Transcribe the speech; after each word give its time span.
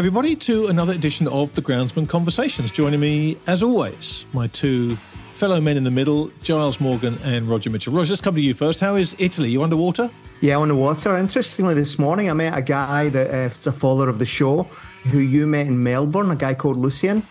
Everybody, 0.00 0.34
to 0.34 0.68
another 0.68 0.94
edition 0.94 1.28
of 1.28 1.52
the 1.52 1.60
Groundsmen 1.60 2.08
Conversations. 2.08 2.70
Joining 2.70 3.00
me, 3.00 3.36
as 3.46 3.62
always, 3.62 4.24
my 4.32 4.46
two 4.46 4.96
fellow 5.28 5.60
men 5.60 5.76
in 5.76 5.84
the 5.84 5.90
middle, 5.90 6.30
Giles 6.42 6.80
Morgan 6.80 7.18
and 7.22 7.46
Roger 7.46 7.68
Mitchell. 7.68 7.92
Roger, 7.92 8.12
let's 8.12 8.22
come 8.22 8.34
to 8.34 8.40
you 8.40 8.54
first. 8.54 8.80
How 8.80 8.94
is 8.94 9.14
Italy? 9.18 9.50
You 9.50 9.62
underwater? 9.62 10.10
Yeah, 10.40 10.58
underwater. 10.58 11.18
Interestingly, 11.18 11.74
this 11.74 11.98
morning 11.98 12.30
I 12.30 12.32
met 12.32 12.56
a 12.56 12.62
guy 12.62 13.10
that 13.10 13.26
uh, 13.28 13.54
is 13.54 13.66
a 13.66 13.72
follower 13.72 14.08
of 14.08 14.18
the 14.18 14.24
show 14.24 14.62
who 15.10 15.18
you 15.18 15.46
met 15.46 15.66
in 15.66 15.82
Melbourne, 15.82 16.30
a 16.30 16.36
guy 16.36 16.54
called 16.54 16.78
Lucian. 16.78 17.22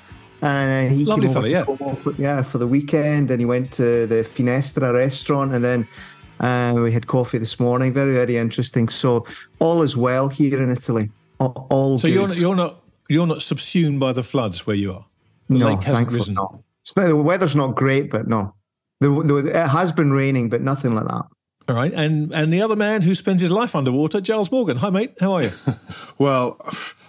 And 0.43 0.91
uh, 0.91 0.93
he 0.93 1.05
Lovely 1.05 1.25
came 1.27 1.37
over 1.37 1.49
fella, 1.49 1.65
yeah. 1.65 1.95
For, 1.95 2.13
yeah, 2.19 2.43
for 2.43 2.59
the 2.59 2.67
weekend 2.67 3.31
and 3.31 3.41
he 3.41 3.47
went 3.47 3.71
to 3.73 4.05
the 4.05 4.23
Finestra 4.23 4.93
restaurant 4.93 5.55
and 5.55 5.65
then 5.65 5.87
uh, 6.39 6.79
we 6.79 6.91
had 6.91 7.07
coffee 7.07 7.39
this 7.39 7.59
morning. 7.59 7.93
Very, 7.93 8.13
very 8.13 8.37
interesting. 8.37 8.89
So 8.89 9.25
all 9.57 9.81
is 9.81 9.97
well 9.97 10.29
here 10.29 10.61
in 10.61 10.69
Italy. 10.69 11.09
All, 11.39 11.67
all 11.69 11.97
So 11.97 12.07
good. 12.07 12.13
you're 12.15 12.27
not, 12.27 12.37
you're 12.37 12.55
not 12.55 12.83
you're 13.09 13.27
not 13.27 13.41
subsumed 13.41 13.99
by 13.99 14.11
the 14.13 14.23
floods 14.23 14.67
where 14.67 14.75
you 14.75 14.93
are. 14.93 15.05
The 15.49 15.57
no, 15.57 15.65
lake 15.67 15.77
hasn't 15.77 15.95
thankfully 15.95 16.17
risen. 16.19 16.33
not. 16.35 16.59
It's 16.83 16.95
not- 16.95 17.07
The 17.07 17.15
weather's 17.15 17.55
not 17.55 17.75
great, 17.75 18.09
but 18.11 18.27
no. 18.27 18.53
The, 19.01 19.09
the, 19.23 19.37
it 19.61 19.67
has 19.69 19.91
been 19.91 20.11
raining, 20.11 20.49
but 20.49 20.61
nothing 20.61 20.93
like 20.93 21.05
that. 21.05 21.23
All 21.69 21.75
right, 21.75 21.93
and 21.93 22.33
and 22.33 22.51
the 22.51 22.61
other 22.61 22.75
man 22.75 23.03
who 23.03 23.13
spends 23.15 23.41
his 23.41 23.51
life 23.51 23.75
underwater, 23.75 24.19
Giles 24.21 24.51
Morgan. 24.51 24.77
Hi, 24.77 24.89
mate. 24.89 25.13
How 25.19 25.33
are 25.33 25.43
you? 25.43 25.51
Well, 26.17 26.57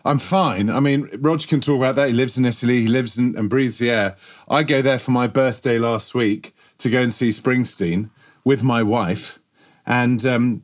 I'm 0.05 0.21
fine. 0.21 0.71
I 0.71 0.79
mean, 0.79 1.09
Roger 1.19 1.49
can 1.49 1.61
talk 1.61 1.77
about 1.79 1.97
that. 1.97 2.09
He 2.11 2.15
lives 2.15 2.39
in 2.39 2.45
Italy. 2.45 2.83
He 2.83 2.87
lives 2.87 3.19
in, 3.19 3.37
and 3.37 3.51
breathes 3.51 3.79
the 3.81 3.91
air. 3.91 4.17
I 4.49 4.63
go 4.63 4.83
there 4.83 5.01
for 5.01 5.11
my 5.11 5.27
birthday 5.27 5.81
last 5.81 6.15
week 6.15 6.55
to 6.79 6.89
go 6.89 7.01
and 7.03 7.13
see 7.13 7.31
Springsteen 7.31 8.11
with 8.45 8.63
my 8.63 8.85
wife, 8.85 9.41
and 9.85 10.25
um, 10.25 10.63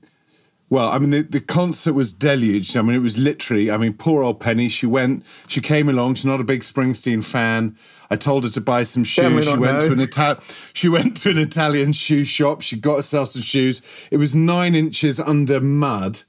well, 0.69 0.89
I 0.91 0.99
mean, 0.99 1.11
the, 1.11 1.23
the 1.23 1.41
concert 1.41 1.93
was 1.93 2.13
deluged. 2.13 2.77
I 2.77 2.83
mean, 2.83 2.97
it 2.97 3.01
was 3.01 3.19
literally. 3.19 3.71
I 3.71 3.77
mean, 3.77 3.93
poor 3.93 4.23
old 4.23 4.41
Penny. 4.41 4.69
She 4.69 4.87
went. 4.87 5.25
She 5.47 5.61
came 5.61 5.89
along. 5.89 6.15
She's 6.15 6.27
not 6.27 6.41
a 6.41 6.45
big 6.45 6.63
Springsteen 6.63 7.25
fan. 7.25 7.77
I 8.11 8.17
told 8.17 8.45
her 8.45 8.51
to 8.51 8.61
buy 8.61 8.83
some 8.83 9.05
shoes. 9.05 9.47
She 9.47 9.57
went 9.57 9.83
to 9.83 9.93
an 9.93 10.01
Ita- 10.01 10.41
She 10.73 10.89
went 10.89 11.17
to 11.19 11.31
an 11.31 11.39
Italian 11.39 11.93
shoe 11.93 12.25
shop. 12.25 12.63
She 12.63 12.77
got 12.77 12.97
herself 12.97 13.31
some 13.31 13.43
shoes. 13.43 13.83
It 14.11 14.17
was 14.17 14.35
nine 14.35 14.75
inches 14.75 15.21
under 15.21 15.61
mud 15.61 16.23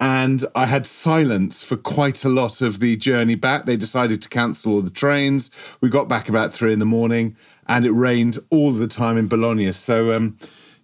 and 0.00 0.44
I 0.54 0.66
had 0.66 0.86
silence 0.86 1.64
for 1.64 1.76
quite 1.76 2.24
a 2.24 2.28
lot 2.28 2.60
of 2.60 2.80
the 2.80 2.96
journey 2.96 3.34
back. 3.34 3.66
They 3.66 3.76
decided 3.76 4.22
to 4.22 4.28
cancel 4.28 4.74
all 4.74 4.82
the 4.82 4.90
trains. 4.90 5.50
We 5.80 5.88
got 5.88 6.08
back 6.08 6.28
about 6.28 6.54
three 6.54 6.72
in 6.72 6.78
the 6.78 6.84
morning, 6.84 7.36
and 7.66 7.84
it 7.84 7.90
rained 7.90 8.38
all 8.50 8.72
the 8.72 8.86
time 8.86 9.18
in 9.18 9.28
Bologna. 9.28 9.72
So, 9.72 10.14
um, 10.14 10.38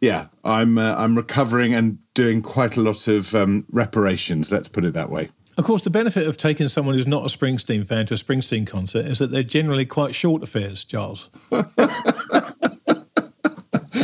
yeah, 0.05 0.27
I'm 0.45 0.77
uh, 0.77 0.95
I'm 0.97 1.17
recovering 1.17 1.75
and 1.75 1.99
doing 2.13 2.43
quite 2.43 2.77
a 2.77 2.83
lot 2.83 3.09
of 3.09 3.35
um, 3.35 3.65
reparations. 3.71 4.53
Let's 4.53 4.69
put 4.69 4.85
it 4.85 4.93
that 4.93 5.11
way. 5.11 5.31
Of 5.57 5.65
course, 5.65 5.83
the 5.83 5.91
benefit 5.91 6.27
of 6.27 6.37
taking 6.37 6.69
someone 6.69 6.95
who's 6.95 7.07
not 7.07 7.23
a 7.23 7.37
Springsteen 7.37 7.87
fan 7.87 8.07
to 8.07 8.15
a 8.15 8.17
Springsteen 8.17 8.67
concert 8.67 9.07
is 9.07 9.19
that 9.21 9.31
they're 9.31 9.43
generally 9.43 9.87
quite 9.87 10.15
short 10.15 10.43
affairs, 10.43 10.85
Giles. 10.85 11.31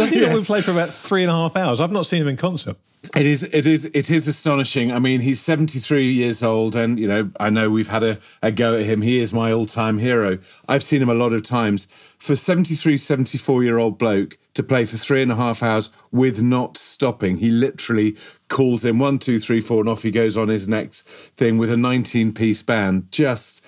I 0.01 0.09
think 0.09 0.25
that 0.25 0.35
we 0.35 0.43
played 0.45 0.65
for 0.65 0.73
about 0.73 0.93
three 0.93 1.23
and 1.23 1.31
a 1.31 1.35
half 1.35 1.57
hours. 1.57 1.81
I've 1.81 1.93
not 1.93 2.07
seen 2.07 2.23
him 2.23 2.29
in 2.29 2.37
concert. 2.37 2.77
It 3.17 3.25
is, 3.25 3.45
it 3.45 3.67
is, 3.67 3.87
it 3.87 4.11
is 4.11 4.29
astonishing. 4.29 4.93
I 4.93 4.99
mean, 4.99 5.21
he's 5.21 5.41
73 5.41 6.13
years 6.13 6.43
old, 6.43 6.77
and 6.77 6.99
you 7.01 7.09
know, 7.09 7.31
I 7.41 7.49
know 7.49 7.71
we've 7.71 7.89
had 7.89 8.03
a, 8.03 8.19
a 8.43 8.53
go 8.53 8.77
at 8.77 8.85
him. 8.85 9.01
He 9.01 9.21
is 9.21 9.33
my 9.33 9.51
all-time 9.53 9.99
hero. 9.99 10.39
I've 10.69 10.83
seen 10.83 11.01
him 11.01 11.09
a 11.09 11.15
lot 11.15 11.33
of 11.33 11.43
times. 11.43 11.89
For 12.19 12.37
73, 12.37 12.99
74 12.99 13.63
year 13.65 13.79
old 13.79 13.99
bloke 13.99 14.37
to 14.53 14.63
play 14.63 14.85
for 14.85 14.99
three 14.99 15.23
and 15.23 15.33
a 15.33 15.37
half 15.37 15.63
hours 15.63 15.89
with 16.13 16.43
not 16.43 16.77
stopping, 16.77 17.39
he 17.39 17.51
literally 17.51 18.17
calls 18.49 18.85
in 18.85 18.99
one, 18.99 19.19
two, 19.19 19.41
three, 19.41 19.61
four, 19.61 19.81
and 19.81 19.89
off 19.89 20.03
he 20.03 20.11
goes 20.11 20.37
on 20.37 20.49
his 20.49 20.69
next 20.69 21.09
thing 21.09 21.57
with 21.57 21.71
a 21.71 21.79
19 21.79 22.35
piece 22.35 22.63
band. 22.63 23.11
Just 23.11 23.65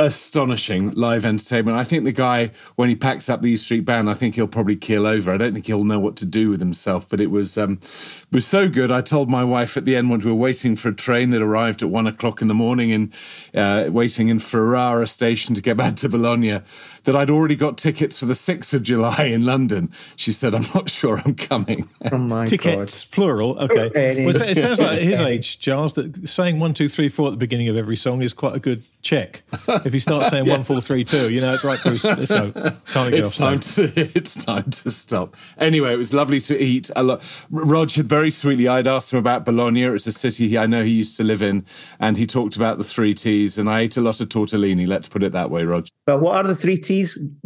astonishing 0.00 0.92
live 0.92 1.26
entertainment. 1.26 1.76
I 1.76 1.84
think 1.84 2.04
the 2.04 2.12
guy, 2.12 2.52
when 2.74 2.88
he 2.88 2.96
packs 2.96 3.28
up 3.28 3.42
the 3.42 3.50
East 3.50 3.64
Street 3.64 3.84
Band, 3.84 4.08
I 4.08 4.14
think 4.14 4.34
he'll 4.34 4.48
probably 4.48 4.74
keel 4.74 5.06
over. 5.06 5.30
I 5.30 5.36
don't 5.36 5.52
think 5.52 5.66
he'll 5.66 5.84
know 5.84 6.00
what 6.00 6.16
to 6.16 6.24
do 6.24 6.50
with 6.50 6.58
himself. 6.58 7.06
But 7.06 7.20
it 7.20 7.30
was 7.30 7.58
um, 7.58 7.78
it 7.82 8.32
was 8.32 8.46
so 8.46 8.70
good. 8.70 8.90
I 8.90 9.02
told 9.02 9.30
my 9.30 9.44
wife 9.44 9.76
at 9.76 9.84
the 9.84 9.96
end 9.96 10.08
when 10.08 10.20
we 10.20 10.30
were 10.30 10.34
waiting 10.34 10.74
for 10.74 10.88
a 10.88 10.94
train 10.94 11.30
that 11.30 11.42
arrived 11.42 11.82
at 11.82 11.90
one 11.90 12.06
o'clock 12.06 12.40
in 12.40 12.48
the 12.48 12.54
morning 12.54 12.92
and 12.92 13.14
uh, 13.54 13.90
waiting 13.92 14.28
in 14.28 14.38
Ferrara 14.38 15.06
station 15.06 15.54
to 15.54 15.60
get 15.60 15.76
back 15.76 15.96
to 15.96 16.08
Bologna 16.08 16.62
that 17.04 17.16
I'd 17.16 17.30
already 17.30 17.56
got 17.56 17.78
tickets 17.78 18.18
for 18.18 18.26
the 18.26 18.34
sixth 18.34 18.74
of 18.74 18.82
July 18.82 19.24
in 19.24 19.44
London. 19.44 19.90
She 20.16 20.32
said, 20.32 20.54
"I'm 20.54 20.66
not 20.74 20.90
sure 20.90 21.22
I'm 21.24 21.34
coming." 21.34 21.88
Oh 22.12 22.18
my 22.18 22.46
Tickets, 22.46 23.04
plural. 23.04 23.58
Okay. 23.58 23.78
Oh, 23.78 23.84
okay. 23.84 24.26
Well, 24.26 24.36
it 24.42 24.56
sounds 24.56 24.80
like 24.80 24.98
at 24.98 25.02
his 25.02 25.20
age, 25.20 25.58
Giles, 25.58 25.94
that 25.94 26.28
saying 26.28 26.60
one, 26.60 26.74
two, 26.74 26.88
three, 26.88 27.08
four 27.08 27.28
at 27.28 27.30
the 27.30 27.36
beginning 27.36 27.68
of 27.68 27.76
every 27.76 27.96
song 27.96 28.22
is 28.22 28.32
quite 28.32 28.56
a 28.56 28.60
good 28.60 28.84
check. 29.02 29.42
If 29.68 29.94
you 29.94 30.00
start 30.00 30.26
saying 30.26 30.46
one, 30.48 30.62
four, 30.62 30.80
three, 30.80 31.04
two, 31.04 31.30
you 31.30 31.40
know, 31.40 31.54
it's 31.54 31.64
right 31.64 31.78
through. 31.78 31.98
Let's 32.02 32.30
go. 32.30 32.50
Time 32.86 33.10
to 33.10 33.16
it's 33.16 33.30
off 33.30 33.36
time 33.36 33.60
to 33.60 33.92
it's 34.14 34.44
time 34.44 34.70
to 34.70 34.90
stop. 34.90 35.36
Anyway, 35.58 35.92
it 35.92 35.96
was 35.96 36.12
lovely 36.14 36.40
to 36.42 36.60
eat 36.60 36.90
a 36.96 37.02
lot. 37.02 37.22
Rog 37.50 37.90
had 37.92 38.08
very 38.08 38.30
sweetly. 38.30 38.68
I'd 38.68 38.86
asked 38.86 39.12
him 39.12 39.18
about 39.18 39.44
Bologna. 39.44 39.82
It 39.82 39.90
was 39.90 40.06
a 40.06 40.12
city 40.12 40.48
he, 40.48 40.58
I 40.58 40.66
know 40.66 40.84
he 40.84 40.92
used 40.92 41.16
to 41.16 41.24
live 41.24 41.42
in, 41.42 41.64
and 41.98 42.16
he 42.16 42.26
talked 42.26 42.56
about 42.56 42.78
the 42.78 42.84
three 42.84 43.14
T's. 43.14 43.58
And 43.58 43.68
I 43.68 43.80
ate 43.80 43.96
a 43.96 44.00
lot 44.00 44.20
of 44.20 44.28
tortellini. 44.28 44.86
Let's 44.86 45.08
put 45.08 45.22
it 45.22 45.32
that 45.32 45.50
way, 45.50 45.64
Rog. 45.64 45.86
But 46.06 46.20
what 46.20 46.36
are 46.36 46.48
the 46.48 46.56
three 46.56 46.76
T's, 46.76 46.89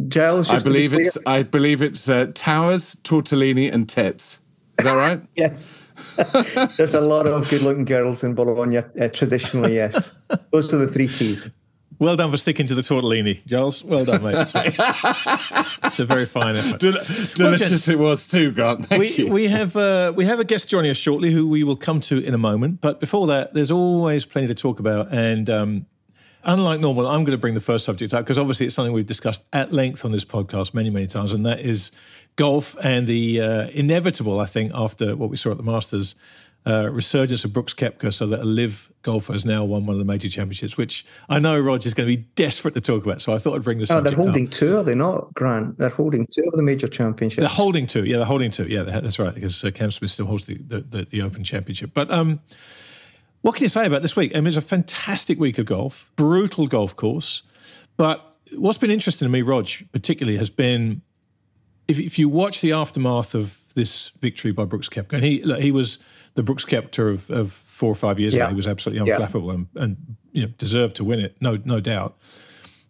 Giles? 0.07 0.49
I 0.49 0.53
just 0.53 0.65
to 0.65 0.71
be 0.71 0.87
believe 0.87 0.93
it's 0.93 1.17
I 1.25 1.43
believe 1.43 1.81
it's 1.81 2.09
uh, 2.09 2.31
towers, 2.33 2.95
tortellini, 2.95 3.71
and 3.71 3.87
tits. 3.87 4.39
Is 4.79 4.85
that 4.85 4.93
right? 4.93 5.21
Yes. 5.35 5.83
There's 6.77 6.93
a 6.93 7.01
lot 7.01 7.27
of 7.27 7.49
good 7.49 7.61
looking 7.61 7.85
girls 7.85 8.23
in 8.23 8.35
Bologna, 8.35 8.77
uh, 8.77 9.07
traditionally, 9.09 9.75
yes. 9.75 10.13
Those 10.51 10.73
are 10.73 10.77
the 10.77 10.87
three 10.87 11.07
T's. 11.07 11.51
Well 11.97 12.17
done 12.17 12.29
for 12.29 12.37
sticking 12.37 12.67
to 12.67 12.75
the 12.75 12.81
tortellini, 12.81 13.45
Giles. 13.45 13.81
Well 13.81 14.03
done, 14.03 14.21
mate. 14.21 14.47
it's 14.55 15.99
a 15.99 16.05
very 16.05 16.25
fine 16.25 16.57
effort. 16.57 16.79
Del- 16.81 17.03
delicious 17.35 17.69
gents, 17.69 17.87
it 17.87 17.99
was 17.99 18.27
too, 18.27 18.51
Grant. 18.51 18.87
Thank 18.87 18.99
we, 18.99 19.15
you. 19.15 19.27
we 19.31 19.47
have 19.47 19.77
uh, 19.77 20.11
we 20.13 20.25
have 20.25 20.41
a 20.41 20.43
guest 20.43 20.67
joining 20.67 20.91
us 20.91 20.97
shortly, 20.97 21.31
who 21.31 21.47
we 21.47 21.63
will 21.63 21.77
come 21.77 22.01
to 22.01 22.19
in 22.19 22.33
a 22.33 22.37
moment. 22.37 22.81
But 22.81 22.99
before 22.99 23.27
that, 23.27 23.53
there's 23.53 23.71
always 23.71 24.25
plenty 24.25 24.47
to 24.47 24.55
talk 24.55 24.81
about. 24.81 25.13
And 25.13 25.49
um, 25.49 25.85
unlike 26.45 26.79
normal, 26.79 27.07
I'm 27.07 27.23
going 27.23 27.37
to 27.37 27.37
bring 27.37 27.53
the 27.53 27.59
first 27.59 27.85
subject 27.85 28.13
up 28.13 28.23
because 28.23 28.39
obviously 28.39 28.67
it's 28.67 28.75
something 28.75 28.93
we've 28.93 29.05
discussed 29.05 29.43
at 29.51 29.71
length 29.71 30.05
on 30.05 30.11
this 30.11 30.25
podcast 30.25 30.73
many, 30.73 30.89
many 30.89 31.07
times, 31.07 31.31
and 31.31 31.45
that 31.45 31.59
is 31.59 31.91
golf 32.35 32.75
and 32.83 33.07
the 33.07 33.41
uh, 33.41 33.67
inevitable. 33.69 34.39
I 34.39 34.45
think 34.45 34.71
after 34.73 35.15
what 35.15 35.29
we 35.29 35.37
saw 35.37 35.51
at 35.51 35.57
the 35.57 35.63
Masters. 35.63 36.15
Uh, 36.67 36.89
resurgence 36.91 37.45
of 37.45 37.53
Brooks 37.53 37.75
Koepka, 37.75 38.11
so 38.11 38.25
that 38.25 38.39
a 38.39 38.43
LIV 38.43 38.91
golfer 39.03 39.33
has 39.33 39.45
now 39.45 39.63
won 39.63 39.85
one 39.85 39.93
of 39.93 39.99
the 39.99 40.03
major 40.03 40.27
championships, 40.27 40.75
which 40.75 41.05
I 41.29 41.37
know 41.37 41.59
Roger's 41.59 41.93
going 41.93 42.09
to 42.09 42.17
be 42.17 42.23
desperate 42.33 42.73
to 42.73 42.81
talk 42.81 43.05
about. 43.05 43.21
So 43.21 43.35
I 43.35 43.37
thought 43.37 43.55
I'd 43.55 43.63
bring 43.63 43.77
this. 43.77 43.91
Oh, 43.91 44.01
they're 44.01 44.13
subject 44.13 44.19
up. 44.19 44.25
holding 44.25 44.47
two, 44.47 44.77
are 44.79 44.83
they 44.83 44.95
not, 44.95 45.31
Grant? 45.35 45.77
They're 45.77 45.89
holding 45.89 46.25
two 46.25 46.41
of 46.47 46.53
the 46.53 46.63
major 46.63 46.87
championships. 46.87 47.41
They're 47.41 47.49
holding 47.49 47.85
two. 47.85 48.03
Yeah, 48.05 48.17
they're 48.17 48.25
holding 48.25 48.49
two. 48.49 48.63
Yeah, 48.63 48.81
that's 48.81 49.19
right. 49.19 49.35
Because 49.35 49.63
uh, 49.63 49.69
Cam 49.69 49.91
Smith 49.91 50.09
still 50.09 50.25
holds 50.25 50.47
the, 50.47 50.55
the, 50.55 50.79
the, 50.79 51.01
the 51.03 51.21
Open 51.21 51.43
Championship. 51.43 51.91
But 51.93 52.09
um, 52.09 52.39
what 53.45 53.53
can 53.53 53.61
you 53.61 53.69
say 53.69 53.85
about 53.85 54.01
this 54.01 54.15
week? 54.15 54.31
I 54.35 54.39
mean, 54.39 54.47
it's 54.47 54.57
a 54.57 54.61
fantastic 54.61 55.39
week 55.39 55.59
of 55.59 55.67
golf, 55.67 56.09
brutal 56.15 56.65
golf 56.65 56.95
course. 56.95 57.43
But 57.95 58.37
what's 58.55 58.79
been 58.79 58.89
interesting 58.89 59.27
to 59.27 59.29
me, 59.31 59.43
Rog, 59.43 59.67
particularly, 59.91 60.39
has 60.39 60.49
been 60.49 61.03
if, 61.87 61.99
if 61.99 62.17
you 62.17 62.27
watch 62.27 62.61
the 62.61 62.71
aftermath 62.71 63.35
of 63.35 63.71
this 63.75 64.09
victory 64.19 64.51
by 64.51 64.65
Brooks 64.65 64.89
Koepka, 64.89 65.13
and 65.13 65.23
he 65.23 65.43
look, 65.43 65.59
he 65.59 65.71
was 65.71 65.99
the 66.33 66.41
Brooks 66.41 66.65
Koepka 66.65 67.13
of, 67.13 67.29
of 67.29 67.51
four 67.51 67.91
or 67.91 67.93
five 67.95 68.19
years 68.19 68.33
Yeah. 68.33 68.45
ago. 68.45 68.49
He 68.49 68.55
was 68.55 68.67
absolutely 68.67 69.07
Yeah. 69.07 69.19
unflappable 69.19 69.53
and, 69.53 69.67
and 69.75 69.97
you 70.31 70.41
know 70.41 70.47
deserved 70.57 70.95
to 70.95 71.03
win 71.03 71.19
it, 71.19 71.35
no 71.39 71.59
no 71.65 71.79
doubt. 71.79 72.17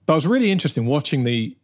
But 0.06 0.13
I 0.13 0.16
was 0.16 0.25
really 0.25 0.51
interested 0.51 0.80
in 0.80 0.86
watching 0.88 1.25
the 1.25 1.58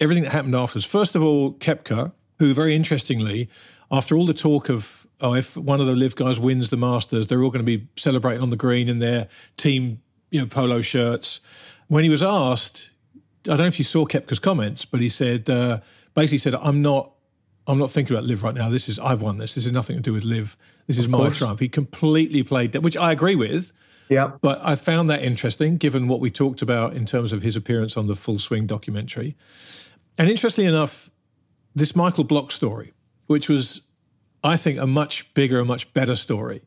everything 0.00 0.24
that 0.24 0.32
happened 0.32 0.56
afterwards. 0.56 0.84
First 0.84 1.14
of 1.14 1.22
all, 1.22 1.52
Koepka, 1.52 2.10
who 2.40 2.54
very 2.54 2.74
interestingly, 2.74 3.48
after 3.90 4.16
all 4.16 4.26
the 4.26 4.34
talk 4.34 4.68
of 4.68 5.06
oh, 5.20 5.34
if 5.34 5.56
one 5.56 5.80
of 5.80 5.86
the 5.86 5.94
LIV 5.94 6.16
guys 6.16 6.40
wins 6.40 6.70
the 6.70 6.76
Masters, 6.76 7.26
they're 7.26 7.42
all 7.42 7.50
going 7.50 7.64
to 7.64 7.78
be 7.78 7.86
celebrating 7.96 8.42
on 8.42 8.50
the 8.50 8.56
green 8.56 8.88
in 8.88 8.98
their 8.98 9.28
team, 9.56 10.00
you 10.30 10.40
know, 10.40 10.46
polo 10.46 10.80
shirts. 10.80 11.40
When 11.88 12.02
he 12.04 12.10
was 12.10 12.22
asked, 12.22 12.90
I 13.44 13.50
don't 13.50 13.60
know 13.60 13.66
if 13.66 13.78
you 13.78 13.84
saw 13.84 14.04
Koepka's 14.04 14.40
comments, 14.40 14.84
but 14.84 15.00
he 15.00 15.08
said 15.08 15.48
uh, 15.48 15.80
basically 16.14 16.38
said, 16.38 16.54
"I'm 16.56 16.82
not 16.82 17.12
I'm 17.66 17.78
not 17.78 17.90
thinking 17.90 18.16
about 18.16 18.26
LIV 18.26 18.42
right 18.42 18.54
now. 18.54 18.68
This 18.68 18.88
is 18.88 18.98
I've 18.98 19.22
won 19.22 19.38
this. 19.38 19.54
This 19.54 19.66
is 19.66 19.72
nothing 19.72 19.96
to 19.96 20.02
do 20.02 20.12
with 20.12 20.24
LIV. 20.24 20.56
This 20.86 20.98
is 20.98 21.08
my 21.08 21.30
triumph. 21.30 21.60
He 21.60 21.68
completely 21.68 22.42
played 22.42 22.72
that, 22.72 22.82
which 22.82 22.96
I 22.96 23.12
agree 23.12 23.34
with. 23.34 23.72
Yeah. 24.08 24.32
But 24.40 24.60
I 24.62 24.76
found 24.76 25.10
that 25.10 25.22
interesting, 25.22 25.78
given 25.78 26.06
what 26.06 26.20
we 26.20 26.30
talked 26.30 26.62
about 26.62 26.94
in 26.94 27.06
terms 27.06 27.32
of 27.32 27.42
his 27.42 27.56
appearance 27.56 27.96
on 27.96 28.06
the 28.06 28.14
Full 28.14 28.38
Swing 28.38 28.66
documentary. 28.66 29.36
And 30.16 30.30
interestingly 30.30 30.68
enough, 30.68 31.10
this 31.74 31.96
Michael 31.96 32.22
Block 32.22 32.52
story, 32.52 32.92
which 33.26 33.48
was, 33.48 33.82
I 34.42 34.56
think, 34.56 34.78
a 34.78 34.86
much 34.86 35.32
bigger, 35.34 35.60
a 35.60 35.64
much 35.64 35.92
better 35.92 36.16
story, 36.16 36.62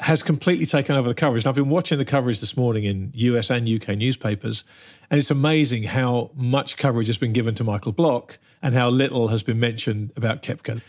has 0.00 0.22
completely 0.22 0.66
taken 0.66 0.94
over 0.96 1.08
the 1.08 1.14
coverage. 1.14 1.44
And 1.44 1.48
I've 1.48 1.56
been 1.56 1.68
watching 1.68 1.98
the 1.98 2.04
coverage 2.04 2.40
this 2.40 2.56
morning 2.56 2.84
in 2.84 3.10
US 3.14 3.50
and 3.50 3.68
UK 3.68 3.96
newspapers, 3.96 4.64
and 5.10 5.18
it's 5.18 5.30
amazing 5.30 5.84
how 5.84 6.30
much 6.34 6.76
coverage 6.76 7.08
has 7.08 7.18
been 7.18 7.32
given 7.32 7.54
to 7.56 7.64
Michael 7.64 7.92
Block 7.92 8.38
and 8.62 8.74
how 8.74 8.88
little 8.88 9.28
has 9.28 9.42
been 9.42 9.58
mentioned 9.58 10.12
about 10.16 10.42
Koepka. 10.42 10.82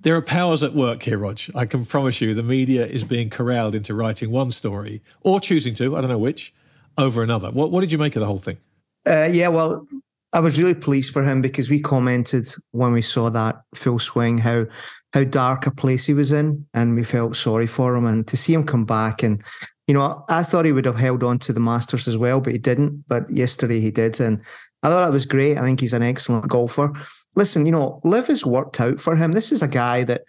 There 0.00 0.16
are 0.16 0.22
powers 0.22 0.64
at 0.64 0.74
work 0.74 1.04
here, 1.04 1.18
Rog. 1.18 1.38
I 1.54 1.64
can 1.64 1.84
promise 1.84 2.20
you 2.20 2.34
the 2.34 2.42
media 2.42 2.84
is 2.86 3.04
being 3.04 3.30
corralled 3.30 3.74
into 3.74 3.94
writing 3.94 4.32
one 4.32 4.50
story 4.50 5.00
or 5.20 5.38
choosing 5.38 5.74
to, 5.74 5.96
I 5.96 6.00
don't 6.00 6.10
know 6.10 6.18
which, 6.18 6.52
over 6.98 7.22
another. 7.22 7.50
What, 7.50 7.70
what 7.70 7.80
did 7.80 7.92
you 7.92 7.98
make 7.98 8.16
of 8.16 8.20
the 8.20 8.26
whole 8.26 8.38
thing? 8.38 8.58
Uh, 9.06 9.28
yeah, 9.30 9.48
well, 9.48 9.86
I 10.32 10.40
was 10.40 10.58
really 10.58 10.74
pleased 10.74 11.12
for 11.12 11.22
him 11.22 11.42
because 11.42 11.68
we 11.68 11.80
commented 11.80 12.48
when 12.70 12.92
we 12.92 13.02
saw 13.02 13.28
that 13.30 13.56
full 13.74 13.98
swing 13.98 14.38
how 14.38 14.66
how 15.12 15.24
dark 15.24 15.66
a 15.66 15.70
place 15.70 16.06
he 16.06 16.14
was 16.14 16.32
in, 16.32 16.66
and 16.72 16.94
we 16.94 17.04
felt 17.04 17.36
sorry 17.36 17.66
for 17.66 17.94
him. 17.94 18.06
And 18.06 18.26
to 18.28 18.36
see 18.36 18.54
him 18.54 18.64
come 18.64 18.86
back, 18.86 19.22
and 19.22 19.42
you 19.86 19.94
know, 19.94 20.24
I 20.28 20.42
thought 20.42 20.64
he 20.64 20.72
would 20.72 20.86
have 20.86 20.96
held 20.96 21.22
on 21.22 21.38
to 21.40 21.52
the 21.52 21.60
Masters 21.60 22.08
as 22.08 22.16
well, 22.16 22.40
but 22.40 22.52
he 22.52 22.58
didn't. 22.58 23.04
But 23.08 23.28
yesterday 23.30 23.80
he 23.80 23.90
did, 23.90 24.20
and 24.20 24.40
I 24.82 24.88
thought 24.88 25.04
that 25.04 25.12
was 25.12 25.26
great. 25.26 25.58
I 25.58 25.62
think 25.62 25.80
he's 25.80 25.92
an 25.92 26.02
excellent 26.02 26.48
golfer. 26.48 26.92
Listen, 27.36 27.66
you 27.66 27.72
know, 27.72 28.00
LIV 28.04 28.26
has 28.28 28.46
worked 28.46 28.80
out 28.80 29.00
for 29.00 29.16
him. 29.16 29.32
This 29.32 29.52
is 29.52 29.62
a 29.62 29.68
guy 29.68 30.02
that, 30.04 30.22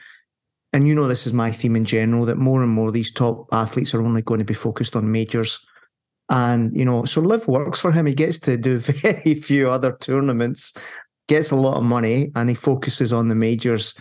and 0.74 0.88
you 0.88 0.96
know, 0.96 1.08
this 1.08 1.26
is 1.26 1.34
my 1.34 1.52
theme 1.52 1.76
in 1.76 1.86
general 1.86 2.26
that 2.26 2.38
more 2.38 2.62
and 2.62 2.72
more 2.72 2.92
these 2.92 3.12
top 3.12 3.48
athletes 3.52 3.94
are 3.94 4.02
only 4.02 4.22
going 4.22 4.40
to 4.40 4.46
be 4.46 4.54
focused 4.54 4.96
on 4.96 5.12
majors. 5.12 5.66
And, 6.30 6.78
you 6.78 6.86
know, 6.86 7.06
so 7.06 7.22
LIV 7.22 7.48
works 7.48 7.80
for 7.80 7.92
him. 7.92 8.06
He 8.06 8.14
gets 8.14 8.40
to 8.40 8.58
do 8.58 8.80
very 8.80 9.36
few 9.36 9.70
other 9.70 9.96
tournaments, 10.00 10.74
gets 11.28 11.52
a 11.52 11.56
lot 11.56 11.78
of 11.78 11.84
money, 11.84 12.32
and 12.36 12.50
he 12.50 12.56
focuses 12.56 13.14
on 13.14 13.28
the 13.28 13.36
majors. 13.36 13.94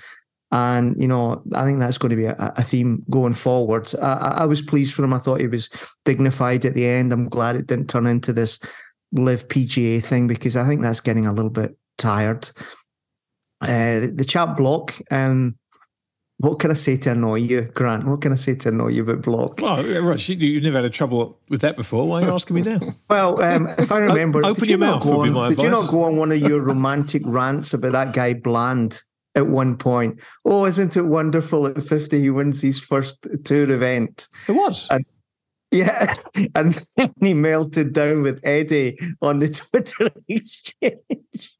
And, 0.50 1.00
you 1.00 1.08
know, 1.08 1.42
I 1.54 1.64
think 1.64 1.78
that's 1.78 1.98
going 1.98 2.10
to 2.10 2.16
be 2.16 2.26
a, 2.26 2.36
a 2.38 2.62
theme 2.62 3.04
going 3.08 3.34
forward. 3.34 3.90
I, 4.00 4.38
I, 4.40 4.44
was 4.44 4.60
pleased 4.60 4.92
for 4.92 5.02
him. 5.02 5.14
I 5.14 5.18
thought 5.18 5.40
he 5.40 5.46
was 5.46 5.70
dignified 6.04 6.66
at 6.66 6.74
the 6.74 6.86
end. 6.86 7.10
I'm 7.10 7.30
glad 7.30 7.56
it 7.56 7.66
didn't 7.66 7.88
turn 7.88 8.06
into 8.06 8.34
this 8.34 8.60
LIV 9.12 9.48
PGA 9.48 10.04
thing 10.04 10.26
because 10.26 10.54
I 10.54 10.66
think 10.66 10.82
that's 10.82 11.00
getting 11.00 11.26
a 11.26 11.32
little 11.32 11.50
bit 11.50 11.74
tired. 11.96 12.50
Uh, 13.62 14.08
the 14.12 14.26
chat 14.28 14.56
block, 14.56 14.94
um, 15.10 15.56
what 16.42 16.58
can 16.58 16.72
I 16.72 16.74
say 16.74 16.96
to 16.96 17.12
annoy 17.12 17.36
you, 17.36 17.62
Grant? 17.62 18.04
What 18.04 18.20
can 18.20 18.32
I 18.32 18.34
say 18.34 18.56
to 18.56 18.70
annoy 18.70 18.88
you 18.88 19.02
about 19.02 19.22
block? 19.22 19.60
Well, 19.62 20.02
Rush, 20.02 20.28
you, 20.28 20.36
you've 20.36 20.64
never 20.64 20.78
had 20.78 20.84
a 20.84 20.90
trouble 20.90 21.38
with 21.48 21.60
that 21.60 21.76
before. 21.76 22.04
Why 22.04 22.20
are 22.20 22.26
you 22.26 22.32
asking 22.34 22.56
me 22.56 22.62
now? 22.62 22.80
well, 23.08 23.40
um, 23.40 23.68
if 23.78 23.92
I 23.92 23.98
remember, 23.98 24.44
open 24.44 24.68
your 24.68 24.78
mouth. 24.78 25.06
On, 25.06 25.32
did 25.32 25.36
advice. 25.36 25.64
you 25.64 25.70
not 25.70 25.88
go 25.88 26.02
on 26.02 26.16
one 26.16 26.32
of 26.32 26.38
your 26.38 26.60
romantic 26.60 27.22
rants 27.24 27.72
about 27.72 27.92
that 27.92 28.12
guy 28.12 28.34
Bland 28.34 29.02
at 29.36 29.46
one 29.46 29.76
point? 29.76 30.20
Oh, 30.44 30.66
isn't 30.66 30.96
it 30.96 31.02
wonderful 31.02 31.68
at 31.68 31.80
50 31.80 32.20
he 32.20 32.30
wins 32.30 32.60
his 32.60 32.80
first 32.80 33.24
tour 33.44 33.70
event? 33.70 34.26
It 34.48 34.52
was. 34.52 34.88
And 34.90 35.06
yeah, 35.70 36.12
and 36.56 36.74
then 36.96 37.14
he 37.20 37.34
melted 37.34 37.92
down 37.92 38.22
with 38.22 38.40
Eddie 38.42 38.98
on 39.20 39.38
the 39.38 39.48
Twitter 39.70 40.10
exchange. 40.28 41.54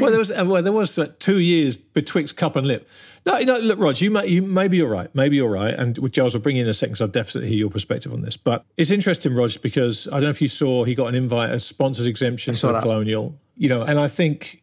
Well, 0.00 0.10
there 0.10 0.18
was 0.18 0.30
well, 0.30 0.62
there 0.62 0.72
was 0.72 0.98
uh, 0.98 1.12
two 1.18 1.38
years 1.38 1.76
betwixt 1.76 2.36
cup 2.36 2.56
and 2.56 2.66
lip. 2.66 2.88
No, 3.26 3.38
no 3.40 3.58
look, 3.58 3.78
Rog, 3.78 4.00
you, 4.00 4.10
may, 4.10 4.26
you 4.26 4.42
maybe 4.42 4.76
you're 4.76 4.88
right, 4.88 5.12
maybe 5.14 5.36
you're 5.36 5.50
right, 5.50 5.74
and 5.74 5.96
with 5.98 6.12
Giles, 6.12 6.34
will 6.34 6.42
bring 6.42 6.56
you 6.56 6.62
in 6.62 6.68
a 6.68 6.74
second, 6.74 6.96
so 6.96 7.06
I'll 7.06 7.10
definitely 7.10 7.48
hear 7.48 7.58
your 7.58 7.70
perspective 7.70 8.12
on 8.12 8.20
this. 8.20 8.36
But 8.36 8.64
it's 8.76 8.90
interesting, 8.90 9.34
Rog, 9.34 9.50
because 9.62 10.06
I 10.08 10.12
don't 10.12 10.24
know 10.24 10.30
if 10.30 10.42
you 10.42 10.48
saw 10.48 10.84
he 10.84 10.94
got 10.94 11.06
an 11.06 11.14
invite, 11.14 11.50
a 11.50 11.58
sponsors 11.58 12.06
exemption 12.06 12.54
to 12.54 12.66
the 12.66 12.80
Colonial, 12.80 13.38
you 13.56 13.68
know, 13.68 13.82
and 13.82 13.98
I 13.98 14.08
think 14.08 14.62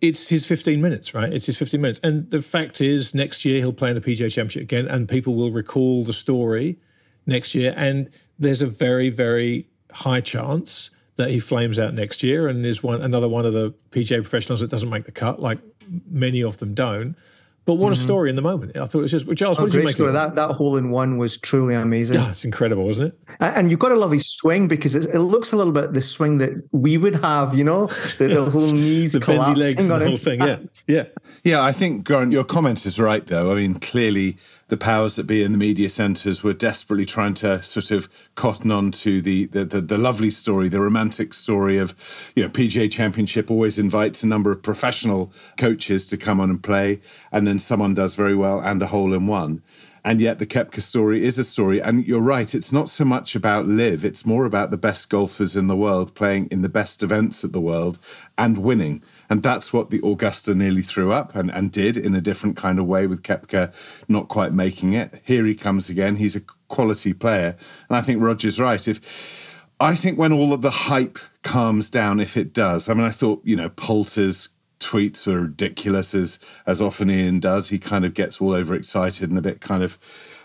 it's 0.00 0.28
his 0.28 0.46
15 0.46 0.82
minutes, 0.82 1.14
right? 1.14 1.32
It's 1.32 1.46
his 1.46 1.56
15 1.56 1.80
minutes, 1.80 2.00
and 2.02 2.30
the 2.30 2.42
fact 2.42 2.80
is, 2.80 3.14
next 3.14 3.44
year 3.44 3.60
he'll 3.60 3.72
play 3.72 3.90
in 3.90 3.94
the 3.94 4.02
PGA 4.02 4.32
Championship 4.32 4.62
again, 4.62 4.86
and 4.86 5.08
people 5.08 5.34
will 5.34 5.50
recall 5.50 6.04
the 6.04 6.12
story 6.12 6.78
next 7.26 7.54
year, 7.54 7.72
and 7.76 8.10
there's 8.38 8.60
a 8.60 8.66
very, 8.66 9.08
very 9.08 9.68
high 9.92 10.20
chance 10.20 10.90
that 11.16 11.30
he 11.30 11.38
flames 11.38 11.78
out 11.78 11.94
next 11.94 12.22
year 12.22 12.48
and 12.48 12.64
is 12.66 12.82
one 12.82 13.00
another 13.00 13.28
one 13.28 13.46
of 13.46 13.52
the 13.52 13.72
PGA 13.90 14.16
professionals 14.16 14.60
that 14.60 14.70
doesn't 14.70 14.90
make 14.90 15.04
the 15.04 15.12
cut, 15.12 15.40
like 15.40 15.58
many 16.10 16.42
of 16.42 16.58
them 16.58 16.74
don't. 16.74 17.16
But 17.66 17.74
what 17.74 17.92
mm-hmm. 17.92 18.00
a 18.00 18.04
story 18.04 18.30
in 18.30 18.36
the 18.36 18.42
moment! 18.42 18.76
I 18.76 18.84
thought 18.84 18.98
it 18.98 19.02
was 19.02 19.10
just 19.10 19.36
Charles. 19.36 19.58
Oh, 19.58 19.62
what 19.62 19.72
did 19.72 19.78
you 19.78 19.84
make 19.86 19.94
story. 19.94 20.08
of 20.08 20.14
that? 20.14 20.34
That 20.34 20.50
hole 20.52 20.76
in 20.76 20.90
one 20.90 21.16
was 21.16 21.38
truly 21.38 21.74
amazing. 21.74 22.18
Yeah, 22.18 22.28
it's 22.28 22.44
incredible, 22.44 22.84
wasn't 22.84 23.14
it? 23.14 23.18
And 23.40 23.70
you've 23.70 23.80
got 23.80 23.88
to 23.88 23.94
love 23.94 24.12
his 24.12 24.26
swing 24.26 24.68
because 24.68 24.94
it, 24.94 25.14
looks 25.14 25.50
a 25.50 25.56
little 25.56 25.72
bit 25.72 25.94
the 25.94 26.02
swing 26.02 26.38
that 26.38 26.62
we 26.72 26.98
would 26.98 27.16
have. 27.16 27.56
You 27.56 27.64
know, 27.64 27.86
the, 28.18 28.28
the 28.28 28.50
whole 28.50 28.70
knees, 28.70 29.12
the 29.12 29.20
bendy 29.20 29.58
legs, 29.58 29.88
and 29.88 30.02
the 30.02 30.06
whole 30.06 30.18
thing. 30.18 30.42
Yeah, 30.42 30.58
yeah, 30.86 31.04
yeah. 31.42 31.62
I 31.62 31.72
think 31.72 32.04
Grant, 32.04 32.32
your 32.32 32.44
comment 32.44 32.84
is 32.84 33.00
right. 33.00 33.26
Though 33.26 33.50
I 33.50 33.54
mean, 33.54 33.76
clearly 33.76 34.36
the 34.68 34.76
powers 34.76 35.16
that 35.16 35.26
be 35.26 35.42
in 35.42 35.52
the 35.52 35.58
media 35.58 35.88
centres 35.88 36.42
were 36.42 36.52
desperately 36.52 37.04
trying 37.04 37.34
to 37.34 37.62
sort 37.62 37.90
of 37.90 38.08
cotton 38.34 38.70
on 38.70 38.90
to 38.90 39.20
the, 39.20 39.46
the, 39.46 39.64
the, 39.64 39.80
the, 39.80 39.98
lovely 39.98 40.30
story, 40.30 40.68
the 40.68 40.80
romantic 40.80 41.34
story 41.34 41.78
of, 41.78 41.94
you 42.34 42.42
know, 42.42 42.48
PGA 42.48 42.90
Championship 42.90 43.50
always 43.50 43.78
invites 43.78 44.22
a 44.22 44.26
number 44.26 44.50
of 44.50 44.62
professional 44.62 45.32
coaches 45.58 46.06
to 46.06 46.16
come 46.16 46.40
on 46.40 46.50
and 46.50 46.62
play, 46.62 47.00
and 47.30 47.46
then 47.46 47.58
someone 47.58 47.94
does 47.94 48.14
very 48.14 48.34
well 48.34 48.60
and 48.60 48.82
a 48.82 48.86
hole 48.86 49.12
in 49.12 49.26
one. 49.26 49.62
And 50.04 50.20
yet 50.20 50.38
the 50.38 50.46
Koepka 50.46 50.82
story 50.82 51.24
is 51.24 51.38
a 51.38 51.44
story. 51.44 51.80
And 51.80 52.06
you're 52.06 52.20
right, 52.20 52.54
it's 52.54 52.72
not 52.72 52.90
so 52.90 53.04
much 53.04 53.34
about 53.34 53.66
LIV, 53.66 54.04
it's 54.04 54.26
more 54.26 54.44
about 54.44 54.70
the 54.70 54.76
best 54.76 55.08
golfers 55.08 55.56
in 55.56 55.66
the 55.66 55.76
world 55.76 56.14
playing 56.14 56.48
in 56.50 56.60
the 56.60 56.68
best 56.68 57.02
events 57.02 57.42
at 57.42 57.52
the 57.52 57.60
world 57.60 57.98
and 58.36 58.58
winning. 58.58 59.02
And 59.30 59.42
that's 59.42 59.72
what 59.72 59.88
the 59.88 60.00
Augusta 60.04 60.54
nearly 60.54 60.82
threw 60.82 61.10
up 61.10 61.34
and, 61.34 61.50
and 61.50 61.72
did 61.72 61.96
in 61.96 62.14
a 62.14 62.20
different 62.20 62.56
kind 62.56 62.78
of 62.78 62.86
way 62.86 63.06
with 63.06 63.22
Koepka 63.22 63.72
not 64.06 64.28
quite 64.28 64.52
making 64.52 64.92
it. 64.92 65.22
Here 65.24 65.46
he 65.46 65.54
comes 65.54 65.88
again. 65.88 66.16
He's 66.16 66.36
a 66.36 66.42
quality 66.68 67.14
player. 67.14 67.56
And 67.88 67.96
I 67.96 68.02
think 68.02 68.20
Roger's 68.20 68.60
right. 68.60 68.86
If 68.86 69.54
I 69.80 69.94
think 69.94 70.18
when 70.18 70.32
all 70.32 70.52
of 70.52 70.62
the 70.62 70.70
hype 70.70 71.18
calms 71.42 71.88
down, 71.90 72.20
if 72.20 72.36
it 72.36 72.52
does, 72.52 72.88
I 72.88 72.94
mean, 72.94 73.04
I 73.04 73.10
thought, 73.10 73.40
you 73.44 73.56
know, 73.56 73.70
Poulter's 73.70 74.48
tweets 74.80 75.26
were 75.26 75.42
ridiculous 75.42 76.14
as 76.14 76.38
as 76.66 76.80
often 76.80 77.10
Ian 77.10 77.40
does. 77.40 77.68
He 77.68 77.78
kind 77.78 78.04
of 78.04 78.14
gets 78.14 78.40
all 78.40 78.52
overexcited 78.52 79.28
and 79.30 79.38
a 79.38 79.42
bit 79.42 79.60
kind 79.60 79.82
of 79.82 79.98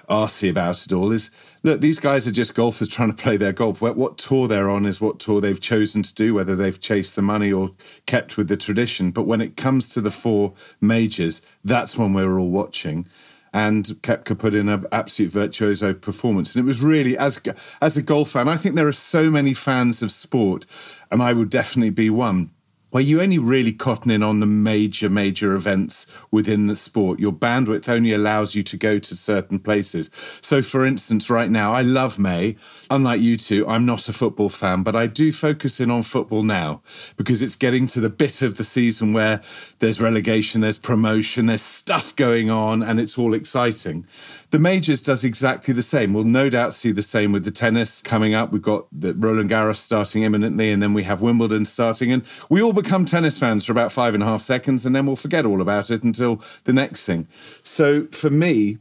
arsy 0.09 0.49
about 0.49 0.85
it 0.85 0.93
all. 0.93 1.11
Is 1.11 1.29
look, 1.63 1.81
these 1.81 1.99
guys 1.99 2.27
are 2.27 2.31
just 2.31 2.55
golfers 2.55 2.87
trying 2.89 3.13
to 3.13 3.21
play 3.21 3.37
their 3.37 3.53
golf. 3.53 3.81
What, 3.81 3.97
what 3.97 4.17
tour 4.17 4.47
they're 4.47 4.69
on 4.69 4.85
is 4.85 4.99
what 4.99 5.19
tour 5.19 5.41
they've 5.41 5.59
chosen 5.59 6.03
to 6.03 6.13
do, 6.13 6.33
whether 6.33 6.55
they've 6.55 6.79
chased 6.79 7.15
the 7.15 7.21
money 7.21 7.51
or 7.51 7.71
kept 8.05 8.37
with 8.37 8.47
the 8.47 8.57
tradition. 8.57 9.11
But 9.11 9.23
when 9.27 9.41
it 9.41 9.57
comes 9.57 9.93
to 9.93 10.01
the 10.01 10.11
four 10.11 10.53
majors, 10.81 11.41
that's 11.63 11.97
when 11.97 12.13
we're 12.13 12.39
all 12.39 12.49
watching 12.49 13.07
and 13.53 13.85
Koepka 14.03 14.37
put 14.37 14.53
in 14.53 14.69
an 14.69 14.85
absolute 14.91 15.31
virtuoso 15.31 15.93
performance. 15.93 16.55
And 16.55 16.63
it 16.63 16.67
was 16.67 16.81
really, 16.81 17.17
as 17.17 17.41
as 17.81 17.97
a 17.97 18.01
golf 18.01 18.31
fan, 18.31 18.47
I 18.47 18.57
think 18.57 18.75
there 18.75 18.87
are 18.87 18.91
so 18.91 19.29
many 19.29 19.53
fans 19.53 20.01
of 20.01 20.11
sport, 20.11 20.65
and 21.09 21.21
I 21.21 21.33
would 21.33 21.49
definitely 21.49 21.89
be 21.89 22.09
one 22.09 22.51
where 22.89 23.03
you 23.03 23.21
only 23.21 23.37
really 23.37 23.71
cotton 23.71 24.11
in 24.11 24.23
on 24.23 24.39
the 24.39 24.45
major, 24.45 25.09
major 25.09 25.53
events 25.53 26.07
within 26.31 26.67
the 26.67 26.75
sport. 26.75 27.19
Your 27.19 27.31
bandwidth 27.31 27.87
only 27.87 28.13
allows 28.13 28.55
you 28.55 28.63
to 28.63 28.77
go 28.77 28.99
to 28.99 29.15
certain 29.15 29.59
places. 29.59 30.09
So, 30.41 30.61
for 30.61 30.85
instance, 30.85 31.29
right 31.29 31.49
now, 31.49 31.73
I 31.73 31.81
love 31.81 32.17
May. 32.17 32.55
Unlike 32.89 33.21
you 33.21 33.37
two, 33.37 33.67
I'm 33.67 33.85
not 33.85 34.09
a 34.09 34.13
football 34.13 34.49
fan, 34.49 34.83
but 34.83 34.95
I 34.95 35.07
do 35.07 35.31
focus 35.31 35.79
in 35.79 35.91
on 35.91 36.03
football 36.03 36.43
now 36.43 36.81
because 37.15 37.41
it's 37.41 37.55
getting 37.55 37.87
to 37.87 37.99
the 37.99 38.09
bit 38.09 38.41
of 38.41 38.57
the 38.57 38.63
season 38.63 39.13
where 39.13 39.41
there's 39.79 40.01
relegation, 40.01 40.61
there's 40.61 40.77
promotion, 40.77 41.45
there's 41.45 41.61
stuff 41.61 42.15
going 42.15 42.49
on, 42.49 42.81
and 42.81 42.99
it's 42.99 43.17
all 43.17 43.33
exciting. 43.33 44.05
The 44.51 44.59
majors 44.59 45.03
does 45.03 45.23
exactly 45.23 45.73
the 45.75 45.83
same. 45.83 46.13
We'll 46.13 46.23
no 46.23 46.49
doubt 46.49 46.73
see 46.73 46.91
the 46.91 47.03
same 47.03 47.31
with 47.31 47.43
the 47.43 47.51
tennis 47.51 48.01
coming 48.01 48.33
up. 48.33 48.51
We've 48.51 48.61
got 48.61 48.87
the 48.91 49.13
Roland 49.13 49.51
Garros 49.51 49.75
starting 49.75 50.23
imminently, 50.23 50.71
and 50.71 50.81
then 50.81 50.93
we 50.93 51.03
have 51.03 51.21
Wimbledon 51.21 51.65
starting. 51.65 52.11
And 52.11 52.23
we 52.49 52.61
all 52.61 52.73
become 52.73 53.05
tennis 53.05 53.37
fans 53.37 53.65
for 53.65 53.71
about 53.71 53.91
five 53.91 54.15
and 54.15 54.23
a 54.23 54.25
half 54.25 54.41
seconds, 54.41 54.87
and 54.87 54.95
then 54.95 55.05
we'll 55.05 55.15
forget 55.15 55.45
all 55.45 55.61
about 55.61 55.91
it 55.91 56.03
until 56.03 56.41
the 56.63 56.73
next 56.73 57.05
thing. 57.05 57.27
So 57.61 58.07
for 58.07 58.31
me, 58.31 58.79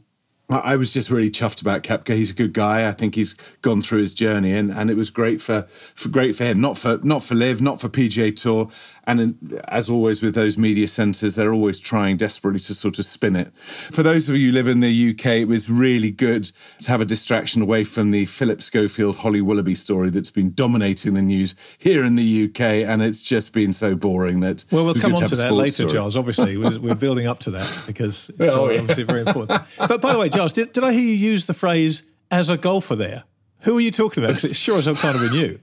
I 0.49 0.77
was 0.77 0.91
just 0.91 1.11
really 1.11 1.29
chuffed 1.29 1.61
about 1.61 1.83
Koepka. 1.83 2.15
He's 2.15 2.31
a 2.31 2.33
good 2.33 2.53
guy. 2.53 2.87
I 2.87 2.91
think 2.91 3.13
he's 3.13 3.33
gone 3.61 3.83
through 3.83 3.99
his 3.99 4.15
journey, 4.15 4.51
and, 4.55 4.71
and 4.71 4.89
it 4.89 4.97
was 4.97 5.11
great 5.11 5.39
for, 5.41 5.67
for 5.93 6.09
great 6.09 6.33
for 6.35 6.43
him. 6.43 6.59
Not 6.59 6.75
for 6.75 6.99
not 7.03 7.23
for 7.23 7.35
LIV, 7.35 7.61
not 7.61 7.79
for 7.79 7.87
PGA 7.87 8.35
Tour, 8.35 8.71
and 9.05 9.61
as 9.67 9.89
always 9.89 10.21
with 10.21 10.35
those 10.35 10.57
media 10.57 10.87
centres, 10.87 11.35
they're 11.35 11.53
always 11.53 11.79
trying 11.79 12.17
desperately 12.17 12.59
to 12.61 12.75
sort 12.75 12.99
of 12.99 13.05
spin 13.05 13.35
it. 13.35 13.55
For 13.57 14.03
those 14.03 14.29
of 14.29 14.37
you 14.37 14.49
who 14.49 14.53
live 14.53 14.67
in 14.67 14.79
the 14.79 15.09
UK, 15.11 15.25
it 15.25 15.47
was 15.47 15.69
really 15.69 16.11
good 16.11 16.51
to 16.81 16.91
have 16.91 17.01
a 17.01 17.05
distraction 17.05 17.61
away 17.61 17.83
from 17.83 18.11
the 18.11 18.25
Philip 18.25 18.61
Schofield 18.61 19.17
Holly 19.17 19.41
Willoughby 19.41 19.75
story 19.75 20.09
that's 20.09 20.31
been 20.31 20.53
dominating 20.53 21.13
the 21.13 21.21
news 21.21 21.55
here 21.77 22.03
in 22.03 22.15
the 22.15 22.45
UK, 22.45 22.61
and 22.61 23.01
it's 23.01 23.23
just 23.23 23.53
been 23.53 23.73
so 23.73 23.95
boring 23.95 24.39
that. 24.41 24.65
Well, 24.71 24.85
we'll 24.85 24.95
come 24.95 25.15
on 25.15 25.21
to, 25.23 25.27
to 25.29 25.35
that 25.37 25.53
later, 25.53 25.71
story. 25.73 25.91
Giles. 25.91 26.17
Obviously, 26.17 26.57
we're, 26.57 26.79
we're, 26.79 26.95
building 26.95 27.27
up 27.27 27.39
to 27.39 27.51
that 27.51 27.83
because 27.87 28.29
it's 28.37 28.39
oh, 28.51 28.69
yeah. 28.69 28.79
obviously 28.79 29.03
very 29.03 29.21
important. 29.21 29.61
But 29.77 30.01
by 30.01 30.13
the 30.13 30.19
way, 30.19 30.29
Giles, 30.29 30.53
did, 30.53 30.73
did 30.73 30.83
I 30.83 30.91
hear 30.91 31.01
you 31.01 31.13
use 31.13 31.47
the 31.47 31.53
phrase 31.53 32.03
"as 32.29 32.49
a 32.49 32.57
golfer"? 32.57 32.95
There, 32.95 33.23
who 33.61 33.77
are 33.77 33.81
you 33.81 33.91
talking 33.91 34.23
about? 34.23 34.35
Because 34.35 34.51
it 34.51 34.55
sure 34.55 34.77
as 34.77 34.85
hell 34.85 34.95
can't 34.95 35.17
have 35.17 35.29
been 35.29 35.39
you. 35.39 35.59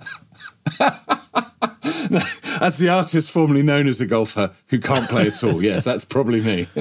as 2.61 2.78
the 2.78 2.88
artist 2.88 3.30
formerly 3.30 3.62
known 3.62 3.88
as 3.88 4.00
a 4.00 4.06
golfer 4.06 4.52
who 4.68 4.78
can't 4.80 5.08
play 5.08 5.26
at 5.26 5.42
all. 5.44 5.62
Yes, 5.62 5.85
that's 5.85 6.04
probably 6.04 6.40
me. 6.40 6.66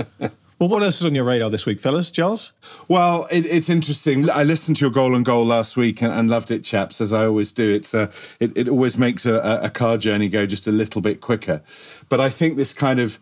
Well, 0.57 0.69
what 0.69 0.83
else 0.83 1.01
is 1.01 1.05
on 1.05 1.13
your 1.13 1.25
radar 1.25 1.49
this 1.49 1.65
week, 1.65 1.81
fellas? 1.81 2.09
Giles? 2.09 2.53
Well, 2.87 3.27
it, 3.29 3.45
it's 3.45 3.69
interesting. 3.69 4.29
I 4.29 4.43
listened 4.43 4.77
to 4.77 4.85
your 4.85 4.91
goal 4.91 5.13
and 5.13 5.25
goal 5.25 5.45
last 5.45 5.75
week 5.75 6.01
and, 6.01 6.13
and 6.13 6.29
loved 6.29 6.49
it, 6.49 6.63
chaps, 6.63 7.01
as 7.01 7.11
I 7.11 7.25
always 7.25 7.51
do. 7.51 7.73
It's 7.73 7.93
a, 7.93 8.09
it, 8.39 8.55
it 8.55 8.69
always 8.69 8.97
makes 8.97 9.25
a, 9.25 9.59
a 9.61 9.69
car 9.69 9.97
journey 9.97 10.29
go 10.29 10.45
just 10.45 10.65
a 10.65 10.71
little 10.71 11.01
bit 11.01 11.19
quicker. 11.19 11.61
But 12.07 12.21
I 12.21 12.29
think 12.29 12.55
this 12.55 12.71
kind 12.71 13.01
of 13.01 13.19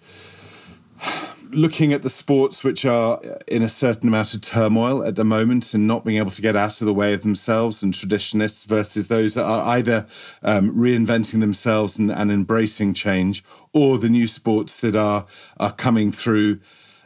looking 1.53 1.93
at 1.93 2.01
the 2.01 2.09
sports 2.09 2.63
which 2.63 2.85
are 2.85 3.21
in 3.47 3.61
a 3.61 3.69
certain 3.69 4.09
amount 4.09 4.33
of 4.33 4.41
turmoil 4.41 5.03
at 5.05 5.15
the 5.15 5.23
moment 5.23 5.73
and 5.73 5.87
not 5.87 6.03
being 6.03 6.17
able 6.17 6.31
to 6.31 6.41
get 6.41 6.55
out 6.55 6.81
of 6.81 6.85
the 6.85 6.93
way 6.93 7.13
of 7.13 7.21
themselves 7.21 7.83
and 7.83 7.93
traditionists 7.93 8.65
versus 8.65 9.07
those 9.07 9.35
that 9.35 9.45
are 9.45 9.63
either 9.69 10.05
um, 10.41 10.75
reinventing 10.75 11.39
themselves 11.39 11.97
and, 11.97 12.11
and 12.11 12.31
embracing 12.31 12.93
change 12.93 13.43
or 13.73 13.97
the 13.97 14.09
new 14.09 14.27
sports 14.27 14.79
that 14.81 14.95
are 14.95 15.25
are 15.57 15.71
coming 15.71 16.11
through 16.11 16.59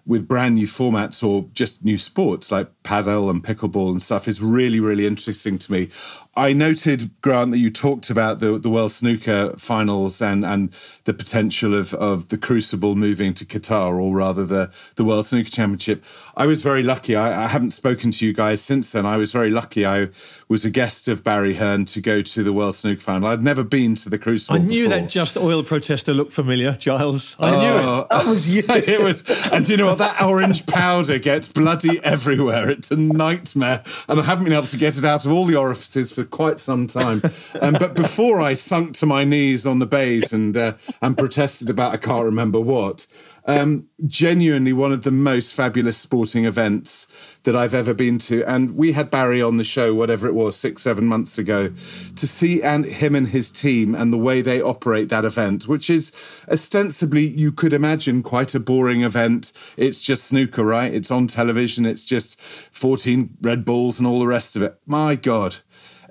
with 0.07 0.27
brand 0.27 0.55
new 0.55 0.65
formats 0.65 1.21
or 1.21 1.49
just 1.53 1.83
new 1.83 1.97
sports. 1.97 2.51
Like 2.51 2.71
padel 2.87 3.29
and 3.29 3.43
pickleball 3.43 3.89
and 3.89 4.01
stuff 4.01 4.27
is 4.27 4.41
really, 4.41 4.79
really 4.79 5.05
interesting 5.05 5.57
to 5.59 5.71
me. 5.71 5.89
I 6.37 6.53
noted, 6.53 7.09
Grant, 7.21 7.49
that 7.49 7.57
you 7.57 7.71
talked 7.71 8.11
about 8.11 8.39
the, 8.41 8.59
the 8.59 8.69
World 8.69 8.91
Snooker 8.91 9.55
finals 9.57 10.21
and, 10.21 10.45
and 10.45 10.71
the 11.05 11.13
potential 11.13 11.73
of, 11.73 11.95
of 11.95 12.29
the 12.29 12.37
Crucible 12.37 12.95
moving 12.95 13.33
to 13.33 13.43
Qatar, 13.43 13.99
or 13.99 14.15
rather 14.15 14.45
the, 14.45 14.69
the 14.97 15.03
World 15.03 15.25
Snooker 15.25 15.49
Championship. 15.49 16.03
I 16.35 16.45
was 16.45 16.61
very 16.61 16.83
lucky. 16.83 17.15
I, 17.15 17.45
I, 17.45 17.47
haven't 17.47 17.71
spoken 17.71 18.11
to 18.11 18.25
you 18.25 18.33
guys 18.33 18.61
since 18.61 18.91
then. 18.91 19.03
I 19.03 19.17
was 19.17 19.31
very 19.31 19.49
lucky. 19.49 19.83
I 19.83 20.09
was 20.47 20.63
a 20.63 20.69
guest 20.69 21.07
of 21.07 21.23
Barry 21.23 21.55
Hearn 21.55 21.85
to 21.85 22.01
go 22.01 22.21
to 22.21 22.43
the 22.43 22.53
World 22.53 22.75
Snooker 22.75 23.01
final. 23.01 23.29
I'd 23.29 23.41
never 23.41 23.63
been 23.63 23.95
to 23.95 24.09
the 24.09 24.19
Crucible. 24.19 24.57
I 24.57 24.63
knew 24.63 24.83
before. 24.83 24.99
that 24.99 25.09
just 25.09 25.37
oil 25.37 25.63
protester 25.63 26.13
looked 26.13 26.33
familiar, 26.33 26.73
Giles. 26.73 27.35
I 27.39 27.49
knew 27.49 27.57
oh. 27.57 27.77
it. 27.77 27.83
Oh. 27.83 28.07
That 28.11 28.25
was 28.27 28.47
you. 28.47 28.63
it 28.69 29.01
was, 29.01 29.23
and 29.51 29.67
you 29.67 29.75
know 29.75 29.87
what? 29.87 29.97
That 29.97 30.21
orange 30.21 30.67
powder 30.67 31.17
gets 31.17 31.47
bloody 31.47 31.99
everywhere. 32.03 32.76
It's 32.77 32.91
a 32.91 32.95
nightmare, 32.95 33.83
and 34.07 34.19
I 34.19 34.23
haven't 34.23 34.45
been 34.45 34.53
able 34.53 34.67
to 34.67 34.77
get 34.77 34.97
it 34.97 35.05
out 35.05 35.25
of 35.25 35.31
all 35.31 35.45
the 35.45 35.55
orifices 35.55 36.11
for 36.11 36.23
quite 36.23 36.59
some 36.59 36.87
time. 36.87 37.21
Um, 37.59 37.73
but 37.73 37.95
before 37.95 38.39
I 38.39 38.53
sunk 38.53 38.93
to 38.95 39.05
my 39.05 39.23
knees 39.23 39.65
on 39.65 39.79
the 39.79 39.85
baize 39.85 40.31
and 40.31 40.55
uh, 40.55 40.73
and 41.01 41.17
protested 41.17 41.69
about 41.69 41.93
I 41.93 41.97
can't 41.97 42.25
remember 42.25 42.59
what, 42.59 43.07
um, 43.47 43.87
genuinely 44.05 44.73
one 44.73 44.91
of 44.91 45.03
the 45.03 45.11
most 45.11 45.53
fabulous 45.53 45.97
sporting 45.97 46.45
events 46.45 47.07
that 47.43 47.55
I've 47.55 47.73
ever 47.73 47.93
been 47.93 48.19
to. 48.19 48.43
And 48.43 48.75
we 48.75 48.91
had 48.91 49.09
Barry 49.09 49.41
on 49.41 49.57
the 49.57 49.63
show, 49.63 49.95
whatever 49.95 50.27
it 50.27 50.33
was, 50.33 50.57
six, 50.57 50.81
seven 50.81 51.05
months 51.05 51.37
ago, 51.37 51.71
to 52.15 52.27
see 52.27 52.61
and 52.61 52.85
him 52.85 53.15
and 53.15 53.29
his 53.29 53.51
team 53.51 53.95
and 53.95 54.11
the 54.11 54.17
way 54.17 54.41
they 54.41 54.61
operate 54.61 55.09
that 55.09 55.25
event, 55.25 55.67
which 55.67 55.89
is 55.89 56.11
ostensibly, 56.51 57.25
you 57.25 57.51
could 57.51 57.73
imagine, 57.73 58.21
quite 58.21 58.53
a 58.53 58.59
boring 58.59 59.01
event. 59.01 59.53
It's 59.77 60.01
just 60.01 60.25
snooker, 60.25 60.65
right? 60.65 60.93
It's 60.93 61.09
on 61.09 61.27
television. 61.27 61.85
It's 61.85 62.03
just 62.03 62.39
14 62.41 63.37
Red 63.41 63.63
Bulls 63.63 63.97
and 63.97 64.07
all 64.07 64.19
the 64.19 64.27
rest 64.27 64.57
of 64.57 64.61
it. 64.61 64.77
My 64.85 65.15
God 65.15 65.57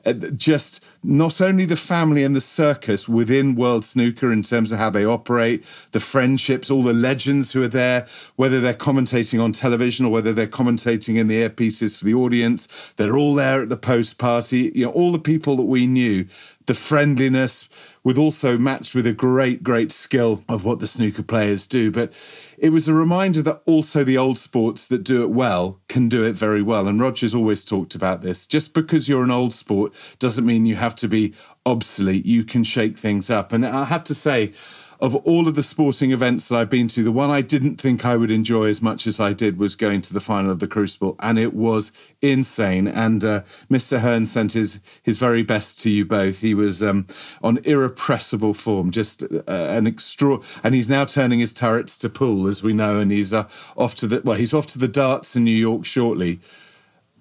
uh, 0.06 0.12
just 0.12 0.82
not 1.06 1.40
only 1.40 1.64
the 1.64 1.76
family 1.76 2.24
and 2.24 2.34
the 2.34 2.40
circus 2.40 3.08
within 3.08 3.54
World 3.54 3.84
Snooker 3.84 4.32
in 4.32 4.42
terms 4.42 4.72
of 4.72 4.78
how 4.78 4.90
they 4.90 5.04
operate, 5.04 5.64
the 5.92 6.00
friendships, 6.00 6.70
all 6.70 6.82
the 6.82 6.92
legends 6.92 7.52
who 7.52 7.62
are 7.62 7.68
there, 7.68 8.06
whether 8.34 8.60
they're 8.60 8.74
commentating 8.74 9.42
on 9.42 9.52
television 9.52 10.04
or 10.04 10.10
whether 10.10 10.32
they're 10.32 10.48
commentating 10.48 11.16
in 11.16 11.28
the 11.28 11.48
earpieces 11.48 11.96
for 11.96 12.04
the 12.04 12.14
audience, 12.14 12.66
they're 12.96 13.16
all 13.16 13.34
there 13.34 13.62
at 13.62 13.68
the 13.68 13.76
post 13.76 14.18
party. 14.18 14.72
You 14.74 14.86
know, 14.86 14.90
all 14.92 15.12
the 15.12 15.18
people 15.20 15.56
that 15.56 15.62
we 15.62 15.86
knew, 15.86 16.26
the 16.66 16.74
friendliness, 16.74 17.68
with 18.02 18.18
also 18.18 18.58
matched 18.58 18.94
with 18.94 19.06
a 19.06 19.12
great, 19.12 19.62
great 19.62 19.92
skill 19.92 20.42
of 20.48 20.64
what 20.64 20.80
the 20.80 20.86
snooker 20.86 21.22
players 21.22 21.66
do. 21.66 21.90
But 21.90 22.12
it 22.58 22.70
was 22.70 22.88
a 22.88 22.94
reminder 22.94 23.42
that 23.42 23.62
also 23.66 24.04
the 24.04 24.18
old 24.18 24.38
sports 24.38 24.86
that 24.86 25.04
do 25.04 25.22
it 25.22 25.30
well 25.30 25.80
can 25.88 26.08
do 26.08 26.24
it 26.24 26.34
very 26.34 26.62
well. 26.62 26.88
And 26.88 27.00
Roger's 27.00 27.34
always 27.34 27.64
talked 27.64 27.94
about 27.94 28.22
this. 28.22 28.46
Just 28.46 28.74
because 28.74 29.08
you're 29.08 29.24
an 29.24 29.30
old 29.30 29.54
sport 29.54 29.92
doesn't 30.18 30.46
mean 30.46 30.66
you 30.66 30.76
have 30.76 30.94
to 30.96 31.08
be 31.08 31.34
obsolete. 31.64 32.24
You 32.24 32.44
can 32.44 32.64
shake 32.64 32.98
things 32.98 33.30
up. 33.30 33.52
And 33.52 33.66
I 33.66 33.84
have 33.84 34.04
to 34.04 34.14
say, 34.14 34.52
of 35.00 35.14
all 35.16 35.46
of 35.48 35.54
the 35.54 35.62
sporting 35.62 36.10
events 36.10 36.48
that 36.48 36.56
I've 36.56 36.70
been 36.70 36.88
to, 36.88 37.04
the 37.04 37.12
one 37.12 37.30
I 37.30 37.40
didn't 37.40 37.80
think 37.80 38.04
I 38.04 38.16
would 38.16 38.30
enjoy 38.30 38.66
as 38.66 38.80
much 38.80 39.06
as 39.06 39.20
I 39.20 39.32
did 39.32 39.58
was 39.58 39.76
going 39.76 40.00
to 40.02 40.14
the 40.14 40.20
final 40.20 40.50
of 40.50 40.58
the 40.58 40.66
Crucible, 40.66 41.16
and 41.20 41.38
it 41.38 41.54
was 41.54 41.92
insane. 42.22 42.88
And 42.88 43.24
uh, 43.24 43.42
Mr. 43.70 44.00
Hearn 44.00 44.26
sent 44.26 44.52
his 44.52 44.80
his 45.02 45.18
very 45.18 45.42
best 45.42 45.80
to 45.80 45.90
you 45.90 46.04
both. 46.04 46.40
He 46.40 46.54
was 46.54 46.82
um, 46.82 47.06
on 47.42 47.58
irrepressible 47.58 48.54
form, 48.54 48.90
just 48.90 49.22
uh, 49.22 49.42
an 49.46 49.86
extra. 49.86 50.38
And 50.62 50.74
he's 50.74 50.88
now 50.88 51.04
turning 51.04 51.40
his 51.40 51.52
turrets 51.52 51.98
to 51.98 52.08
pool, 52.08 52.46
as 52.46 52.62
we 52.62 52.72
know, 52.72 52.98
and 52.98 53.10
he's 53.10 53.34
uh, 53.34 53.48
off 53.76 53.94
to 53.96 54.06
the 54.06 54.22
well, 54.24 54.38
he's 54.38 54.54
off 54.54 54.66
to 54.68 54.78
the 54.78 54.88
darts 54.88 55.36
in 55.36 55.44
New 55.44 55.50
York 55.50 55.84
shortly 55.84 56.40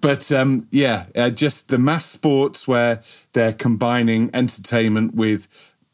but 0.00 0.30
um, 0.30 0.68
yeah, 0.70 1.06
uh, 1.14 1.30
just 1.30 1.68
the 1.68 1.78
mass 1.78 2.04
sports 2.04 2.68
where 2.68 3.02
they're 3.32 3.52
combining 3.52 4.30
entertainment 4.34 5.14
with 5.14 5.48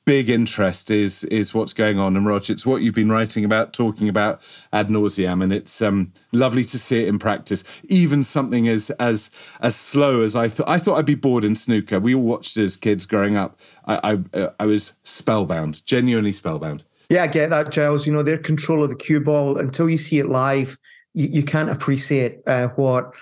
big 0.05 0.29
interest 0.29 0.91
is 0.91 1.25
is 1.25 1.55
what's 1.55 1.73
going 1.73 1.99
on. 1.99 2.17
And 2.17 2.27
Roger, 2.27 2.53
it's 2.53 2.67
what 2.67 2.83
you've 2.83 2.95
been 2.95 3.11
writing 3.11 3.45
about, 3.45 3.73
talking 3.73 4.09
about 4.09 4.41
ad 4.73 4.91
nauseam, 4.91 5.43
and 5.43 5.53
it's 5.53 5.81
um, 5.81 6.13
lovely 6.33 6.65
to 6.65 6.79
see 6.79 7.03
it 7.03 7.09
in 7.09 7.19
practice. 7.19 7.65
Even 7.85 8.23
something 8.25 8.69
as 8.69 8.91
as 8.91 9.31
as 9.61 9.77
slow 9.77 10.23
as 10.23 10.35
I 10.35 10.49
thought. 10.49 10.69
I 10.69 10.79
thought 10.79 10.99
I'd 10.99 11.07
be 11.07 11.15
bored 11.15 11.45
in 11.45 11.55
snooker. 11.55 12.01
We 12.01 12.15
all 12.15 12.23
watched 12.23 12.57
as 12.57 12.77
kids 12.77 13.07
growing 13.07 13.37
up. 13.37 13.59
I 13.85 14.13
I, 14.13 14.39
uh, 14.39 14.51
I 14.59 14.67
was 14.67 14.93
spellbound, 15.05 15.85
genuinely 15.87 16.33
spellbound. 16.33 16.85
Yeah, 17.09 17.25
I 17.25 17.27
get 17.27 17.51
that, 17.51 17.71
Giles. 17.71 18.07
You 18.07 18.13
know, 18.13 18.23
their 18.23 18.39
control 18.39 18.83
of 18.83 18.91
the 18.91 18.97
cue 18.97 19.21
ball 19.21 19.59
until 19.59 19.89
you 19.91 19.99
see 19.99 20.19
it 20.19 20.29
live, 20.29 20.79
you, 21.15 21.29
you 21.29 21.43
can't 21.43 21.71
appreciate 21.71 22.41
uh, 22.47 22.69
what 22.69 23.13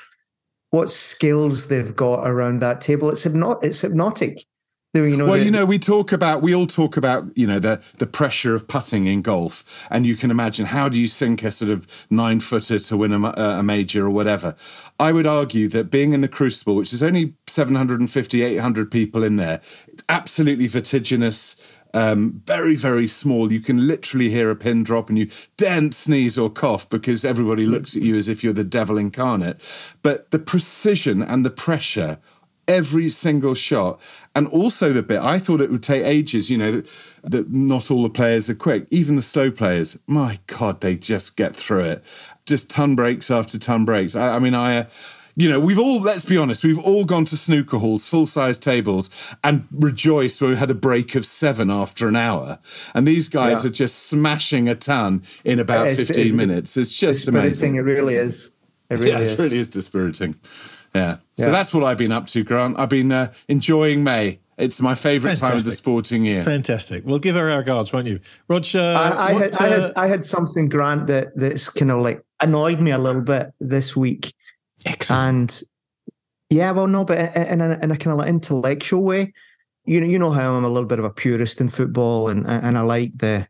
what 0.71 0.91
skills 0.91 1.67
they've 1.67 1.97
got 1.97 2.29
around 2.29 2.61
that 2.61 2.81
table. 2.81 3.11
It's 3.11 3.25
hypnot 3.25 3.65
it's 3.65 3.81
hypnotic. 3.81 4.45
You 4.93 5.17
know, 5.17 5.27
well, 5.27 5.39
the, 5.39 5.45
you 5.45 5.53
know, 5.53 5.65
we 5.65 5.79
talk 5.79 6.11
about 6.11 6.43
we 6.43 6.53
all 6.53 6.67
talk 6.67 6.97
about 6.97 7.37
you 7.37 7.47
know 7.47 7.61
the 7.61 7.81
the 7.99 8.09
pressure 8.09 8.57
of 8.57 8.67
putting 8.67 9.07
in 9.07 9.23
golf, 9.23 9.87
and 9.89 10.05
you 10.05 10.17
can 10.17 10.33
imagine 10.33 10.67
how 10.67 10.89
do 10.89 10.99
you 10.99 11.07
sink 11.07 11.45
a 11.45 11.53
sort 11.53 11.71
of 11.71 11.87
nine 12.11 12.41
footer 12.41 12.77
to 12.81 12.97
win 12.97 13.13
a, 13.13 13.31
a 13.31 13.63
major 13.63 14.07
or 14.07 14.11
whatever. 14.11 14.57
I 14.99 15.13
would 15.13 15.29
argue 15.29 15.69
that 15.69 15.93
being 15.93 16.13
in 16.13 16.23
the 16.23 16.29
Crucible, 16.29 16.75
which 16.75 16.93
is 16.93 17.05
only 17.05 17.35
750, 17.47 18.43
800 18.43 18.91
people 18.91 19.23
in 19.23 19.37
there, 19.37 19.61
it's 19.87 20.03
absolutely 20.09 20.67
vertiginous. 20.67 21.55
Um, 21.93 22.41
very, 22.45 22.77
very 22.77 23.09
small. 23.09 23.53
You 23.53 23.61
can 23.61 23.89
literally 23.89 24.31
hear 24.31 24.49
a 24.49 24.55
pin 24.55 24.85
drop 24.85 25.09
and 25.09 25.19
you 25.19 25.29
daren't 25.57 25.93
sneeze 25.93 26.39
or 26.39 26.49
cough 26.49 26.89
because 26.89 27.25
everybody 27.25 27.67
looks 27.67 27.97
at 27.97 28.03
you 28.03 28.15
as 28.15 28.29
if 28.29 28.45
you're 28.45 28.53
the 28.53 28.63
devil 28.63 28.97
incarnate. 28.97 29.61
But 30.05 30.31
the 30.31 30.39
precision 30.39 31.21
and 31.21 31.45
the 31.45 31.51
pressure 31.51 32.19
every 32.71 33.09
single 33.09 33.55
shot. 33.55 34.01
And 34.35 34.47
also 34.49 34.93
the 34.93 35.03
bit, 35.03 35.21
I 35.21 35.39
thought 35.39 35.61
it 35.61 35.71
would 35.71 35.83
take 35.83 36.05
ages, 36.05 36.51
you 36.51 36.57
know, 36.57 36.71
that, 36.73 36.89
that 37.25 37.51
not 37.51 37.91
all 37.91 38.05
the 38.05 38.11
players 38.11 38.49
are 38.49 38.55
quick. 38.55 38.87
Even 38.91 39.17
the 39.17 39.23
slow 39.23 39.51
players, 39.51 39.99
my 40.07 40.39
God, 40.47 40.81
they 40.81 40.97
just 40.97 41.37
get 41.37 41.57
through 41.57 41.85
it. 41.85 42.05
Just 42.47 42.71
ton 42.71 42.95
breaks 42.95 43.31
after 43.31 43.59
ton 43.59 43.85
breaks. 43.85 44.15
I, 44.15 44.37
I 44.37 44.39
mean, 44.39 44.55
I. 44.55 44.79
Uh, 44.79 44.85
you 45.37 45.49
know, 45.49 45.61
we've 45.61 45.79
all, 45.79 46.01
let's 46.01 46.25
be 46.25 46.37
honest, 46.37 46.65
we've 46.65 46.79
all 46.79 47.05
gone 47.05 47.25
to 47.27 47.37
snooker 47.37 47.79
halls, 47.79 48.07
full 48.07 48.27
size 48.27 48.59
tables, 48.59 49.09
and 49.43 49.67
rejoiced 49.73 50.43
when 50.43 50.51
we 50.51 50.57
had 50.57 50.71
a 50.71 50.75
break 50.75 51.15
of 51.15 51.25
seven 51.25 51.71
after 51.71 52.09
an 52.09 52.17
hour. 52.17 52.59
And 52.95 53.09
these 53.09 53.29
guys 53.29 53.63
yeah. 53.63 53.71
are 53.71 53.73
just 53.73 54.07
smashing 54.07 54.69
a 54.69 54.75
ton 54.75 55.23
in 55.45 55.59
about 55.59 55.87
it's, 55.87 56.01
15 56.01 56.27
it, 56.27 56.35
minutes. 56.35 56.77
It's 56.77 56.93
just 56.93 57.27
amazing. 57.27 57.77
It 57.77 57.81
really 57.81 58.17
is. 58.17 58.51
It 58.91 58.99
really 58.99 59.13
yeah, 59.13 59.19
is. 59.19 59.41
It 59.41 59.43
really 59.43 59.59
is 59.59 59.71
dispiriting. 59.71 60.35
Yeah. 60.95 61.19
yeah. 61.37 61.45
So 61.45 61.53
that's 61.53 61.73
what 61.73 61.85
I've 61.85 61.99
been 61.99 62.13
up 62.13 62.27
to, 62.29 62.43
Grant. 62.43 62.79
I've 62.79 62.89
been 62.89 63.13
uh, 63.13 63.33
enjoying 63.49 64.05
May. 64.05 64.41
It's 64.59 64.81
my 64.81 64.95
favourite 64.95 65.39
time 65.39 65.57
of 65.57 65.65
the 65.65 65.71
sporting 65.71 66.25
year. 66.25 66.45
Fantastic. 66.45 67.07
We'll 67.07 67.19
give 67.19 67.35
her 67.35 67.51
our 67.51 67.59
regards, 67.59 67.93
won't 67.93 68.07
you, 68.07 68.21
Roger? 68.47 68.81
I, 68.81 69.09
I, 69.09 69.33
what, 69.33 69.43
had, 69.43 69.55
uh, 69.55 69.65
I, 69.65 69.69
had, 69.69 69.93
I 69.97 70.07
had 70.09 70.25
something, 70.25 70.69
Grant, 70.69 71.07
that 71.07 71.35
that's 71.35 71.71
kind 71.71 71.91
of 71.91 72.03
like 72.03 72.23
annoyed 72.41 72.81
me 72.81 72.91
a 72.91 72.99
little 72.99 73.23
bit 73.23 73.53
this 73.59 73.97
week. 73.97 74.35
Excellent. 74.85 75.21
And 75.21 75.63
yeah, 76.51 76.73
well, 76.73 76.89
no, 76.89 77.05
but 77.05 77.35
in 77.35 77.61
a, 77.61 77.79
in 77.81 77.91
a 77.91 77.97
kind 77.97 78.13
of 78.13 78.19
like 78.19 78.29
intellectual 78.29 79.03
way, 79.03 79.33
you 79.87 80.01
know, 80.01 80.07
you 80.07 80.19
know 80.19 80.31
how 80.31 80.53
I'm 80.53 80.65
a 80.65 80.69
little 80.69 80.89
bit 80.89 80.99
of 80.99 81.07
a 81.07 81.11
purist 81.11 81.61
in 81.61 81.71
football, 81.71 82.29
and 82.29 82.47
and 82.47 82.77
I 82.77 82.83
like 82.83 83.17
the, 83.17 83.49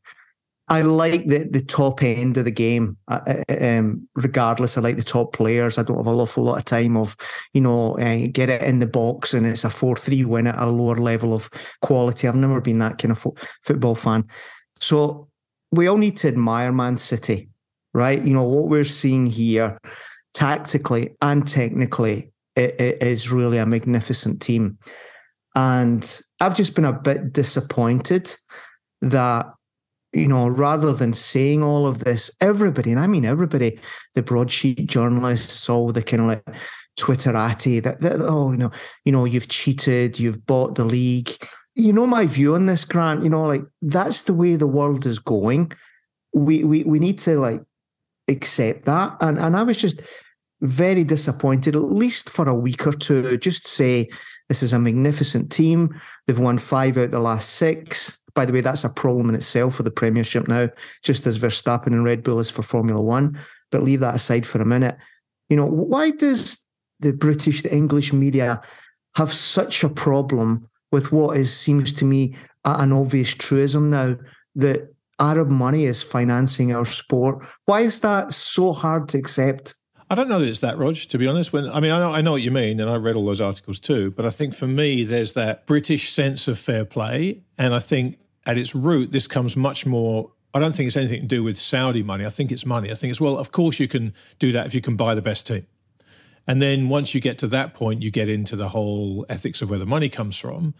I 0.70 0.82
like 0.82 1.26
the 1.26 1.48
the 1.50 1.62
top 1.62 2.00
end 2.00 2.36
of 2.36 2.44
the 2.44 2.52
game. 2.52 2.96
Um, 3.08 4.08
regardless, 4.14 4.78
I 4.78 4.80
like 4.80 4.96
the 4.96 5.02
top 5.02 5.32
players. 5.32 5.76
I 5.76 5.82
don't 5.82 5.96
have 5.96 6.06
a 6.06 6.10
awful 6.10 6.44
lot 6.44 6.58
of 6.58 6.64
time 6.64 6.96
of, 6.96 7.16
you 7.52 7.60
know, 7.60 7.98
uh, 7.98 8.28
get 8.32 8.48
it 8.48 8.62
in 8.62 8.78
the 8.78 8.86
box 8.86 9.34
and 9.34 9.44
it's 9.46 9.64
a 9.64 9.70
four 9.70 9.96
three 9.96 10.24
win 10.24 10.46
at 10.46 10.56
a 10.56 10.66
lower 10.66 10.94
level 10.94 11.34
of 11.34 11.50
quality. 11.82 12.28
I've 12.28 12.36
never 12.36 12.60
been 12.60 12.78
that 12.78 12.98
kind 12.98 13.10
of 13.10 13.18
fo- 13.18 13.34
football 13.64 13.96
fan. 13.96 14.28
So 14.80 15.28
we 15.72 15.88
all 15.88 15.98
need 15.98 16.16
to 16.18 16.28
admire 16.28 16.70
Man 16.70 16.96
City, 16.96 17.48
right? 17.92 18.24
You 18.24 18.32
know 18.32 18.44
what 18.44 18.68
we're 18.68 18.84
seeing 18.84 19.26
here, 19.26 19.76
tactically 20.34 21.16
and 21.20 21.48
technically, 21.48 22.32
it, 22.54 22.80
it 22.80 23.02
is 23.02 23.32
really 23.32 23.58
a 23.58 23.66
magnificent 23.66 24.40
team. 24.40 24.78
And 25.56 26.20
I've 26.38 26.54
just 26.54 26.76
been 26.76 26.84
a 26.84 26.92
bit 26.92 27.32
disappointed 27.32 28.36
that, 29.02 29.46
you 30.12 30.26
know, 30.26 30.48
rather 30.48 30.92
than 30.92 31.14
saying 31.14 31.62
all 31.62 31.86
of 31.86 32.00
this, 32.00 32.30
everybody, 32.40 32.90
and 32.90 32.98
I 32.98 33.06
mean 33.06 33.24
everybody, 33.24 33.78
the 34.14 34.22
broadsheet 34.22 34.86
journalists, 34.86 35.68
all 35.68 35.92
the 35.92 36.02
kind 36.02 36.22
of 36.22 36.28
like 36.28 36.44
Twitterati, 36.98 37.82
that, 37.82 38.00
that 38.00 38.20
oh, 38.20 38.50
you 38.50 38.58
know, 38.58 38.70
you 39.04 39.12
know, 39.12 39.24
you've 39.24 39.48
cheated, 39.48 40.18
you've 40.18 40.44
bought 40.46 40.74
the 40.74 40.84
league. 40.84 41.30
You 41.76 41.92
know 41.92 42.06
my 42.06 42.26
view 42.26 42.56
on 42.56 42.66
this, 42.66 42.84
Grant. 42.84 43.22
You 43.22 43.30
know, 43.30 43.44
like 43.46 43.62
that's 43.80 44.22
the 44.22 44.34
way 44.34 44.56
the 44.56 44.66
world 44.66 45.06
is 45.06 45.20
going. 45.20 45.72
We 46.34 46.64
we 46.64 46.82
we 46.82 46.98
need 46.98 47.18
to 47.20 47.38
like 47.38 47.62
accept 48.28 48.86
that. 48.86 49.16
And 49.20 49.38
and 49.38 49.56
I 49.56 49.62
was 49.62 49.76
just 49.76 50.00
very 50.60 51.04
disappointed, 51.04 51.76
at 51.76 51.92
least 51.92 52.28
for 52.28 52.48
a 52.48 52.54
week 52.54 52.86
or 52.86 52.92
two. 52.92 53.38
Just 53.38 53.66
say 53.66 54.08
this 54.48 54.62
is 54.64 54.72
a 54.72 54.78
magnificent 54.80 55.52
team. 55.52 56.00
They've 56.26 56.38
won 56.38 56.58
five 56.58 56.98
out 56.98 57.12
the 57.12 57.20
last 57.20 57.50
six. 57.50 58.18
By 58.34 58.46
the 58.46 58.52
way, 58.52 58.60
that's 58.60 58.84
a 58.84 58.88
problem 58.88 59.28
in 59.28 59.34
itself 59.34 59.74
for 59.74 59.82
the 59.82 59.90
Premiership 59.90 60.48
now, 60.48 60.68
just 61.02 61.26
as 61.26 61.38
Verstappen 61.38 61.88
and 61.88 62.04
Red 62.04 62.22
Bull 62.22 62.40
is 62.40 62.50
for 62.50 62.62
Formula 62.62 63.00
One. 63.00 63.38
But 63.70 63.82
leave 63.82 64.00
that 64.00 64.14
aside 64.14 64.46
for 64.46 64.60
a 64.60 64.66
minute. 64.66 64.96
You 65.48 65.56
know, 65.56 65.66
why 65.66 66.10
does 66.10 66.64
the 67.00 67.12
British, 67.12 67.62
the 67.62 67.74
English 67.74 68.12
media 68.12 68.60
have 69.16 69.32
such 69.32 69.82
a 69.82 69.88
problem 69.88 70.68
with 70.92 71.12
what 71.12 71.36
is 71.36 71.56
seems 71.56 71.92
to 71.94 72.04
me 72.04 72.36
an 72.64 72.92
obvious 72.92 73.34
truism 73.34 73.90
now 73.90 74.16
that 74.54 74.92
Arab 75.18 75.50
money 75.50 75.84
is 75.84 76.02
financing 76.02 76.72
our 76.72 76.86
sport? 76.86 77.44
Why 77.66 77.80
is 77.80 78.00
that 78.00 78.32
so 78.32 78.72
hard 78.72 79.08
to 79.10 79.18
accept? 79.18 79.74
I 80.10 80.16
don't 80.16 80.28
know 80.28 80.40
that 80.40 80.48
it's 80.48 80.58
that, 80.58 80.76
Rog. 80.76 80.96
To 80.96 81.18
be 81.18 81.28
honest, 81.28 81.52
when 81.52 81.70
I 81.70 81.78
mean, 81.78 81.92
I 81.92 82.00
know, 82.00 82.12
I 82.12 82.20
know 82.20 82.32
what 82.32 82.42
you 82.42 82.50
mean, 82.50 82.80
and 82.80 82.90
I 82.90 82.96
read 82.96 83.14
all 83.14 83.24
those 83.24 83.40
articles 83.40 83.78
too. 83.78 84.10
But 84.10 84.26
I 84.26 84.30
think 84.30 84.54
for 84.54 84.66
me, 84.66 85.04
there's 85.04 85.34
that 85.34 85.66
British 85.66 86.12
sense 86.12 86.48
of 86.48 86.58
fair 86.58 86.84
play, 86.84 87.44
and 87.56 87.72
I 87.72 87.78
think 87.78 88.18
at 88.44 88.58
its 88.58 88.74
root, 88.74 89.12
this 89.12 89.28
comes 89.28 89.56
much 89.56 89.86
more. 89.86 90.32
I 90.52 90.58
don't 90.58 90.74
think 90.74 90.88
it's 90.88 90.96
anything 90.96 91.20
to 91.20 91.26
do 91.28 91.44
with 91.44 91.56
Saudi 91.56 92.02
money. 92.02 92.26
I 92.26 92.30
think 92.30 92.50
it's 92.50 92.66
money. 92.66 92.90
I 92.90 92.94
think 92.94 93.12
it's 93.12 93.20
well, 93.20 93.38
of 93.38 93.52
course 93.52 93.78
you 93.78 93.86
can 93.86 94.12
do 94.40 94.50
that 94.50 94.66
if 94.66 94.74
you 94.74 94.80
can 94.80 94.96
buy 94.96 95.14
the 95.14 95.22
best 95.22 95.46
team, 95.46 95.68
and 96.44 96.60
then 96.60 96.88
once 96.88 97.14
you 97.14 97.20
get 97.20 97.38
to 97.38 97.46
that 97.46 97.74
point, 97.74 98.02
you 98.02 98.10
get 98.10 98.28
into 98.28 98.56
the 98.56 98.70
whole 98.70 99.24
ethics 99.28 99.62
of 99.62 99.70
where 99.70 99.78
the 99.78 99.86
money 99.86 100.08
comes 100.08 100.36
from. 100.36 100.74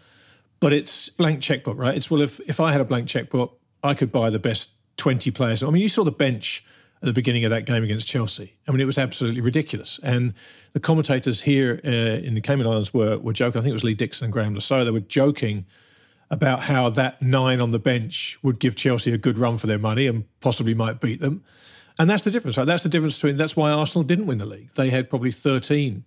But 0.59 0.73
it's 0.73 1.07
blank 1.07 1.41
checkbook, 1.41 1.77
right? 1.77 1.95
It's 1.95 2.11
well, 2.11 2.21
if 2.21 2.41
if 2.49 2.59
I 2.59 2.73
had 2.73 2.81
a 2.81 2.85
blank 2.85 3.07
checkbook, 3.07 3.57
I 3.81 3.93
could 3.93 4.11
buy 4.11 4.29
the 4.29 4.39
best 4.39 4.71
twenty 4.97 5.31
players. 5.31 5.63
I 5.63 5.69
mean, 5.69 5.81
you 5.81 5.89
saw 5.89 6.03
the 6.03 6.11
bench 6.11 6.65
at 7.01 7.07
the 7.07 7.13
beginning 7.13 7.43
of 7.45 7.49
that 7.49 7.65
game 7.65 7.83
against 7.83 8.07
Chelsea. 8.07 8.53
I 8.67 8.71
mean, 8.71 8.79
it 8.79 8.85
was 8.85 8.97
absolutely 8.97 9.41
ridiculous. 9.41 9.99
And 10.03 10.33
the 10.73 10.79
commentators 10.79 11.41
here 11.41 11.81
uh, 11.83 11.89
in 11.89 12.35
the 12.35 12.41
Cayman 12.41 12.67
Islands 12.67 12.93
were, 12.93 13.17
were 13.17 13.33
joking. 13.33 13.59
I 13.59 13.63
think 13.63 13.71
it 13.71 13.73
was 13.73 13.83
Lee 13.83 13.95
Dixon 13.95 14.25
and 14.25 14.33
Graeme 14.33 14.59
Saux. 14.59 14.85
They 14.85 14.91
were 14.91 14.99
joking 14.99 15.65
about 16.29 16.61
how 16.61 16.89
that 16.89 17.21
nine 17.21 17.59
on 17.59 17.71
the 17.71 17.79
bench 17.79 18.37
would 18.43 18.59
give 18.59 18.75
Chelsea 18.75 19.11
a 19.11 19.17
good 19.17 19.37
run 19.37 19.57
for 19.57 19.67
their 19.67 19.79
money 19.79 20.07
and 20.07 20.25
possibly 20.39 20.73
might 20.73 21.01
beat 21.01 21.19
them. 21.19 21.43
And 21.99 22.09
that's 22.09 22.23
the 22.23 22.31
difference, 22.31 22.57
right? 22.57 22.65
That's 22.65 22.83
the 22.83 22.89
difference 22.89 23.17
between 23.17 23.35
that's 23.35 23.55
why 23.55 23.71
Arsenal 23.71 24.03
didn't 24.03 24.27
win 24.27 24.37
the 24.37 24.45
league. 24.45 24.69
They 24.75 24.89
had 24.89 25.09
probably 25.09 25.31
13 25.31 26.05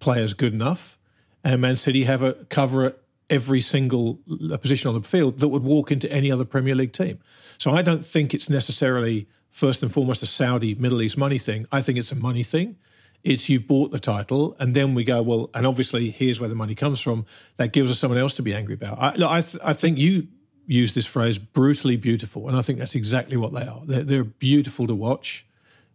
players 0.00 0.34
good 0.34 0.52
enough, 0.52 0.98
and 1.42 1.62
Man 1.62 1.76
City 1.76 2.04
have 2.04 2.22
a 2.22 2.34
cover 2.50 2.84
at 2.84 2.98
every 3.30 3.60
single 3.60 4.20
position 4.60 4.88
on 4.88 5.00
the 5.00 5.08
field 5.08 5.38
that 5.38 5.48
would 5.48 5.62
walk 5.62 5.90
into 5.90 6.10
any 6.12 6.30
other 6.30 6.44
Premier 6.44 6.74
League 6.74 6.92
team. 6.92 7.18
So 7.56 7.70
I 7.70 7.80
don't 7.80 8.04
think 8.04 8.34
it's 8.34 8.50
necessarily 8.50 9.26
first 9.54 9.84
and 9.84 9.92
foremost 9.92 10.20
a 10.20 10.26
Saudi 10.26 10.74
Middle 10.74 11.00
East 11.00 11.16
money 11.16 11.38
thing. 11.38 11.64
I 11.70 11.80
think 11.80 11.96
it's 11.96 12.10
a 12.10 12.16
money 12.16 12.42
thing. 12.42 12.76
It's 13.22 13.48
you 13.48 13.60
bought 13.60 13.92
the 13.92 14.00
title, 14.00 14.56
and 14.58 14.74
then 14.74 14.94
we 14.94 15.04
go 15.04 15.22
well, 15.22 15.48
and 15.54 15.64
obviously 15.64 16.10
here's 16.10 16.40
where 16.40 16.48
the 16.48 16.56
money 16.56 16.74
comes 16.74 17.00
from. 17.00 17.24
That 17.54 17.72
gives 17.72 17.88
us 17.88 18.00
someone 18.00 18.18
else 18.18 18.34
to 18.34 18.42
be 18.42 18.52
angry 18.52 18.74
about. 18.74 18.98
I, 18.98 19.36
I, 19.36 19.40
th- 19.42 19.62
I 19.64 19.72
think 19.72 19.96
you 19.96 20.26
use 20.66 20.92
this 20.92 21.06
phrase 21.06 21.38
brutally 21.38 21.96
beautiful, 21.96 22.48
and 22.48 22.56
I 22.56 22.62
think 22.62 22.80
that's 22.80 22.96
exactly 22.96 23.36
what 23.36 23.54
they 23.54 23.64
are. 23.64 23.80
They're, 23.86 24.02
they're 24.02 24.24
beautiful 24.24 24.88
to 24.88 24.94
watch. 24.94 25.46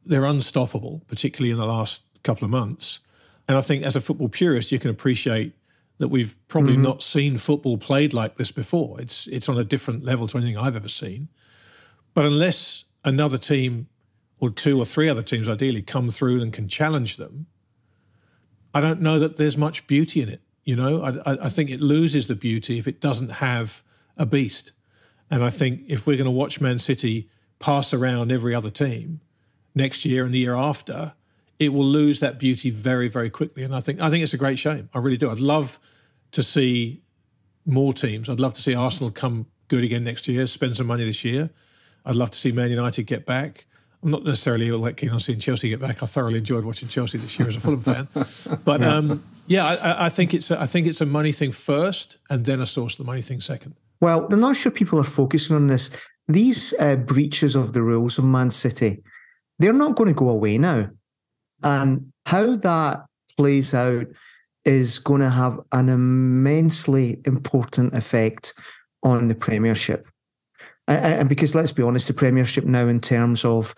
They're 0.05 0.25
unstoppable, 0.25 1.03
particularly 1.07 1.51
in 1.51 1.57
the 1.57 1.65
last 1.65 2.03
couple 2.23 2.45
of 2.45 2.51
months. 2.51 3.01
And 3.49 3.57
I 3.57 3.61
think 3.61 3.83
as 3.83 3.97
a 3.97 4.01
football 4.01 4.29
purist, 4.29 4.71
you 4.71 4.79
can 4.79 4.89
appreciate 4.89 5.53
that 5.97 6.07
we've 6.07 6.37
probably 6.47 6.73
mm-hmm. 6.73 6.83
not 6.83 7.03
seen 7.03 7.37
football 7.37 7.77
played 7.77 8.13
like 8.13 8.37
this 8.37 8.53
before. 8.53 9.01
It's 9.01 9.27
it's 9.27 9.49
on 9.49 9.57
a 9.57 9.65
different 9.65 10.05
level 10.05 10.27
to 10.27 10.37
anything 10.37 10.57
I've 10.57 10.77
ever 10.77 10.87
seen. 10.87 11.27
But 12.13 12.25
unless 12.25 12.85
another 13.03 13.37
team 13.37 13.87
or 14.39 14.49
two 14.49 14.79
or 14.79 14.85
three 14.85 15.09
other 15.09 15.23
teams 15.23 15.49
ideally 15.49 15.81
come 15.81 16.09
through 16.09 16.41
and 16.41 16.53
can 16.53 16.67
challenge 16.67 17.17
them, 17.17 17.47
I 18.73 18.81
don't 18.81 19.01
know 19.01 19.19
that 19.19 19.37
there's 19.37 19.57
much 19.57 19.87
beauty 19.87 20.21
in 20.21 20.29
it. 20.29 20.41
You 20.63 20.75
know, 20.75 21.01
I, 21.01 21.45
I 21.45 21.49
think 21.49 21.69
it 21.69 21.81
loses 21.81 22.27
the 22.27 22.35
beauty 22.35 22.77
if 22.77 22.87
it 22.87 23.01
doesn't 23.01 23.29
have 23.29 23.83
a 24.17 24.25
beast. 24.25 24.71
And 25.31 25.43
I 25.43 25.49
think 25.49 25.83
if 25.87 26.05
we're 26.05 26.17
going 26.17 26.25
to 26.25 26.31
watch 26.31 26.61
Man 26.61 26.79
City 26.79 27.29
pass 27.59 27.93
around 27.93 28.31
every 28.31 28.53
other 28.53 28.69
team 28.69 29.21
next 29.75 30.05
year 30.05 30.25
and 30.25 30.33
the 30.33 30.39
year 30.39 30.55
after, 30.55 31.13
it 31.57 31.73
will 31.73 31.85
lose 31.85 32.19
that 32.19 32.39
beauty 32.39 32.69
very, 32.69 33.07
very 33.07 33.29
quickly. 33.29 33.63
And 33.63 33.75
I 33.75 33.79
think 33.79 33.99
I 33.99 34.09
think 34.09 34.23
it's 34.23 34.33
a 34.33 34.37
great 34.37 34.59
shame. 34.59 34.89
I 34.93 34.99
really 34.99 35.17
do. 35.17 35.29
I'd 35.29 35.39
love 35.39 35.79
to 36.31 36.43
see 36.43 37.01
more 37.65 37.93
teams. 37.93 38.29
I'd 38.29 38.39
love 38.39 38.53
to 38.53 38.61
see 38.61 38.73
Arsenal 38.73 39.11
come 39.11 39.47
good 39.67 39.83
again 39.83 40.03
next 40.03 40.27
year, 40.27 40.47
spend 40.47 40.77
some 40.77 40.87
money 40.87 41.05
this 41.05 41.23
year. 41.23 41.49
I'd 42.09 42.15
love 42.15 42.31
to 42.31 42.39
see 42.39 42.51
Man 42.51 42.71
United 42.71 43.03
get 43.03 43.27
back. 43.27 43.67
I'm 44.01 44.09
not 44.09 44.23
necessarily 44.23 44.71
like 44.71 44.97
keen 44.97 45.11
on 45.11 45.19
seeing 45.19 45.37
Chelsea 45.37 45.69
get 45.69 45.79
back. 45.79 46.01
I 46.01 46.07
thoroughly 46.07 46.39
enjoyed 46.39 46.65
watching 46.65 46.89
Chelsea 46.89 47.19
this 47.19 47.37
year 47.37 47.47
as 47.47 47.55
a 47.55 47.59
Fulham 47.59 47.81
fan, 47.81 48.07
but 48.65 48.81
yeah, 48.81 48.95
um, 48.95 49.23
yeah 49.45 49.65
I, 49.65 50.05
I, 50.05 50.09
think 50.09 50.33
it's 50.33 50.49
a, 50.49 50.59
I 50.59 50.65
think 50.65 50.87
it's 50.87 51.01
a 51.01 51.05
money 51.05 51.31
thing 51.31 51.51
first, 51.51 52.17
and 52.27 52.45
then 52.45 52.61
a 52.61 52.65
source 52.65 52.93
of 52.93 52.99
the 52.99 53.03
money 53.03 53.21
thing 53.21 53.41
second. 53.41 53.75
Well, 54.01 54.27
I'm 54.31 54.39
not 54.39 54.55
sure 54.55 54.71
people 54.71 54.99
are 54.99 55.03
focusing 55.03 55.55
on 55.55 55.67
this. 55.67 55.91
These 56.27 56.73
uh, 56.79 56.95
breaches 56.95 57.55
of 57.55 57.73
the 57.73 57.83
rules 57.83 58.17
of 58.17 58.23
Man 58.23 58.49
City, 58.49 59.03
they're 59.59 59.71
not 59.71 59.95
going 59.95 60.09
to 60.09 60.15
go 60.15 60.29
away 60.29 60.57
now, 60.57 60.89
and 61.61 62.11
how 62.25 62.55
that 62.55 63.05
plays 63.37 63.75
out 63.75 64.07
is 64.65 64.97
going 64.97 65.21
to 65.21 65.29
have 65.29 65.59
an 65.73 65.89
immensely 65.89 67.19
important 67.25 67.93
effect 67.93 68.55
on 69.03 69.27
the 69.27 69.35
Premiership 69.35 70.07
and 70.95 71.29
because 71.29 71.55
let's 71.55 71.71
be 71.71 71.83
honest, 71.83 72.07
the 72.07 72.13
Premiership 72.13 72.65
now 72.65 72.87
in 72.87 72.99
terms 72.99 73.45
of 73.45 73.75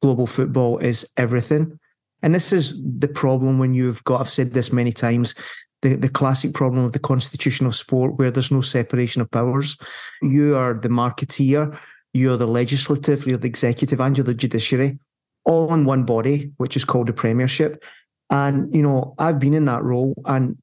global 0.00 0.26
football 0.26 0.78
is 0.78 1.06
everything. 1.16 1.78
And 2.22 2.34
this 2.34 2.52
is 2.52 2.80
the 2.82 3.08
problem 3.08 3.58
when 3.58 3.74
you've 3.74 4.02
got, 4.04 4.20
I've 4.20 4.28
said 4.28 4.52
this 4.52 4.72
many 4.72 4.92
times, 4.92 5.34
the, 5.82 5.96
the 5.96 6.08
classic 6.08 6.54
problem 6.54 6.84
of 6.84 6.92
the 6.92 7.00
constitutional 7.00 7.72
sport 7.72 8.16
where 8.16 8.30
there's 8.30 8.52
no 8.52 8.60
separation 8.60 9.20
of 9.20 9.30
powers. 9.30 9.76
You 10.22 10.56
are 10.56 10.74
the 10.74 10.88
marketeer, 10.88 11.76
you're 12.14 12.36
the 12.36 12.46
legislative, 12.46 13.26
you're 13.26 13.38
the 13.38 13.48
executive, 13.48 14.00
and 14.00 14.16
you're 14.16 14.24
the 14.24 14.34
judiciary, 14.34 15.00
all 15.44 15.74
in 15.74 15.84
one 15.84 16.04
body, 16.04 16.52
which 16.58 16.76
is 16.76 16.84
called 16.84 17.08
the 17.08 17.12
Premiership. 17.12 17.82
And, 18.30 18.72
you 18.74 18.82
know, 18.82 19.14
I've 19.18 19.40
been 19.40 19.54
in 19.54 19.64
that 19.64 19.82
role 19.82 20.14
and 20.24 20.56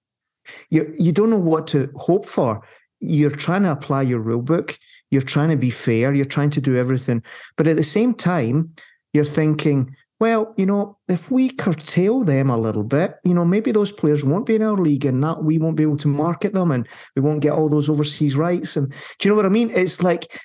you 0.70 0.92
you 0.98 1.12
don't 1.12 1.30
know 1.30 1.38
what 1.38 1.68
to 1.68 1.92
hope 1.96 2.26
for. 2.26 2.66
You're 3.00 3.30
trying 3.30 3.64
to 3.64 3.72
apply 3.72 4.04
your 4.04 4.20
rule 4.20 4.42
book 4.42 4.80
you're 5.12 5.22
trying 5.22 5.50
to 5.50 5.58
be 5.58 5.70
fair. 5.70 6.14
You're 6.14 6.26
trying 6.26 6.52
to 6.52 6.62
do 6.62 6.76
everything. 6.76 7.24
But 7.58 7.68
at 7.68 7.78
the 7.78 7.84
same 7.84 8.14
time, 8.14 8.74
you're 9.14 9.26
thinking, 9.26 9.96
well, 10.20 10.54
you 10.58 10.66
know, 10.66 10.98
if 11.08 11.32
we 11.32 11.50
curtail 11.50 12.24
them 12.24 12.50
a 12.50 12.58
little 12.58 12.84
bit, 12.84 13.16
you 13.24 13.34
know, 13.34 13.46
maybe 13.46 13.72
those 13.72 13.92
players 13.92 14.24
won't 14.24 14.46
be 14.46 14.56
in 14.56 14.62
our 14.62 14.76
league 14.76 15.06
and 15.06 15.24
that 15.24 15.44
we 15.44 15.58
won't 15.58 15.78
be 15.78 15.84
able 15.84 15.98
to 15.98 16.08
market 16.08 16.54
them 16.54 16.72
and 16.72 16.88
we 17.16 17.22
won't 17.22 17.42
get 17.42 17.54
all 17.54 17.70
those 17.70 17.90
overseas 17.90 18.36
rights. 18.36 18.76
And 18.76 18.92
do 18.92 18.98
you 19.24 19.30
know 19.30 19.36
what 19.36 19.46
I 19.46 19.50
mean? 19.50 19.72
It's 19.72 20.04
like 20.04 20.40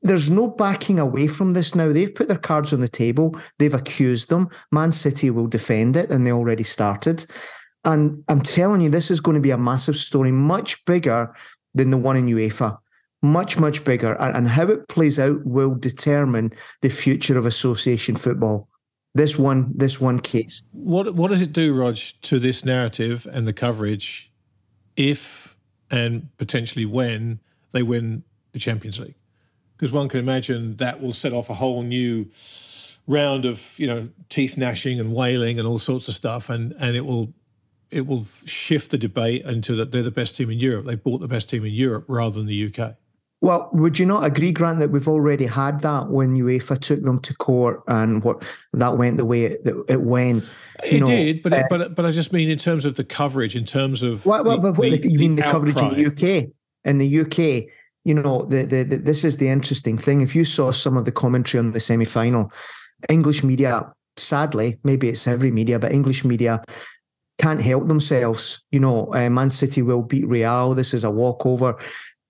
there's 0.00 0.30
no 0.30 0.48
backing 0.48 0.98
away 0.98 1.26
from 1.26 1.52
this 1.52 1.74
now. 1.74 1.92
They've 1.92 2.14
put 2.14 2.28
their 2.28 2.38
cards 2.38 2.72
on 2.72 2.80
the 2.80 2.88
table, 2.88 3.38
they've 3.58 3.74
accused 3.74 4.30
them. 4.30 4.48
Man 4.72 4.92
City 4.92 5.30
will 5.30 5.46
defend 5.46 5.96
it, 5.96 6.10
and 6.10 6.26
they 6.26 6.32
already 6.32 6.64
started. 6.64 7.26
And 7.84 8.24
I'm 8.28 8.40
telling 8.40 8.80
you, 8.80 8.90
this 8.90 9.10
is 9.10 9.20
going 9.20 9.36
to 9.36 9.40
be 9.40 9.50
a 9.50 9.58
massive 9.58 9.96
story, 9.96 10.32
much 10.32 10.84
bigger 10.84 11.34
than 11.74 11.90
the 11.90 11.98
one 11.98 12.16
in 12.16 12.26
UEFA 12.26 12.78
much, 13.22 13.58
much 13.58 13.84
bigger. 13.84 14.14
And 14.20 14.48
how 14.48 14.64
it 14.68 14.88
plays 14.88 15.18
out 15.18 15.44
will 15.44 15.74
determine 15.74 16.52
the 16.82 16.88
future 16.88 17.38
of 17.38 17.46
association 17.46 18.16
football. 18.16 18.68
This 19.14 19.38
one, 19.38 19.72
this 19.74 20.00
one 20.00 20.20
case. 20.20 20.62
What 20.70 21.14
what 21.14 21.30
does 21.30 21.40
it 21.40 21.52
do, 21.52 21.74
Rog, 21.74 21.96
to 22.22 22.38
this 22.38 22.64
narrative 22.64 23.26
and 23.32 23.48
the 23.48 23.52
coverage 23.52 24.30
if 24.96 25.56
and 25.90 26.28
potentially 26.36 26.84
when 26.84 27.40
they 27.72 27.82
win 27.82 28.22
the 28.52 28.58
Champions 28.58 29.00
League? 29.00 29.16
Because 29.76 29.92
one 29.92 30.08
can 30.08 30.20
imagine 30.20 30.76
that 30.76 31.00
will 31.00 31.12
set 31.12 31.32
off 31.32 31.50
a 31.50 31.54
whole 31.54 31.82
new 31.82 32.30
round 33.08 33.46
of 33.46 33.74
you 33.78 33.86
know 33.86 34.08
teeth 34.28 34.56
gnashing 34.56 35.00
and 35.00 35.14
wailing 35.14 35.58
and 35.58 35.66
all 35.66 35.78
sorts 35.78 36.06
of 36.06 36.14
stuff, 36.14 36.48
and 36.50 36.74
and 36.78 36.94
it 36.94 37.04
will 37.04 37.32
it 37.90 38.06
will 38.06 38.24
shift 38.44 38.90
the 38.90 38.98
debate 38.98 39.44
into 39.44 39.74
that 39.74 39.90
they're 39.90 40.02
the 40.02 40.10
best 40.10 40.36
team 40.36 40.50
in 40.50 40.58
Europe. 40.58 40.84
They've 40.84 41.02
bought 41.02 41.20
the 41.20 41.28
best 41.28 41.48
team 41.50 41.64
in 41.64 41.72
Europe 41.72 42.04
rather 42.06 42.36
than 42.38 42.46
the 42.46 42.72
UK. 42.72 42.96
Well, 43.40 43.70
would 43.72 44.00
you 44.00 44.06
not 44.06 44.24
agree, 44.24 44.50
Grant, 44.50 44.80
that 44.80 44.90
we've 44.90 45.06
already 45.06 45.46
had 45.46 45.80
that 45.82 46.08
when 46.08 46.34
UEFA 46.34 46.78
took 46.80 47.02
them 47.02 47.20
to 47.20 47.34
court 47.34 47.84
and 47.86 48.24
what 48.24 48.44
that 48.72 48.98
went 48.98 49.16
the 49.16 49.24
way 49.24 49.44
it, 49.44 49.60
it 49.88 50.00
went? 50.00 50.44
It 50.82 51.00
know, 51.00 51.06
did, 51.06 51.42
but 51.42 51.52
uh, 51.52 51.64
but 51.70 51.94
but 51.94 52.04
I 52.04 52.10
just 52.10 52.32
mean 52.32 52.50
in 52.50 52.58
terms 52.58 52.84
of 52.84 52.96
the 52.96 53.04
coverage, 53.04 53.54
in 53.54 53.64
terms 53.64 54.02
of 54.02 54.26
well, 54.26 54.42
well, 54.42 54.58
but 54.58 54.74
the, 54.74 54.98
the, 54.98 55.08
you 55.08 55.18
mean 55.18 55.36
the, 55.36 55.42
the 55.42 55.48
coverage 55.48 55.80
in 55.80 55.90
the 55.90 56.06
UK? 56.06 56.50
In 56.84 56.98
the 56.98 57.20
UK, 57.20 57.70
you 58.04 58.14
know, 58.14 58.44
the, 58.46 58.64
the, 58.64 58.82
the 58.82 58.96
this 58.96 59.24
is 59.24 59.36
the 59.36 59.48
interesting 59.48 59.98
thing. 59.98 60.20
If 60.20 60.34
you 60.34 60.44
saw 60.44 60.72
some 60.72 60.96
of 60.96 61.04
the 61.04 61.12
commentary 61.12 61.60
on 61.60 61.72
the 61.72 61.80
semi 61.80 62.06
final, 62.06 62.50
English 63.08 63.44
media, 63.44 63.92
sadly, 64.16 64.78
maybe 64.82 65.08
it's 65.08 65.28
every 65.28 65.52
media, 65.52 65.78
but 65.78 65.92
English 65.92 66.24
media 66.24 66.62
can't 67.40 67.62
help 67.62 67.86
themselves. 67.86 68.64
You 68.72 68.80
know, 68.80 69.14
uh, 69.14 69.30
Man 69.30 69.50
City 69.50 69.82
will 69.82 70.02
beat 70.02 70.26
Real. 70.26 70.74
This 70.74 70.92
is 70.92 71.04
a 71.04 71.10
walkover. 71.10 71.78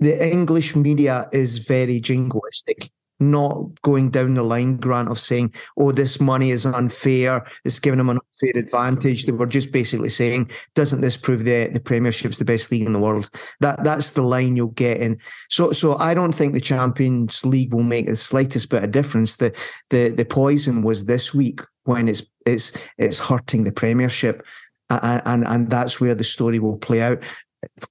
The 0.00 0.30
English 0.30 0.76
media 0.76 1.28
is 1.32 1.58
very 1.58 2.00
jingoistic, 2.00 2.90
not 3.20 3.80
going 3.82 4.10
down 4.10 4.34
the 4.34 4.44
line, 4.44 4.76
Grant, 4.76 5.08
of 5.08 5.18
saying, 5.18 5.52
oh, 5.76 5.90
this 5.90 6.20
money 6.20 6.52
is 6.52 6.64
unfair. 6.64 7.44
It's 7.64 7.80
giving 7.80 7.98
them 7.98 8.10
an 8.10 8.18
unfair 8.18 8.62
advantage. 8.62 9.26
They 9.26 9.32
were 9.32 9.46
just 9.46 9.72
basically 9.72 10.10
saying, 10.10 10.50
doesn't 10.74 11.00
this 11.00 11.16
prove 11.16 11.44
the, 11.44 11.68
the 11.72 11.80
Premiership's 11.80 12.38
the 12.38 12.44
best 12.44 12.70
league 12.70 12.86
in 12.86 12.92
the 12.92 13.00
world? 13.00 13.28
That 13.60 13.82
That's 13.82 14.12
the 14.12 14.22
line 14.22 14.54
you'll 14.54 14.68
get 14.68 14.98
in. 14.98 15.18
So 15.48 15.72
so 15.72 15.96
I 15.96 16.14
don't 16.14 16.34
think 16.34 16.54
the 16.54 16.60
Champions 16.60 17.44
League 17.44 17.74
will 17.74 17.82
make 17.82 18.06
the 18.06 18.16
slightest 18.16 18.68
bit 18.70 18.84
of 18.84 18.92
difference. 18.92 19.36
The 19.36 19.56
the 19.90 20.10
the 20.10 20.24
poison 20.24 20.82
was 20.82 21.06
this 21.06 21.34
week 21.34 21.60
when 21.84 22.06
it's 22.06 22.22
it's 22.46 22.72
it's 22.98 23.18
hurting 23.18 23.64
the 23.64 23.72
Premiership 23.72 24.46
and, 24.90 25.22
and 25.24 25.46
and 25.46 25.70
that's 25.70 26.00
where 26.00 26.14
the 26.14 26.24
story 26.24 26.58
will 26.58 26.78
play 26.78 27.02
out. 27.02 27.22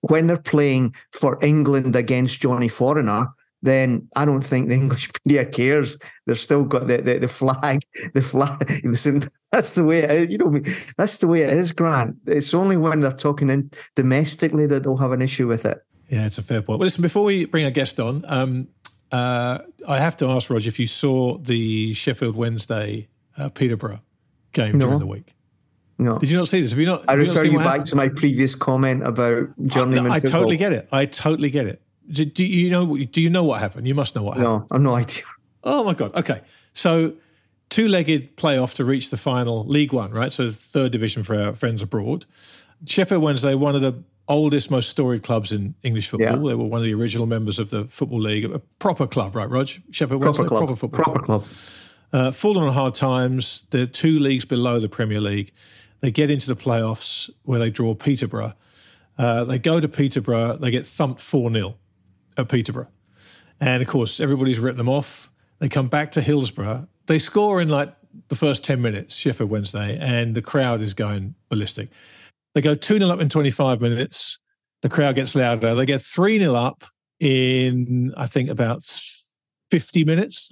When 0.02 0.28
they're 0.28 0.38
playing 0.38 0.96
for 1.12 1.44
England 1.44 1.96
against 1.96 2.42
Johnny 2.42 2.68
Foreigner, 2.68 3.28
then 3.62 4.08
I 4.16 4.26
don't 4.26 4.44
think 4.44 4.70
the 4.70 4.76
English 4.82 5.10
media 5.26 5.46
cares. 5.46 5.98
They've 6.26 6.40
still 6.40 6.64
got 6.64 6.88
the, 6.88 6.98
the, 6.98 7.20
the 7.20 7.28
flag, 7.28 7.82
the 8.14 8.22
flag. 8.22 8.60
That's 9.52 9.72
the 9.72 9.84
way 9.84 10.00
it 10.00 10.12
is. 10.12 10.30
You 10.30 10.38
know, 10.38 10.60
that's 10.98 11.18
the 11.18 11.28
way 11.28 11.42
it 11.42 11.54
is, 11.54 11.72
Grant. 11.72 12.18
It's 12.26 12.54
only 12.54 12.76
when 12.76 13.00
they're 13.00 13.12
talking 13.12 13.50
in 13.50 13.72
domestically 13.96 14.68
that 14.68 14.84
they'll 14.84 14.98
have 14.98 15.14
an 15.14 15.22
issue 15.22 15.48
with 15.48 15.66
it. 15.66 15.80
Yeah, 16.10 16.26
it's 16.26 16.38
a 16.38 16.42
fair 16.42 16.62
point. 16.62 16.80
Well, 16.80 16.86
listen, 16.86 17.02
before 17.02 17.24
we 17.24 17.46
bring 17.46 17.66
a 17.66 17.72
guest 17.72 18.00
on, 18.00 18.26
um, 18.28 18.68
uh, 19.12 19.60
I 19.88 20.00
have 20.00 20.18
to 20.18 20.28
ask 20.28 20.50
Roger 20.50 20.68
if 20.68 20.80
you 20.80 20.88
saw 20.88 21.38
the 21.38 21.94
Sheffield 21.94 22.36
Wednesday 22.36 23.08
uh, 23.38 23.50
Peterborough 23.50 24.02
game 24.52 24.78
no. 24.78 24.86
during 24.86 25.00
the 25.00 25.08
week. 25.08 25.34
No. 25.98 26.20
Did 26.20 26.30
you 26.30 26.38
not 26.38 26.48
see 26.48 26.62
this? 26.62 26.72
Have 26.72 26.80
you 26.80 26.86
not? 26.86 27.06
I 27.08 27.14
refer 27.14 27.44
you, 27.44 27.54
you 27.54 27.58
back 27.58 27.68
happened? 27.68 27.88
to 27.88 27.96
my 27.96 28.10
previous 28.10 28.54
comment 28.56 29.06
about 29.06 29.50
journeyman. 29.66 30.12
I, 30.12 30.16
I 30.16 30.20
football. 30.20 30.42
totally 30.42 30.58
get 30.58 30.74
it. 30.74 30.88
I 30.92 31.06
totally 31.06 31.50
get 31.50 31.66
it. 31.66 31.82
Do, 32.10 32.24
do, 32.24 32.46
you 32.46 32.70
know? 32.70 32.98
Do 32.98 33.22
you 33.22 33.30
know 33.30 33.44
what 33.44 33.60
happened? 33.60 33.88
You 33.88 33.96
must 33.96 34.16
know 34.16 34.24
what 34.24 34.38
happened. 34.38 34.68
No, 34.70 34.76
I've 34.76 34.82
no 34.82 34.96
idea. 34.96 35.24
Oh 35.64 35.84
my 35.84 35.94
god. 35.94 36.16
Okay, 36.16 36.42
so 36.74 37.14
two-legged 37.70 38.38
playoff 38.38 38.76
to 38.76 38.86
reach 38.86 39.10
the 39.10 39.18
final, 39.18 39.66
League 39.66 39.92
One, 39.92 40.12
right? 40.12 40.32
So 40.32 40.50
third 40.50 40.92
division 40.92 41.24
for 41.24 41.36
our 41.36 41.56
friends 41.56 41.82
abroad. 41.82 42.26
Sheffield 42.86 43.24
Wednesday, 43.24 43.56
one 43.56 43.76
of 43.76 43.82
the 43.82 44.04
oldest, 44.28 44.70
most 44.70 44.90
storied 44.90 45.24
clubs 45.24 45.52
in 45.52 45.74
English 45.84 46.10
football. 46.10 46.28
Yeah. 46.28 46.50
They 46.50 46.56
were 46.56 46.66
one 46.66 46.80
of 46.80 46.86
the 46.86 46.94
original 46.94 47.26
members 47.26 47.60
of 47.60 47.70
the 47.70 47.86
Football 47.86 48.22
League, 48.22 48.46
a 48.46 48.60
proper 48.60 49.08
club, 49.08 49.36
right, 49.36 49.50
Rog? 49.50 49.68
Sheffield 49.68 50.22
proper 50.22 50.44
Wednesday, 50.44 50.48
club. 50.48 50.60
proper 50.60 50.76
football 50.76 51.04
proper 51.04 51.20
club. 51.24 51.42
club. 51.44 51.52
Uh, 52.14 52.32
fallen 52.32 52.64
on 52.64 52.74
hard 52.74 52.96
times. 52.96 53.66
They're 53.72 53.86
two 53.86 54.20
leagues 54.20 54.46
below 54.46 54.80
the 54.80 54.90
Premier 54.90 55.20
League. 55.20 55.52
They 56.00 56.12
get 56.12 56.30
into 56.30 56.48
the 56.48 56.56
playoffs 56.56 57.30
where 57.44 57.60
they 57.60 57.70
draw 57.70 57.94
Peterborough. 57.96 58.54
Uh, 59.18 59.44
they 59.44 59.58
go 59.58 59.80
to 59.80 59.88
Peterborough. 59.88 60.58
They 60.58 60.72
get 60.72 60.86
thumped 60.86 61.22
4 61.22 61.52
0 61.52 61.76
at 62.38 62.50
Peterborough. 62.50 62.90
And 63.60 63.82
of 63.82 63.88
course, 63.88 64.20
everybody's 64.20 64.60
written 64.60 64.78
them 64.78 64.90
off. 64.90 65.32
They 65.60 65.70
come 65.70 65.88
back 65.88 66.12
to 66.12 66.22
Hillsborough. 66.22 66.88
They 67.08 67.18
score 67.18 67.62
in 67.62 67.70
like 67.70 67.96
the 68.28 68.36
first 68.36 68.64
10 68.64 68.82
minutes, 68.82 69.16
Sheffield 69.16 69.50
Wednesday, 69.50 69.98
and 70.00 70.36
the 70.36 70.42
crowd 70.42 70.82
is 70.82 70.94
going 70.94 71.36
ballistic. 71.50 71.90
They 72.54 72.62
go 72.62 72.76
2 72.76 73.00
0 73.00 73.10
up 73.10 73.20
in 73.20 73.30
25 73.30 73.82
minutes. 73.82 74.40
The 74.82 74.90
crowd 74.90 75.16
gets 75.16 75.36
louder. 75.36 75.74
They 75.74 75.86
get 75.86 76.02
3 76.02 76.40
0 76.40 76.54
up 76.54 76.84
in, 77.20 78.14
I 78.16 78.28
think, 78.28 78.50
about 78.50 78.84
50 79.72 80.06
minutes 80.06 80.50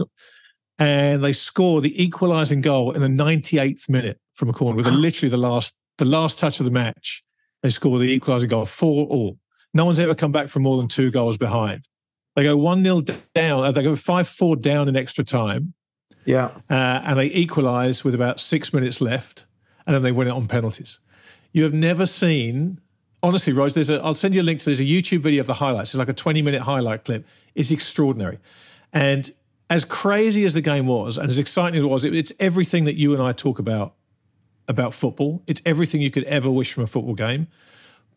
and 0.80 1.24
they 1.24 1.34
score 1.34 1.82
the 1.82 2.02
equalising 2.02 2.62
goal 2.62 2.92
in 2.92 3.02
the 3.02 3.24
98th 3.24 3.90
minute 3.90 4.20
from 4.34 4.50
a 4.50 4.54
corner 4.54 4.76
with 4.76 4.88
literally 4.88 5.30
the 5.30 5.38
last 5.38 5.76
the 5.98 6.06
last 6.06 6.40
touch 6.40 6.60
of 6.60 6.66
the 6.66 6.72
match. 6.72 7.24
They 7.64 7.70
score 7.70 7.98
the 8.00 8.06
equalising 8.06 8.50
goal, 8.50 8.66
four 8.66 9.08
all. 9.08 9.38
No 9.74 9.86
one's 9.86 10.00
ever 10.00 10.14
come 10.14 10.32
back 10.32 10.50
from 10.50 10.64
more 10.64 10.78
than 10.78 10.88
two 10.88 11.10
goals 11.10 11.38
behind. 11.38 11.88
They 12.36 12.44
go 12.44 12.58
one 12.58 12.84
0 12.84 13.02
down. 13.34 13.64
Uh, 13.64 13.72
they 13.72 13.84
go 13.84 13.96
five 13.96 14.28
four 14.28 14.56
down 14.56 14.88
in 14.88 14.96
extra 14.96 15.24
time. 15.24 15.74
Yeah, 16.26 16.52
uh, 16.70 17.02
and 17.06 17.18
they 17.18 17.28
equalise 17.28 18.04
with 18.04 18.16
about 18.16 18.40
six 18.40 18.74
minutes 18.74 19.00
left, 19.00 19.46
and 19.86 19.96
then 19.96 20.04
they 20.04 20.12
win 20.12 20.28
it 20.28 20.32
on 20.32 20.48
penalties. 20.48 21.00
You 21.54 21.64
have 21.64 21.74
never 21.74 22.06
seen. 22.06 22.82
Honestly, 23.24 23.54
Rose, 23.54 23.74
there's 23.74 23.90
a. 23.90 24.02
I'll 24.04 24.14
send 24.14 24.36
you 24.36 24.42
a 24.42 24.44
link 24.44 24.60
to. 24.60 24.66
There's 24.66 24.82
a 24.82 24.84
YouTube 24.84 25.20
video 25.20 25.42
of 25.42 25.48
the 25.48 25.54
highlights. 25.54 25.92
It's 25.92 26.00
like 26.00 26.10
a 26.10 26.14
20 26.14 26.42
minute 26.42 26.62
highlight 26.62 27.06
clip. 27.06 27.26
It's 27.54 27.72
extraordinary, 27.72 28.40
and 28.92 29.32
as 29.69 29.84
crazy 29.84 30.45
as 30.45 30.54
the 30.54 30.62
game 30.62 30.88
was 30.88 31.17
and 31.17 31.30
as 31.30 31.38
exciting 31.38 31.78
as 31.78 31.84
it 31.84 31.88
was, 31.88 32.06
it's 32.06 32.34
everything 32.39 32.84
that 32.86 32.95
you 32.95 33.13
and 33.13 33.21
I 33.21 33.32
talk 33.32 33.60
about 33.60 33.95
about 34.67 34.93
football. 34.93 35.43
It's 35.47 35.62
everything 35.65 36.01
you 36.01 36.12
could 36.12 36.23
ever 36.23 36.49
wish 36.49 36.73
from 36.73 36.84
a 36.84 36.88
football 36.88 37.13
game. 37.13 37.47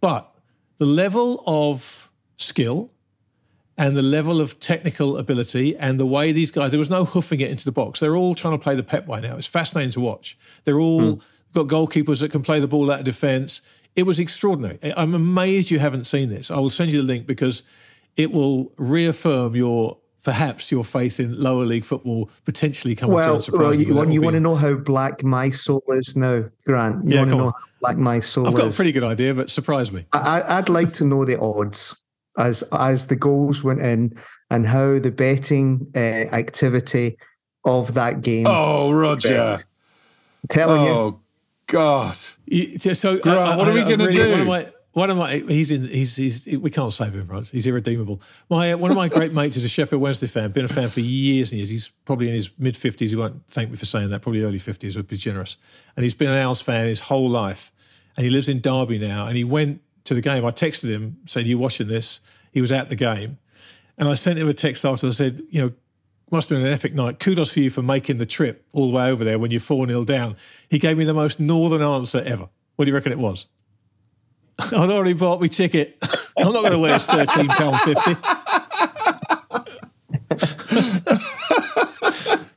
But 0.01 0.33
the 0.79 0.87
level 0.87 1.43
of 1.47 2.11
skill 2.37 2.91
and 3.77 3.97
the 3.97 4.03
level 4.03 4.41
of 4.41 4.59
technical 4.59 5.19
ability 5.19 5.77
and 5.77 6.01
the 6.01 6.07
way 6.07 6.33
these 6.33 6.51
guys, 6.51 6.71
there 6.71 6.79
was 6.79 6.91
no 6.91 7.05
hoofing 7.05 7.41
it 7.41 7.51
into 7.51 7.65
the 7.65 7.73
box. 7.73 8.01
They're 8.01 8.17
all 8.17 8.35
trying 8.35 8.55
to 8.55 8.63
play 8.63 8.75
the 8.75 8.83
Pep 8.83 9.07
way 9.07 9.21
now. 9.21 9.37
It's 9.37 9.47
fascinating 9.47 9.93
to 9.93 10.01
watch. 10.01 10.39
They're 10.65 10.81
all 10.81 11.17
mm. 11.17 11.23
got 11.55 11.67
goalkeepers 11.67 12.21
that 12.21 12.31
can 12.31 12.43
play 12.43 12.61
the 12.61 12.67
ball 12.67 12.91
out 12.91 13.01
of 13.01 13.05
defence. 13.05 13.63
It 13.95 14.05
was 14.05 14.19
extraordinary. 14.19 14.79
I'm 14.97 15.15
amazed 15.15 15.71
you 15.71 15.79
haven't 15.79 16.05
seen 16.05 16.29
this. 16.29 16.51
I 16.51 16.59
will 16.59 16.71
send 16.71 16.93
you 16.93 17.01
the 17.01 17.07
link 17.07 17.27
because 17.27 17.63
it 18.17 18.33
will 18.33 18.73
reaffirm 18.77 19.55
your 19.55 19.99
perhaps 20.23 20.71
your 20.71 20.85
faith 20.85 21.21
in 21.21 21.41
lower 21.41 21.65
league 21.65 21.85
football 21.85 22.31
potentially 22.45 22.95
coming 22.95 23.15
well, 23.15 23.39
through 23.39 23.59
well, 23.59 23.75
you, 23.75 23.87
you 24.11 24.21
want 24.21 24.35
to 24.35 24.41
know 24.41 24.55
how 24.55 24.75
black 24.75 25.23
my 25.25 25.51
soul 25.51 25.83
is 25.89 26.17
now, 26.17 26.45
Grant? 26.67 27.05
You 27.05 27.13
yeah, 27.15 27.19
want 27.21 27.31
to 27.31 27.37
know 27.37 27.47
on. 27.47 27.53
how 27.53 27.59
black 27.81 27.97
my 27.97 28.21
soul 28.21 28.47
I've 28.47 28.55
got 28.55 28.67
is? 28.67 28.75
a 28.75 28.77
pretty 28.77 28.93
good 28.93 29.05
idea, 29.05 29.35
but 29.35 29.51
surprise 29.51 29.93
me. 29.93 30.07
I, 30.13 30.57
would 30.57 30.69
like 30.69 30.93
to 30.95 31.05
know 31.05 31.25
the 31.25 31.39
odds 31.41 32.03
as 32.37 32.63
as 32.73 33.07
the 33.09 33.17
goals 33.17 33.63
went 33.63 33.81
in 33.81 34.17
and 34.51 34.67
how 34.67 34.99
the 34.99 35.11
betting 35.11 35.91
uh, 35.95 35.99
activity 35.99 37.17
of 37.65 37.95
that 37.95 38.23
game. 38.23 38.47
Oh, 38.47 38.93
Roger! 38.93 39.59
Telling 40.51 40.89
oh, 40.89 41.07
you. 41.07 41.21
God. 41.67 42.17
So, 42.17 43.19
Grant, 43.19 43.39
I, 43.39 43.53
I, 43.53 43.57
what 43.57 43.69
are 43.69 43.75
we 43.75 43.83
going 43.83 43.99
to 43.99 44.07
really, 44.07 44.45
do? 44.45 44.71
One 44.99 45.11
of 45.11 45.17
my 45.17 45.37
he's 45.37 45.71
in 45.71 45.87
he's 45.87 46.17
he's 46.17 46.45
we 46.59 46.73
can't 46.73 46.93
save 46.93 47.15
him, 47.15 47.29
right? 47.29 47.47
He's 47.47 47.69
irredeemable. 47.69 48.21
My 48.51 48.73
uh, 48.73 48.79
one 48.79 48.91
of 48.91 48.97
my 48.97 49.09
great 49.09 49.33
mates 49.33 49.57
is 49.57 49.63
a 49.63 49.69
Sheffield 49.69 50.03
Wednesday 50.03 50.27
fan. 50.27 50.51
Been 50.51 50.65
a 50.65 50.69
fan 50.69 50.89
for 50.89 50.99
years 50.99 51.53
and 51.53 51.59
years. 51.61 51.71
He's 51.71 51.93
probably 52.05 52.27
in 52.27 52.35
his 52.35 52.51
mid 52.59 52.77
fifties. 52.77 53.13
He 53.13 53.17
won't 53.17 53.47
thank 53.47 53.71
me 53.71 53.77
for 53.77 53.87
saying 53.87 54.11
that. 54.11 54.23
Probably 54.23 54.43
early 54.43 54.59
fifties 54.59 54.97
would 54.97 55.07
be 55.07 55.17
generous. 55.17 55.57
And 55.95 56.03
he's 56.03 56.17
been 56.17 56.29
an 56.29 56.35
Owls 56.35 56.61
fan 56.61 56.89
his 56.89 56.99
whole 56.99 57.31
life. 57.31 57.73
And 58.17 58.25
he 58.25 58.31
lives 58.31 58.49
in 58.49 58.61
Derby 58.61 58.99
now. 58.99 59.29
And 59.29 59.37
he 59.37 59.45
went 59.45 59.83
to 60.03 60.15
the 60.15 60.21
game. 60.21 60.45
I 60.45 60.51
texted 60.51 60.89
him 60.89 61.19
saying, 61.27 61.47
"You 61.47 61.59
watching 61.59 61.87
this?" 61.87 62.21
He 62.51 62.61
was 62.61 62.73
at 62.73 62.89
the 62.89 62.97
game, 62.97 63.39
and 63.99 64.09
I 64.09 64.15
sent 64.15 64.41
him 64.41 64.49
a 64.49 64.55
text 64.55 64.85
after. 64.85 65.07
I 65.07 65.11
said, 65.11 65.43
"You 65.49 65.61
know, 65.63 65.73
must 66.33 66.49
have 66.49 66.59
been 66.59 66.67
an 66.67 66.73
epic 66.73 66.93
night. 66.93 67.21
Kudos 67.21 67.53
for 67.53 67.61
you 67.61 67.71
for 67.71 67.83
making 67.83 68.19
the 68.19 68.27
trip 68.27 68.67
all 68.73 68.91
the 68.91 68.97
way 68.97 69.09
over 69.13 69.23
there 69.23 69.39
when 69.39 69.53
you're 69.53 69.61
4 69.61 69.87
0 69.87 70.05
down. 70.05 70.35
He 70.69 70.81
gave 70.81 70.99
me 70.99 71.05
the 71.05 71.15
most 71.15 71.39
northern 71.39 71.83
answer 71.83 72.21
ever. 72.27 72.49
What 72.75 72.87
do 72.87 72.91
you 72.91 72.97
reckon 72.97 73.13
it 73.13 73.19
was? 73.19 73.47
I'd 74.73 74.91
already 74.91 75.13
bought 75.13 75.41
my 75.41 75.47
ticket. 75.47 75.97
I'm 76.39 76.53
not 76.53 76.63
going 76.63 76.73
to 76.73 76.79
waste 76.79 77.09
thirteen 77.09 77.49
pound 77.49 77.77
fifty. 77.81 78.17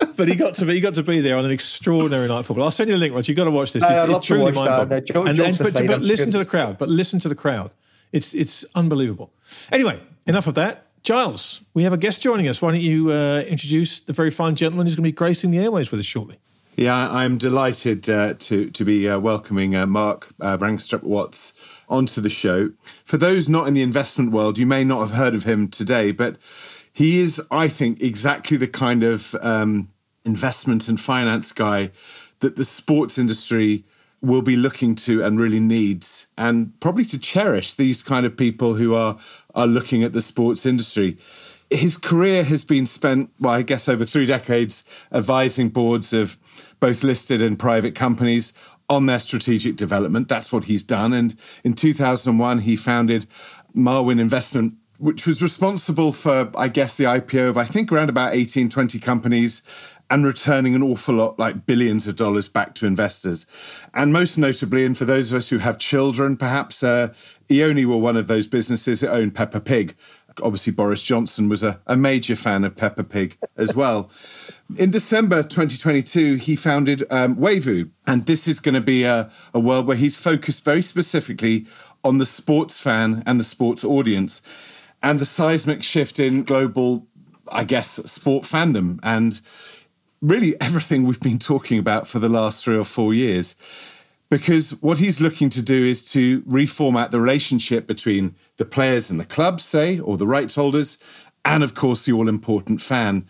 but 0.17 0.27
he 0.27 0.35
got 0.35 0.55
to 0.55 0.65
be 0.65 0.73
he 0.73 0.79
got 0.79 0.95
to 0.95 1.03
be 1.03 1.19
there 1.19 1.37
on 1.37 1.45
an 1.45 1.51
extraordinary 1.51 2.27
night 2.27 2.39
of 2.39 2.45
football. 2.47 2.65
I'll 2.65 2.71
send 2.71 2.89
you 2.89 2.95
the 2.95 2.99
link, 2.99 3.13
Rog. 3.13 3.27
You've 3.27 3.37
got 3.37 3.45
to 3.45 3.51
watch 3.51 3.73
this. 3.73 3.83
It's, 3.83 4.11
it's 4.11 4.25
truly 4.25 4.51
mind-boggling. 4.51 5.27
And, 5.27 5.39
and, 5.39 5.57
but, 5.57 5.73
but 5.73 6.01
listen 6.01 6.31
to 6.31 6.37
the 6.37 6.45
crowd. 6.45 6.77
But 6.77 6.89
listen 6.89 7.19
to 7.21 7.29
the 7.29 7.35
crowd. 7.35 7.71
It's 8.11 8.33
it's 8.33 8.65
unbelievable. 8.75 9.31
Anyway, 9.71 9.99
enough 10.25 10.47
of 10.47 10.55
that. 10.55 10.87
Giles, 11.03 11.61
we 11.73 11.83
have 11.83 11.93
a 11.93 11.97
guest 11.97 12.21
joining 12.21 12.47
us. 12.47 12.61
Why 12.61 12.71
don't 12.71 12.81
you 12.81 13.11
uh, 13.11 13.43
introduce 13.47 14.01
the 14.01 14.13
very 14.13 14.29
fine 14.29 14.55
gentleman 14.55 14.85
who's 14.85 14.95
going 14.95 15.03
to 15.03 15.07
be 15.07 15.11
gracing 15.11 15.49
the 15.49 15.57
airways 15.57 15.89
with 15.89 15.99
us 15.99 16.05
shortly? 16.05 16.37
Yeah, 16.75 17.09
I'm 17.11 17.37
delighted 17.37 18.09
uh, 18.09 18.35
to 18.35 18.69
to 18.69 18.85
be 18.85 19.09
uh, 19.09 19.19
welcoming 19.19 19.75
uh, 19.75 19.85
Mark 19.85 20.27
uh, 20.39 20.57
Brangstrup 20.57 21.03
Watts 21.03 21.53
onto 21.91 22.21
the 22.21 22.29
show. 22.29 22.71
For 23.03 23.17
those 23.17 23.49
not 23.49 23.67
in 23.67 23.73
the 23.73 23.81
investment 23.81 24.31
world, 24.31 24.57
you 24.57 24.65
may 24.65 24.83
not 24.83 25.01
have 25.01 25.11
heard 25.11 25.35
of 25.35 25.43
him 25.43 25.67
today, 25.67 26.11
but 26.11 26.37
he 26.93 27.19
is, 27.19 27.41
I 27.51 27.67
think, 27.67 28.01
exactly 28.01 28.57
the 28.57 28.67
kind 28.67 29.03
of 29.03 29.35
um, 29.41 29.89
investment 30.25 30.87
and 30.87 30.99
finance 30.99 31.51
guy 31.51 31.91
that 32.39 32.55
the 32.55 32.65
sports 32.65 33.17
industry 33.17 33.85
will 34.21 34.41
be 34.41 34.55
looking 34.55 34.93
to 34.93 35.23
and 35.23 35.39
really 35.39 35.59
needs, 35.59 36.27
and 36.37 36.79
probably 36.79 37.05
to 37.05 37.19
cherish 37.19 37.73
these 37.73 38.03
kind 38.03 38.25
of 38.25 38.37
people 38.37 38.75
who 38.75 38.93
are 38.93 39.17
are 39.55 39.67
looking 39.67 40.03
at 40.03 40.13
the 40.13 40.21
sports 40.21 40.65
industry. 40.65 41.17
His 41.71 41.97
career 41.97 42.43
has 42.43 42.65
been 42.65 42.85
spent, 42.85 43.31
well, 43.39 43.53
I 43.53 43.61
guess, 43.61 43.87
over 43.87 44.03
three 44.05 44.25
decades 44.25 44.83
advising 45.11 45.69
boards 45.69 46.11
of 46.11 46.37
both 46.81 47.01
listed 47.03 47.41
and 47.41 47.57
private 47.57 47.95
companies 47.95 48.53
on 48.91 49.05
their 49.05 49.19
strategic 49.19 49.77
development. 49.77 50.27
That's 50.27 50.51
what 50.51 50.65
he's 50.65 50.83
done. 50.83 51.13
And 51.13 51.33
in 51.63 51.73
2001, 51.73 52.59
he 52.59 52.75
founded 52.75 53.25
Marwyn 53.73 54.19
Investment, 54.19 54.73
which 54.97 55.25
was 55.25 55.41
responsible 55.41 56.11
for, 56.11 56.51
I 56.57 56.67
guess, 56.67 56.97
the 56.97 57.05
IPO 57.05 57.49
of, 57.49 57.57
I 57.57 57.63
think, 57.63 57.89
around 57.89 58.09
about 58.09 58.35
18, 58.35 58.67
20 58.67 58.99
companies 58.99 59.63
and 60.09 60.25
returning 60.25 60.75
an 60.75 60.83
awful 60.83 61.15
lot, 61.15 61.39
like 61.39 61.65
billions 61.65 62.05
of 62.05 62.17
dollars 62.17 62.49
back 62.49 62.75
to 62.75 62.85
investors. 62.85 63.45
And 63.93 64.11
most 64.11 64.37
notably, 64.37 64.85
and 64.85 64.97
for 64.97 65.05
those 65.05 65.31
of 65.31 65.37
us 65.37 65.49
who 65.49 65.59
have 65.59 65.77
children, 65.77 66.35
perhaps 66.35 66.83
uh, 66.83 67.13
eOne 67.47 67.85
were 67.85 67.95
one 67.95 68.17
of 68.17 68.27
those 68.27 68.45
businesses 68.45 68.99
that 68.99 69.13
owned 69.13 69.35
Peppa 69.35 69.61
Pig. 69.61 69.95
Obviously, 70.43 70.73
Boris 70.73 71.01
Johnson 71.01 71.47
was 71.47 71.63
a, 71.63 71.79
a 71.87 71.95
major 71.95 72.35
fan 72.35 72.65
of 72.65 72.75
Peppa 72.75 73.05
Pig 73.05 73.37
as 73.55 73.73
well. 73.73 74.11
In 74.77 74.89
December 74.89 75.43
2022, 75.43 76.35
he 76.35 76.55
founded 76.55 77.03
um, 77.09 77.35
Whaivu, 77.35 77.89
and 78.07 78.25
this 78.25 78.47
is 78.47 78.59
going 78.59 78.75
to 78.75 78.81
be 78.81 79.03
a, 79.03 79.29
a 79.53 79.59
world 79.59 79.87
where 79.87 79.97
he's 79.97 80.15
focused 80.15 80.63
very 80.63 80.81
specifically 80.81 81.65
on 82.03 82.19
the 82.19 82.25
sports 82.25 82.79
fan 82.79 83.23
and 83.25 83.39
the 83.39 83.43
sports 83.43 83.83
audience 83.83 84.41
and 85.03 85.19
the 85.19 85.25
seismic 85.25 85.83
shift 85.83 86.19
in 86.19 86.43
global, 86.43 87.07
I 87.47 87.63
guess, 87.63 87.89
sport 88.11 88.43
fandom 88.43 88.99
and 89.03 89.41
really 90.21 90.59
everything 90.61 91.03
we've 91.03 91.19
been 91.19 91.39
talking 91.39 91.79
about 91.79 92.07
for 92.07 92.19
the 92.19 92.29
last 92.29 92.63
three 92.63 92.77
or 92.77 92.85
four 92.85 93.13
years. 93.13 93.55
Because 94.29 94.71
what 94.81 94.99
he's 94.99 95.19
looking 95.19 95.49
to 95.49 95.61
do 95.61 95.83
is 95.83 96.09
to 96.11 96.41
reformat 96.43 97.11
the 97.11 97.19
relationship 97.19 97.87
between 97.87 98.35
the 98.55 98.65
players 98.65 99.11
and 99.11 99.19
the 99.19 99.25
clubs, 99.25 99.65
say, 99.65 99.99
or 99.99 100.17
the 100.17 100.27
rights 100.27 100.55
holders, 100.55 100.97
and 101.43 101.63
of 101.63 101.73
course 101.73 102.05
the 102.05 102.13
all 102.13 102.29
important 102.29 102.81
fan. 102.81 103.25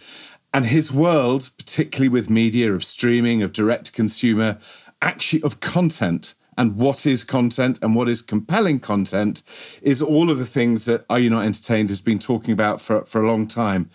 And 0.53 0.65
his 0.65 0.91
world, 0.91 1.49
particularly 1.57 2.09
with 2.09 2.29
media, 2.29 2.73
of 2.73 2.83
streaming, 2.83 3.41
of 3.41 3.53
direct 3.53 3.93
consumer, 3.93 4.57
actually 5.01 5.41
of 5.43 5.59
content 5.59 6.35
and 6.57 6.75
what 6.75 7.05
is 7.05 7.23
content 7.23 7.79
and 7.81 7.95
what 7.95 8.09
is 8.09 8.21
compelling 8.21 8.79
content 8.79 9.41
is 9.81 10.01
all 10.01 10.29
of 10.29 10.37
the 10.37 10.45
things 10.45 10.85
that 10.85 11.05
Are 11.09 11.19
You 11.19 11.29
Not 11.29 11.45
Entertained 11.45 11.89
has 11.89 12.01
been 12.01 12.19
talking 12.19 12.53
about 12.53 12.81
for, 12.81 13.03
for 13.03 13.23
a 13.23 13.27
long 13.27 13.47
time. 13.47 13.89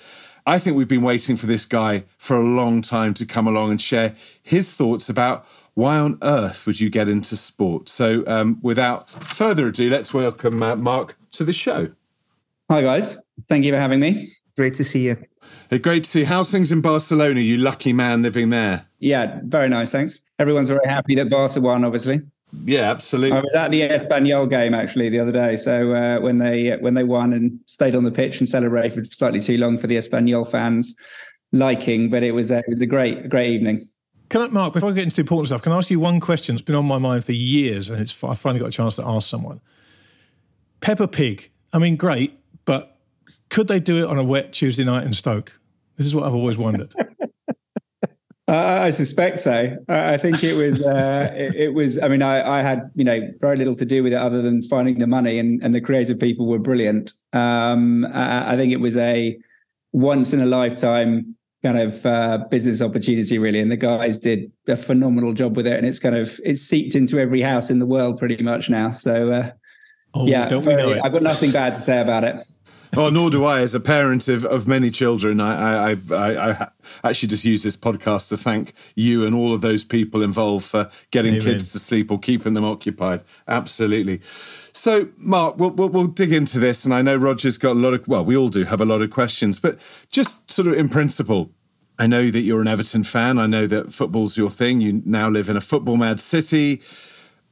I 0.46 0.58
think 0.58 0.76
we've 0.76 0.88
been 0.88 1.02
waiting 1.02 1.36
for 1.36 1.46
this 1.46 1.66
guy 1.66 2.04
for 2.18 2.36
a 2.36 2.44
long 2.44 2.80
time 2.80 3.14
to 3.14 3.26
come 3.26 3.46
along 3.46 3.72
and 3.72 3.80
share 3.80 4.14
his 4.42 4.74
thoughts 4.74 5.08
about 5.08 5.46
why 5.74 5.98
on 5.98 6.18
earth 6.22 6.66
would 6.66 6.80
you 6.80 6.88
get 6.88 7.08
into 7.08 7.36
sport? 7.36 7.88
So, 7.88 8.24
um, 8.26 8.58
without 8.62 9.10
further 9.10 9.66
ado, 9.66 9.90
let's 9.90 10.14
welcome 10.14 10.62
uh, 10.62 10.74
Mark 10.76 11.18
to 11.32 11.44
the 11.44 11.52
show. 11.52 11.90
Hi, 12.70 12.80
guys. 12.80 13.18
Thank 13.48 13.64
you 13.64 13.72
for 13.72 13.78
having 13.78 14.00
me. 14.00 14.35
Great 14.56 14.74
to 14.74 14.84
see 14.84 15.06
you. 15.06 15.16
Hey, 15.68 15.78
great 15.78 16.04
to 16.04 16.10
see 16.10 16.20
you. 16.20 16.26
How's 16.26 16.50
things 16.50 16.72
in 16.72 16.80
Barcelona? 16.80 17.40
You 17.40 17.58
lucky 17.58 17.92
man 17.92 18.22
living 18.22 18.50
there. 18.50 18.86
Yeah, 18.98 19.40
very 19.44 19.68
nice. 19.68 19.92
Thanks. 19.92 20.20
Everyone's 20.38 20.68
very 20.68 20.86
happy 20.86 21.14
that 21.16 21.28
Barca 21.28 21.60
won, 21.60 21.84
obviously. 21.84 22.22
Yeah, 22.64 22.90
absolutely. 22.90 23.36
I 23.36 23.42
was 23.42 23.54
at 23.54 23.70
the 23.70 23.82
Espanyol 23.82 24.48
game 24.48 24.72
actually 24.72 25.08
the 25.08 25.18
other 25.18 25.32
day. 25.32 25.56
So 25.56 25.92
uh, 25.92 26.20
when 26.20 26.38
they 26.38 26.76
when 26.76 26.94
they 26.94 27.04
won 27.04 27.32
and 27.32 27.58
stayed 27.66 27.94
on 27.94 28.04
the 28.04 28.10
pitch 28.10 28.38
and 28.38 28.48
celebrated 28.48 29.12
slightly 29.12 29.40
too 29.40 29.58
long 29.58 29.76
for 29.78 29.88
the 29.88 29.96
Espanyol 29.96 30.48
fans 30.48 30.94
liking, 31.52 32.08
but 32.08 32.22
it 32.22 32.32
was 32.32 32.50
a, 32.50 32.58
it 32.58 32.68
was 32.68 32.80
a 32.80 32.86
great 32.86 33.28
great 33.28 33.50
evening. 33.50 33.84
Can 34.28 34.40
I, 34.40 34.48
Mark, 34.48 34.72
before 34.72 34.90
I 34.90 34.92
get 34.92 35.04
into 35.04 35.16
the 35.16 35.22
important 35.22 35.48
stuff, 35.48 35.62
can 35.62 35.72
I 35.72 35.76
ask 35.76 35.90
you 35.90 36.00
one 36.00 36.18
question? 36.18 36.54
It's 36.56 36.62
been 36.62 36.74
on 36.74 36.86
my 36.86 36.98
mind 36.98 37.24
for 37.24 37.32
years, 37.32 37.90
and 37.90 38.00
it's 38.00 38.24
I 38.24 38.34
finally 38.34 38.60
got 38.60 38.68
a 38.68 38.72
chance 38.72 38.96
to 38.96 39.06
ask 39.06 39.28
someone. 39.28 39.60
Peppa 40.80 41.08
Pig. 41.08 41.50
I 41.72 41.78
mean, 41.78 41.96
great, 41.96 42.38
but 42.64 42.95
could 43.56 43.68
they 43.68 43.80
do 43.80 44.04
it 44.04 44.04
on 44.04 44.18
a 44.18 44.22
wet 44.22 44.52
Tuesday 44.52 44.84
night 44.84 45.06
in 45.06 45.14
Stoke? 45.14 45.58
This 45.96 46.06
is 46.06 46.14
what 46.14 46.24
I've 46.24 46.34
always 46.34 46.58
wondered. 46.58 46.94
Uh, 48.48 48.78
I 48.82 48.92
suspect 48.92 49.40
so. 49.40 49.76
I 49.88 50.16
think 50.18 50.44
it 50.44 50.54
was. 50.54 50.80
Uh, 50.80 51.32
it, 51.36 51.54
it, 51.56 51.74
was. 51.74 52.00
I 52.00 52.06
mean, 52.06 52.22
I, 52.22 52.58
I, 52.58 52.62
had 52.62 52.92
you 52.94 53.02
know 53.02 53.28
very 53.40 53.56
little 53.56 53.74
to 53.74 53.84
do 53.84 54.04
with 54.04 54.12
it 54.12 54.16
other 54.18 54.40
than 54.40 54.62
finding 54.62 54.98
the 54.98 55.08
money, 55.08 55.40
and, 55.40 55.60
and 55.64 55.74
the 55.74 55.80
creative 55.80 56.20
people 56.20 56.46
were 56.46 56.60
brilliant. 56.60 57.12
Um, 57.32 58.06
I, 58.06 58.52
I, 58.52 58.56
think 58.56 58.72
it 58.72 58.76
was 58.76 58.96
a 58.96 59.36
once 59.90 60.32
in 60.32 60.40
a 60.40 60.46
lifetime 60.46 61.34
kind 61.64 61.76
of 61.76 62.06
uh, 62.06 62.44
business 62.48 62.80
opportunity, 62.80 63.36
really, 63.36 63.58
and 63.58 63.72
the 63.72 63.76
guys 63.76 64.16
did 64.16 64.52
a 64.68 64.76
phenomenal 64.76 65.32
job 65.32 65.56
with 65.56 65.66
it, 65.66 65.76
and 65.76 65.84
it's 65.84 65.98
kind 65.98 66.14
of 66.14 66.38
it's 66.44 66.62
seeped 66.62 66.94
into 66.94 67.18
every 67.18 67.40
house 67.40 67.68
in 67.68 67.80
the 67.80 67.86
world 67.86 68.16
pretty 68.16 68.40
much 68.44 68.70
now. 68.70 68.92
So, 68.92 69.32
uh, 69.32 69.50
oh, 70.14 70.24
yeah, 70.24 70.48
very, 70.60 71.00
I've 71.00 71.12
got 71.12 71.24
nothing 71.24 71.50
bad 71.50 71.74
to 71.74 71.80
say 71.80 72.00
about 72.00 72.22
it 72.22 72.46
well, 72.96 73.10
nor 73.10 73.30
do 73.30 73.44
I, 73.44 73.60
as 73.60 73.74
a 73.74 73.80
parent 73.80 74.28
of, 74.28 74.44
of 74.44 74.66
many 74.66 74.90
children. 74.90 75.40
I, 75.40 75.92
I, 75.92 75.96
I, 76.12 76.50
I, 76.50 76.68
actually 77.04 77.28
just 77.28 77.44
use 77.44 77.62
this 77.62 77.76
podcast 77.76 78.28
to 78.30 78.36
thank 78.36 78.72
you 78.94 79.26
and 79.26 79.34
all 79.34 79.52
of 79.52 79.60
those 79.60 79.84
people 79.84 80.22
involved 80.22 80.64
for 80.64 80.90
getting 81.10 81.34
Amen. 81.34 81.46
kids 81.46 81.72
to 81.72 81.78
sleep 81.78 82.10
or 82.10 82.18
keeping 82.18 82.54
them 82.54 82.64
occupied. 82.64 83.22
Absolutely. 83.46 84.20
So, 84.72 85.08
Mark, 85.16 85.58
we'll, 85.58 85.70
we'll, 85.70 85.88
we'll, 85.88 86.06
dig 86.06 86.32
into 86.32 86.58
this. 86.58 86.84
And 86.84 86.94
I 86.94 87.02
know 87.02 87.16
Roger's 87.16 87.58
got 87.58 87.72
a 87.72 87.78
lot 87.78 87.94
of, 87.94 88.06
well, 88.08 88.24
we 88.24 88.36
all 88.36 88.48
do 88.48 88.64
have 88.64 88.80
a 88.80 88.84
lot 88.84 89.02
of 89.02 89.10
questions, 89.10 89.58
but 89.58 89.78
just 90.10 90.50
sort 90.50 90.68
of 90.68 90.74
in 90.74 90.88
principle, 90.88 91.50
I 91.98 92.06
know 92.06 92.30
that 92.30 92.40
you're 92.40 92.60
an 92.60 92.68
Everton 92.68 93.02
fan. 93.02 93.38
I 93.38 93.46
know 93.46 93.66
that 93.66 93.92
football's 93.92 94.36
your 94.36 94.50
thing. 94.50 94.80
You 94.80 95.02
now 95.04 95.28
live 95.28 95.48
in 95.48 95.56
a 95.56 95.60
football 95.60 95.96
mad 95.96 96.20
city. 96.20 96.82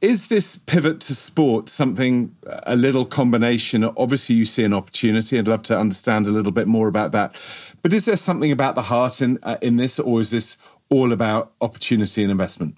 Is 0.01 0.27
this 0.27 0.57
pivot 0.57 0.99
to 1.01 1.15
sport 1.15 1.69
something, 1.69 2.35
a 2.63 2.75
little 2.75 3.05
combination? 3.05 3.83
Obviously, 3.83 4.35
you 4.35 4.45
see 4.45 4.63
an 4.63 4.73
opportunity. 4.73 5.39
I'd 5.39 5.47
love 5.47 5.63
to 5.63 5.79
understand 5.79 6.27
a 6.27 6.31
little 6.31 6.51
bit 6.51 6.67
more 6.67 6.87
about 6.87 7.11
that. 7.13 7.35
But 7.81 7.93
is 7.93 8.05
there 8.05 8.17
something 8.17 8.51
about 8.51 8.75
the 8.75 8.83
heart 8.83 9.21
in, 9.21 9.39
uh, 9.41 9.57
in 9.61 9.77
this, 9.77 9.97
or 9.99 10.19
is 10.19 10.31
this 10.31 10.57
all 10.89 11.11
about 11.11 11.53
opportunity 11.61 12.21
and 12.21 12.31
investment? 12.31 12.77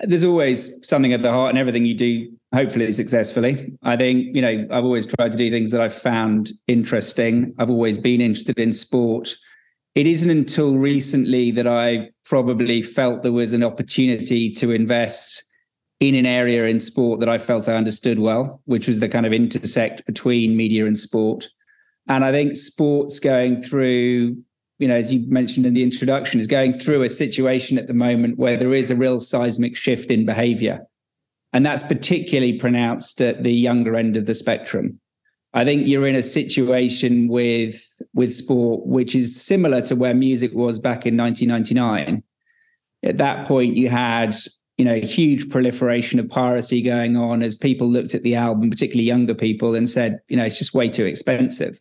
There's 0.00 0.24
always 0.24 0.86
something 0.86 1.12
at 1.12 1.22
the 1.22 1.30
heart 1.30 1.50
in 1.50 1.58
everything 1.58 1.84
you 1.84 1.94
do, 1.94 2.30
hopefully 2.54 2.90
successfully. 2.92 3.72
I 3.82 3.96
think, 3.96 4.34
you 4.34 4.42
know, 4.42 4.66
I've 4.70 4.84
always 4.84 5.06
tried 5.06 5.32
to 5.32 5.38
do 5.38 5.50
things 5.50 5.70
that 5.70 5.80
I've 5.80 5.94
found 5.94 6.50
interesting. 6.66 7.54
I've 7.58 7.70
always 7.70 7.98
been 7.98 8.20
interested 8.20 8.58
in 8.58 8.72
sport. 8.72 9.36
It 9.94 10.06
isn't 10.06 10.30
until 10.30 10.76
recently 10.76 11.50
that 11.52 11.66
I've 11.66 12.08
probably 12.24 12.82
felt 12.82 13.22
there 13.22 13.32
was 13.32 13.52
an 13.52 13.64
opportunity 13.64 14.50
to 14.52 14.70
invest 14.70 15.42
in 16.00 16.14
an 16.14 16.26
area 16.26 16.64
in 16.66 16.78
sport 16.78 17.20
that 17.20 17.28
I 17.28 17.38
felt 17.38 17.68
I 17.68 17.74
understood 17.74 18.18
well, 18.18 18.62
which 18.66 18.86
was 18.86 19.00
the 19.00 19.08
kind 19.08 19.26
of 19.26 19.32
intersect 19.32 20.06
between 20.06 20.56
media 20.56 20.86
and 20.86 20.96
sport. 20.96 21.48
And 22.06 22.24
I 22.24 22.30
think 22.30 22.56
sports 22.56 23.18
going 23.18 23.60
through, 23.60 24.36
you 24.78 24.88
know, 24.88 24.94
as 24.94 25.12
you 25.12 25.28
mentioned 25.28 25.66
in 25.66 25.74
the 25.74 25.82
introduction, 25.82 26.38
is 26.38 26.46
going 26.46 26.72
through 26.72 27.02
a 27.02 27.10
situation 27.10 27.78
at 27.78 27.88
the 27.88 27.94
moment 27.94 28.38
where 28.38 28.56
there 28.56 28.72
is 28.72 28.90
a 28.90 28.96
real 28.96 29.18
seismic 29.18 29.76
shift 29.76 30.10
in 30.10 30.24
behavior. 30.24 30.86
And 31.52 31.66
that's 31.66 31.82
particularly 31.82 32.58
pronounced 32.58 33.20
at 33.20 33.42
the 33.42 33.52
younger 33.52 33.96
end 33.96 34.16
of 34.16 34.26
the 34.26 34.34
spectrum. 34.34 35.00
I 35.54 35.64
think 35.64 35.86
you're 35.86 36.06
in 36.06 36.14
a 36.14 36.22
situation 36.22 37.28
with 37.28 37.82
with 38.12 38.32
sport 38.32 38.86
which 38.86 39.14
is 39.14 39.40
similar 39.40 39.80
to 39.82 39.96
where 39.96 40.14
music 40.14 40.52
was 40.52 40.78
back 40.78 41.06
in 41.06 41.16
1999. 41.16 42.22
At 43.02 43.18
that 43.18 43.46
point, 43.46 43.76
you 43.76 43.88
had 43.88 44.36
you 44.78 44.84
know, 44.84 44.94
huge 44.94 45.50
proliferation 45.50 46.20
of 46.20 46.30
piracy 46.30 46.80
going 46.80 47.16
on 47.16 47.42
as 47.42 47.56
people 47.56 47.88
looked 47.88 48.14
at 48.14 48.22
the 48.22 48.36
album, 48.36 48.70
particularly 48.70 49.04
younger 49.04 49.34
people, 49.34 49.74
and 49.74 49.88
said, 49.88 50.20
you 50.28 50.36
know, 50.36 50.44
it's 50.44 50.58
just 50.58 50.72
way 50.72 50.88
too 50.88 51.04
expensive. 51.04 51.80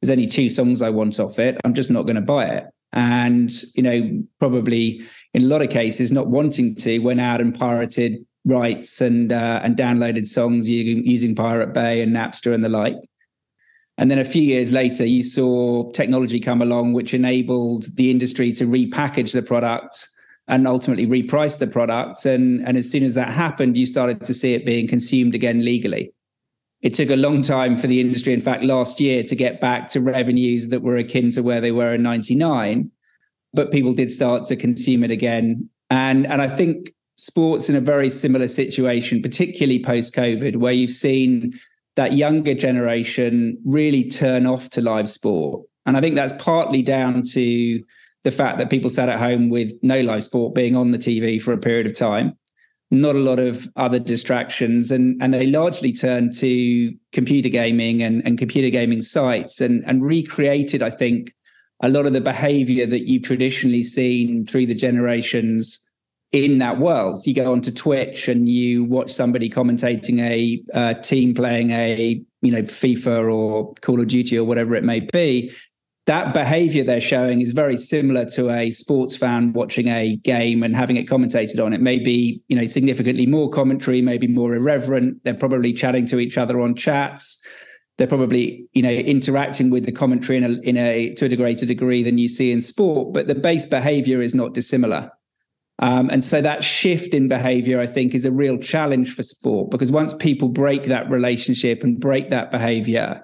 There's 0.00 0.10
only 0.10 0.26
two 0.26 0.48
songs 0.48 0.80
I 0.80 0.88
want 0.88 1.20
off 1.20 1.38
it. 1.38 1.60
I'm 1.64 1.74
just 1.74 1.90
not 1.90 2.04
going 2.04 2.16
to 2.16 2.22
buy 2.22 2.46
it. 2.46 2.64
And, 2.94 3.52
you 3.74 3.82
know, 3.82 4.22
probably 4.40 5.02
in 5.34 5.42
a 5.42 5.46
lot 5.46 5.60
of 5.60 5.68
cases, 5.68 6.10
not 6.10 6.28
wanting 6.28 6.74
to, 6.76 7.00
went 7.00 7.20
out 7.20 7.42
and 7.42 7.54
pirated 7.54 8.24
rights 8.46 9.02
and 9.02 9.30
uh, 9.30 9.60
and 9.62 9.76
downloaded 9.76 10.26
songs 10.26 10.70
using, 10.70 11.04
using 11.04 11.34
Pirate 11.34 11.74
Bay 11.74 12.00
and 12.00 12.16
Napster 12.16 12.54
and 12.54 12.64
the 12.64 12.70
like. 12.70 12.96
And 13.98 14.10
then 14.10 14.18
a 14.18 14.24
few 14.24 14.42
years 14.42 14.72
later, 14.72 15.04
you 15.04 15.22
saw 15.22 15.90
technology 15.90 16.40
come 16.40 16.62
along, 16.62 16.94
which 16.94 17.12
enabled 17.12 17.94
the 17.96 18.10
industry 18.10 18.52
to 18.52 18.64
repackage 18.64 19.34
the 19.34 19.42
product 19.42 20.08
and 20.48 20.66
ultimately 20.66 21.06
reprice 21.06 21.58
the 21.58 21.66
product. 21.66 22.24
And, 22.24 22.66
and 22.66 22.76
as 22.76 22.90
soon 22.90 23.04
as 23.04 23.14
that 23.14 23.30
happened, 23.30 23.76
you 23.76 23.86
started 23.86 24.24
to 24.24 24.34
see 24.34 24.54
it 24.54 24.66
being 24.66 24.88
consumed 24.88 25.34
again 25.34 25.64
legally. 25.64 26.12
It 26.80 26.94
took 26.94 27.10
a 27.10 27.16
long 27.16 27.42
time 27.42 27.76
for 27.76 27.86
the 27.86 28.00
industry, 28.00 28.32
in 28.32 28.40
fact, 28.40 28.62
last 28.62 29.00
year 29.00 29.22
to 29.24 29.36
get 29.36 29.60
back 29.60 29.88
to 29.90 30.00
revenues 30.00 30.68
that 30.68 30.82
were 30.82 30.96
akin 30.96 31.30
to 31.32 31.42
where 31.42 31.60
they 31.60 31.72
were 31.72 31.94
in 31.94 32.02
99. 32.02 32.90
But 33.52 33.72
people 33.72 33.92
did 33.92 34.10
start 34.10 34.44
to 34.46 34.56
consume 34.56 35.04
it 35.04 35.10
again 35.10 35.68
And, 35.90 36.26
and 36.26 36.42
I 36.42 36.48
think 36.48 36.92
sports 37.16 37.68
in 37.68 37.76
a 37.76 37.80
very 37.80 38.10
similar 38.10 38.48
situation, 38.48 39.22
particularly 39.22 39.82
post 39.82 40.14
COVID, 40.14 40.56
where 40.56 40.72
you've 40.72 40.90
seen 40.90 41.58
that 41.96 42.12
younger 42.12 42.54
generation 42.54 43.58
really 43.64 44.08
turn 44.08 44.46
off 44.46 44.70
to 44.70 44.80
live 44.80 45.08
sport. 45.08 45.66
And 45.86 45.96
I 45.96 46.00
think 46.00 46.14
that's 46.14 46.34
partly 46.34 46.82
down 46.82 47.22
to 47.32 47.82
the 48.28 48.36
fact 48.36 48.58
that 48.58 48.68
people 48.68 48.90
sat 48.90 49.08
at 49.08 49.18
home 49.18 49.48
with 49.48 49.72
no 49.80 50.02
live 50.02 50.22
sport 50.22 50.54
being 50.54 50.76
on 50.76 50.90
the 50.90 50.98
TV 50.98 51.40
for 51.40 51.54
a 51.54 51.58
period 51.58 51.86
of 51.86 51.94
time, 51.94 52.36
not 52.90 53.16
a 53.16 53.20
lot 53.20 53.40
of 53.40 53.66
other 53.76 53.98
distractions, 53.98 54.90
and 54.90 55.16
and 55.22 55.32
they 55.32 55.46
largely 55.46 55.92
turned 55.92 56.34
to 56.34 56.92
computer 57.12 57.48
gaming 57.48 58.02
and, 58.02 58.22
and 58.26 58.36
computer 58.36 58.68
gaming 58.68 59.00
sites 59.00 59.62
and 59.62 59.82
and 59.86 60.04
recreated, 60.04 60.82
I 60.82 60.90
think, 60.90 61.32
a 61.82 61.88
lot 61.88 62.04
of 62.04 62.12
the 62.12 62.20
behavior 62.20 62.84
that 62.84 63.08
you've 63.08 63.22
traditionally 63.22 63.82
seen 63.82 64.44
through 64.44 64.66
the 64.66 64.74
generations 64.74 65.80
in 66.32 66.58
that 66.58 66.78
world. 66.78 67.22
So 67.22 67.30
You 67.30 67.34
go 67.34 67.50
onto 67.52 67.72
Twitch 67.72 68.28
and 68.28 68.46
you 68.46 68.84
watch 68.84 69.10
somebody 69.10 69.48
commentating 69.48 70.20
a, 70.20 70.62
a 70.74 70.94
team 71.00 71.32
playing 71.32 71.70
a 71.70 72.22
you 72.42 72.52
know 72.52 72.62
FIFA 72.62 73.32
or 73.32 73.72
Call 73.80 74.00
of 74.02 74.08
Duty 74.08 74.36
or 74.36 74.44
whatever 74.44 74.74
it 74.74 74.84
may 74.84 75.00
be, 75.00 75.50
that 76.08 76.32
behavior 76.32 76.82
they're 76.82 77.02
showing 77.02 77.42
is 77.42 77.52
very 77.52 77.76
similar 77.76 78.24
to 78.24 78.50
a 78.50 78.70
sports 78.70 79.14
fan 79.14 79.52
watching 79.52 79.88
a 79.88 80.16
game 80.16 80.62
and 80.62 80.74
having 80.74 80.96
it 80.96 81.06
commentated 81.06 81.62
on. 81.62 81.74
It 81.74 81.82
may 81.82 81.98
be, 81.98 82.42
you 82.48 82.56
know, 82.56 82.64
significantly 82.64 83.26
more 83.26 83.50
commentary, 83.50 84.00
maybe 84.00 84.26
more 84.26 84.54
irreverent. 84.54 85.22
They're 85.24 85.34
probably 85.34 85.74
chatting 85.74 86.06
to 86.06 86.18
each 86.18 86.38
other 86.38 86.62
on 86.62 86.74
chats. 86.74 87.38
They're 87.98 88.06
probably, 88.06 88.66
you 88.72 88.80
know, 88.80 88.90
interacting 88.90 89.68
with 89.68 89.84
the 89.84 89.92
commentary 89.92 90.38
in 90.38 90.44
a, 90.44 90.52
in 90.62 90.76
a 90.78 91.12
to 91.16 91.26
a 91.26 91.36
greater 91.36 91.66
degree 91.66 92.02
than 92.02 92.16
you 92.16 92.26
see 92.26 92.52
in 92.52 92.62
sport. 92.62 93.12
But 93.12 93.26
the 93.26 93.34
base 93.34 93.66
behavior 93.66 94.22
is 94.22 94.34
not 94.34 94.54
dissimilar. 94.54 95.10
Um, 95.78 96.08
and 96.08 96.24
so 96.24 96.40
that 96.40 96.64
shift 96.64 97.12
in 97.12 97.28
behavior, 97.28 97.80
I 97.80 97.86
think, 97.86 98.14
is 98.14 98.24
a 98.24 98.32
real 98.32 98.56
challenge 98.56 99.14
for 99.14 99.22
sport 99.22 99.70
because 99.70 99.92
once 99.92 100.14
people 100.14 100.48
break 100.48 100.84
that 100.84 101.10
relationship 101.10 101.84
and 101.84 102.00
break 102.00 102.30
that 102.30 102.50
behavior, 102.50 103.22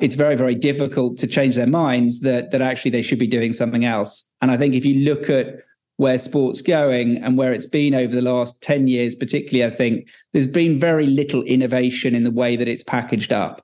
it's 0.00 0.14
very 0.14 0.36
very 0.36 0.54
difficult 0.54 1.18
to 1.18 1.26
change 1.26 1.56
their 1.56 1.66
minds 1.66 2.20
that 2.20 2.50
that 2.50 2.62
actually 2.62 2.90
they 2.90 3.02
should 3.02 3.18
be 3.18 3.26
doing 3.26 3.52
something 3.52 3.84
else. 3.84 4.24
And 4.40 4.50
i 4.50 4.56
think 4.56 4.74
if 4.74 4.84
you 4.84 5.04
look 5.04 5.30
at 5.30 5.56
where 5.96 6.18
sports 6.18 6.60
going 6.60 7.18
and 7.18 7.38
where 7.38 7.52
it's 7.52 7.66
been 7.66 7.94
over 7.94 8.12
the 8.12 8.22
last 8.22 8.60
10 8.62 8.88
years 8.88 9.14
particularly 9.14 9.64
i 9.64 9.74
think 9.74 10.08
there's 10.32 10.46
been 10.46 10.80
very 10.80 11.06
little 11.06 11.42
innovation 11.44 12.16
in 12.16 12.24
the 12.24 12.32
way 12.32 12.56
that 12.56 12.66
it's 12.66 12.82
packaged 12.82 13.32
up. 13.32 13.60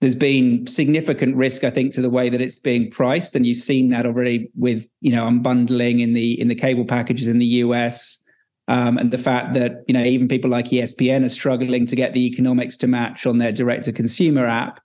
There's 0.00 0.16
been 0.16 0.66
significant 0.66 1.36
risk 1.36 1.64
i 1.64 1.70
think 1.70 1.92
to 1.94 2.02
the 2.02 2.10
way 2.10 2.28
that 2.28 2.40
it's 2.40 2.58
being 2.58 2.90
priced 2.90 3.34
and 3.34 3.46
you've 3.46 3.56
seen 3.56 3.90
that 3.90 4.06
already 4.06 4.50
with 4.56 4.86
you 5.00 5.12
know 5.12 5.24
unbundling 5.24 6.00
in 6.00 6.12
the 6.12 6.40
in 6.40 6.48
the 6.48 6.54
cable 6.54 6.84
packages 6.84 7.26
in 7.26 7.38
the 7.38 7.46
us 7.46 8.22
um, 8.68 8.98
and 8.98 9.10
the 9.10 9.18
fact 9.18 9.54
that 9.54 9.82
you 9.88 9.94
know 9.94 10.04
even 10.04 10.28
people 10.28 10.50
like 10.50 10.66
espn 10.66 11.24
are 11.24 11.28
struggling 11.28 11.86
to 11.86 11.96
get 11.96 12.12
the 12.12 12.26
economics 12.26 12.76
to 12.76 12.86
match 12.86 13.26
on 13.26 13.38
their 13.38 13.50
direct 13.50 13.84
to 13.86 13.92
consumer 13.92 14.46
app 14.46 14.80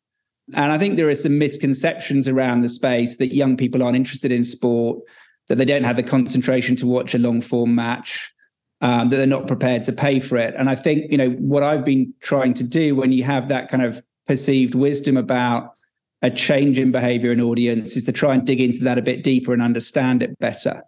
and 0.54 0.72
I 0.72 0.78
think 0.78 0.98
there 0.98 1.10
are 1.10 1.16
some 1.16 1.38
misconceptions 1.38 2.28
around 2.28 2.62
the 2.62 2.70
space 2.70 3.18
that 3.18 3.34
young 3.34 3.56
people 3.56 3.82
aren't 3.82 3.96
interested 3.96 4.32
in 4.32 4.44
sport, 4.44 5.00
that 5.48 5.56
they 5.56 5.66
don't 5.66 5.84
have 5.84 5.96
the 5.96 6.04
concentration 6.04 6.76
to 6.78 6.88
watch 6.88 7.16
a 7.16 7.20
long 7.20 7.42
form 7.42 7.76
match, 7.76 8.34
um, 8.82 9.10
that 9.10 9.18
they're 9.18 9.28
not 9.28 9.48
prepared 9.48 9.84
to 9.84 9.94
pay 9.94 10.20
for 10.20 10.38
it. 10.38 10.54
And 10.58 10.70
I 10.70 10.76
think, 10.76 11.10
you 11.12 11.18
know, 11.18 11.30
what 11.32 11.64
I've 11.64 11.86
been 11.86 12.14
trying 12.20 12.54
to 12.56 12.64
do 12.64 12.96
when 12.96 13.12
you 13.12 13.24
have 13.24 13.48
that 13.48 13.70
kind 13.70 13.84
of 13.84 14.04
perceived 14.28 14.76
wisdom 14.76 15.16
about 15.16 15.76
a 16.22 16.30
change 16.30 16.80
in 16.80 16.92
behavior 16.92 17.32
in 17.32 17.42
audience 17.42 17.96
is 17.96 18.04
to 18.06 18.12
try 18.12 18.34
and 18.34 18.46
dig 18.46 18.62
into 18.62 18.84
that 18.84 18.98
a 18.98 19.02
bit 19.02 19.24
deeper 19.24 19.54
and 19.54 19.62
understand 19.62 20.24
it 20.24 20.38
better. 20.40 20.82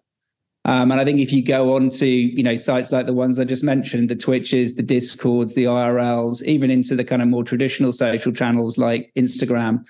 Um, 0.66 0.92
and 0.92 1.00
I 1.00 1.06
think 1.06 1.20
if 1.20 1.32
you 1.32 1.44
go 1.44 1.76
on 1.76 1.90
to 1.92 2.08
you 2.08 2.44
know 2.44 2.56
sites 2.56 2.92
like 2.92 3.06
the 3.06 3.14
ones 3.14 3.40
I 3.40 3.46
just 3.46 3.64
mentioned, 3.64 4.10
the 4.10 4.16
Twitches, 4.16 4.76
the 4.76 4.84
Discords, 4.84 5.54
the 5.54 5.66
IRLs, 5.66 6.44
even 6.44 6.72
into 6.72 6.96
the 6.96 7.04
kind 7.04 7.22
of 7.22 7.28
more 7.28 7.44
traditional 7.44 7.92
social 7.92 8.32
channels 8.32 8.78
like 8.78 9.12
Instagram, 9.16 9.86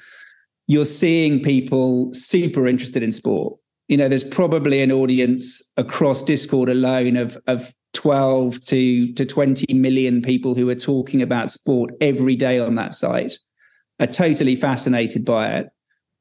you're 0.67 0.85
seeing 0.85 1.41
people 1.41 2.13
super 2.13 2.67
interested 2.67 3.01
in 3.01 3.13
sport. 3.13 3.57
You 3.87 3.97
know, 3.97 4.09
there's 4.09 4.23
probably 4.23 4.81
an 4.81 4.91
audience 4.91 5.63
across 5.77 6.21
Discord 6.21 6.69
alone 6.69 7.15
of 7.15 7.37
of 7.47 7.73
12 7.93 8.59
to 8.65 9.13
to 9.13 9.25
20 9.25 9.73
million 9.73 10.21
people 10.21 10.55
who 10.55 10.69
are 10.69 10.75
talking 10.75 11.21
about 11.21 11.49
sport 11.49 11.91
every 12.01 12.35
day 12.35 12.59
on 12.59 12.75
that 12.75 12.93
site, 12.93 13.37
are 14.01 14.07
totally 14.07 14.57
fascinated 14.57 15.23
by 15.23 15.53
it. 15.53 15.67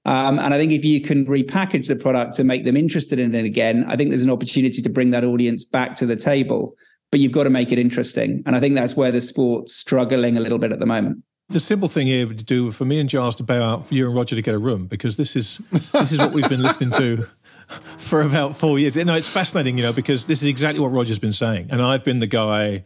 Um, 0.06 0.38
and 0.38 0.52
I 0.52 0.58
think 0.58 0.72
if 0.72 0.84
you 0.84 1.00
can 1.00 1.24
repackage 1.26 1.88
the 1.88 1.96
product 1.96 2.36
to 2.36 2.44
make 2.44 2.64
them 2.64 2.76
interested 2.76 3.18
in 3.18 3.34
it 3.34 3.44
again, 3.44 3.84
I 3.88 3.96
think 3.96 4.10
there's 4.10 4.22
an 4.24 4.30
opportunity 4.30 4.82
to 4.82 4.88
bring 4.88 5.10
that 5.10 5.24
audience 5.24 5.64
back 5.64 5.94
to 5.96 6.06
the 6.06 6.16
table. 6.16 6.76
But 7.10 7.20
you've 7.20 7.32
got 7.32 7.44
to 7.44 7.50
make 7.50 7.70
it 7.70 7.78
interesting. 7.78 8.42
And 8.44 8.56
I 8.56 8.60
think 8.60 8.74
that's 8.74 8.96
where 8.96 9.12
the 9.12 9.20
sport's 9.20 9.74
struggling 9.74 10.36
a 10.36 10.40
little 10.40 10.58
bit 10.58 10.72
at 10.72 10.80
the 10.80 10.86
moment. 10.86 11.22
The 11.48 11.60
simple 11.60 11.88
thing 11.88 12.06
here 12.06 12.26
to 12.26 12.34
do 12.34 12.70
for 12.70 12.84
me 12.84 12.98
and 12.98 13.08
Giles 13.08 13.36
to 13.36 13.42
bow 13.42 13.62
out 13.62 13.84
for 13.84 13.94
you 13.94 14.06
and 14.06 14.16
Roger 14.16 14.34
to 14.34 14.42
get 14.42 14.54
a 14.54 14.58
room 14.58 14.86
because 14.86 15.16
this 15.16 15.36
is 15.36 15.60
this 15.92 16.10
is 16.10 16.18
what 16.18 16.32
we've 16.32 16.48
been 16.48 16.62
listening 16.62 16.90
to 16.92 17.28
for 17.68 18.22
about 18.22 18.56
four 18.56 18.78
years. 18.78 18.96
No, 18.96 19.14
it's 19.14 19.28
fascinating, 19.28 19.76
you 19.76 19.84
know, 19.84 19.92
because 19.92 20.24
this 20.24 20.42
is 20.42 20.48
exactly 20.48 20.80
what 20.80 20.90
Roger's 20.90 21.18
been 21.18 21.34
saying. 21.34 21.68
And 21.70 21.82
I've 21.82 22.02
been 22.02 22.20
the 22.20 22.26
guy 22.26 22.84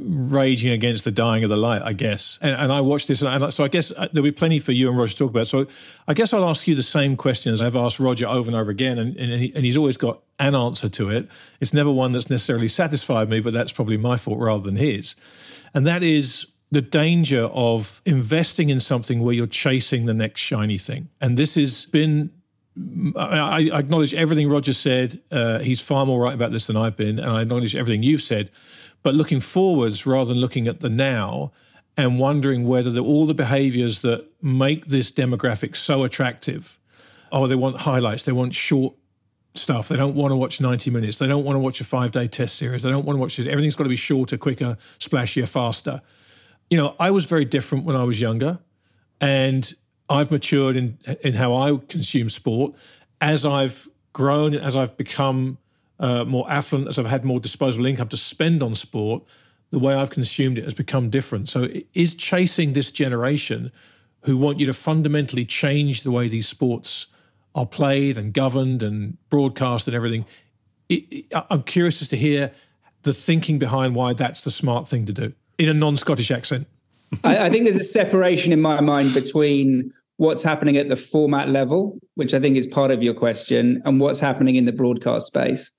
raging 0.00 0.72
against 0.72 1.04
the 1.04 1.10
dying 1.10 1.44
of 1.44 1.50
the 1.50 1.56
light, 1.56 1.82
I 1.82 1.92
guess. 1.92 2.38
And, 2.40 2.54
and 2.54 2.72
I 2.72 2.80
watched 2.80 3.08
this, 3.08 3.22
and 3.22 3.44
I, 3.44 3.48
so 3.50 3.64
I 3.64 3.68
guess 3.68 3.92
uh, 3.92 4.08
there'll 4.12 4.24
be 4.24 4.32
plenty 4.32 4.58
for 4.58 4.72
you 4.72 4.88
and 4.88 4.98
Roger 4.98 5.12
to 5.12 5.18
talk 5.18 5.30
about. 5.30 5.46
So 5.46 5.66
I 6.06 6.14
guess 6.14 6.32
I'll 6.32 6.48
ask 6.48 6.66
you 6.66 6.74
the 6.74 6.82
same 6.82 7.16
questions 7.16 7.62
I've 7.62 7.76
asked 7.76 8.00
Roger 8.00 8.26
over 8.26 8.48
and 8.48 8.56
over 8.56 8.70
again, 8.70 8.98
and, 8.98 9.16
and, 9.16 9.40
he, 9.40 9.52
and 9.54 9.64
he's 9.64 9.76
always 9.76 9.96
got 9.96 10.20
an 10.38 10.54
answer 10.54 10.88
to 10.88 11.10
it. 11.10 11.28
It's 11.60 11.74
never 11.74 11.90
one 11.90 12.12
that's 12.12 12.30
necessarily 12.30 12.68
satisfied 12.68 13.28
me, 13.28 13.40
but 13.40 13.52
that's 13.52 13.72
probably 13.72 13.96
my 13.96 14.16
fault 14.16 14.38
rather 14.38 14.62
than 14.62 14.76
his. 14.76 15.16
And 15.74 15.86
that 15.86 16.02
is 16.02 16.46
the 16.70 16.82
danger 16.82 17.44
of 17.44 18.02
investing 18.04 18.70
in 18.70 18.80
something 18.80 19.20
where 19.20 19.34
you're 19.34 19.46
chasing 19.46 20.06
the 20.06 20.14
next 20.14 20.40
shiny 20.40 20.78
thing. 20.78 21.08
And 21.20 21.36
this 21.36 21.54
has 21.54 21.86
been 21.86 22.30
I, 23.16 23.70
acknowledge 23.72 24.14
everything 24.14 24.48
Roger 24.48 24.72
said. 24.72 25.20
Uh, 25.30 25.58
he's 25.58 25.80
far 25.80 26.06
more 26.06 26.20
right 26.20 26.34
about 26.34 26.52
this 26.52 26.66
than 26.68 26.76
I've 26.76 26.96
been, 26.96 27.18
and 27.18 27.30
I 27.30 27.42
acknowledge 27.42 27.74
everything 27.74 28.02
you've 28.02 28.22
said 28.22 28.50
but 29.02 29.14
looking 29.14 29.40
forwards 29.40 30.06
rather 30.06 30.28
than 30.28 30.38
looking 30.38 30.68
at 30.68 30.80
the 30.80 30.88
now 30.88 31.52
and 31.96 32.18
wondering 32.18 32.66
whether 32.66 32.90
the, 32.90 33.00
all 33.00 33.26
the 33.26 33.34
behaviors 33.34 34.02
that 34.02 34.26
make 34.40 34.86
this 34.86 35.10
demographic 35.10 35.76
so 35.76 36.04
attractive 36.04 36.78
oh 37.32 37.46
they 37.46 37.54
want 37.54 37.78
highlights 37.78 38.22
they 38.22 38.32
want 38.32 38.54
short 38.54 38.94
stuff 39.54 39.88
they 39.88 39.96
don't 39.96 40.14
want 40.14 40.30
to 40.30 40.36
watch 40.36 40.60
90 40.60 40.90
minutes 40.90 41.18
they 41.18 41.26
don't 41.26 41.44
want 41.44 41.56
to 41.56 41.60
watch 41.60 41.80
a 41.80 41.84
five 41.84 42.12
day 42.12 42.28
test 42.28 42.56
series 42.56 42.82
they 42.82 42.90
don't 42.90 43.04
want 43.04 43.16
to 43.16 43.20
watch 43.20 43.38
it 43.38 43.46
everything's 43.48 43.74
got 43.74 43.84
to 43.84 43.90
be 43.90 43.96
shorter 43.96 44.36
quicker 44.36 44.76
splashier 44.98 45.48
faster. 45.48 46.00
You 46.70 46.78
know 46.78 46.94
i 47.00 47.10
was 47.10 47.24
very 47.24 47.44
different 47.44 47.84
when 47.84 47.96
i 47.96 48.04
was 48.04 48.20
younger 48.20 48.58
and 49.20 49.72
i've 50.08 50.30
matured 50.30 50.76
in 50.76 50.98
in 51.22 51.34
how 51.34 51.56
i 51.56 51.76
consume 51.88 52.28
sport. 52.28 52.74
As 53.20 53.44
i've 53.44 53.88
grown 54.12 54.54
as 54.54 54.76
i've 54.76 54.96
become 54.96 55.58
uh, 56.00 56.24
more 56.24 56.50
affluent, 56.50 56.88
as 56.88 56.98
I've 56.98 57.06
had 57.06 57.24
more 57.24 57.40
disposable 57.40 57.86
income 57.86 58.08
to 58.08 58.16
spend 58.16 58.62
on 58.62 58.74
sport, 58.74 59.24
the 59.70 59.78
way 59.78 59.94
I've 59.94 60.10
consumed 60.10 60.58
it 60.58 60.64
has 60.64 60.74
become 60.74 61.10
different. 61.10 61.48
So, 61.48 61.68
is 61.94 62.14
chasing 62.14 62.72
this 62.72 62.90
generation 62.90 63.72
who 64.22 64.36
want 64.36 64.58
you 64.60 64.66
to 64.66 64.74
fundamentally 64.74 65.44
change 65.44 66.02
the 66.02 66.10
way 66.10 66.28
these 66.28 66.48
sports 66.48 67.06
are 67.54 67.66
played 67.66 68.16
and 68.16 68.32
governed 68.32 68.82
and 68.82 69.18
broadcast 69.30 69.88
and 69.88 69.94
everything? 69.94 70.24
It, 70.88 71.04
it, 71.10 71.24
I'm 71.50 71.62
curious 71.62 72.00
as 72.00 72.08
to 72.08 72.16
hear 72.16 72.52
the 73.02 73.12
thinking 73.12 73.58
behind 73.58 73.94
why 73.94 74.12
that's 74.12 74.40
the 74.40 74.50
smart 74.50 74.88
thing 74.88 75.06
to 75.06 75.12
do 75.12 75.32
in 75.58 75.68
a 75.68 75.74
non 75.74 75.96
Scottish 75.96 76.30
accent. 76.30 76.66
I, 77.24 77.46
I 77.46 77.50
think 77.50 77.64
there's 77.64 77.76
a 77.76 77.84
separation 77.84 78.52
in 78.52 78.60
my 78.60 78.80
mind 78.80 79.14
between 79.14 79.92
what's 80.16 80.42
happening 80.42 80.76
at 80.76 80.88
the 80.88 80.96
format 80.96 81.48
level, 81.48 81.98
which 82.14 82.34
I 82.34 82.40
think 82.40 82.56
is 82.56 82.66
part 82.66 82.90
of 82.90 83.02
your 83.02 83.14
question, 83.14 83.82
and 83.84 84.00
what's 84.00 84.20
happening 84.20 84.56
in 84.56 84.64
the 84.64 84.72
broadcast 84.72 85.26
space. 85.26 85.72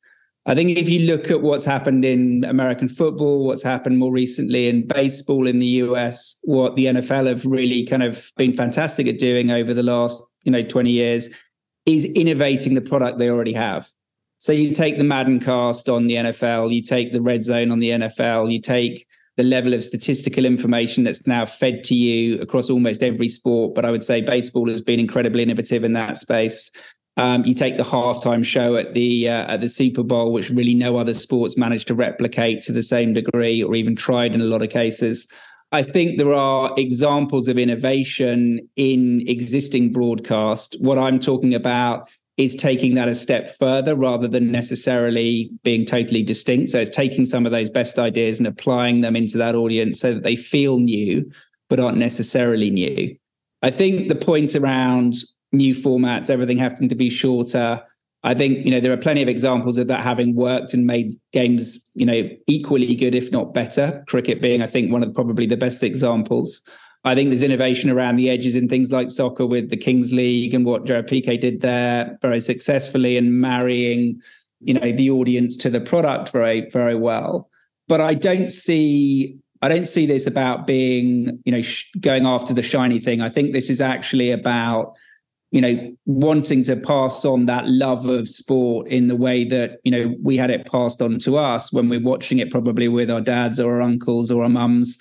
I 0.49 0.55
think 0.55 0.79
if 0.79 0.89
you 0.89 1.01
look 1.01 1.29
at 1.29 1.43
what's 1.43 1.63
happened 1.63 2.03
in 2.03 2.43
American 2.43 2.89
football, 2.89 3.45
what's 3.45 3.61
happened 3.61 3.99
more 3.99 4.11
recently 4.11 4.67
in 4.67 4.87
baseball 4.87 5.45
in 5.45 5.59
the 5.59 5.67
US, 5.83 6.39
what 6.41 6.75
the 6.75 6.85
NFL 6.85 7.27
have 7.27 7.45
really 7.45 7.85
kind 7.85 8.01
of 8.01 8.31
been 8.35 8.53
fantastic 8.53 9.07
at 9.07 9.19
doing 9.19 9.51
over 9.51 9.75
the 9.75 9.83
last, 9.83 10.23
you 10.45 10.51
know, 10.51 10.63
20 10.63 10.89
years 10.89 11.29
is 11.85 12.05
innovating 12.05 12.73
the 12.73 12.81
product 12.81 13.19
they 13.19 13.29
already 13.29 13.53
have. 13.53 13.89
So 14.39 14.51
you 14.51 14.73
take 14.73 14.97
the 14.97 15.03
Madden 15.03 15.39
cast 15.39 15.87
on 15.87 16.07
the 16.07 16.15
NFL, 16.15 16.73
you 16.73 16.81
take 16.81 17.13
the 17.13 17.21
red 17.21 17.45
zone 17.45 17.69
on 17.69 17.77
the 17.77 17.91
NFL, 17.91 18.51
you 18.51 18.59
take 18.59 19.05
the 19.37 19.43
level 19.43 19.75
of 19.75 19.83
statistical 19.83 20.45
information 20.45 21.03
that's 21.03 21.27
now 21.27 21.45
fed 21.45 21.83
to 21.83 21.93
you 21.93 22.41
across 22.41 22.71
almost 22.71 23.03
every 23.03 23.29
sport. 23.29 23.75
But 23.75 23.85
I 23.85 23.91
would 23.91 24.03
say 24.03 24.19
baseball 24.19 24.67
has 24.69 24.81
been 24.81 24.99
incredibly 24.99 25.43
innovative 25.43 25.83
in 25.83 25.93
that 25.93 26.17
space. 26.17 26.71
Um, 27.19 27.43
you 27.45 27.53
take 27.53 27.75
the 27.75 27.83
halftime 27.83 28.45
show 28.45 28.77
at 28.77 28.93
the 28.93 29.27
uh, 29.27 29.53
at 29.53 29.59
the 29.59 29.67
Super 29.67 30.03
Bowl, 30.03 30.31
which 30.31 30.49
really 30.49 30.73
no 30.73 30.95
other 30.95 31.13
sports 31.13 31.57
managed 31.57 31.87
to 31.89 31.93
replicate 31.93 32.61
to 32.63 32.71
the 32.71 32.81
same 32.81 33.11
degree, 33.13 33.61
or 33.61 33.75
even 33.75 33.93
tried 33.93 34.33
in 34.33 34.39
a 34.39 34.45
lot 34.45 34.61
of 34.61 34.69
cases. 34.69 35.27
I 35.73 35.83
think 35.83 36.17
there 36.17 36.33
are 36.33 36.73
examples 36.77 37.49
of 37.49 37.57
innovation 37.57 38.61
in 38.77 39.27
existing 39.27 39.91
broadcast. 39.91 40.77
What 40.79 40.97
I'm 40.97 41.19
talking 41.19 41.53
about 41.53 42.09
is 42.37 42.55
taking 42.55 42.93
that 42.93 43.09
a 43.09 43.13
step 43.13 43.53
further 43.59 43.95
rather 43.97 44.27
than 44.27 44.49
necessarily 44.49 45.51
being 45.63 45.83
totally 45.85 46.23
distinct. 46.23 46.69
So 46.69 46.79
it's 46.79 46.89
taking 46.89 47.25
some 47.25 47.45
of 47.45 47.51
those 47.51 47.69
best 47.69 47.99
ideas 47.99 48.39
and 48.39 48.47
applying 48.47 49.01
them 49.01 49.17
into 49.17 49.37
that 49.39 49.55
audience 49.55 49.99
so 49.99 50.13
that 50.13 50.23
they 50.23 50.37
feel 50.37 50.79
new, 50.79 51.29
but 51.67 51.81
aren't 51.81 51.97
necessarily 51.97 52.69
new. 52.69 53.13
I 53.61 53.71
think 53.71 54.07
the 54.07 54.15
point 54.15 54.55
around 54.55 55.15
new 55.51 55.73
formats, 55.73 56.29
everything 56.29 56.57
having 56.57 56.89
to 56.89 56.95
be 56.95 57.09
shorter. 57.09 57.81
I 58.23 58.33
think 58.33 58.65
you 58.65 58.71
know 58.71 58.79
there 58.79 58.91
are 58.91 58.97
plenty 58.97 59.21
of 59.21 59.29
examples 59.29 59.77
of 59.77 59.87
that 59.87 60.01
having 60.01 60.35
worked 60.35 60.73
and 60.73 60.85
made 60.85 61.13
games 61.31 61.89
you 61.95 62.05
know 62.05 62.29
equally 62.47 62.93
good, 62.95 63.15
if 63.15 63.31
not 63.31 63.53
better. 63.53 64.03
Cricket 64.07 64.41
being, 64.41 64.61
I 64.61 64.67
think, 64.67 64.91
one 64.91 65.03
of 65.03 65.09
the, 65.09 65.13
probably 65.13 65.45
the 65.45 65.57
best 65.57 65.83
examples. 65.83 66.61
I 67.05 67.15
think 67.15 67.29
there's 67.29 67.43
innovation 67.43 67.89
around 67.89 68.17
the 68.17 68.29
edges 68.29 68.57
in 68.57 68.67
things 68.67 68.91
like 68.91 69.09
soccer 69.09 69.45
with 69.45 69.69
the 69.69 69.77
Kings 69.77 70.11
League 70.11 70.53
and 70.53 70.65
what 70.65 70.85
Gerard 70.85 71.07
Piqué 71.07 71.39
did 71.39 71.61
there 71.61 72.17
very 72.21 72.41
successfully 72.41 73.15
and 73.15 73.39
marrying, 73.39 74.21
you 74.59 74.73
know, 74.73 74.91
the 74.91 75.09
audience 75.09 75.55
to 75.57 75.69
the 75.69 75.79
product 75.79 76.29
very, 76.31 76.69
very 76.71 76.95
well. 76.95 77.49
But 77.87 78.01
I 78.01 78.15
don't 78.15 78.51
see 78.51 79.39
I 79.61 79.67
don't 79.67 79.85
see 79.85 80.05
this 80.05 80.25
about 80.25 80.65
being, 80.67 81.41
you 81.43 81.51
know, 81.51 81.61
sh- 81.61 81.89
going 81.99 82.25
after 82.25 82.53
the 82.53 82.61
shiny 82.61 82.99
thing. 82.99 83.21
I 83.21 83.29
think 83.29 83.51
this 83.51 83.69
is 83.69 83.81
actually 83.81 84.31
about, 84.31 84.95
you 85.51 85.61
know, 85.61 85.95
wanting 86.05 86.63
to 86.63 86.75
pass 86.75 87.25
on 87.25 87.47
that 87.47 87.67
love 87.67 88.05
of 88.05 88.29
sport 88.29 88.87
in 88.87 89.07
the 89.07 89.15
way 89.15 89.43
that, 89.45 89.79
you 89.83 89.91
know, 89.91 90.15
we 90.21 90.37
had 90.37 90.51
it 90.51 90.67
passed 90.67 91.01
on 91.01 91.17
to 91.19 91.37
us 91.37 91.73
when 91.73 91.89
we're 91.89 92.01
watching 92.01 92.37
it 92.37 92.51
probably 92.51 92.87
with 92.87 93.09
our 93.09 93.21
dads 93.21 93.59
or 93.59 93.75
our 93.75 93.81
uncles 93.81 94.29
or 94.29 94.43
our 94.43 94.49
mums. 94.49 94.97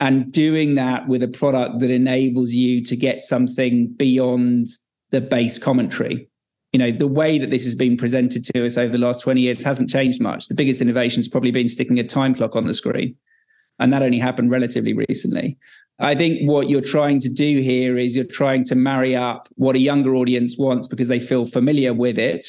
And 0.00 0.32
doing 0.32 0.74
that 0.76 1.08
with 1.08 1.22
a 1.22 1.28
product 1.28 1.80
that 1.80 1.90
enables 1.90 2.52
you 2.52 2.82
to 2.84 2.96
get 2.96 3.22
something 3.22 3.88
beyond 3.92 4.68
the 5.10 5.20
base 5.20 5.58
commentary. 5.58 6.28
You 6.72 6.78
know 6.78 6.90
the 6.90 7.06
way 7.06 7.38
that 7.38 7.50
this 7.50 7.64
has 7.64 7.74
been 7.74 7.98
presented 7.98 8.46
to 8.46 8.64
us 8.64 8.78
over 8.78 8.92
the 8.92 8.98
last 8.98 9.20
20 9.20 9.42
years 9.42 9.62
hasn't 9.62 9.90
changed 9.90 10.22
much. 10.22 10.48
The 10.48 10.54
biggest 10.54 10.80
innovation 10.80 11.18
has 11.18 11.28
probably 11.28 11.50
been 11.50 11.68
sticking 11.68 11.98
a 11.98 12.04
time 12.04 12.34
clock 12.34 12.56
on 12.56 12.64
the 12.64 12.72
screen. 12.72 13.14
And 13.78 13.92
that 13.92 14.02
only 14.02 14.18
happened 14.18 14.50
relatively 14.50 14.94
recently 14.94 15.58
i 16.02 16.14
think 16.14 16.48
what 16.48 16.68
you're 16.68 16.80
trying 16.80 17.18
to 17.18 17.28
do 17.28 17.60
here 17.60 17.96
is 17.96 18.14
you're 18.14 18.24
trying 18.24 18.62
to 18.64 18.74
marry 18.74 19.16
up 19.16 19.48
what 19.54 19.76
a 19.76 19.78
younger 19.78 20.14
audience 20.14 20.58
wants 20.58 20.86
because 20.86 21.08
they 21.08 21.20
feel 21.20 21.44
familiar 21.44 21.94
with 21.94 22.18
it 22.18 22.46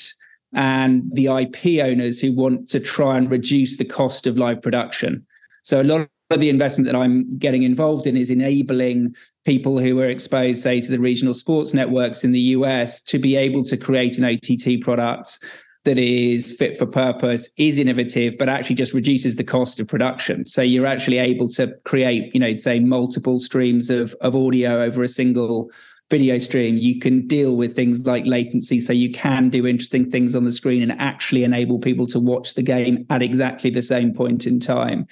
and 0.54 1.04
the 1.14 1.26
ip 1.26 1.66
owners 1.84 2.20
who 2.20 2.32
want 2.32 2.70
to 2.70 2.80
try 2.80 3.18
and 3.18 3.30
reduce 3.30 3.78
the 3.78 3.86
cost 3.86 4.28
of 4.28 4.38
live 4.38 4.62
production. 4.62 5.26
So 5.64 5.82
a 5.82 5.84
lot 5.84 6.08
of 6.30 6.39
the 6.39 6.49
investment 6.49 6.86
that 6.86 6.95
I'm 6.95 7.30
getting 7.38 7.64
involved 7.64 8.08
in 8.08 8.16
is 8.16 8.30
enabling 8.30 9.16
people 9.45 9.80
who 9.80 9.99
are 9.99 10.08
exposed, 10.08 10.62
say, 10.62 10.82
to 10.82 10.91
the 10.91 10.99
regional 10.99 11.34
sports 11.34 11.74
networks 11.74 12.24
in 12.24 12.32
the 12.32 12.39
US 12.39 13.01
to 13.01 13.20
be 13.20 13.36
able 13.36 13.64
to 13.64 13.78
create 13.78 14.18
an 14.18 14.26
OTT 14.26 14.82
product 14.82 15.39
that 15.86 15.97
is 15.97 16.51
fit 16.51 16.77
for 16.77 16.86
purpose, 16.86 17.49
is 17.57 17.77
innovative, 17.77 18.36
but 18.38 18.49
actually 18.49 18.75
just 18.75 18.93
reduces 18.93 19.36
the 19.36 19.43
cost 19.43 19.79
of 19.79 19.88
production. 19.88 20.47
So 20.47 20.61
you're 20.61 20.86
actually 20.86 21.17
able 21.17 21.49
to 21.49 21.75
create, 21.84 22.34
you 22.34 22.39
know, 22.39 22.55
say 22.55 22.79
multiple 22.79 23.39
streams 23.39 23.89
of, 23.89 24.15
of 24.21 24.36
audio 24.36 24.81
over 24.81 25.03
a 25.03 25.09
single 25.09 25.69
video 26.09 26.38
stream. 26.38 26.77
You 26.77 26.99
can 26.99 27.27
deal 27.27 27.57
with 27.57 27.75
things 27.75 28.05
like 28.05 28.25
latency. 28.25 28.79
So 28.79 28.93
you 28.93 29.11
can 29.11 29.49
do 29.49 29.67
interesting 29.67 30.09
things 30.09 30.36
on 30.36 30.45
the 30.45 30.51
screen 30.51 30.84
and 30.84 30.99
actually 31.01 31.43
enable 31.43 31.79
people 31.79 32.05
to 32.07 32.19
watch 32.19 32.53
the 32.53 32.63
game 32.63 33.05
at 33.09 33.21
exactly 33.21 33.69
the 33.69 33.81
same 33.81 34.13
point 34.13 34.45
in 34.45 34.59
time 34.59 35.07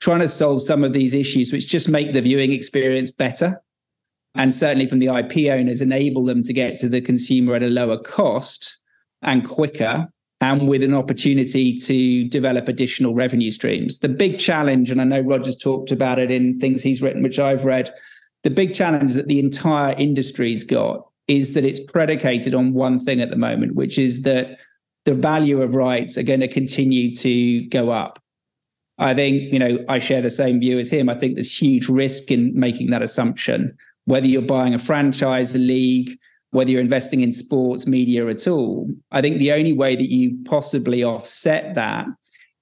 trying 0.00 0.20
to 0.20 0.28
solve 0.28 0.62
some 0.62 0.84
of 0.84 0.92
these 0.92 1.14
issues, 1.14 1.52
which 1.52 1.68
just 1.68 1.88
make 1.88 2.12
the 2.12 2.20
viewing 2.20 2.52
experience 2.52 3.10
better. 3.10 3.62
And 4.34 4.54
certainly 4.54 4.86
from 4.86 4.98
the 4.98 5.06
IP 5.06 5.50
owners, 5.50 5.80
enable 5.80 6.24
them 6.24 6.42
to 6.42 6.52
get 6.52 6.78
to 6.78 6.88
the 6.88 7.00
consumer 7.00 7.54
at 7.54 7.62
a 7.62 7.68
lower 7.68 7.98
cost 7.98 8.82
and 9.22 9.48
quicker 9.48 10.08
and 10.40 10.68
with 10.68 10.82
an 10.82 10.94
opportunity 10.94 11.74
to 11.76 12.28
develop 12.28 12.68
additional 12.68 13.14
revenue 13.14 13.50
streams. 13.50 14.00
The 14.00 14.08
big 14.08 14.38
challenge, 14.38 14.90
and 14.90 15.00
I 15.00 15.04
know 15.04 15.20
Roger's 15.20 15.56
talked 15.56 15.90
about 15.90 16.18
it 16.18 16.30
in 16.30 16.58
things 16.58 16.82
he's 16.82 17.00
written, 17.00 17.22
which 17.22 17.38
I've 17.38 17.64
read, 17.64 17.90
the 18.42 18.50
big 18.50 18.74
challenge 18.74 19.14
that 19.14 19.28
the 19.28 19.38
entire 19.38 19.94
industry's 19.96 20.62
got 20.62 21.06
is 21.26 21.54
that 21.54 21.64
it's 21.64 21.80
predicated 21.80 22.54
on 22.54 22.74
one 22.74 23.00
thing 23.00 23.20
at 23.20 23.30
the 23.30 23.36
moment, 23.36 23.74
which 23.74 23.98
is 23.98 24.22
that 24.22 24.58
the 25.04 25.14
value 25.14 25.62
of 25.62 25.74
rights 25.74 26.18
are 26.18 26.22
going 26.22 26.40
to 26.40 26.48
continue 26.48 27.14
to 27.14 27.66
go 27.68 27.90
up. 27.90 28.22
I 28.98 29.14
think, 29.14 29.52
you 29.52 29.58
know, 29.58 29.84
I 29.88 29.98
share 29.98 30.22
the 30.22 30.30
same 30.30 30.60
view 30.60 30.78
as 30.78 30.90
him. 30.90 31.08
I 31.08 31.16
think 31.16 31.34
there's 31.34 31.60
huge 31.60 31.88
risk 31.88 32.30
in 32.30 32.58
making 32.58 32.90
that 32.90 33.02
assumption. 33.02 33.76
Whether 34.04 34.26
you're 34.26 34.42
buying 34.42 34.74
a 34.74 34.78
franchise, 34.78 35.54
a 35.54 35.58
league, 35.58 36.18
whether 36.50 36.70
you're 36.70 36.80
investing 36.80 37.20
in 37.20 37.32
sports 37.32 37.86
media 37.86 38.26
at 38.26 38.46
all, 38.46 38.88
I 39.10 39.20
think 39.20 39.38
the 39.38 39.52
only 39.52 39.72
way 39.72 39.96
that 39.96 40.10
you 40.10 40.38
possibly 40.44 41.04
offset 41.04 41.74
that 41.74 42.06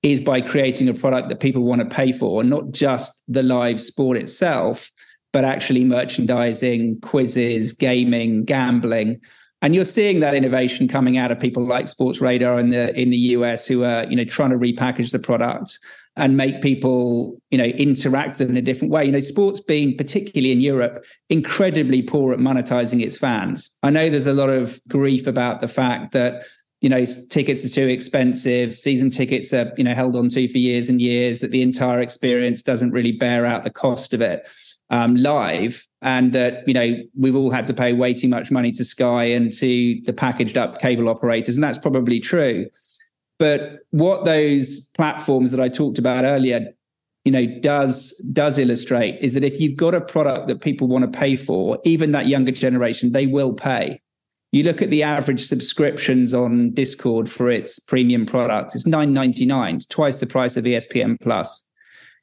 is 0.03 0.20
by 0.20 0.41
creating 0.41 0.89
a 0.89 0.95
product 0.95 1.28
that 1.28 1.41
people 1.41 1.62
want 1.62 1.80
to 1.80 1.97
pay 1.97 2.12
for, 2.12 2.45
not 2.45 2.70
just 2.72 3.22
the 3.26 3.43
live 3.43 3.80
sport 3.80 4.16
itself, 4.16 4.91
but 5.32 5.45
actually 5.45 5.85
merchandising, 5.85 7.01
quizzes, 7.01 7.72
gaming, 7.72 8.45
gambling. 8.45 9.20
And 9.62 9.74
you're 9.74 9.87
seeing 9.87 10.20
that 10.20 10.35
innovation 10.35 10.89
coming 10.89 11.16
out 11.16 11.32
of 11.32 11.41
people 11.41 11.64
like 11.64 11.87
Sportradar 11.87 12.61
in 12.61 12.68
the 12.68 12.95
in 13.01 13.09
the 13.09 13.16
US 13.16 13.66
who 13.66 13.82
are, 13.82 14.05
you 14.05 14.14
know, 14.16 14.24
trying 14.24 14.51
to 14.51 14.59
repackage 14.59 15.11
the 15.11 15.18
product 15.18 15.78
and 16.16 16.36
make 16.36 16.62
people, 16.62 17.40
you 17.50 17.58
know, 17.58 17.64
interact 17.64 18.38
them 18.38 18.50
in 18.50 18.56
a 18.56 18.62
different 18.62 18.92
way. 18.92 19.04
You 19.04 19.12
know, 19.12 19.20
sports 19.20 19.60
being 19.60 19.96
particularly 19.96 20.52
in 20.52 20.60
Europe 20.60 21.04
incredibly 21.28 22.02
poor 22.02 22.32
at 22.32 22.38
monetizing 22.38 23.02
its 23.02 23.18
fans. 23.18 23.76
I 23.82 23.90
know 23.90 24.08
there's 24.08 24.26
a 24.26 24.34
lot 24.34 24.50
of 24.50 24.80
grief 24.88 25.26
about 25.26 25.60
the 25.60 25.68
fact 25.68 26.12
that 26.12 26.44
you 26.84 26.90
know 26.90 27.02
tickets 27.30 27.64
are 27.64 27.74
too 27.74 27.88
expensive 27.88 28.74
season 28.74 29.08
tickets 29.08 29.54
are 29.54 29.72
you 29.78 29.84
know 29.84 29.94
held 29.94 30.14
on 30.16 30.28
to 30.28 30.46
for 30.48 30.58
years 30.58 30.90
and 30.90 31.00
years 31.00 31.40
that 31.40 31.50
the 31.50 31.62
entire 31.62 32.00
experience 32.00 32.62
doesn't 32.62 32.90
really 32.90 33.12
bear 33.12 33.46
out 33.46 33.64
the 33.64 33.70
cost 33.70 34.12
of 34.12 34.20
it 34.20 34.46
um, 34.90 35.16
live 35.16 35.86
and 36.02 36.34
that 36.34 36.62
you 36.68 36.74
know 36.74 36.94
we've 37.18 37.36
all 37.36 37.50
had 37.50 37.64
to 37.64 37.72
pay 37.72 37.94
way 37.94 38.12
too 38.12 38.28
much 38.28 38.50
money 38.50 38.70
to 38.70 38.84
sky 38.84 39.24
and 39.24 39.50
to 39.50 39.98
the 40.02 40.12
packaged 40.12 40.58
up 40.58 40.78
cable 40.78 41.08
operators 41.08 41.56
and 41.56 41.64
that's 41.64 41.78
probably 41.78 42.20
true 42.20 42.66
but 43.45 43.80
what 43.90 44.24
those 44.24 44.88
platforms 44.97 45.51
that 45.51 45.61
I 45.61 45.68
talked 45.68 45.99
about 45.99 46.24
earlier, 46.24 46.72
you 47.26 47.30
know, 47.30 47.45
does 47.61 48.12
does 48.32 48.59
illustrate 48.59 49.18
is 49.20 49.34
that 49.34 49.45
if 49.45 49.61
you've 49.61 49.76
got 49.76 49.95
a 49.95 50.01
product 50.01 50.49
that 50.49 50.62
people 50.62 50.88
want 50.88 51.05
to 51.05 51.18
pay 51.18 51.36
for, 51.36 51.78
even 51.84 52.12
that 52.12 52.26
younger 52.26 52.53
generation, 52.53 53.12
they 53.12 53.26
will 53.26 53.53
pay. 53.53 54.01
You 54.53 54.62
look 54.62 54.80
at 54.80 54.88
the 54.88 55.03
average 55.03 55.45
subscriptions 55.45 56.32
on 56.32 56.70
Discord 56.70 57.28
for 57.28 57.51
its 57.51 57.78
premium 57.78 58.24
product, 58.24 58.74
it's 58.74 58.86
nine 58.86 59.12
ninety 59.12 59.45
nine, 59.45 59.78
twice 59.90 60.20
the 60.20 60.26
price 60.26 60.57
of 60.57 60.64
ESPN 60.64 61.20
Plus. 61.20 61.68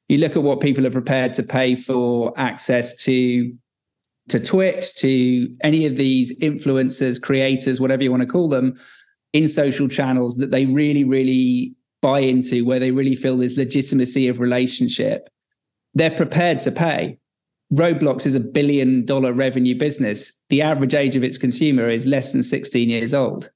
You 0.10 0.18
look 0.18 0.36
at 0.36 0.42
what 0.42 0.60
people 0.60 0.88
are 0.88 0.92
prepared 0.92 1.36
to 1.36 1.44
pay 1.44 1.76
for 1.76 2.34
access 2.36 2.96
to 3.04 3.54
to 4.30 4.40
Twitch, 4.40 4.96
to 4.96 5.56
any 5.62 5.86
of 5.86 5.98
these 5.98 6.36
influencers, 6.40 7.22
creators, 7.22 7.80
whatever 7.80 8.02
you 8.02 8.10
want 8.10 8.22
to 8.22 8.28
call 8.28 8.50
them, 8.50 8.80
in 9.34 9.48
social 9.48 9.88
channels 9.88 10.38
that 10.38 10.52
they 10.52 10.66
really, 10.66 11.04
really 11.04 11.76
buy 12.02 12.20
into, 12.20 12.66
where 12.66 12.80
they 12.80 12.92
really 12.92 13.16
feel 13.16 13.38
there's 13.38 13.58
legitimacy 13.58 14.28
of 14.28 14.40
relationship, 14.40 15.30
they're 15.94 16.12
prepared 16.12 16.62
to 16.62 16.72
pay. 16.72 17.18
Roblox 17.74 18.26
is 18.26 18.36
a 18.36 18.40
billion 18.40 19.06
dollar 19.06 19.32
revenue 19.32 19.78
business. 19.78 20.34
The 20.50 20.62
average 20.62 20.94
age 20.94 21.16
of 21.16 21.24
its 21.24 21.38
consumer 21.38 21.90
is 21.90 22.06
less 22.06 22.34
than 22.34 22.44
16 22.44 22.90
years 22.90 23.14
old. 23.14 23.50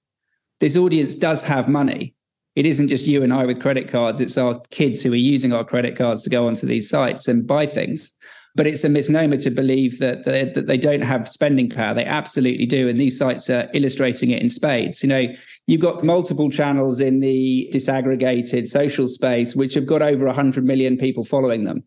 This 0.61 0.78
audience 0.78 1.15
does 1.15 1.41
have 1.43 1.67
money. 1.67 2.15
It 2.55 2.65
isn't 2.65 2.88
just 2.88 3.07
you 3.07 3.21
and 3.23 3.34
I 3.34 3.45
with 3.45 3.61
credit 3.61 3.89
cards, 3.89 4.21
it's 4.21 4.38
our 4.38 4.61
kids 4.71 5.01
who 5.01 5.11
are 5.11 5.17
using 5.17 5.51
our 5.51 5.65
credit 5.65 5.97
cards 5.97 6.21
to 6.23 6.30
go 6.30 6.47
onto 6.47 6.65
these 6.65 6.89
sites 6.89 7.28
and 7.28 7.45
buy 7.45 7.65
things. 7.65 8.13
But 8.56 8.68
it's 8.68 8.86
a 8.86 8.89
misnomer 8.89 9.36
to 9.38 9.51
believe 9.51 9.99
that 9.99 10.24
they, 10.24 10.45
that 10.45 10.66
they 10.66 10.78
don't 10.78 11.03
have 11.03 11.28
spending 11.28 11.70
power. 11.70 11.93
They 11.93 12.06
absolutely 12.06 12.66
do. 12.66 12.88
And 12.88 12.97
these 12.97 13.18
sites 13.18 13.49
are 13.49 13.70
illustrating 13.74 14.30
it 14.30 14.41
in 14.41 14.47
spades. 14.47 15.03
You 15.03 15.10
know, 15.10 15.28
You've 15.68 15.82
got 15.82 16.03
multiple 16.03 16.51
channels 16.51 16.99
in 16.99 17.22
the 17.22 17.70
disaggregated 17.74 18.68
social 18.68 19.08
space, 19.08 19.56
which 19.56 19.74
have 19.74 19.88
got 19.88 20.03
over 20.03 20.28
100 20.28 20.64
million 20.64 20.95
people 20.95 21.24
following 21.24 21.64
them 21.64 21.84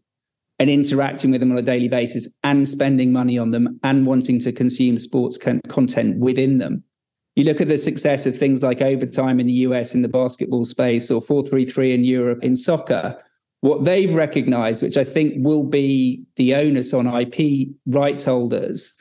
and 0.58 0.68
interacting 0.68 1.30
with 1.30 1.40
them 1.40 1.52
on 1.52 1.58
a 1.58 1.62
daily 1.62 1.86
basis 1.86 2.26
and 2.42 2.68
spending 2.68 3.12
money 3.12 3.38
on 3.38 3.50
them 3.50 3.78
and 3.84 4.04
wanting 4.04 4.40
to 4.40 4.50
consume 4.50 4.98
sports 4.98 5.38
con- 5.38 5.60
content 5.68 6.18
within 6.18 6.58
them. 6.58 6.82
You 7.36 7.44
look 7.44 7.60
at 7.60 7.68
the 7.68 7.78
success 7.78 8.26
of 8.26 8.36
things 8.36 8.64
like 8.64 8.82
overtime 8.82 9.38
in 9.38 9.46
the 9.46 9.52
US 9.52 9.94
in 9.94 10.02
the 10.02 10.08
basketball 10.08 10.64
space 10.64 11.08
or 11.08 11.22
433 11.22 11.94
in 11.94 12.02
Europe 12.02 12.42
in 12.42 12.56
soccer. 12.56 13.16
What 13.60 13.84
they've 13.84 14.14
recognized, 14.14 14.82
which 14.82 14.96
I 14.96 15.04
think 15.04 15.34
will 15.38 15.64
be 15.64 16.24
the 16.36 16.54
onus 16.54 16.94
on 16.94 17.06
IP 17.06 17.68
rights 17.86 18.24
holders, 18.24 18.94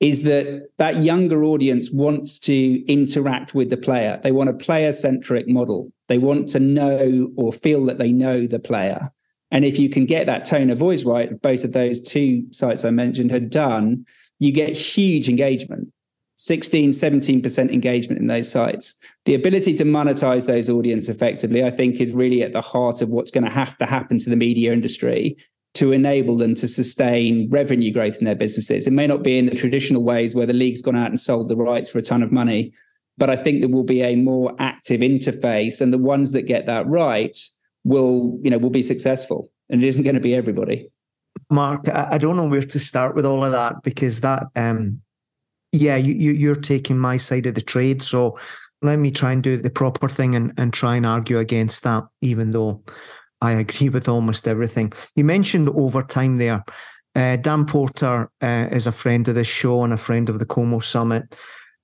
is 0.00 0.24
that 0.24 0.68
that 0.78 1.02
younger 1.02 1.44
audience 1.44 1.90
wants 1.90 2.38
to 2.40 2.84
interact 2.92 3.54
with 3.54 3.70
the 3.70 3.76
player. 3.76 4.18
They 4.22 4.32
want 4.32 4.50
a 4.50 4.54
player 4.54 4.92
centric 4.92 5.48
model. 5.48 5.92
They 6.08 6.18
want 6.18 6.48
to 6.48 6.60
know 6.60 7.30
or 7.36 7.52
feel 7.52 7.84
that 7.86 7.98
they 7.98 8.12
know 8.12 8.46
the 8.46 8.58
player. 8.58 9.10
And 9.52 9.64
if 9.64 9.78
you 9.78 9.88
can 9.88 10.04
get 10.04 10.26
that 10.26 10.44
tone 10.44 10.70
of 10.70 10.78
voice 10.78 11.04
right, 11.04 11.40
both 11.40 11.62
of 11.62 11.72
those 11.72 12.00
two 12.00 12.44
sites 12.52 12.84
I 12.84 12.90
mentioned 12.90 13.30
had 13.30 13.48
done, 13.48 14.04
you 14.40 14.50
get 14.50 14.70
huge 14.70 15.28
engagement. 15.28 15.92
16, 16.42 16.90
17% 16.90 17.72
engagement 17.72 18.20
in 18.20 18.26
those 18.26 18.50
sites. 18.50 18.96
The 19.26 19.34
ability 19.34 19.74
to 19.74 19.84
monetize 19.84 20.46
those 20.46 20.68
audience 20.68 21.08
effectively, 21.08 21.64
I 21.64 21.70
think, 21.70 22.00
is 22.00 22.10
really 22.10 22.42
at 22.42 22.52
the 22.52 22.60
heart 22.60 23.00
of 23.00 23.10
what's 23.10 23.30
going 23.30 23.44
to 23.44 23.50
have 23.50 23.78
to 23.78 23.86
happen 23.86 24.18
to 24.18 24.28
the 24.28 24.34
media 24.34 24.72
industry 24.72 25.36
to 25.74 25.92
enable 25.92 26.36
them 26.36 26.56
to 26.56 26.66
sustain 26.66 27.48
revenue 27.48 27.92
growth 27.92 28.18
in 28.18 28.24
their 28.24 28.34
businesses. 28.34 28.88
It 28.88 28.92
may 28.92 29.06
not 29.06 29.22
be 29.22 29.38
in 29.38 29.46
the 29.46 29.54
traditional 29.54 30.02
ways 30.02 30.34
where 30.34 30.46
the 30.46 30.52
league's 30.52 30.82
gone 30.82 30.96
out 30.96 31.10
and 31.10 31.20
sold 31.20 31.48
the 31.48 31.56
rights 31.56 31.90
for 31.90 31.98
a 31.98 32.02
ton 32.02 32.24
of 32.24 32.32
money, 32.32 32.72
but 33.18 33.30
I 33.30 33.36
think 33.36 33.60
there 33.60 33.70
will 33.70 33.84
be 33.84 34.02
a 34.02 34.16
more 34.16 34.52
active 34.58 35.00
interface, 35.00 35.80
and 35.80 35.92
the 35.92 35.98
ones 35.98 36.32
that 36.32 36.42
get 36.42 36.66
that 36.66 36.88
right 36.88 37.38
will, 37.84 38.36
you 38.42 38.50
know, 38.50 38.58
will 38.58 38.70
be 38.70 38.82
successful. 38.82 39.48
And 39.70 39.80
it 39.80 39.86
isn't 39.86 40.02
going 40.02 40.16
to 40.16 40.20
be 40.20 40.34
everybody. 40.34 40.90
Mark, 41.50 41.88
I 41.88 42.18
don't 42.18 42.36
know 42.36 42.46
where 42.46 42.62
to 42.62 42.78
start 42.80 43.14
with 43.14 43.24
all 43.24 43.44
of 43.44 43.52
that 43.52 43.84
because 43.84 44.22
that, 44.22 44.48
um, 44.56 45.02
yeah, 45.72 45.96
you, 45.96 46.14
you 46.14 46.32
you're 46.32 46.54
taking 46.54 46.98
my 46.98 47.16
side 47.16 47.46
of 47.46 47.54
the 47.54 47.62
trade. 47.62 48.02
So 48.02 48.38
let 48.82 48.98
me 48.98 49.10
try 49.10 49.32
and 49.32 49.42
do 49.42 49.56
the 49.56 49.70
proper 49.70 50.08
thing 50.08 50.34
and, 50.34 50.52
and 50.58 50.72
try 50.72 50.96
and 50.96 51.06
argue 51.06 51.38
against 51.38 51.82
that, 51.84 52.04
even 52.20 52.50
though 52.52 52.82
I 53.40 53.52
agree 53.64 53.88
with 53.88 54.08
almost 54.08 54.46
everything. 54.46 54.92
You 55.16 55.24
mentioned 55.24 55.70
overtime 55.70 56.36
there. 56.36 56.64
Uh, 57.14 57.36
Dan 57.36 57.66
Porter 57.66 58.30
uh, 58.40 58.68
is 58.70 58.86
a 58.86 58.92
friend 58.92 59.26
of 59.28 59.34
this 59.34 59.48
show 59.48 59.82
and 59.82 59.92
a 59.92 59.98
friend 59.98 60.28
of 60.28 60.38
the 60.38 60.46
Como 60.46 60.78
Summit. 60.78 61.36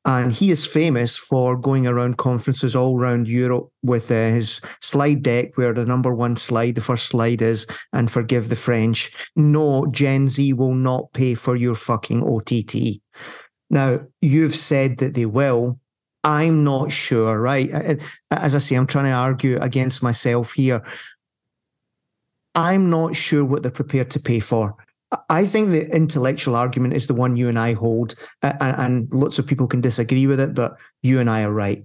And 0.05 0.33
he 0.33 0.51
is 0.51 0.65
famous 0.65 1.19
for 1.19 1.55
going 1.55 1.87
around 1.87 2.17
conferences 2.17 2.75
all 2.75 2.99
around 2.99 3.29
Europe 3.29 3.69
with 3.83 4.11
uh, 4.11 4.15
his 4.15 4.63
slide 4.81 5.23
deck, 5.23 5.51
where 5.57 5.75
the 5.75 5.85
number 5.85 6.15
one 6.15 6.37
slide, 6.37 6.77
the 6.77 6.81
first 6.81 7.09
slide 7.09 7.43
is, 7.43 7.67
and 7.93 8.11
forgive 8.11 8.49
the 8.49 8.57
French, 8.57 9.11
no, 9.37 9.87
Gen 9.93 10.29
Z 10.31 10.55
will 10.55 10.73
not 10.73 11.13
pay 11.13 11.35
for 11.35 11.57
your 11.57 11.75
fucking 11.75 12.23
OTT. 12.23 13.03
Now, 13.71 14.01
you've 14.21 14.57
said 14.57 14.99
that 14.99 15.15
they 15.15 15.27
will. 15.27 15.79
I'm 16.25 16.65
not 16.65 16.91
sure, 16.91 17.41
right? 17.41 18.01
As 18.31 18.55
I 18.55 18.59
say, 18.59 18.75
I'm 18.75 18.87
trying 18.87 19.07
to 19.07 19.13
argue 19.13 19.59
against 19.59 20.03
myself 20.03 20.53
here. 20.53 20.83
I'm 22.55 22.91
not 22.91 23.15
sure 23.15 23.45
what 23.45 23.63
they're 23.63 23.71
prepared 23.71 24.11
to 24.13 24.21
pay 24.21 24.41
for. 24.41 24.75
I 25.31 25.47
think 25.47 25.71
the 25.71 25.89
intellectual 25.95 26.57
argument 26.57 26.95
is 26.95 27.07
the 27.07 27.15
one 27.15 27.37
you 27.37 27.49
and 27.49 27.59
I 27.59 27.73
hold, 27.73 28.15
and, 28.43 29.09
lots 29.13 29.39
of 29.39 29.47
people 29.47 29.67
can 29.67 29.81
disagree 29.81 30.27
with 30.27 30.41
it, 30.41 30.55
but 30.55 30.77
you 31.03 31.21
and 31.21 31.31
I 31.31 31.45
are 31.45 31.53
right. 31.53 31.85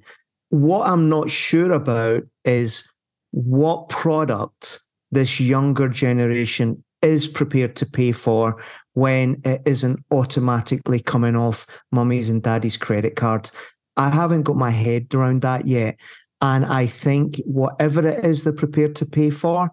What 0.49 0.87
I'm 0.89 1.09
not 1.09 1.29
sure 1.29 1.71
about 1.71 2.23
is 2.43 2.83
what 3.31 3.89
product 3.89 4.79
this 5.11 5.39
younger 5.39 5.87
generation 5.87 6.83
is 7.01 7.27
prepared 7.27 7.75
to 7.77 7.85
pay 7.85 8.11
for 8.11 8.61
when 8.93 9.41
it 9.43 9.61
isn't 9.65 9.99
automatically 10.11 10.99
coming 10.99 11.35
off 11.35 11.65
mummy's 11.91 12.29
and 12.29 12.43
daddy's 12.43 12.77
credit 12.77 13.15
cards. 13.15 13.51
I 13.97 14.09
haven't 14.09 14.43
got 14.43 14.55
my 14.55 14.71
head 14.71 15.13
around 15.13 15.41
that 15.41 15.67
yet. 15.67 15.99
And 16.41 16.65
I 16.65 16.87
think 16.87 17.41
whatever 17.45 18.05
it 18.05 18.25
is 18.25 18.43
they're 18.43 18.53
prepared 18.53 18.95
to 18.97 19.05
pay 19.05 19.29
for, 19.29 19.71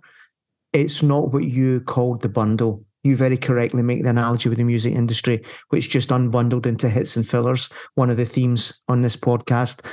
it's 0.72 1.02
not 1.02 1.32
what 1.32 1.44
you 1.44 1.80
called 1.80 2.22
the 2.22 2.28
bundle 2.28 2.84
you 3.02 3.16
very 3.16 3.36
correctly 3.36 3.82
make 3.82 4.02
the 4.02 4.10
analogy 4.10 4.48
with 4.48 4.58
the 4.58 4.64
music 4.64 4.94
industry, 4.94 5.42
which 5.68 5.90
just 5.90 6.10
unbundled 6.10 6.66
into 6.66 6.88
hits 6.88 7.16
and 7.16 7.26
fillers, 7.28 7.68
one 7.94 8.10
of 8.10 8.16
the 8.16 8.26
themes 8.26 8.72
on 8.88 9.02
this 9.02 9.16
podcast. 9.16 9.86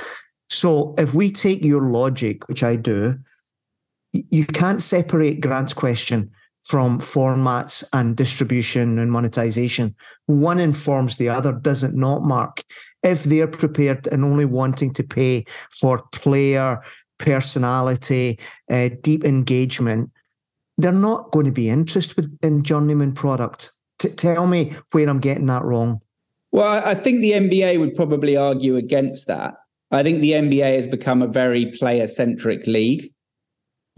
So 0.50 0.94
if 0.98 1.14
we 1.14 1.30
take 1.30 1.64
your 1.64 1.90
logic, 1.90 2.48
which 2.48 2.62
I 2.62 2.76
do, 2.76 3.18
you 4.12 4.46
can't 4.46 4.82
separate 4.82 5.40
Grant's 5.40 5.74
question 5.74 6.30
from 6.68 6.98
formats 6.98 7.82
and 7.94 8.14
distribution 8.14 8.98
and 8.98 9.10
monetization. 9.10 9.94
One 10.26 10.58
informs 10.58 11.16
the 11.16 11.30
other, 11.30 11.50
does 11.50 11.82
it 11.82 11.94
not, 11.94 12.24
Mark? 12.24 12.62
If 13.02 13.24
they're 13.24 13.48
prepared 13.48 14.06
and 14.08 14.22
only 14.22 14.44
wanting 14.44 14.92
to 14.94 15.02
pay 15.02 15.46
for 15.70 16.02
player 16.12 16.82
personality, 17.16 18.38
uh, 18.70 18.90
deep 19.00 19.24
engagement, 19.24 20.10
they're 20.76 20.92
not 20.92 21.30
going 21.30 21.46
to 21.46 21.52
be 21.52 21.70
interested 21.70 22.36
in 22.42 22.64
journeyman 22.64 23.14
product. 23.14 23.72
T- 23.98 24.10
tell 24.10 24.46
me 24.46 24.74
where 24.92 25.08
I'm 25.08 25.20
getting 25.20 25.46
that 25.46 25.64
wrong. 25.64 26.02
Well, 26.52 26.82
I 26.84 26.94
think 26.94 27.22
the 27.22 27.32
NBA 27.32 27.80
would 27.80 27.94
probably 27.94 28.36
argue 28.36 28.76
against 28.76 29.26
that. 29.28 29.54
I 29.90 30.02
think 30.02 30.20
the 30.20 30.32
NBA 30.32 30.76
has 30.76 30.86
become 30.86 31.22
a 31.22 31.28
very 31.28 31.72
player 31.72 32.06
centric 32.06 32.66
league 32.66 33.10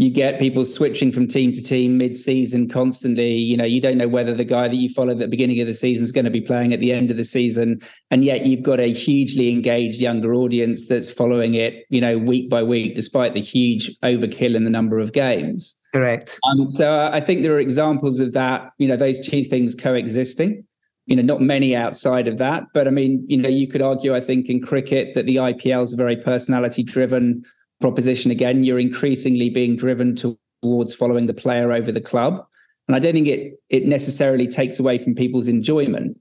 you 0.01 0.09
get 0.09 0.41
people 0.41 0.65
switching 0.65 1.13
from 1.13 1.27
team 1.27 1.53
to 1.53 1.63
team 1.63 1.99
mid-season 1.99 2.71
constantly. 2.71 3.35
You 3.35 3.55
know, 3.55 3.67
you 3.67 3.83
don't 3.83 3.99
know 3.99 4.09
whether 4.09 4.35
the 4.35 4.47
guy 4.47 4.67
that 4.67 4.75
you 4.75 4.89
followed 4.89 5.13
at 5.13 5.19
the 5.19 5.29
beginning 5.29 5.61
of 5.61 5.67
the 5.67 5.75
season 5.75 6.05
is 6.05 6.11
going 6.11 6.25
to 6.25 6.31
be 6.31 6.41
playing 6.41 6.73
at 6.73 6.81
the 6.81 6.91
end 6.91 7.11
of 7.11 7.19
the 7.19 7.25
season, 7.25 7.83
and 8.11 8.25
yet 8.25 8.47
you've 8.47 8.63
got 8.63 8.81
a 8.81 8.91
hugely 8.91 9.51
engaged 9.51 10.01
younger 10.01 10.33
audience 10.33 10.87
that's 10.87 11.11
following 11.11 11.53
it. 11.53 11.85
You 11.91 12.01
know, 12.01 12.17
week 12.17 12.49
by 12.49 12.63
week, 12.63 12.95
despite 12.95 13.35
the 13.35 13.43
huge 13.43 13.95
overkill 14.01 14.55
in 14.55 14.65
the 14.65 14.71
number 14.71 14.99
of 14.99 15.13
games. 15.13 15.77
Correct. 15.93 16.41
Um, 16.49 16.71
so 16.71 17.11
I 17.13 17.21
think 17.21 17.43
there 17.43 17.53
are 17.53 17.61
examples 17.61 18.21
of 18.21 18.33
that. 18.33 18.71
You 18.79 18.89
know, 18.89 18.97
those 18.97 19.21
two 19.21 19.45
things 19.45 19.75
coexisting 19.75 20.65
you 21.07 21.17
know, 21.17 21.23
not 21.23 21.41
many 21.41 21.75
outside 21.75 22.29
of 22.29 22.39
that. 22.39 22.63
But 22.73 22.87
I 22.87 22.91
mean, 22.91 23.25
you 23.29 23.37
know, 23.37 23.49
you 23.49 23.67
could 23.67 23.83
argue, 23.83 24.15
I 24.15 24.21
think, 24.21 24.49
in 24.49 24.63
cricket 24.63 25.13
that 25.15 25.27
the 25.27 25.37
IPL 25.37 25.83
is 25.83 25.93
a 25.93 25.97
very 25.97 26.17
personality 26.17 26.85
driven 26.85 27.43
proposition 27.81 28.31
again, 28.31 28.65
you're 28.65 28.79
increasingly 28.79 29.51
being 29.51 29.77
driven 29.77 30.15
towards 30.15 30.95
following 30.95 31.27
the 31.27 31.35
player 31.35 31.73
over 31.73 31.91
the 31.91 32.01
club. 32.01 32.45
And 32.89 32.97
I 32.97 32.99
don't 32.99 33.13
think 33.13 33.29
it 33.29 33.55
it 33.69 33.87
necessarily 33.87 34.49
takes 34.49 34.81
away 34.81 34.99
from 34.99 35.15
people's 35.15 35.49
enjoyment. 35.49 36.19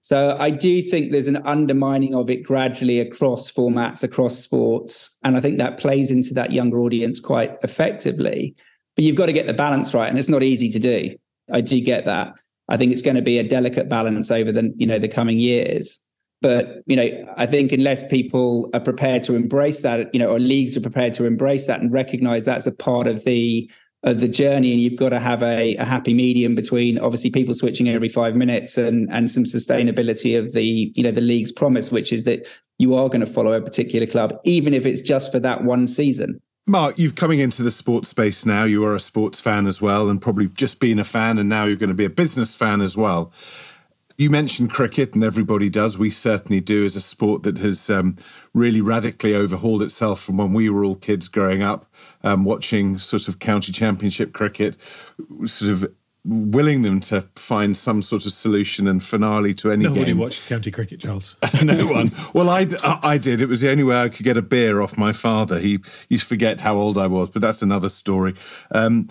So 0.00 0.36
I 0.40 0.50
do 0.50 0.82
think 0.82 1.12
there's 1.12 1.28
an 1.28 1.40
undermining 1.44 2.12
of 2.12 2.28
it 2.28 2.42
gradually 2.42 2.98
across 2.98 3.50
formats, 3.50 4.02
across 4.02 4.36
sports. 4.36 5.16
And 5.22 5.36
I 5.36 5.40
think 5.40 5.58
that 5.58 5.78
plays 5.78 6.10
into 6.10 6.34
that 6.34 6.50
younger 6.50 6.80
audience 6.80 7.20
quite 7.20 7.56
effectively. 7.62 8.56
But 8.96 9.04
you've 9.04 9.16
got 9.16 9.26
to 9.26 9.32
get 9.32 9.46
the 9.46 9.54
balance 9.54 9.94
right. 9.94 10.08
And 10.08 10.18
it's 10.18 10.28
not 10.28 10.42
easy 10.42 10.68
to 10.70 10.80
do. 10.80 11.14
I 11.52 11.60
do 11.60 11.80
get 11.80 12.04
that. 12.06 12.34
I 12.68 12.76
think 12.76 12.92
it's 12.92 13.02
going 13.02 13.16
to 13.16 13.22
be 13.22 13.38
a 13.38 13.48
delicate 13.48 13.88
balance 13.88 14.32
over 14.32 14.50
the, 14.50 14.72
you 14.76 14.88
know, 14.88 14.98
the 14.98 15.06
coming 15.08 15.38
years. 15.38 16.00
But 16.42 16.82
you 16.86 16.96
know, 16.96 17.34
I 17.36 17.46
think 17.46 17.72
unless 17.72 18.06
people 18.06 18.68
are 18.74 18.80
prepared 18.80 19.22
to 19.24 19.34
embrace 19.34 19.80
that, 19.80 20.12
you 20.12 20.18
know, 20.18 20.28
or 20.28 20.38
leagues 20.38 20.76
are 20.76 20.80
prepared 20.80 21.14
to 21.14 21.24
embrace 21.24 21.66
that 21.66 21.80
and 21.80 21.90
recognize 21.92 22.44
that's 22.44 22.66
a 22.66 22.72
part 22.72 23.06
of 23.06 23.24
the 23.24 23.70
of 24.04 24.18
the 24.18 24.26
journey, 24.26 24.72
and 24.72 24.80
you've 24.80 24.98
got 24.98 25.10
to 25.10 25.20
have 25.20 25.42
a, 25.44 25.76
a 25.76 25.84
happy 25.84 26.12
medium 26.12 26.56
between 26.56 26.98
obviously 26.98 27.30
people 27.30 27.54
switching 27.54 27.88
every 27.88 28.08
five 28.08 28.34
minutes 28.34 28.76
and 28.76 29.08
and 29.12 29.30
some 29.30 29.44
sustainability 29.44 30.38
of 30.38 30.52
the 30.52 30.92
you 30.94 31.02
know 31.02 31.12
the 31.12 31.20
league's 31.20 31.52
promise, 31.52 31.90
which 31.92 32.12
is 32.12 32.24
that 32.24 32.46
you 32.78 32.94
are 32.94 33.08
going 33.08 33.24
to 33.24 33.32
follow 33.32 33.52
a 33.52 33.60
particular 33.60 34.06
club, 34.06 34.38
even 34.44 34.74
if 34.74 34.84
it's 34.84 35.00
just 35.00 35.30
for 35.30 35.38
that 35.38 35.62
one 35.64 35.86
season. 35.86 36.40
Mark, 36.66 36.96
you're 36.96 37.10
coming 37.10 37.40
into 37.40 37.62
the 37.62 37.72
sports 37.72 38.08
space 38.08 38.46
now. 38.46 38.62
You 38.62 38.84
are 38.84 38.94
a 38.94 39.00
sports 39.00 39.40
fan 39.40 39.66
as 39.66 39.80
well, 39.80 40.08
and 40.08 40.22
probably 40.22 40.48
just 40.48 40.80
been 40.80 40.98
a 40.98 41.04
fan, 41.04 41.38
and 41.38 41.48
now 41.48 41.64
you're 41.64 41.76
going 41.76 41.88
to 41.88 41.94
be 41.94 42.04
a 42.04 42.10
business 42.10 42.54
fan 42.54 42.80
as 42.80 42.96
well. 42.96 43.32
You 44.16 44.30
mentioned 44.30 44.70
cricket, 44.70 45.14
and 45.14 45.24
everybody 45.24 45.68
does. 45.68 45.98
We 45.98 46.10
certainly 46.10 46.60
do 46.60 46.84
as 46.84 46.96
a 46.96 47.00
sport 47.00 47.42
that 47.44 47.58
has 47.58 47.88
um, 47.90 48.16
really 48.54 48.80
radically 48.80 49.34
overhauled 49.34 49.82
itself 49.82 50.20
from 50.20 50.36
when 50.36 50.52
we 50.52 50.68
were 50.68 50.84
all 50.84 50.96
kids 50.96 51.28
growing 51.28 51.62
up, 51.62 51.86
um, 52.22 52.44
watching 52.44 52.98
sort 52.98 53.28
of 53.28 53.38
county 53.38 53.72
championship 53.72 54.32
cricket, 54.32 54.76
sort 55.46 55.70
of 55.72 55.92
willing 56.24 56.82
them 56.82 57.00
to 57.00 57.22
find 57.34 57.76
some 57.76 58.00
sort 58.00 58.24
of 58.26 58.32
solution 58.32 58.86
and 58.86 59.02
finale 59.02 59.54
to 59.54 59.72
any 59.72 59.84
Nobody 59.84 60.06
game. 60.06 60.18
watched 60.18 60.46
county 60.46 60.70
cricket, 60.70 61.00
Charles. 61.00 61.36
no 61.62 61.86
one. 61.86 62.12
Well, 62.32 62.48
I, 62.48 62.68
I 63.02 63.18
did. 63.18 63.42
It 63.42 63.48
was 63.48 63.60
the 63.60 63.70
only 63.70 63.82
way 63.84 64.00
I 64.00 64.08
could 64.08 64.24
get 64.24 64.36
a 64.36 64.42
beer 64.42 64.80
off 64.80 64.96
my 64.96 65.12
father. 65.12 65.58
He 65.58 65.80
used 66.08 66.24
to 66.24 66.28
forget 66.28 66.60
how 66.60 66.76
old 66.76 66.96
I 66.96 67.08
was, 67.08 67.30
but 67.30 67.42
that's 67.42 67.62
another 67.62 67.88
story. 67.88 68.34
Um, 68.70 69.08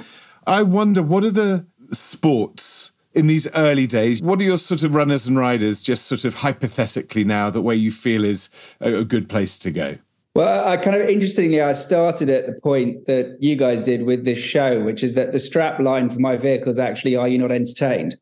I 0.48 0.64
wonder, 0.64 1.04
what 1.04 1.24
are 1.24 1.32
the 1.32 1.66
sports 1.92 2.91
in 3.14 3.28
these 3.28 3.48
early 3.54 3.88
days, 3.88 4.22
what 4.22 4.40
are 4.40 4.44
your 4.44 4.58
sort 4.58 4.84
of 4.84 4.96
runners 4.96 5.28
and 5.28 5.38
riders, 5.38 5.82
just 5.82 6.06
sort 6.06 6.26
of 6.26 6.36
hypothetically 6.36 7.24
now, 7.24 7.50
that 7.50 7.62
where 7.62 7.76
you 7.76 7.92
feel 7.92 8.24
is 8.24 8.50
a, 8.80 9.00
a 9.00 9.06
good 9.06 9.30
place 9.30 9.58
to 9.60 9.72
go? 9.72 9.98
Well, 10.34 10.66
I 10.66 10.78
kind 10.78 10.96
of 10.96 11.10
interestingly, 11.10 11.62
I 11.62 11.74
started 11.74 12.30
at 12.30 12.46
the 12.46 12.54
point 12.54 13.06
that 13.08 13.36
you 13.42 13.58
guys 13.58 13.84
did 13.84 14.04
with 14.04 14.24
this 14.24 14.40
show, 14.40 14.82
which 14.82 15.04
is 15.04 15.14
that 15.16 15.34
the 15.34 15.40
strap 15.40 15.80
line 15.80 16.10
for 16.10 16.20
my 16.20 16.38
vehicle 16.38 16.70
is 16.70 16.80
actually 16.80 17.18
"Are 17.18 17.28
you 17.28 17.38
not 17.38 17.52
entertained?" 17.52 18.16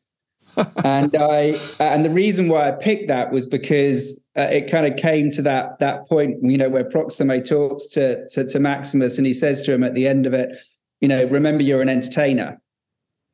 and 0.84 1.14
I 1.14 1.56
and 1.78 2.04
the 2.04 2.10
reason 2.10 2.48
why 2.48 2.68
I 2.68 2.72
picked 2.72 3.06
that 3.08 3.30
was 3.30 3.46
because 3.46 4.24
uh, 4.36 4.48
it 4.50 4.68
kind 4.68 4.86
of 4.86 4.98
came 4.98 5.30
to 5.32 5.42
that 5.42 5.78
that 5.78 6.08
point, 6.08 6.38
you 6.42 6.58
know, 6.58 6.68
where 6.68 6.84
Proximo 6.84 7.40
talks 7.40 7.86
to, 7.88 8.28
to 8.30 8.44
to 8.44 8.58
Maximus 8.58 9.16
and 9.16 9.26
he 9.26 9.34
says 9.34 9.62
to 9.62 9.72
him 9.72 9.84
at 9.84 9.94
the 9.94 10.08
end 10.08 10.26
of 10.26 10.34
it, 10.34 10.56
you 11.00 11.06
know, 11.06 11.26
remember 11.26 11.62
you're 11.62 11.82
an 11.82 11.88
entertainer. 11.88 12.60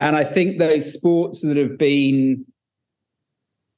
And 0.00 0.16
I 0.16 0.24
think 0.24 0.58
those 0.58 0.92
sports 0.92 1.42
that 1.42 1.56
have 1.56 1.78
been 1.78 2.44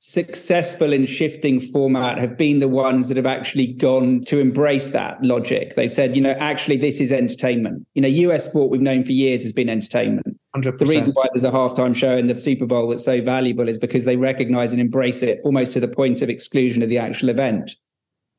successful 0.01 0.93
in 0.93 1.07
shifting 1.07 1.61
format 1.61 2.19
have 2.19 2.37
been 2.37 2.61
the 2.61 2.69
ones 2.69 3.09
that 3.09 3.17
have 3.17 3.27
actually 3.27 3.67
gone 3.67 4.21
to 4.23 4.39
embrace 4.39 4.91
that 4.91 5.23
logic. 5.23 5.75
They 5.75 5.89
said, 5.89 6.15
you 6.15 6.23
know, 6.23 6.37
actually, 6.39 6.77
this 6.77 7.01
is 7.01 7.11
entertainment. 7.11 7.87
You 7.95 8.03
know, 8.03 8.09
US 8.09 8.45
sport 8.45 8.71
we've 8.71 8.81
known 8.81 9.05
for 9.05 9.13
years 9.13 9.43
has 9.43 9.53
been 9.53 9.69
entertainment. 9.69 10.39
100%. 10.57 10.79
The 10.79 10.87
reason 10.87 11.13
why 11.13 11.27
there's 11.33 11.45
a 11.45 11.51
halftime 11.51 11.95
show 11.95 12.17
in 12.17 12.27
the 12.27 12.39
Super 12.39 12.67
Bowl 12.67 12.89
that's 12.89 13.05
so 13.05 13.21
valuable 13.21 13.69
is 13.69 13.79
because 13.79 14.05
they 14.05 14.17
recognize 14.17 14.73
and 14.73 14.81
embrace 14.81 15.23
it 15.23 15.41
almost 15.45 15.73
to 15.75 15.81
the 15.81 15.89
point 15.89 16.23
of 16.23 16.29
exclusion 16.29 16.83
of 16.83 16.89
the 16.89 16.99
actual 16.99 17.29
event. 17.29 17.73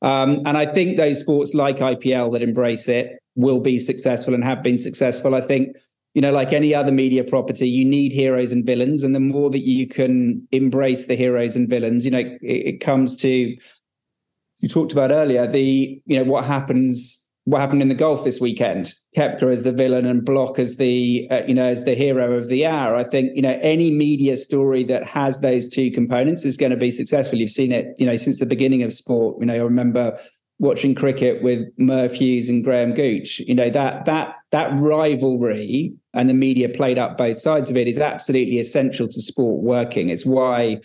Um, 0.02 0.42
and 0.46 0.58
I 0.58 0.66
think 0.66 0.98
those 0.98 1.20
sports 1.20 1.54
like 1.54 1.78
IPL 1.78 2.32
that 2.34 2.42
embrace 2.42 2.88
it 2.88 3.20
will 3.36 3.60
be 3.60 3.80
successful 3.80 4.34
and 4.34 4.44
have 4.44 4.64
been 4.64 4.78
successful. 4.78 5.36
I 5.36 5.42
think, 5.42 5.76
you 6.14 6.22
know, 6.22 6.32
like 6.32 6.54
any 6.54 6.74
other 6.74 6.92
media 6.92 7.24
property, 7.24 7.70
you 7.70 7.86
need 7.86 8.12
heroes 8.12 8.52
and 8.52 8.66
villains. 8.66 9.04
And 9.04 9.14
the 9.14 9.20
more 9.20 9.50
that 9.52 9.60
you 9.60 9.88
can 9.88 10.48
embrace 10.52 11.06
the 11.06 11.16
heroes 11.16 11.56
and 11.56 11.70
villains, 11.70 12.06
you 12.06 12.12
know, 12.12 12.20
it, 12.20 12.40
it 12.42 12.80
comes 12.80 13.16
to, 13.18 13.30
you 13.30 14.68
talked 14.68 14.92
about 14.92 15.12
earlier, 15.12 15.46
the, 15.48 16.02
you 16.06 16.18
know, 16.18 16.30
what 16.30 16.46
happens 16.46 17.30
what 17.50 17.62
happened 17.62 17.82
in 17.82 17.88
the 17.88 17.96
Gulf 17.96 18.24
this 18.24 18.40
weekend. 18.40 18.94
Koepka 19.18 19.52
as 19.52 19.64
the 19.64 19.72
villain 19.72 20.06
and 20.06 20.24
Block 20.24 20.60
as 20.60 20.76
the 20.76 21.28
uh, 21.32 21.42
you 21.48 21.56
know 21.56 21.66
as 21.66 21.84
the 21.84 21.96
hero 21.96 22.34
of 22.34 22.48
the 22.48 22.66
hour. 22.66 22.96
I 22.96 23.04
think 23.04 23.36
you 23.36 23.42
know 23.42 23.58
any 23.62 23.90
media 23.90 24.38
story 24.38 24.84
that 24.84 25.04
has 25.04 25.40
those 25.40 25.68
two 25.68 25.90
components 25.90 26.46
is 26.46 26.58
going 26.58 26.72
to 26.72 26.78
be 26.78 26.92
successful. 26.92 27.40
You've 27.40 27.50
seen 27.50 27.72
it 27.72 27.96
you 27.98 28.06
know 28.06 28.18
since 28.18 28.40
the 28.40 28.46
beginning 28.46 28.84
of 28.84 28.94
sport. 28.94 29.38
You 29.40 29.48
know 29.48 29.56
I 29.56 29.58
remember 29.58 30.20
watching 30.60 30.94
cricket 30.94 31.42
with 31.42 31.64
Merv 31.78 32.14
Hughes 32.14 32.50
and 32.50 32.64
Graham 32.64 32.94
Gooch. 32.94 33.40
You 33.40 33.56
know 33.56 33.70
that 33.70 34.06
that 34.06 34.36
that 34.52 34.72
rivalry 34.80 35.94
and 36.14 36.30
the 36.30 36.34
media 36.34 36.70
played 36.70 36.98
up 36.98 37.18
both 37.18 37.38
sides 37.38 37.70
of 37.70 37.78
it 37.78 37.88
is 37.88 38.00
absolutely 38.00 38.60
essential 38.60 39.08
to 39.08 39.22
sport 39.22 39.62
working. 39.62 40.10
It's 40.10 40.26
why 40.26 40.80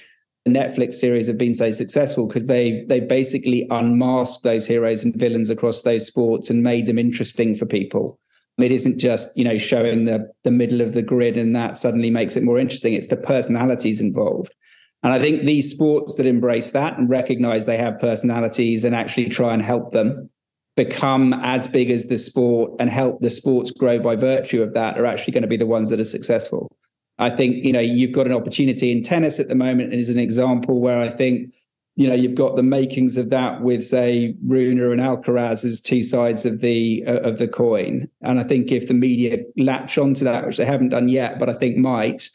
the 0.44 0.50
Netflix 0.50 0.94
series 0.94 1.26
have 1.26 1.38
been 1.38 1.54
so 1.54 1.72
successful 1.72 2.26
because 2.26 2.46
they've 2.46 2.86
they 2.88 3.00
basically 3.00 3.66
unmasked 3.70 4.42
those 4.42 4.66
heroes 4.66 5.04
and 5.04 5.14
villains 5.16 5.50
across 5.50 5.82
those 5.82 6.06
sports 6.06 6.50
and 6.50 6.62
made 6.62 6.86
them 6.86 6.98
interesting 6.98 7.54
for 7.54 7.64
people. 7.64 8.18
It 8.58 8.70
isn't 8.70 9.00
just 9.00 9.36
you 9.36 9.44
know 9.44 9.56
showing 9.56 10.04
the 10.04 10.30
the 10.42 10.50
middle 10.50 10.82
of 10.82 10.92
the 10.92 11.02
grid 11.02 11.38
and 11.38 11.56
that 11.56 11.78
suddenly 11.78 12.10
makes 12.10 12.36
it 12.36 12.42
more 12.42 12.58
interesting. 12.58 12.92
It's 12.92 13.08
the 13.08 13.16
personalities 13.16 14.00
involved. 14.00 14.54
And 15.02 15.12
I 15.12 15.18
think 15.18 15.42
these 15.42 15.70
sports 15.70 16.16
that 16.16 16.26
embrace 16.26 16.70
that 16.70 16.98
and 16.98 17.10
recognize 17.10 17.66
they 17.66 17.76
have 17.76 17.98
personalities 17.98 18.84
and 18.84 18.94
actually 18.94 19.28
try 19.28 19.52
and 19.52 19.62
help 19.62 19.92
them 19.92 20.30
become 20.76 21.32
as 21.34 21.68
big 21.68 21.90
as 21.90 22.06
the 22.06 22.18
sport 22.18 22.72
and 22.80 22.90
help 22.90 23.20
the 23.20 23.30
sports 23.30 23.70
grow 23.70 23.98
by 23.98 24.16
virtue 24.16 24.62
of 24.62 24.74
that 24.74 24.98
are 24.98 25.06
actually 25.06 25.32
going 25.32 25.42
to 25.42 25.48
be 25.48 25.56
the 25.56 25.66
ones 25.66 25.90
that 25.90 26.00
are 26.00 26.04
successful. 26.04 26.76
I 27.18 27.30
think, 27.30 27.64
you 27.64 27.72
know, 27.72 27.80
you've 27.80 28.12
got 28.12 28.26
an 28.26 28.32
opportunity 28.32 28.90
in 28.90 29.02
tennis 29.04 29.38
at 29.38 29.48
the 29.48 29.54
moment 29.54 29.92
and 29.92 30.00
is 30.00 30.08
an 30.08 30.18
example 30.18 30.80
where 30.80 30.98
I 30.98 31.08
think, 31.08 31.54
you 31.94 32.08
know, 32.08 32.14
you've 32.14 32.34
got 32.34 32.56
the 32.56 32.62
makings 32.64 33.16
of 33.16 33.30
that 33.30 33.62
with, 33.62 33.84
say, 33.84 34.34
Rune 34.44 34.80
and 34.80 35.00
Alcaraz 35.00 35.64
as 35.64 35.80
two 35.80 36.02
sides 36.02 36.44
of 36.44 36.60
the 36.60 37.04
uh, 37.06 37.20
of 37.20 37.38
the 37.38 37.46
coin. 37.46 38.08
And 38.22 38.40
I 38.40 38.42
think 38.42 38.72
if 38.72 38.88
the 38.88 38.94
media 38.94 39.38
latch 39.56 39.96
onto 39.96 40.24
that, 40.24 40.44
which 40.44 40.56
they 40.56 40.64
haven't 40.64 40.88
done 40.88 41.08
yet, 41.08 41.38
but 41.38 41.48
I 41.48 41.54
think 41.54 41.76
might, 41.76 42.28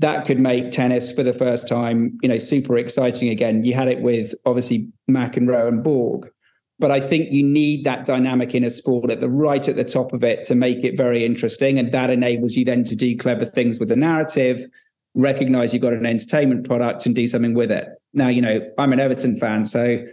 that 0.00 0.26
could 0.26 0.38
make 0.38 0.70
tennis 0.70 1.10
for 1.10 1.22
the 1.22 1.32
first 1.32 1.66
time, 1.66 2.18
you 2.22 2.28
know, 2.28 2.36
super 2.36 2.76
exciting 2.76 3.30
again. 3.30 3.64
You 3.64 3.72
had 3.72 3.88
it 3.88 4.02
with 4.02 4.34
obviously 4.44 4.90
McEnroe 5.10 5.68
and 5.68 5.82
Borg, 5.82 6.30
but 6.78 6.90
I 6.90 7.00
think 7.00 7.32
you 7.32 7.42
need 7.42 7.84
that 7.84 8.04
dynamic 8.04 8.54
in 8.54 8.64
a 8.64 8.70
sport 8.70 9.10
at 9.10 9.20
the 9.20 9.30
right 9.30 9.66
at 9.66 9.76
the 9.76 9.84
top 9.84 10.12
of 10.12 10.22
it 10.22 10.42
to 10.44 10.54
make 10.54 10.84
it 10.84 10.96
very 10.96 11.24
interesting. 11.24 11.78
And 11.78 11.90
that 11.92 12.10
enables 12.10 12.54
you 12.54 12.64
then 12.64 12.84
to 12.84 12.96
do 12.96 13.16
clever 13.16 13.44
things 13.44 13.80
with 13.80 13.88
the 13.88 13.96
narrative, 13.96 14.66
recognize 15.14 15.72
you've 15.72 15.82
got 15.82 15.94
an 15.94 16.04
entertainment 16.04 16.66
product 16.66 17.06
and 17.06 17.14
do 17.14 17.26
something 17.26 17.54
with 17.54 17.72
it. 17.72 17.88
Now, 18.12 18.28
you 18.28 18.42
know, 18.42 18.60
I'm 18.78 18.92
an 18.92 19.00
Everton 19.00 19.36
fan, 19.36 19.64
so 19.64 20.04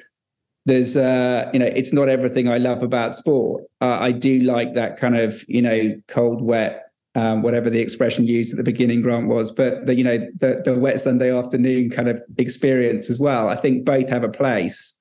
there's 0.65 0.95
uh 0.95 1.49
you 1.53 1.59
know 1.59 1.65
it's 1.65 1.91
not 1.91 2.07
everything 2.07 2.47
i 2.47 2.57
love 2.57 2.83
about 2.83 3.13
sport 3.13 3.63
uh, 3.81 3.97
i 3.99 4.11
do 4.11 4.39
like 4.39 4.73
that 4.73 4.97
kind 4.97 5.17
of 5.17 5.43
you 5.47 5.61
know 5.61 5.93
cold 6.07 6.41
wet 6.41 6.79
um, 7.15 7.43
whatever 7.43 7.69
the 7.69 7.79
expression 7.79 8.25
used 8.25 8.53
at 8.53 8.57
the 8.57 8.63
beginning 8.63 9.01
grant 9.01 9.27
was 9.27 9.51
but 9.51 9.85
the 9.85 9.93
you 9.93 10.03
know 10.03 10.17
the, 10.37 10.61
the 10.63 10.77
wet 10.77 10.99
sunday 10.99 11.35
afternoon 11.35 11.89
kind 11.89 12.07
of 12.07 12.21
experience 12.37 13.09
as 13.09 13.19
well 13.19 13.49
i 13.49 13.55
think 13.55 13.85
both 13.85 14.09
have 14.09 14.23
a 14.23 14.29
place 14.29 14.97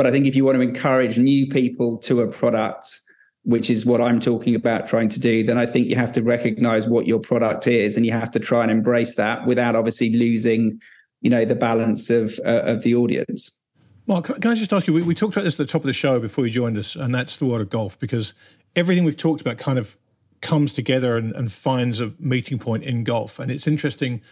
but 0.00 0.06
I 0.06 0.12
think 0.12 0.24
if 0.24 0.34
you 0.34 0.46
want 0.46 0.56
to 0.56 0.62
encourage 0.62 1.18
new 1.18 1.46
people 1.46 1.98
to 1.98 2.22
a 2.22 2.26
product, 2.26 3.02
which 3.42 3.68
is 3.68 3.84
what 3.84 4.00
I'm 4.00 4.18
talking 4.18 4.54
about 4.54 4.86
trying 4.86 5.10
to 5.10 5.20
do, 5.20 5.42
then 5.42 5.58
I 5.58 5.66
think 5.66 5.88
you 5.88 5.96
have 5.96 6.10
to 6.12 6.22
recognize 6.22 6.86
what 6.86 7.06
your 7.06 7.18
product 7.18 7.66
is 7.66 7.98
and 7.98 8.06
you 8.06 8.12
have 8.12 8.30
to 8.30 8.38
try 8.38 8.62
and 8.62 8.70
embrace 8.70 9.16
that 9.16 9.44
without 9.44 9.76
obviously 9.76 10.08
losing, 10.08 10.80
you 11.20 11.28
know, 11.28 11.44
the 11.44 11.54
balance 11.54 12.08
of 12.08 12.40
uh, 12.46 12.62
of 12.62 12.82
the 12.82 12.94
audience. 12.94 13.58
Mark, 14.06 14.24
can 14.40 14.50
I 14.50 14.54
just 14.54 14.72
ask 14.72 14.86
you? 14.86 14.94
We, 14.94 15.02
we 15.02 15.14
talked 15.14 15.34
about 15.36 15.44
this 15.44 15.60
at 15.60 15.66
the 15.66 15.70
top 15.70 15.82
of 15.82 15.86
the 15.86 15.92
show 15.92 16.18
before 16.18 16.46
you 16.46 16.50
joined 16.50 16.78
us, 16.78 16.96
and 16.96 17.14
that's 17.14 17.36
the 17.36 17.44
world 17.44 17.60
of 17.60 17.68
golf 17.68 17.98
because 17.98 18.32
everything 18.74 19.04
we've 19.04 19.18
talked 19.18 19.42
about 19.42 19.58
kind 19.58 19.78
of 19.78 20.00
comes 20.40 20.72
together 20.72 21.18
and, 21.18 21.34
and 21.34 21.52
finds 21.52 22.00
a 22.00 22.14
meeting 22.18 22.58
point 22.58 22.84
in 22.84 23.04
golf. 23.04 23.38
And 23.38 23.50
it's 23.50 23.66
interesting, 23.66 24.22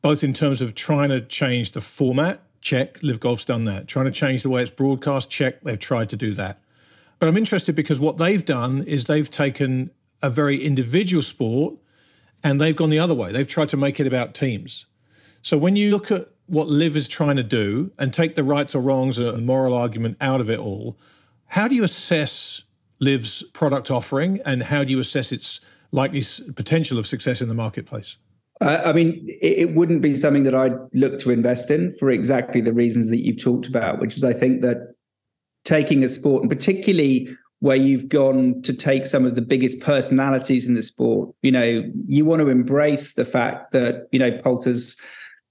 both 0.00 0.22
in 0.22 0.32
terms 0.32 0.62
of 0.62 0.76
trying 0.76 1.08
to 1.08 1.22
change 1.22 1.72
the 1.72 1.80
format 1.80 2.40
Check. 2.62 3.02
LIV 3.02 3.20
Golf's 3.20 3.44
done 3.44 3.64
that. 3.66 3.88
Trying 3.88 4.06
to 4.06 4.10
change 4.10 4.42
the 4.42 4.50
way 4.50 4.62
it's 4.62 4.70
broadcast. 4.70 5.30
Check. 5.30 5.62
They've 5.62 5.78
tried 5.78 6.08
to 6.10 6.16
do 6.16 6.32
that. 6.34 6.60
But 7.18 7.28
I'm 7.28 7.36
interested 7.36 7.74
because 7.74 8.00
what 8.00 8.18
they've 8.18 8.44
done 8.44 8.82
is 8.84 9.04
they've 9.04 9.30
taken 9.30 9.90
a 10.22 10.30
very 10.30 10.56
individual 10.56 11.22
sport 11.22 11.74
and 12.42 12.60
they've 12.60 12.74
gone 12.74 12.90
the 12.90 12.98
other 12.98 13.14
way. 13.14 13.32
They've 13.32 13.46
tried 13.46 13.68
to 13.70 13.76
make 13.76 14.00
it 14.00 14.06
about 14.06 14.34
teams. 14.34 14.86
So 15.42 15.58
when 15.58 15.76
you 15.76 15.90
look 15.90 16.10
at 16.10 16.28
what 16.46 16.68
LIV 16.68 16.96
is 16.96 17.08
trying 17.08 17.36
to 17.36 17.42
do 17.42 17.92
and 17.98 18.12
take 18.12 18.34
the 18.34 18.44
rights 18.44 18.74
or 18.74 18.82
wrongs 18.82 19.18
and 19.18 19.46
moral 19.46 19.74
argument 19.74 20.16
out 20.20 20.40
of 20.40 20.50
it 20.50 20.58
all, 20.58 20.98
how 21.46 21.68
do 21.68 21.74
you 21.74 21.84
assess 21.84 22.62
LIV's 23.00 23.42
product 23.52 23.90
offering 23.90 24.40
and 24.44 24.64
how 24.64 24.84
do 24.84 24.92
you 24.92 25.00
assess 25.00 25.32
its 25.32 25.60
likely 25.90 26.22
potential 26.54 26.98
of 26.98 27.06
success 27.06 27.42
in 27.42 27.48
the 27.48 27.54
marketplace? 27.54 28.16
I 28.62 28.92
mean, 28.92 29.24
it, 29.26 29.74
wouldn't 29.74 30.02
be 30.02 30.14
something 30.14 30.44
that 30.44 30.54
I'd 30.54 30.76
look 30.92 31.18
to 31.20 31.30
invest 31.30 31.70
in 31.70 31.96
for 31.98 32.10
exactly 32.10 32.60
the 32.60 32.72
reasons 32.72 33.10
that 33.10 33.24
you've 33.24 33.42
talked 33.42 33.66
about, 33.66 34.00
which 34.00 34.16
is 34.16 34.24
I 34.24 34.32
think 34.32 34.62
that 34.62 34.94
taking 35.64 36.04
a 36.04 36.08
sport, 36.08 36.42
and 36.42 36.50
particularly 36.50 37.28
where 37.60 37.76
you've 37.76 38.08
gone 38.08 38.60
to 38.62 38.72
take 38.72 39.06
some 39.06 39.24
of 39.24 39.34
the 39.34 39.42
biggest 39.42 39.80
personalities 39.80 40.68
in 40.68 40.74
the 40.74 40.82
sport, 40.82 41.34
you 41.42 41.52
know, 41.52 41.82
you 42.06 42.24
want 42.24 42.40
to 42.40 42.48
embrace 42.48 43.14
the 43.14 43.24
fact 43.24 43.72
that, 43.72 44.08
you 44.12 44.18
know, 44.18 44.32
Poulter's 44.38 44.96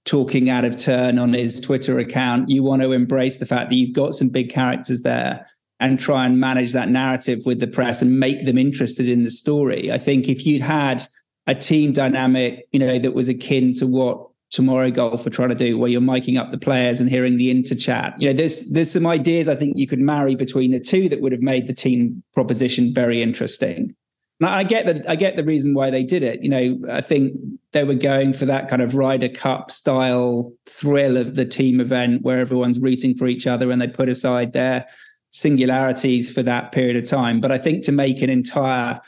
talking 0.04 0.50
out 0.50 0.64
of 0.64 0.76
turn 0.76 1.18
on 1.18 1.32
his 1.32 1.60
Twitter 1.60 1.98
account. 1.98 2.50
You 2.50 2.62
want 2.62 2.82
to 2.82 2.92
embrace 2.92 3.38
the 3.38 3.46
fact 3.46 3.70
that 3.70 3.76
you've 3.76 3.94
got 3.94 4.14
some 4.14 4.28
big 4.28 4.50
characters 4.50 5.02
there 5.02 5.46
and 5.80 5.98
try 5.98 6.26
and 6.26 6.38
manage 6.38 6.72
that 6.72 6.88
narrative 6.88 7.40
with 7.44 7.60
the 7.60 7.66
press 7.66 8.02
and 8.02 8.20
make 8.20 8.46
them 8.46 8.58
interested 8.58 9.08
in 9.08 9.22
the 9.22 9.30
story. 9.30 9.90
I 9.90 9.98
think 9.98 10.28
if 10.28 10.46
you'd 10.46 10.62
had 10.62 11.02
a 11.46 11.54
team 11.54 11.92
dynamic, 11.92 12.66
you 12.72 12.78
know, 12.78 12.98
that 12.98 13.14
was 13.14 13.28
akin 13.28 13.72
to 13.74 13.86
what 13.86 14.28
tomorrow 14.50 14.90
golf 14.90 15.26
are 15.26 15.30
trying 15.30 15.48
to 15.48 15.54
do, 15.54 15.78
where 15.78 15.90
you're 15.90 16.00
miking 16.00 16.38
up 16.38 16.52
the 16.52 16.58
players 16.58 17.00
and 17.00 17.08
hearing 17.08 17.36
the 17.36 17.50
inter 17.50 17.74
chat. 17.74 18.14
You 18.20 18.28
know, 18.28 18.34
there's 18.34 18.70
there's 18.70 18.92
some 18.92 19.06
ideas 19.06 19.48
I 19.48 19.56
think 19.56 19.76
you 19.76 19.86
could 19.86 19.98
marry 19.98 20.34
between 20.34 20.70
the 20.70 20.80
two 20.80 21.08
that 21.08 21.20
would 21.20 21.32
have 21.32 21.40
made 21.40 21.66
the 21.66 21.74
team 21.74 22.22
proposition 22.34 22.94
very 22.94 23.22
interesting. 23.22 23.96
Now, 24.38 24.52
I 24.52 24.64
get 24.64 24.86
that 24.86 25.08
I 25.08 25.16
get 25.16 25.36
the 25.36 25.44
reason 25.44 25.74
why 25.74 25.90
they 25.90 26.04
did 26.04 26.22
it. 26.22 26.42
You 26.42 26.50
know, 26.50 26.78
I 26.90 27.00
think 27.00 27.32
they 27.72 27.84
were 27.84 27.94
going 27.94 28.32
for 28.32 28.44
that 28.46 28.68
kind 28.68 28.82
of 28.82 28.94
Ryder 28.94 29.28
Cup 29.28 29.70
style 29.70 30.52
thrill 30.66 31.16
of 31.16 31.34
the 31.34 31.44
team 31.44 31.80
event 31.80 32.22
where 32.22 32.38
everyone's 32.38 32.78
rooting 32.78 33.16
for 33.16 33.26
each 33.26 33.46
other 33.46 33.70
and 33.70 33.80
they 33.80 33.88
put 33.88 34.08
aside 34.08 34.52
their 34.52 34.86
singularities 35.30 36.30
for 36.30 36.42
that 36.42 36.72
period 36.72 36.96
of 36.96 37.08
time. 37.08 37.40
But 37.40 37.52
I 37.52 37.58
think 37.58 37.84
to 37.84 37.92
make 37.92 38.20
an 38.20 38.30
entire 38.30 39.00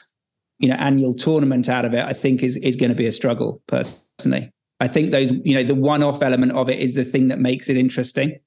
you 0.58 0.68
know 0.68 0.76
annual 0.76 1.14
tournament 1.14 1.68
out 1.68 1.84
of 1.84 1.94
it, 1.94 2.04
I 2.04 2.12
think 2.12 2.42
is 2.42 2.56
is 2.56 2.76
going 2.76 2.90
to 2.90 2.96
be 2.96 3.06
a 3.06 3.12
struggle 3.12 3.62
personally. 3.66 4.50
I 4.80 4.88
think 4.88 5.12
those 5.12 5.30
you 5.44 5.54
know 5.54 5.62
the 5.62 5.74
one-off 5.74 6.22
element 6.22 6.52
of 6.52 6.68
it 6.68 6.78
is 6.78 6.94
the 6.94 7.04
thing 7.04 7.28
that 7.28 7.38
makes 7.38 7.68
it 7.68 7.76
interesting. 7.76 8.38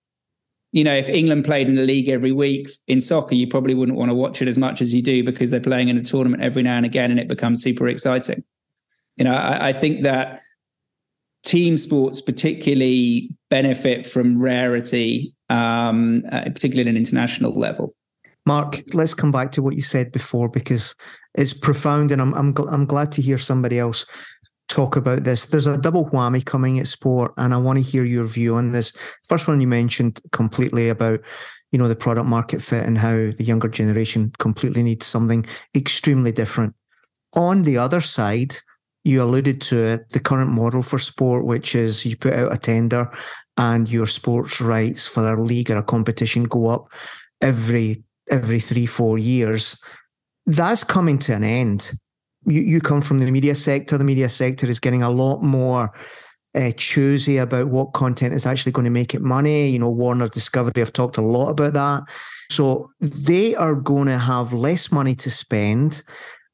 You 0.73 0.83
know, 0.83 0.95
if 0.95 1.09
England 1.09 1.45
played 1.45 1.69
in 1.69 1.75
the 1.75 1.83
league 1.83 2.09
every 2.09 2.33
week 2.33 2.69
in 2.87 2.99
soccer, 2.99 3.35
you 3.35 3.47
probably 3.47 3.73
wouldn't 3.73 3.97
want 3.97 4.09
to 4.09 4.15
watch 4.15 4.41
it 4.41 4.47
as 4.47 4.57
much 4.57 4.81
as 4.81 4.93
you 4.93 5.01
do 5.01 5.23
because 5.23 5.49
they're 5.49 5.61
playing 5.61 5.87
in 5.87 5.97
a 5.97 6.03
tournament 6.03 6.43
every 6.43 6.61
now 6.61 6.75
and 6.75 6.85
again, 6.85 7.09
and 7.09 7.19
it 7.19 7.27
becomes 7.27 7.63
super 7.63 7.87
exciting. 7.87 8.43
You 9.15 9.23
know, 9.23 9.33
I, 9.33 9.69
I 9.69 9.73
think 9.73 10.03
that 10.03 10.41
team 11.43 11.77
sports 11.77 12.21
particularly 12.21 13.29
benefit 13.49 14.05
from 14.05 14.39
rarity, 14.41 15.33
um, 15.49 16.23
uh, 16.31 16.41
particularly 16.41 16.81
at 16.81 16.87
an 16.87 16.97
international 16.97 17.57
level. 17.57 17.95
Mark, 18.47 18.81
let's 18.93 19.13
come 19.13 19.33
back 19.33 19.51
to 19.51 19.61
what 19.61 19.75
you 19.75 19.81
said 19.81 20.13
before 20.13 20.47
because 20.47 20.95
it's 21.35 21.53
profound, 21.53 22.11
and 22.11 22.21
I'm 22.21 22.33
I'm 22.33 22.53
gl- 22.53 22.71
I'm 22.71 22.85
glad 22.85 23.11
to 23.13 23.21
hear 23.21 23.37
somebody 23.37 23.77
else 23.77 24.05
talk 24.69 24.95
about 24.95 25.25
this. 25.25 25.47
There's 25.47 25.67
a 25.67 25.77
double 25.77 26.05
whammy 26.11 26.45
coming 26.45 26.79
at 26.79 26.87
sport, 26.87 27.33
and 27.35 27.53
I 27.53 27.57
want 27.57 27.77
to 27.77 27.83
hear 27.83 28.05
your 28.05 28.25
view 28.25 28.55
on 28.55 28.71
this. 28.71 28.93
First 29.27 29.49
one 29.49 29.59
you 29.59 29.67
mentioned 29.67 30.21
completely 30.31 30.87
about 30.87 31.19
you 31.73 31.77
know 31.77 31.89
the 31.89 31.95
product 31.97 32.29
market 32.29 32.61
fit 32.61 32.85
and 32.85 32.97
how 32.97 33.15
the 33.15 33.43
younger 33.43 33.67
generation 33.67 34.31
completely 34.39 34.81
needs 34.81 35.05
something 35.05 35.45
extremely 35.75 36.31
different. 36.31 36.73
On 37.33 37.63
the 37.63 37.77
other 37.77 37.99
side, 37.99 38.55
you 39.03 39.21
alluded 39.21 39.59
to 39.63 39.77
it, 39.77 40.09
the 40.11 40.21
current 40.21 40.51
model 40.51 40.83
for 40.83 40.99
sport, 40.99 41.43
which 41.43 41.75
is 41.75 42.05
you 42.05 42.15
put 42.15 42.31
out 42.31 42.53
a 42.53 42.57
tender 42.57 43.11
and 43.57 43.89
your 43.89 44.05
sports 44.05 44.61
rights 44.61 45.05
for 45.05 45.33
a 45.33 45.43
league 45.43 45.69
or 45.69 45.75
a 45.75 45.83
competition 45.83 46.45
go 46.45 46.69
up 46.69 46.87
every 47.41 48.03
every 48.29 48.59
three, 48.59 48.85
four 48.85 49.17
years, 49.17 49.77
that's 50.45 50.83
coming 50.83 51.19
to 51.19 51.33
an 51.33 51.43
end. 51.43 51.91
you, 52.45 52.61
you 52.61 52.81
come 52.81 53.01
from 53.01 53.19
the 53.19 53.29
media 53.29 53.55
sector. 53.55 53.97
The 53.97 54.03
media 54.03 54.29
sector 54.29 54.67
is 54.67 54.79
getting 54.79 55.03
a 55.03 55.09
lot 55.09 55.41
more 55.43 55.91
uh, 56.55 56.71
choosy 56.75 57.37
about 57.37 57.67
what 57.67 57.93
content 57.93 58.33
is 58.33 58.45
actually 58.45 58.71
going 58.71 58.85
to 58.85 58.91
make 58.91 59.13
it 59.13 59.21
money. 59.21 59.69
You 59.69 59.79
know, 59.79 59.89
Warner 59.89 60.27
Discovery 60.27 60.73
have 60.77 60.93
talked 60.93 61.17
a 61.17 61.21
lot 61.21 61.49
about 61.49 61.73
that. 61.73 62.03
So 62.49 62.89
they 62.99 63.55
are 63.55 63.75
going 63.75 64.07
to 64.07 64.17
have 64.17 64.53
less 64.53 64.91
money 64.91 65.15
to 65.15 65.29
spend 65.29 66.01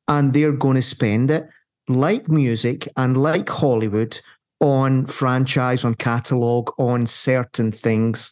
and 0.08 0.34
they're 0.34 0.52
going 0.52 0.76
to 0.76 0.82
spend 0.82 1.32
it 1.32 1.48
like 1.88 2.28
music 2.28 2.88
and 2.98 3.16
like 3.16 3.50
Hollywood 3.50 4.20
on 4.60 5.06
franchise, 5.06 5.86
on 5.86 5.96
catalog, 5.96 6.72
on 6.80 7.06
certain 7.06 7.72
things. 7.72 8.32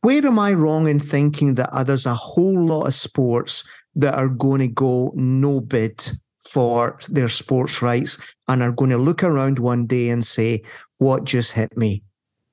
Where 0.00 0.24
am 0.24 0.38
I 0.38 0.52
wrong 0.52 0.86
in 0.86 0.98
thinking 0.98 1.54
that 1.54 1.70
there's 1.86 2.06
a 2.06 2.14
whole 2.14 2.66
lot 2.66 2.86
of 2.86 2.94
sports 2.94 3.64
that 3.96 4.14
are 4.14 4.28
going 4.28 4.60
to 4.60 4.68
go 4.68 5.12
no 5.14 5.60
bid 5.60 6.10
for 6.40 6.98
their 7.08 7.28
sports 7.28 7.82
rights 7.82 8.18
and 8.46 8.62
are 8.62 8.72
going 8.72 8.90
to 8.90 8.98
look 8.98 9.22
around 9.22 9.58
one 9.58 9.86
day 9.86 10.08
and 10.08 10.24
say, 10.24 10.62
What 10.98 11.24
just 11.24 11.52
hit 11.52 11.76
me? 11.76 12.02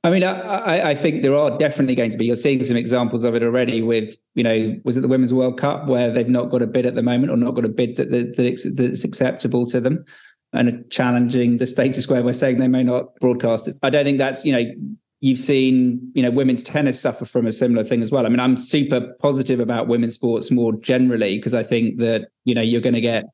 I 0.04 0.12
mean, 0.12 0.24
I, 0.24 0.92
I, 0.92 0.96
think 0.96 1.24
there 1.24 1.34
are 1.34 1.58
definitely 1.58 1.96
going 1.96 2.12
to 2.12 2.18
be. 2.20 2.26
You're 2.26 2.36
seeing 2.36 2.64
some 2.64 2.78
examples 2.78 3.24
of 3.24 3.34
it 3.34 3.42
already. 3.42 3.82
With 3.82 4.16
you 4.36 4.44
know, 4.44 4.76
was 4.84 4.98
it 4.98 5.02
the 5.02 5.08
Women's 5.08 5.34
World 5.34 5.58
Cup 5.58 5.88
where 5.88 6.12
they've 6.12 6.30
not 6.30 6.52
got 6.52 6.62
a 6.62 6.68
bid 6.68 6.86
at 6.86 6.94
the 6.94 7.02
moment, 7.02 7.32
or 7.32 7.38
not 7.38 7.56
got 7.56 7.66
a 7.66 7.70
bid 7.70 7.96
that, 7.96 8.12
that, 8.12 8.36
that's 8.78 9.04
acceptable 9.04 9.66
to 9.66 9.82
them, 9.82 10.06
and 10.54 10.88
challenging 10.92 11.58
the 11.58 11.66
status 11.66 12.06
quo 12.06 12.22
by 12.22 12.34
saying 12.34 12.58
they 12.58 12.68
may 12.68 12.84
not 12.84 13.16
broadcast 13.20 13.68
it. 13.68 13.78
I 13.82 13.90
don't 13.90 14.06
think 14.06 14.20
that's 14.20 14.46
you 14.46 14.54
know. 14.54 14.72
You've 15.22 15.40
seen, 15.40 16.12
you 16.14 16.22
know, 16.22 16.32
women's 16.32 16.62
tennis 16.62 17.02
suffer 17.02 17.26
from 17.26 17.48
a 17.48 17.52
similar 17.52 17.84
thing 17.84 18.02
as 18.02 18.12
well. 18.12 18.26
I 18.26 18.30
mean, 18.30 18.40
I'm 18.40 18.58
super 18.58 19.16
positive 19.20 19.60
about 19.60 19.88
women's 19.88 20.14
sports 20.14 20.52
more 20.52 20.74
generally 20.74 21.38
because 21.38 21.54
I 21.54 21.64
think 21.64 22.00
that 22.00 22.30
you 22.44 22.54
know 22.54 22.62
you're 22.62 22.82
going 22.82 22.96
to 22.96 23.02
get 23.02 23.26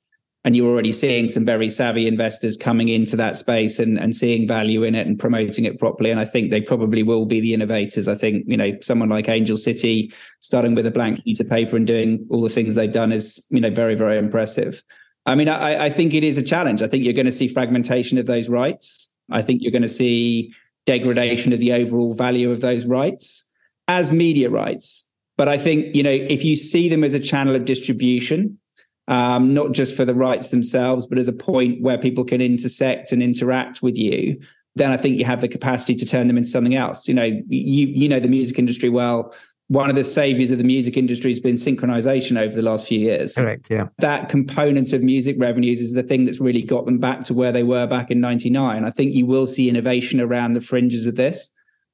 and 0.44 0.56
you're 0.56 0.70
already 0.70 0.92
seeing 0.92 1.30
some 1.30 1.46
very 1.46 1.70
savvy 1.70 2.08
investors 2.08 2.58
coming 2.58 2.88
into 2.88 3.16
that 3.16 3.38
space 3.38 3.78
and, 3.78 4.00
and 4.00 4.16
seeing 4.16 4.48
value 4.48 4.84
in 4.84 4.96
it 4.96 5.06
and 5.06 5.20
promoting 5.20 5.66
it 5.66 5.78
properly. 5.78 6.10
And 6.10 6.20
I 6.20 6.26
think 6.26 6.50
they 6.50 6.62
probably 6.62 7.04
will 7.04 7.26
be 7.26 7.40
the 7.40 7.54
innovators. 7.54 8.08
I 8.08 8.16
think, 8.16 8.46
you 8.48 8.58
know, 8.58 8.76
someone 8.82 9.10
like 9.10 9.30
Angel 9.30 9.56
City 9.56 10.12
starting 10.40 10.74
with 10.74 10.88
a 10.88 10.92
blank 10.92 11.22
sheet 11.24 11.40
of 11.40 11.50
paper 11.50 11.76
and 11.76 11.86
doing 11.86 12.26
all 12.32 12.42
the 12.42 12.50
things 12.50 12.74
they've 12.74 12.92
done 12.92 13.12
is, 13.12 13.46
you 13.52 13.62
know, 13.62 13.70
very, 13.70 13.94
very 13.94 14.18
impressive. 14.18 14.82
I 15.28 15.36
mean, 15.36 15.48
I, 15.48 15.86
I 15.86 15.90
think 15.92 16.16
it 16.16 16.24
is 16.24 16.40
a 16.40 16.44
challenge. 16.44 16.82
I 16.82 16.88
think 16.88 17.04
you're 17.04 17.14
going 17.14 17.28
to 17.28 17.32
see 17.32 17.48
fragmentation 17.48 18.18
of 18.18 18.26
those 18.26 18.50
rights. 18.50 19.14
I 19.30 19.44
think 19.44 19.62
you're 19.62 19.72
going 19.72 19.84
to 19.84 19.90
see 19.90 20.52
degradation 20.86 21.54
of 21.54 21.60
the 21.60 21.74
overall 21.74 22.14
value 22.14 22.52
of 22.52 22.62
those 22.62 22.86
rights 22.86 23.50
as 23.88 24.12
media 24.12 24.50
rights. 24.50 25.10
But 25.38 25.48
I 25.48 25.58
think, 25.58 25.96
you 25.96 26.04
know, 26.04 26.12
if 26.12 26.44
you 26.44 26.56
see 26.56 26.90
them 26.90 27.04
as 27.04 27.14
a 27.14 27.20
channel 27.20 27.56
of 27.56 27.66
distribution, 27.66 28.60
um, 29.08 29.54
not 29.54 29.72
just 29.72 29.96
for 29.96 30.06
the 30.06 30.16
rights 30.16 30.50
themselves, 30.50 31.06
but 31.06 31.18
as 31.18 31.28
a 31.28 31.34
point 31.34 31.82
where 31.82 31.98
people 31.98 32.24
can 32.24 32.42
intersect 32.42 33.12
and 33.12 33.22
interact 33.24 33.82
with 33.82 33.98
you, 33.98 34.40
then 34.76 34.92
I 34.92 34.98
think 34.98 35.18
you 35.18 35.26
have 35.26 35.42
the 35.42 35.48
capacity 35.48 35.96
to 35.96 36.06
turn 36.06 36.28
them 36.28 36.38
into 36.38 36.50
something 36.50 36.76
else. 36.76 37.08
You 37.08 37.14
know, 37.14 37.24
you 37.24 37.88
you 37.88 38.08
know 38.08 38.20
the 38.20 38.30
music 38.30 38.58
industry 38.58 38.90
well. 38.90 39.34
One 39.72 39.90
of 39.90 39.96
the 39.96 40.04
saviors 40.04 40.52
of 40.52 40.58
the 40.58 40.66
music 40.66 40.98
industry 40.98 41.32
has 41.32 41.40
been 41.40 41.56
synchronization 41.56 42.38
over 42.38 42.54
the 42.54 42.62
last 42.62 42.86
few 42.86 43.00
years. 43.00 43.36
Correct. 43.36 43.72
Yeah. 43.72 43.88
That 44.00 44.28
component 44.28 44.92
of 44.92 45.02
music 45.02 45.38
revenues 45.40 45.80
is 45.80 45.94
the 45.94 46.04
thing 46.04 46.26
that's 46.26 46.42
really 46.42 46.62
got 46.62 46.86
them 46.86 47.00
back 47.00 47.22
to 47.24 47.34
where 47.34 47.54
they 47.54 47.64
were 47.64 47.88
back 47.88 48.12
in 48.12 48.20
99. 48.20 48.84
I 48.84 48.90
think 48.90 49.14
you 49.14 49.26
will 49.26 49.48
see 49.48 49.70
innovation 49.70 50.20
around 50.20 50.52
the 50.52 50.60
fringes 50.60 51.08
of 51.08 51.16
this. 51.16 51.50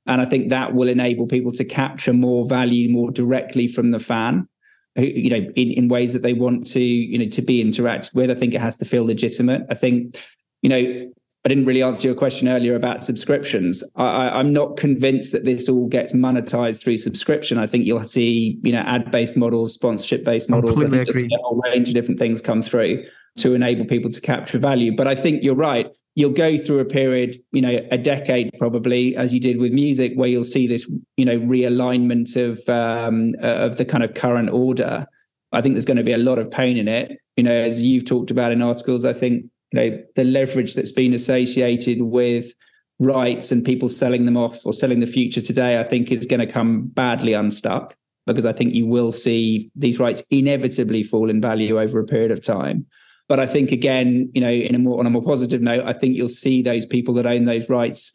And 0.07 0.21
I 0.21 0.25
think 0.25 0.49
that 0.49 0.73
will 0.73 0.89
enable 0.89 1.28
people 1.28 1.51
to 1.51 1.63
capture 1.63 2.13
more 2.13 2.47
value 2.47 2.89
more 2.89 3.11
directly 3.11 3.67
from 3.67 3.91
the 3.91 3.99
fan 3.99 4.47
you 4.95 5.30
know, 5.30 5.51
in, 5.55 5.71
in 5.71 5.88
ways 5.88 6.13
that 6.13 6.23
they 6.23 6.34
want 6.34 6.65
to, 6.65 6.82
you 6.82 7.19
know, 7.19 7.28
to 7.28 7.43
be 7.43 7.63
interacted 7.63 8.15
with. 8.15 8.32
I 8.32 8.34
think 8.34 8.55
it 8.55 8.61
has 8.61 8.78
to 8.78 8.86
feel 8.86 9.05
legitimate. 9.05 9.67
I 9.69 9.75
think, 9.75 10.15
you 10.63 10.69
know, 10.69 11.11
I 11.48 11.50
didn't 11.50 11.64
really 11.64 11.82
answer 11.82 12.06
your 12.06 12.14
question 12.14 12.50
earlier 12.50 12.76
about 12.76 13.06
subscriptions. 13.06 13.82
I, 13.95 14.38
am 14.38 14.52
not 14.52 14.76
convinced 14.76 15.32
that 15.32 15.45
this 15.45 15.70
all 15.70 15.88
gets 15.88 16.12
monetized 16.12 16.84
through 16.84 16.98
subscription. 16.98 17.58
I 17.58 17.66
think 17.66 17.86
you'll 17.86 18.04
see, 18.04 18.60
you 18.64 18.74
know, 18.74 18.82
ad-based 18.82 19.38
models, 19.38 19.74
sponsorship-based 19.74 20.50
models. 20.50 20.84
I 20.84 20.88
agree. 20.98 21.30
a 21.32 21.38
whole 21.41 21.62
range 21.64 21.88
of 21.88 21.93
different 21.93 22.20
things 22.20 22.41
come 22.41 22.62
through 22.62 23.06
to 23.38 23.54
enable 23.54 23.86
people 23.86 24.12
to 24.12 24.20
capture 24.20 24.60
value. 24.60 24.93
But 24.93 25.08
I 25.08 25.16
think 25.16 25.41
you're 25.41 25.56
right 25.56 25.89
you'll 26.16 26.32
go 26.32 26.58
through 26.58 26.80
a 26.80 26.86
period, 26.86 27.38
you 27.54 27.62
know, 27.62 27.80
a 27.91 27.98
decade 27.98 28.50
probably, 28.58 29.16
as 29.16 29.34
you 29.34 29.39
did 29.39 29.58
with 29.58 29.72
music, 29.72 30.14
where 30.16 30.28
you'll 30.28 30.43
see 30.43 30.68
this, 30.68 30.89
you 31.16 31.24
know, 31.24 31.39
realignment 31.39 32.36
of 32.36 32.60
um, 32.68 33.36
of 33.39 33.78
the 33.78 33.86
kind 33.86 34.04
of 34.04 34.16
current 34.16 34.50
order. 34.50 35.06
I 35.54 35.62
think 35.62 35.76
there's 35.76 35.86
going 35.86 35.98
to 35.98 36.04
be 36.04 36.12
a 36.12 36.18
lot 36.18 36.39
of 36.39 36.52
pain 36.52 36.76
in 36.76 36.89
it. 36.89 37.18
You 37.38 37.43
know, 37.43 37.54
as 37.54 37.82
you've 37.82 38.04
talked 38.04 38.32
about 38.32 38.52
in 38.52 38.62
articles, 38.62 39.06
I 39.06 39.14
think 39.14 39.45
know 39.78 40.03
the 40.15 40.23
leverage 40.23 40.73
that's 40.73 40.91
been 40.91 41.13
associated 41.13 42.01
with 42.01 42.53
rights 42.99 43.51
and 43.51 43.63
people 43.63 43.89
selling 43.89 44.25
them 44.25 44.38
off 44.38 44.65
or 44.65 44.73
selling 44.73 44.99
the 44.99 45.07
future 45.07 45.41
today, 45.41 45.80
I 45.80 45.84
think 45.84 46.11
is 46.11 46.25
going 46.25 46.39
to 46.39 46.51
come 46.51 46.88
badly 46.88 47.34
unstuck 47.34 47.95
because 48.25 48.45
I 48.45 48.53
think 48.53 48.73
you 48.73 48.86
will 48.86 49.11
see 49.11 49.71
these 49.75 49.99
rights 49.99 50.23
inevitably 50.32 51.03
fall 51.03 51.30
in 51.30 51.39
value 51.39 51.80
over 51.80 51.99
a 51.99 52.05
period 52.05 52.32
of 52.32 52.43
time. 52.43 52.86
But 53.30 53.39
I 53.39 53.45
think 53.45 53.71
again, 53.71 54.32
you 54.34 54.41
know, 54.41 54.49
in 54.49 54.75
a 54.75 54.80
more 54.80 54.99
on 54.99 55.05
a 55.05 55.09
more 55.09 55.23
positive 55.23 55.61
note, 55.61 55.86
I 55.86 55.93
think 55.93 56.15
you'll 56.15 56.30
see 56.30 56.61
those 56.61 56.86
people 56.86 57.13
that 57.15 57.25
own 57.25 57.45
those 57.45 57.69
rights 57.69 58.13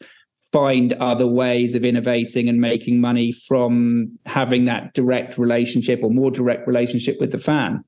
find 0.51 0.93
other 0.93 1.27
ways 1.27 1.75
of 1.75 1.85
innovating 1.85 2.49
and 2.49 2.59
making 2.59 2.99
money 2.99 3.31
from 3.31 4.17
having 4.25 4.65
that 4.65 4.93
direct 4.93 5.37
relationship 5.37 6.01
or 6.03 6.09
more 6.09 6.31
direct 6.31 6.67
relationship 6.67 7.17
with 7.19 7.31
the 7.31 7.37
fan. 7.37 7.83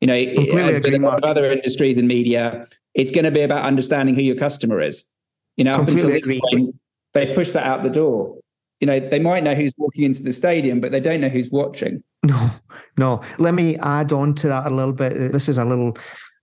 You 0.00 0.08
know, 0.08 0.14
as 0.14 0.80
with 0.80 0.94
a 0.94 0.98
lot 0.98 1.22
of 1.22 1.24
other 1.24 1.50
industries 1.50 1.96
and 1.98 2.08
media, 2.08 2.66
it's 2.94 3.10
going 3.10 3.24
to 3.24 3.30
be 3.30 3.42
about 3.42 3.64
understanding 3.64 4.14
who 4.14 4.22
your 4.22 4.36
customer 4.36 4.80
is. 4.80 5.08
You 5.56 5.64
know, 5.64 5.72
up 5.72 5.88
until 5.88 6.10
this 6.10 6.28
point, 6.28 6.74
they 7.12 7.32
push 7.32 7.52
that 7.52 7.64
out 7.64 7.82
the 7.82 7.90
door. 7.90 8.38
You 8.80 8.86
know, 8.86 8.98
they 8.98 9.20
might 9.20 9.44
know 9.44 9.54
who's 9.54 9.72
walking 9.76 10.04
into 10.04 10.22
the 10.22 10.32
stadium, 10.32 10.80
but 10.80 10.90
they 10.92 11.00
don't 11.00 11.20
know 11.20 11.28
who's 11.28 11.50
watching. 11.50 12.02
No, 12.24 12.50
no. 12.96 13.22
Let 13.38 13.54
me 13.54 13.76
add 13.76 14.12
on 14.12 14.34
to 14.36 14.48
that 14.48 14.66
a 14.66 14.70
little 14.70 14.92
bit. 14.92 15.32
This 15.32 15.48
is 15.48 15.58
a 15.58 15.64
little 15.64 15.96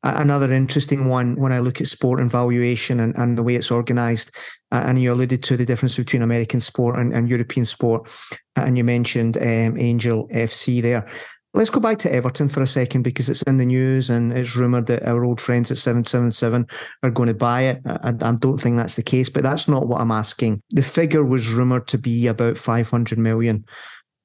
Another 0.03 0.51
interesting 0.51 1.09
one 1.09 1.35
when 1.35 1.51
I 1.51 1.59
look 1.59 1.79
at 1.79 1.85
sport 1.85 2.19
and 2.19 2.31
valuation 2.31 2.99
and, 2.99 3.15
and 3.19 3.37
the 3.37 3.43
way 3.43 3.53
it's 3.53 3.69
organized, 3.69 4.31
uh, 4.71 4.83
and 4.87 4.99
you 4.99 5.13
alluded 5.13 5.43
to 5.43 5.55
the 5.55 5.65
difference 5.65 5.95
between 5.95 6.23
American 6.23 6.59
sport 6.59 6.97
and, 6.97 7.13
and 7.13 7.29
European 7.29 7.65
sport, 7.65 8.09
and 8.55 8.79
you 8.79 8.83
mentioned 8.83 9.37
um, 9.37 9.77
Angel 9.77 10.27
FC 10.29 10.81
there. 10.81 11.07
Let's 11.53 11.69
go 11.69 11.81
back 11.81 11.97
to 11.99 12.13
Everton 12.13 12.47
for 12.47 12.61
a 12.61 12.67
second 12.67 13.03
because 13.03 13.29
it's 13.29 13.41
in 13.41 13.57
the 13.57 13.65
news 13.65 14.09
and 14.09 14.31
it's 14.31 14.55
rumoured 14.55 14.85
that 14.87 15.03
our 15.03 15.25
old 15.25 15.41
friends 15.41 15.69
at 15.69 15.77
777 15.77 16.65
are 17.03 17.09
going 17.09 17.27
to 17.27 17.33
buy 17.33 17.63
it. 17.63 17.81
I, 17.85 18.09
I, 18.09 18.31
don't 18.35 18.57
think 18.57 18.77
that's 18.77 18.95
the 18.95 19.03
case, 19.03 19.29
but 19.29 19.43
that's 19.43 19.67
not 19.67 19.87
what 19.87 19.99
I'm 19.99 20.11
asking. 20.11 20.61
The 20.69 20.81
figure 20.81 21.25
was 21.25 21.51
rumoured 21.51 21.87
to 21.87 21.97
be 21.97 22.27
about 22.27 22.57
500 22.57 23.19
million. 23.19 23.65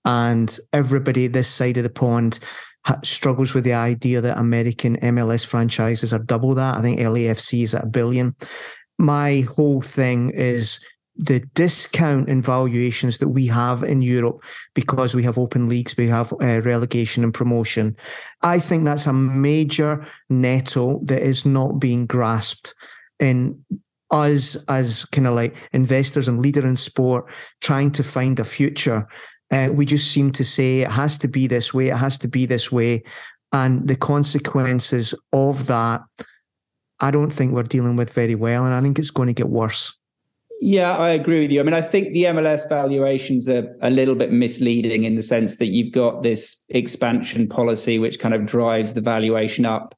And 0.05 0.57
everybody 0.73 1.27
this 1.27 1.49
side 1.49 1.77
of 1.79 1.83
the 1.83 1.91
pond 1.91 2.39
struggles 3.03 3.55
with 3.55 3.65
the 3.65 3.75
idea 3.75 4.21
that 4.21 4.39
American 4.39 4.97
MLS 4.99 5.45
franchises 5.45 6.13
are 6.13 6.21
double 6.21 6.55
that. 6.55 6.77
I 6.77 6.81
think 6.81 7.01
LAFC 7.01 7.65
is 7.65 7.75
at 7.75 7.85
a 7.85 7.89
billion. 7.89 8.37
My 8.99 9.41
whole 9.41 9.83
thing 9.83 10.31
is 10.31 10.79
the 11.19 11.41
discount 11.55 12.29
in 12.29 12.43
valuations 12.43 13.19
that 13.19 13.29
we 13.29 13.47
have 13.47 13.83
in 13.83 14.03
Europe 14.03 14.43
because 14.75 15.15
we 15.15 15.23
have 15.23 15.39
open 15.39 15.69
leagues, 15.69 15.97
we 15.97 16.09
have 16.09 16.33
uh, 16.35 16.61
relegation 16.63 17.25
and 17.25 17.33
promotion. 17.33 17.97
I 18.43 18.59
think 18.59 18.85
that's 18.85 19.07
a 19.07 19.13
major 19.13 20.07
nettle 20.29 21.01
that 21.05 21.23
is 21.23 21.47
not 21.47 21.81
being 21.81 22.07
grasped 22.07 22.75
in 23.19 23.65
us 24.11 24.57
as 24.69 25.05
kind 25.07 25.27
of 25.27 25.35
like 25.35 25.57
investors 25.73 26.29
and 26.29 26.41
leader 26.41 26.65
in 26.67 26.77
sport 26.77 27.25
trying 27.61 27.91
to 27.91 28.05
find 28.05 28.39
a 28.39 28.45
future 28.45 29.09
uh, 29.51 29.69
we 29.73 29.87
just 29.87 30.11
seem 30.11 30.33
to 30.33 30.45
say 30.45 30.81
it 30.81 30.91
has 30.91 31.19
to 31.19 31.29
be 31.29 31.47
this 31.47 31.73
way, 31.73 31.89
it 31.89 31.97
has 31.97 32.19
to 32.19 32.29
be 32.29 32.47
this 32.47 32.73
way. 32.73 33.03
And 33.53 33.87
the 33.87 33.97
consequences 33.97 35.15
of 35.33 35.67
that, 35.67 36.03
I 37.01 37.11
don't 37.11 37.33
think 37.33 37.53
we're 37.53 37.63
dealing 37.63 37.97
with 37.97 38.13
very 38.13 38.35
well. 38.35 38.65
And 38.65 38.75
I 38.75 38.81
think 38.81 38.99
it's 38.99 39.11
going 39.11 39.29
to 39.29 39.33
get 39.33 39.49
worse. 39.49 39.97
Yeah, 40.61 40.97
I 40.97 41.11
agree 41.11 41.41
with 41.43 41.53
you. 41.53 41.61
I 41.61 41.65
mean, 41.65 41.75
I 41.75 41.83
think 41.83 42.13
the 42.13 42.25
MLS 42.25 42.69
valuations 42.69 43.49
are 43.49 43.77
a 43.83 43.91
little 43.91 44.15
bit 44.15 44.33
misleading 44.33 45.05
in 45.05 45.15
the 45.15 45.23
sense 45.23 45.57
that 45.57 45.67
you've 45.67 45.93
got 45.93 46.23
this 46.23 46.63
expansion 46.71 47.47
policy 47.47 47.99
which 47.99 48.19
kind 48.19 48.35
of 48.35 48.47
drives 48.47 48.95
the 48.95 49.03
valuation 49.03 49.67
up, 49.67 49.95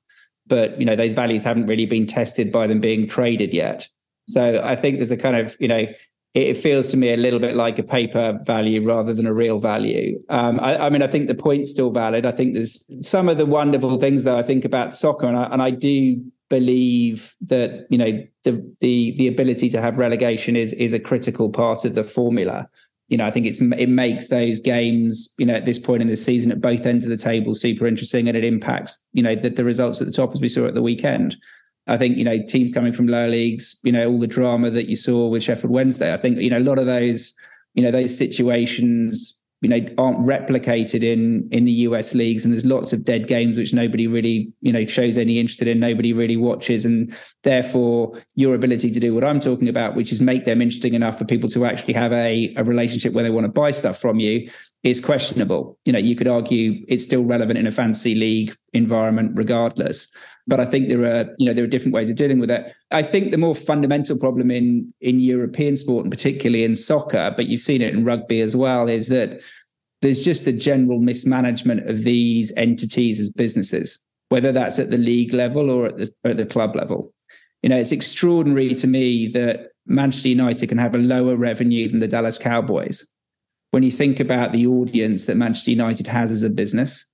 but 0.47 0.79
you 0.79 0.85
know 0.85 0.97
those 0.97 1.13
values 1.13 1.45
haven't 1.45 1.67
really 1.67 1.87
been 1.87 2.07
tested 2.07 2.51
by 2.51 2.67
them 2.67 2.81
being 2.81 3.07
traded 3.07 3.55
yet. 3.55 3.89
So 4.27 4.61
I 4.65 4.75
think 4.75 4.97
there's 4.97 5.13
a 5.13 5.17
kind 5.17 5.37
of 5.37 5.57
you 5.61 5.69
know 5.69 5.87
it 6.35 6.57
feels 6.57 6.91
to 6.91 6.97
me 6.97 7.13
a 7.13 7.17
little 7.17 7.39
bit 7.39 7.55
like 7.55 7.79
a 7.79 7.83
paper 7.83 8.39
value 8.45 8.85
rather 8.85 9.15
than 9.15 9.27
a 9.27 9.33
real 9.33 9.59
value. 9.59 10.23
Um, 10.29 10.61
I, 10.61 10.87
I, 10.87 10.91
mean, 10.91 11.03
I 11.03 11.07
think 11.07 11.27
the 11.27 11.35
point's 11.35 11.71
still 11.71 11.91
valid. 11.91 12.27
I 12.27 12.31
think 12.31 12.55
there's 12.55 12.87
some 13.07 13.29
of 13.29 13.39
the 13.39 13.47
wonderful 13.47 13.99
things 13.99 14.25
that 14.25 14.35
I 14.35 14.43
think 14.43 14.65
about 14.65 14.95
soccer, 14.95 15.27
and 15.27 15.37
I, 15.37 15.45
and 15.45 15.63
I 15.63 15.71
do 15.71 16.23
believe 16.49 17.35
that 17.43 17.87
you 17.91 17.99
know 17.99 18.27
the 18.45 18.75
the 18.81 19.15
the 19.17 19.29
ability 19.29 19.69
to 19.71 19.81
have 19.81 19.99
relegation 19.99 20.57
is 20.57 20.73
is 20.73 20.93
a 20.93 20.99
critical 20.99 21.51
part 21.51 21.85
of 21.85 21.95
the 21.95 22.05
formula. 22.05 22.69
you 23.09 23.17
know, 23.17 23.27
I 23.27 23.31
think 23.31 23.47
it's 23.47 23.61
it 23.61 23.89
makes 23.89 24.29
those 24.29 24.61
games, 24.61 25.35
you 25.39 25.47
know, 25.47 25.55
at 25.55 25.65
this 25.65 25.79
point 25.79 26.03
in 26.03 26.09
the 26.09 26.17
season 26.17 26.53
at 26.53 26.61
both 26.61 26.85
ends 26.85 27.05
of 27.05 27.11
the 27.11 27.17
table 27.17 27.55
super 27.55 27.87
interesting, 27.87 28.29
and 28.29 28.37
it 28.37 28.45
impacts, 28.45 29.07
you 29.13 29.23
know, 29.23 29.35
the, 29.35 29.51
the 29.51 29.65
results 29.65 30.01
at 30.01 30.07
the 30.07 30.13
top 30.13 30.33
as 30.33 30.41
we 30.41 30.49
saw 30.49 30.67
at 30.67 30.75
the 30.75 30.83
weekend. 30.83 31.37
I 31.87 31.97
think 31.97 32.19
you 32.19 32.25
know 32.25 32.39
teams 32.47 32.73
coming 32.73 32.93
from 32.93 33.09
lower 33.09 33.29
leagues, 33.29 33.79
you 33.83 33.93
know, 33.93 34.09
all 34.09 34.19
the 34.19 34.27
drama 34.27 34.71
that 34.71 34.89
you 34.89 34.97
saw 34.97 35.29
with 35.29 35.43
Sheffield 35.43 35.73
Wednesday. 35.73 36.13
I 36.13 36.19
think 36.19 36.39
you 36.39 36.51
know 36.51 36.59
a 36.59 36.61
lot 36.61 36.79
of 36.79 36.87
those, 36.87 37.35
you 37.75 37.83
know, 37.83 37.91
those 37.91 38.17
situations 38.17 39.38
you 39.61 39.69
know 39.69 39.81
aren't 39.99 40.19
replicated 40.19 41.03
in 41.03 41.49
in 41.51 41.65
the 41.65 41.73
US 41.73 42.15
leagues. 42.15 42.45
And 42.45 42.53
there's 42.53 42.65
lots 42.65 42.93
of 42.93 43.05
dead 43.05 43.27
games 43.27 43.57
which 43.57 43.75
nobody 43.75 44.07
really 44.07 44.53
you 44.61 44.73
know 44.73 44.85
shows 44.85 45.19
any 45.19 45.39
interest 45.39 45.63
in 45.63 45.81
nobody 45.81 46.13
really 46.13 46.37
watches. 46.37 46.85
And 46.85 47.15
therefore 47.43 48.21
your 48.35 48.55
ability 48.55 48.91
to 48.91 49.01
do 49.01 49.15
what 49.15 49.25
I'm 49.25 49.41
talking 49.41 49.69
about 49.69 49.95
which 49.95 50.13
is 50.13 50.21
make 50.23 50.45
them 50.45 50.63
interesting 50.63 50.95
enough 50.95 51.19
for 51.19 51.25
people 51.25 51.49
to 51.51 51.65
actually 51.65 51.95
have 51.95 52.13
a, 52.13 52.55
a 52.57 52.65
relationship 52.65 53.13
where 53.13 53.25
they 53.25 53.31
want 53.31 53.45
to 53.45 53.53
buy 53.53 53.71
stuff 53.71 53.99
from 53.99 54.21
you 54.21 54.51
is 54.83 55.01
questionable. 55.01 55.79
You 55.85 55.93
know 55.93 55.99
you 55.99 56.15
could 56.15 56.29
argue 56.29 56.85
it's 56.89 57.05
still 57.05 57.25
relevant 57.25 57.59
in 57.59 57.67
a 57.67 57.73
fantasy 57.73 58.15
league 58.15 58.57
environment 58.75 59.33
regardless 59.35 60.09
but 60.49 60.59
I 60.59 60.65
think 60.65 60.89
there 60.89 61.05
are 61.05 61.35
you 61.39 61.47
know 61.47 61.53
there 61.53 61.63
are 61.63 61.69
different 61.69 61.95
ways 61.95 62.11
of 62.11 62.17
dealing 62.17 62.41
with 62.41 62.51
it. 62.51 62.75
I 62.91 63.03
think 63.03 63.31
the 63.31 63.39
more 63.39 63.55
fundamental 63.55 64.17
problem 64.17 64.51
in 64.51 64.93
in 65.01 65.21
European 65.21 65.77
sport 65.77 66.05
and 66.05 66.11
particularly 66.11 66.65
in 66.65 66.75
soccer, 66.75 67.33
but 67.37 67.47
you've 67.47 67.61
seen 67.61 67.83
it 67.83 67.95
in 67.95 68.05
rugby 68.05 68.41
as 68.41 68.57
well, 68.57 68.89
is 68.89 69.09
that 69.09 69.41
there's 70.01 70.25
just 70.25 70.47
a 70.47 70.53
general 70.53 70.99
mismanagement 70.99 71.89
of 71.89 72.03
these 72.03 72.53
entities 72.57 73.21
as 73.21 73.31
businesses, 73.31 74.01
whether 74.31 74.51
that's 74.51 74.79
at 74.79 74.91
the 74.91 74.97
league 74.97 75.35
level 75.35 75.71
or 75.71 75.87
at 75.87 75.99
the, 75.99 76.11
or 76.25 76.31
at 76.31 76.37
the 76.39 76.47
club 76.47 76.75
level. 76.75 77.13
You 77.63 77.69
know, 77.69 77.79
it's 77.79 77.93
extraordinary 77.93 78.73
to 78.75 78.87
me 78.87 79.27
that 79.29 79.73
Manchester 79.87 80.29
United 80.29 80.69
can 80.69 80.79
have 80.79 80.95
a 80.95 80.99
lower 80.99 81.37
revenue 81.37 81.89
than 81.89 81.99
the 81.99 82.09
Dallas 82.09 82.39
Cowboys. 82.39 83.13
When 83.73 83.83
you 83.83 83.91
think 83.91 84.19
about 84.19 84.53
the 84.53 84.67
audience 84.67 85.27
that 85.27 85.37
Manchester 85.37 85.73
United 85.73 86.07
has 86.07 86.31
as 86.31 86.43
a 86.43 86.49
business, 86.49 87.05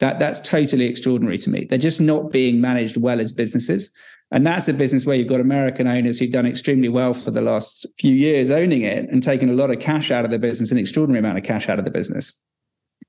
that 0.00 0.18
that's 0.18 0.40
totally 0.40 0.86
extraordinary 0.86 1.38
to 1.38 1.50
me. 1.50 1.64
They're 1.64 1.78
just 1.78 2.00
not 2.00 2.30
being 2.30 2.60
managed 2.60 2.96
well 2.96 3.20
as 3.20 3.32
businesses. 3.32 3.90
And 4.30 4.46
that's 4.46 4.68
a 4.68 4.74
business 4.74 5.06
where 5.06 5.16
you've 5.16 5.28
got 5.28 5.40
American 5.40 5.86
owners 5.86 6.18
who've 6.18 6.30
done 6.30 6.46
extremely 6.46 6.88
well 6.88 7.14
for 7.14 7.30
the 7.30 7.40
last 7.40 7.86
few 7.98 8.14
years 8.14 8.50
owning 8.50 8.82
it 8.82 9.08
and 9.08 9.22
taken 9.22 9.48
a 9.48 9.54
lot 9.54 9.70
of 9.70 9.80
cash 9.80 10.10
out 10.10 10.24
of 10.24 10.30
the 10.30 10.38
business, 10.38 10.70
an 10.70 10.78
extraordinary 10.78 11.20
amount 11.20 11.38
of 11.38 11.44
cash 11.44 11.68
out 11.68 11.78
of 11.78 11.84
the 11.84 11.90
business. 11.90 12.38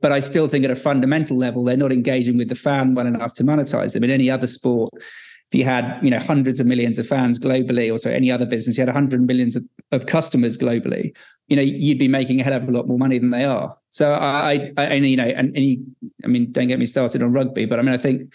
But 0.02 0.14
I 0.14 0.22
still 0.22 0.48
think 0.48 0.64
at 0.64 0.72
a 0.72 0.78
fundamental 0.78 1.36
level, 1.36 1.64
they're 1.64 1.76
not 1.76 1.92
engaging 1.92 2.38
with 2.38 2.48
the 2.48 2.56
fan 2.56 2.96
well 2.96 3.06
enough 3.06 3.34
to 3.36 3.44
monetize 3.44 3.94
them. 3.94 4.04
In 4.06 4.10
any 4.10 4.30
other 4.32 4.48
sport, 4.48 4.94
if 5.52 5.58
you 5.58 5.66
had 5.66 6.00
you 6.02 6.10
know 6.10 6.20
hundreds 6.20 6.60
of 6.60 6.68
millions 6.68 7.00
of 7.00 7.08
fans 7.08 7.40
globally 7.40 7.92
or 7.92 7.98
so 7.98 8.10
any 8.10 8.32
other 8.32 8.46
business 8.46 8.78
you 8.78 8.82
had 8.82 8.88
100 8.88 9.26
millions 9.26 9.56
of, 9.56 9.64
of 9.92 10.06
customers 10.06 10.58
globally 10.58 11.16
you 11.48 11.56
know 11.56 11.62
you'd 11.62 12.00
be 12.00 12.08
making 12.08 12.40
a 12.40 12.44
hell 12.44 12.54
of 12.54 12.68
a 12.68 12.72
lot 12.72 12.88
more 12.88 12.98
money 12.98 13.18
than 13.18 13.32
they 13.32 13.44
are. 13.44 13.76
So 13.90 14.12
i 14.14 14.70
i, 14.78 14.84
and 14.86 15.08
you 15.08 15.18
know 15.18 15.26
and, 15.26 15.56
and 15.56 15.66
you, 15.66 15.86
i 16.24 16.28
mean 16.28 16.52
don't 16.52 16.68
get 16.68 16.80
me 16.80 16.86
started 16.86 17.24
on 17.24 17.34
rugby 17.34 17.66
but 17.66 17.80
i 17.80 17.82
mean 17.82 17.94
i 17.94 17.98
think 17.98 18.32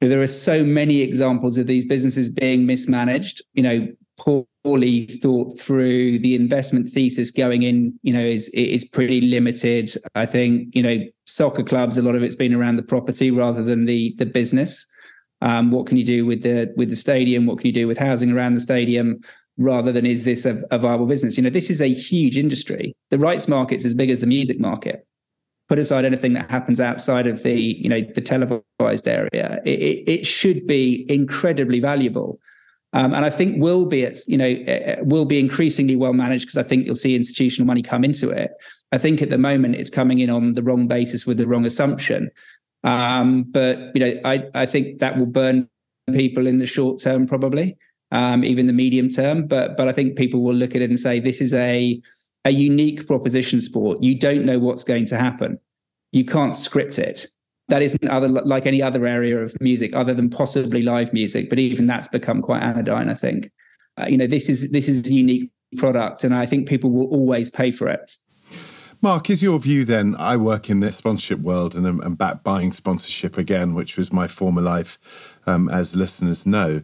there 0.00 0.22
are 0.22 0.26
so 0.26 0.64
many 0.64 1.00
examples 1.00 1.58
of 1.58 1.66
these 1.66 1.84
businesses 1.84 2.28
being 2.28 2.66
mismanaged 2.66 3.42
you 3.54 3.62
know 3.62 3.86
poorly 4.16 5.06
thought 5.06 5.58
through 5.58 6.18
the 6.18 6.34
investment 6.34 6.88
thesis 6.88 7.30
going 7.30 7.62
in 7.62 7.98
you 8.02 8.12
know 8.12 8.20
is 8.20 8.48
is 8.50 8.84
pretty 8.84 9.20
limited. 9.20 9.92
I 10.14 10.26
think 10.26 10.74
you 10.74 10.82
know 10.82 10.98
soccer 11.26 11.62
clubs 11.62 11.98
a 11.98 12.02
lot 12.02 12.14
of 12.14 12.22
it's 12.22 12.36
been 12.36 12.54
around 12.54 12.76
the 12.76 12.82
property 12.82 13.30
rather 13.30 13.62
than 13.62 13.86
the 13.86 14.14
the 14.18 14.26
business 14.26 14.86
um, 15.42 15.72
what 15.72 15.86
can 15.86 15.96
you 15.96 16.04
do 16.04 16.24
with 16.24 16.42
the 16.42 16.72
with 16.76 16.88
the 16.88 16.96
stadium? 16.96 17.46
What 17.46 17.58
can 17.58 17.66
you 17.66 17.72
do 17.72 17.88
with 17.88 17.98
housing 17.98 18.30
around 18.30 18.54
the 18.54 18.60
stadium? 18.60 19.20
Rather 19.58 19.92
than 19.92 20.06
is 20.06 20.24
this 20.24 20.46
a, 20.46 20.62
a 20.70 20.78
viable 20.78 21.06
business? 21.06 21.36
You 21.36 21.42
know, 21.42 21.50
this 21.50 21.68
is 21.68 21.82
a 21.82 21.92
huge 21.92 22.38
industry. 22.38 22.94
The 23.10 23.18
rights 23.18 23.48
market's 23.48 23.84
as 23.84 23.92
big 23.92 24.08
as 24.08 24.20
the 24.20 24.26
music 24.26 24.60
market. 24.60 25.04
Put 25.68 25.80
aside 25.80 26.04
anything 26.04 26.32
that 26.34 26.50
happens 26.50 26.80
outside 26.80 27.26
of 27.26 27.42
the 27.42 27.60
you 27.60 27.88
know 27.88 28.00
the 28.00 28.20
televised 28.20 29.08
area, 29.08 29.60
it, 29.64 29.80
it, 29.80 30.08
it 30.08 30.26
should 30.26 30.66
be 30.66 31.04
incredibly 31.08 31.80
valuable. 31.80 32.38
Um, 32.94 33.12
and 33.14 33.24
I 33.24 33.30
think 33.30 33.60
will 33.60 33.86
be 33.86 34.02
it's 34.02 34.28
you 34.28 34.38
know 34.38 34.54
will 35.02 35.24
be 35.24 35.40
increasingly 35.40 35.96
well 35.96 36.12
managed 36.12 36.46
because 36.46 36.58
I 36.58 36.62
think 36.62 36.86
you'll 36.86 36.94
see 36.94 37.16
institutional 37.16 37.66
money 37.66 37.82
come 37.82 38.04
into 38.04 38.30
it. 38.30 38.52
I 38.92 38.98
think 38.98 39.20
at 39.22 39.30
the 39.30 39.38
moment 39.38 39.74
it's 39.74 39.90
coming 39.90 40.20
in 40.20 40.30
on 40.30 40.52
the 40.52 40.62
wrong 40.62 40.86
basis 40.86 41.26
with 41.26 41.38
the 41.38 41.48
wrong 41.48 41.66
assumption. 41.66 42.30
Um, 42.84 43.44
but 43.44 43.94
you 43.94 44.00
know, 44.00 44.20
I 44.24 44.44
I 44.54 44.66
think 44.66 44.98
that 44.98 45.16
will 45.16 45.26
burn 45.26 45.68
people 46.12 46.46
in 46.46 46.58
the 46.58 46.66
short 46.66 47.00
term, 47.00 47.26
probably, 47.26 47.76
um, 48.10 48.44
even 48.44 48.66
the 48.66 48.72
medium 48.72 49.08
term. 49.08 49.46
But 49.46 49.76
but 49.76 49.88
I 49.88 49.92
think 49.92 50.16
people 50.16 50.42
will 50.42 50.54
look 50.54 50.74
at 50.74 50.82
it 50.82 50.90
and 50.90 50.98
say 50.98 51.20
this 51.20 51.40
is 51.40 51.54
a 51.54 52.00
a 52.44 52.50
unique 52.50 53.06
proposition 53.06 53.60
sport. 53.60 54.02
You 54.02 54.18
don't 54.18 54.44
know 54.44 54.58
what's 54.58 54.84
going 54.84 55.06
to 55.06 55.18
happen. 55.18 55.58
You 56.10 56.24
can't 56.24 56.56
script 56.56 56.98
it. 56.98 57.26
That 57.68 57.82
isn't 57.82 58.08
other 58.08 58.28
like 58.28 58.66
any 58.66 58.82
other 58.82 59.06
area 59.06 59.38
of 59.38 59.58
music, 59.60 59.94
other 59.94 60.12
than 60.12 60.28
possibly 60.28 60.82
live 60.82 61.12
music. 61.12 61.48
But 61.48 61.58
even 61.58 61.86
that's 61.86 62.08
become 62.08 62.42
quite 62.42 62.62
anodyne. 62.62 63.08
I 63.08 63.14
think. 63.14 63.50
Uh, 63.98 64.06
you 64.08 64.16
know, 64.16 64.26
this 64.26 64.48
is 64.48 64.70
this 64.70 64.88
is 64.88 65.08
a 65.08 65.12
unique 65.12 65.50
product, 65.76 66.24
and 66.24 66.34
I 66.34 66.46
think 66.46 66.68
people 66.68 66.90
will 66.90 67.08
always 67.08 67.50
pay 67.50 67.70
for 67.70 67.88
it. 67.88 68.10
Mark, 69.04 69.28
is 69.30 69.42
your 69.42 69.58
view 69.58 69.84
then? 69.84 70.14
I 70.14 70.36
work 70.36 70.70
in 70.70 70.78
the 70.78 70.92
sponsorship 70.92 71.40
world 71.40 71.74
and 71.74 71.88
I'm, 71.88 72.14
back 72.14 72.44
buying 72.44 72.70
sponsorship 72.70 73.36
again, 73.36 73.74
which 73.74 73.96
was 73.96 74.12
my 74.12 74.28
former 74.28 74.62
life, 74.62 74.96
um, 75.44 75.68
as 75.68 75.96
listeners 75.96 76.46
know. 76.46 76.82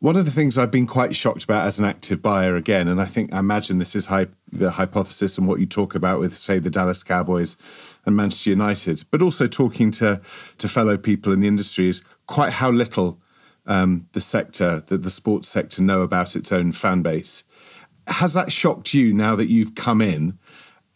One 0.00 0.16
of 0.16 0.24
the 0.24 0.32
things 0.32 0.58
I've 0.58 0.72
been 0.72 0.88
quite 0.88 1.14
shocked 1.14 1.44
about 1.44 1.64
as 1.64 1.78
an 1.78 1.84
active 1.84 2.20
buyer 2.20 2.56
again, 2.56 2.88
and 2.88 3.00
I 3.00 3.04
think 3.04 3.32
I 3.32 3.38
imagine 3.38 3.78
this 3.78 3.94
is 3.94 4.06
hy- 4.06 4.26
the 4.50 4.72
hypothesis 4.72 5.38
and 5.38 5.46
what 5.46 5.60
you 5.60 5.66
talk 5.66 5.94
about 5.94 6.18
with, 6.18 6.36
say, 6.36 6.58
the 6.58 6.68
Dallas 6.68 7.04
Cowboys 7.04 7.56
and 8.04 8.16
Manchester 8.16 8.50
United, 8.50 9.04
but 9.12 9.22
also 9.22 9.46
talking 9.46 9.92
to 9.92 10.20
to 10.58 10.68
fellow 10.68 10.96
people 10.98 11.32
in 11.32 11.42
the 11.42 11.46
industry 11.46 11.88
is 11.88 12.02
quite 12.26 12.54
how 12.54 12.72
little 12.72 13.20
um, 13.66 14.08
the 14.14 14.20
sector, 14.20 14.82
the, 14.84 14.98
the 14.98 15.10
sports 15.10 15.48
sector, 15.48 15.80
know 15.80 16.02
about 16.02 16.34
its 16.34 16.50
own 16.50 16.72
fan 16.72 17.02
base. 17.02 17.44
Has 18.08 18.34
that 18.34 18.50
shocked 18.50 18.94
you 18.94 19.12
now 19.14 19.36
that 19.36 19.48
you've 19.48 19.76
come 19.76 20.02
in? 20.02 20.40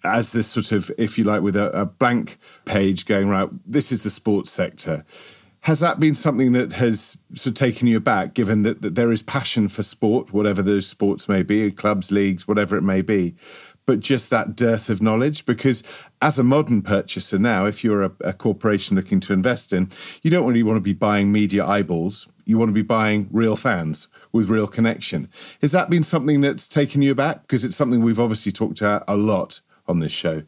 As 0.06 0.32
this 0.32 0.48
sort 0.48 0.72
of, 0.72 0.90
if 0.96 1.18
you 1.18 1.24
like, 1.24 1.42
with 1.42 1.56
a, 1.56 1.70
a 1.78 1.84
blank 1.84 2.38
page 2.64 3.06
going, 3.06 3.28
right, 3.28 3.48
this 3.66 3.92
is 3.92 4.02
the 4.02 4.10
sports 4.10 4.50
sector. 4.50 5.04
Has 5.60 5.80
that 5.80 5.98
been 5.98 6.14
something 6.14 6.52
that 6.52 6.74
has 6.74 7.18
sort 7.34 7.48
of 7.48 7.54
taken 7.54 7.88
you 7.88 7.96
aback, 7.96 8.34
given 8.34 8.62
that, 8.62 8.82
that 8.82 8.94
there 8.94 9.10
is 9.10 9.20
passion 9.20 9.68
for 9.68 9.82
sport, 9.82 10.32
whatever 10.32 10.62
those 10.62 10.86
sports 10.86 11.28
may 11.28 11.42
be, 11.42 11.72
clubs, 11.72 12.12
leagues, 12.12 12.46
whatever 12.46 12.76
it 12.76 12.82
may 12.82 13.02
be, 13.02 13.34
but 13.84 13.98
just 13.98 14.30
that 14.30 14.54
dearth 14.54 14.88
of 14.88 15.02
knowledge? 15.02 15.44
Because 15.44 15.82
as 16.22 16.38
a 16.38 16.44
modern 16.44 16.82
purchaser 16.82 17.38
now, 17.38 17.66
if 17.66 17.82
you're 17.82 18.04
a, 18.04 18.12
a 18.20 18.32
corporation 18.32 18.96
looking 18.96 19.18
to 19.20 19.32
invest 19.32 19.72
in, 19.72 19.90
you 20.22 20.30
don't 20.30 20.46
really 20.46 20.62
want 20.62 20.76
to 20.76 20.80
be 20.80 20.92
buying 20.92 21.32
media 21.32 21.66
eyeballs. 21.66 22.28
You 22.44 22.58
want 22.58 22.68
to 22.68 22.74
be 22.74 22.82
buying 22.82 23.28
real 23.32 23.56
fans 23.56 24.06
with 24.30 24.48
real 24.48 24.68
connection. 24.68 25.28
Has 25.62 25.72
that 25.72 25.90
been 25.90 26.04
something 26.04 26.42
that's 26.42 26.68
taken 26.68 27.02
you 27.02 27.10
aback? 27.10 27.42
Because 27.42 27.64
it's 27.64 27.74
something 27.74 28.02
we've 28.02 28.20
obviously 28.20 28.52
talked 28.52 28.80
about 28.80 29.02
a 29.08 29.16
lot 29.16 29.62
on 29.88 30.00
this 30.00 30.12
show? 30.12 30.42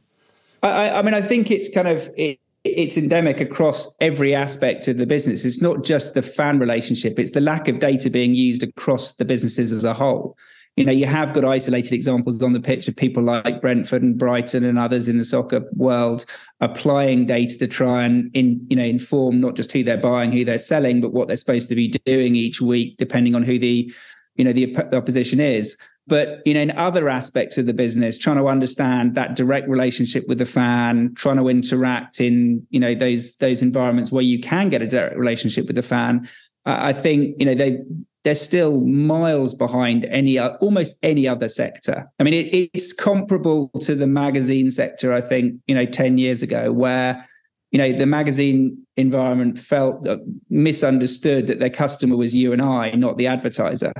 I, 0.63 0.91
I 0.91 1.03
mean, 1.03 1.15
I 1.15 1.23
think 1.23 1.51
it's 1.51 1.69
kind 1.69 1.89
of 1.89 2.11
it, 2.17 2.41
it's 2.65 2.97
endemic 2.97 3.41
across 3.41 3.95
every 4.01 4.35
aspect 4.35 4.89
of 4.89 4.99
the 4.99 5.07
business. 5.07 5.45
It's 5.45 5.63
not 5.63 5.85
just 5.85 6.15
the 6.15 6.23
fan 6.23 6.59
relationship; 6.59 7.19
it's 7.19 7.33
the 7.33 7.41
lack 7.41 7.69
of 7.69 7.79
data 7.79 8.11
being 8.11 8.35
used 8.35 8.63
across 8.63 9.15
the 9.15 9.25
businesses 9.25 9.73
as 9.73 9.85
a 9.85 9.95
whole. 9.95 10.37
You 10.77 10.85
know, 10.85 10.93
you 10.93 11.07
have 11.07 11.33
got 11.33 11.45
isolated 11.45 11.93
examples 11.93 12.41
on 12.41 12.53
the 12.53 12.61
pitch 12.61 12.87
of 12.87 12.95
people 12.95 13.21
like 13.23 13.61
Brentford 13.61 14.01
and 14.01 14.17
Brighton 14.17 14.65
and 14.65 14.79
others 14.79 15.09
in 15.09 15.19
the 15.19 15.25
soccer 15.25 15.65
world 15.75 16.25
applying 16.61 17.27
data 17.27 17.59
to 17.59 17.67
try 17.67 18.05
and 18.05 18.31
in 18.33 18.65
you 18.71 18.77
know 18.77 18.85
inform 18.85 19.41
not 19.41 19.57
just 19.57 19.73
who 19.73 19.83
they're 19.83 19.97
buying, 19.97 20.33
who 20.33 20.45
they're 20.45 20.59
selling, 20.59 21.01
but 21.01 21.13
what 21.13 21.29
they're 21.29 21.37
supposed 21.37 21.69
to 21.71 21.75
be 21.75 21.89
doing 22.05 22.37
each 22.37 22.61
week, 22.61 22.97
depending 22.97 23.35
on 23.35 23.43
who 23.43 23.59
the 23.59 23.93
you 24.37 24.45
know 24.45 24.53
the, 24.53 24.67
the 24.67 24.97
opposition 24.97 25.41
is 25.41 25.77
but 26.09 26.41
you 26.45 26.55
know 26.55 26.61
in 26.61 26.71
other 26.73 27.09
aspects 27.09 27.59
of 27.59 27.67
the 27.67 27.75
business 27.75 28.19
trying 28.19 28.37
to 28.37 28.47
understand 28.47 29.15
that 29.15 29.37
direct 29.37 29.69
relationship 29.69 30.27
with 30.27 30.39
the 30.39 30.47
fan 30.47 31.13
trying 31.15 31.37
to 31.37 31.49
interact 31.49 32.21
in 32.21 32.67
you 32.71 32.81
know 32.81 32.95
those 32.95 33.37
those 33.37 33.63
environments 33.63 34.11
where 34.11 34.23
you 34.23 34.41
can 34.41 34.69
get 34.69 34.83
a 34.83 34.87
direct 34.87 35.17
relationship 35.17 35.67
with 35.67 35.77
the 35.77 35.83
fan 35.83 36.29
uh, 36.67 36.79
i 36.81 36.93
think 36.93 37.37
you 37.39 37.47
know 37.47 37.55
they 37.55 37.79
they're 38.25 38.35
still 38.35 38.85
miles 38.85 39.55
behind 39.55 40.05
any 40.07 40.39
almost 40.39 40.97
any 41.05 41.27
other 41.29 41.49
sector. 41.49 42.11
I 42.19 42.25
mean 42.25 42.35
it, 42.35 42.69
it's 42.75 42.93
comparable 42.93 43.71
to 43.83 43.95
the 43.95 44.07
magazine 44.07 44.71
sector 44.71 45.15
i 45.15 45.21
think 45.21 45.61
you 45.67 45.75
know 45.75 45.87
10 45.87 46.19
years 46.19 46.43
ago 46.43 46.73
where 46.73 47.27
you 47.71 47.79
know 47.79 47.93
the 47.93 48.07
magazine 48.07 48.87
environment 48.97 49.59
felt 49.59 50.07
misunderstood 50.51 51.47
that 51.47 51.61
their 51.61 51.71
customer 51.71 52.17
was 52.17 52.35
you 52.35 52.53
and 52.53 52.63
i 52.63 52.91
not 52.93 53.19
the 53.19 53.27
advertiser 53.27 53.93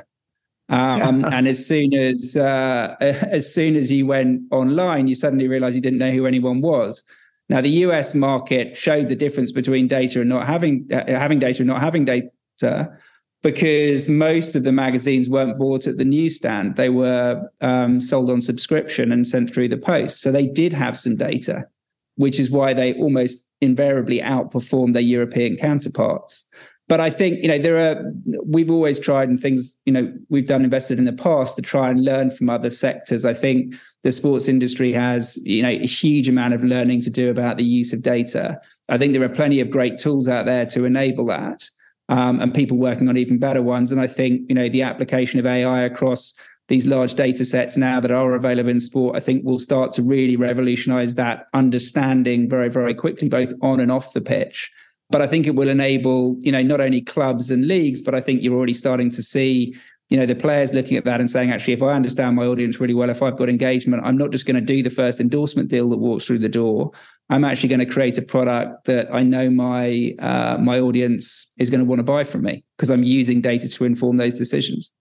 um, 0.69 1.25
and 1.25 1.49
as 1.49 1.65
soon 1.67 1.95
as 1.95 2.37
uh, 2.37 2.97
as 3.01 3.53
soon 3.53 3.77
as 3.77 3.91
you 3.91 4.07
went 4.07 4.43
online, 4.51 5.09
you 5.09 5.15
suddenly 5.15 5.49
realized 5.49 5.75
you 5.75 5.83
didn't 5.83 5.99
know 5.99 6.11
who 6.11 6.27
anyone 6.27 6.61
was. 6.61 7.05
Now, 7.49 7.63
the 7.63 7.71
US 7.71 8.15
market 8.15 8.77
showed 8.77 9.09
the 9.09 9.17
difference 9.17 9.53
between 9.53 9.89
data 9.89 10.21
and 10.21 10.29
not 10.29 10.47
having 10.47 10.87
uh, 10.93 11.07
having 11.07 11.39
data 11.39 11.63
and 11.63 11.69
not 11.69 11.81
having 11.81 12.05
data. 12.05 12.31
because 13.41 14.09
most 14.09 14.57
of 14.57 14.65
the 14.65 14.73
magazines 14.73 15.31
weren't 15.31 15.57
bought 15.57 15.87
at 15.87 15.97
the 15.97 16.05
newsstand. 16.05 16.75
They 16.75 16.89
were 16.89 17.49
um, 17.61 18.01
sold 18.01 18.31
on 18.31 18.41
subscription 18.41 19.13
and 19.13 19.27
sent 19.27 19.55
through 19.55 19.69
the 19.69 19.77
post. 19.77 20.21
So 20.21 20.33
they 20.33 20.47
did 20.47 20.73
have 20.73 20.99
some 20.99 21.15
data, 21.15 21.65
which 22.17 22.41
is 22.41 22.51
why 22.51 22.75
they 22.75 22.95
almost 22.95 23.47
invariably 23.61 24.19
outperformed 24.19 24.93
their 24.93 25.03
European 25.03 25.57
counterparts. 25.57 26.47
But 26.89 27.01
I 27.01 27.11
think, 27.11 27.43
you 27.43 27.49
know, 27.49 27.59
there 27.59 27.77
are, 27.77 28.13
we've 28.47 28.71
always 28.71 28.99
tried 28.99 29.29
and 29.29 29.39
things, 29.39 29.79
you 29.85 29.93
know, 29.93 30.11
we've 30.31 30.47
done 30.47 30.65
invested 30.65 30.99
in 30.99 31.05
the 31.05 31.13
past 31.13 31.57
to 31.57 31.63
try 31.63 31.91
and 31.91 32.03
learn 32.03 32.31
from 32.31 32.49
other 32.49 32.71
sectors. 32.71 33.27
I 33.27 33.35
think 33.35 33.75
the 34.03 34.11
sports 34.11 34.49
industry 34.49 34.93
has, 34.93 35.37
you 35.45 35.63
know, 35.63 35.69
a 35.69 35.87
huge 35.87 36.29
amount 36.29 36.55
of 36.55 36.65
learning 36.65 37.03
to 37.03 37.11
do 37.11 37.31
about 37.31 37.59
the 37.59 37.65
use 37.65 37.93
of 37.93 38.03
data. 38.03 38.59
I 38.89 38.97
think 38.97 39.13
there 39.13 39.23
are 39.23 39.29
plenty 39.29 39.61
of 39.61 39.71
great 39.71 39.99
tools 39.99 40.29
out 40.29 40.47
there 40.47 40.65
to 40.67 40.87
enable 40.87 41.27
that 41.27 41.69
um, 42.09 42.41
and 42.41 42.55
people 42.55 42.79
working 42.79 43.09
on 43.09 43.17
even 43.17 43.39
better 43.39 43.63
ones. 43.63 43.93
And 43.93 44.01
I 44.01 44.07
think 44.07 44.49
you 44.49 44.55
know 44.55 44.69
the 44.69 44.83
application 44.83 45.39
of 45.39 45.47
AI 45.47 45.83
across 45.83 46.35
these 46.69 46.87
large 46.87 47.15
data 47.15 47.45
sets 47.45 47.77
now 47.77 47.99
that 47.99 48.11
are 48.11 48.35
available 48.35 48.71
in 48.71 48.81
sport, 48.81 49.17
I 49.17 49.21
think 49.21 49.45
will 49.45 49.59
start 49.59 49.91
to 49.93 50.03
really 50.03 50.37
revolutionize 50.37 51.15
that 51.15 51.47
understanding 51.55 52.49
very, 52.49 52.69
very 52.69 52.95
quickly, 52.95 53.29
both 53.29 53.53
on 53.63 53.81
and 53.81 53.91
off 53.91 54.13
the 54.13 54.21
pitch. 54.21 54.71
But 55.11 55.23
I 55.23 55.27
think 55.27 55.47
it 55.47 55.55
will 55.55 55.69
enable, 55.69 56.37
you 56.41 56.53
know, 56.53 56.63
not 56.63 56.81
only 56.81 57.01
clubs 57.01 57.51
and 57.51 57.67
leagues, 57.67 58.03
but 58.03 58.15
I 58.15 58.21
think 58.21 58.43
you're 58.43 58.55
already 58.55 58.75
starting 58.75 59.11
to 59.11 59.23
see 59.23 59.75
you 60.09 60.17
know 60.17 60.27
the 60.27 60.35
players 60.35 60.73
looking 60.73 60.97
at 60.97 61.05
that 61.05 61.21
and 61.21 61.31
saying 61.31 61.51
actually 61.51 61.75
if 61.75 61.83
i 61.83 61.93
understand 61.93 62.35
my 62.37 62.47
audience 62.47 62.81
really 62.81 62.95
well 62.95 63.11
if 63.11 63.23
i've 63.23 63.37
got 63.37 63.49
engagement 63.49 64.03
i'm 64.05 64.17
not 64.17 64.31
just 64.31 64.47
going 64.47 64.55
to 64.55 64.61
do 64.61 64.83
the 64.83 64.91
first 64.91 65.21
endorsement 65.21 65.69
deal 65.69 65.89
that 65.89 65.99
walks 65.99 66.27
through 66.27 66.39
the 66.39 66.49
door. 66.49 66.91
I'm 67.31 67.45
actually 67.45 67.69
going 67.69 67.81
to 67.81 67.87
create 67.87 68.17
a 68.17 68.23
product 68.23 68.87
that 68.87 69.13
i 69.13 69.23
know 69.23 69.51
my 69.51 70.15
uh, 70.19 70.57
my 70.59 70.81
audience 70.81 71.53
is 71.59 71.69
going 71.71 71.81
to 71.81 71.85
want 71.85 71.99
to 71.99 72.05
buy 72.05 72.25
from 72.25 72.43
me 72.43 72.65
because 72.77 72.91
i'm 72.91 73.03
using 73.03 73.41
data 73.41 73.69
to 73.69 73.85
inform 73.85 74.17
those 74.17 74.37
decisions. 74.37 74.93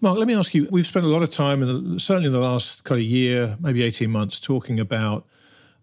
Mark 0.00 0.18
let 0.18 0.26
me 0.26 0.34
ask 0.34 0.54
you 0.54 0.68
we've 0.70 0.86
spent 0.86 1.06
a 1.06 1.08
lot 1.08 1.22
of 1.22 1.30
time 1.30 1.62
in 1.62 1.94
the, 1.94 2.00
certainly 2.00 2.26
in 2.26 2.32
the 2.32 2.40
last 2.40 2.84
kind 2.84 3.00
of 3.00 3.06
year 3.06 3.56
maybe 3.60 3.82
18 3.82 4.10
months 4.10 4.40
talking 4.40 4.80
about 4.80 5.24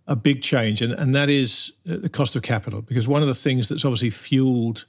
a 0.07 0.15
big 0.15 0.41
change 0.41 0.81
and, 0.81 0.93
and 0.93 1.15
that 1.15 1.29
is 1.29 1.71
uh, 1.89 1.95
the 1.97 2.09
cost 2.09 2.35
of 2.35 2.41
capital 2.41 2.81
because 2.81 3.07
one 3.07 3.21
of 3.21 3.27
the 3.27 3.33
things 3.33 3.69
that's 3.69 3.85
obviously 3.85 4.09
fueled 4.09 4.85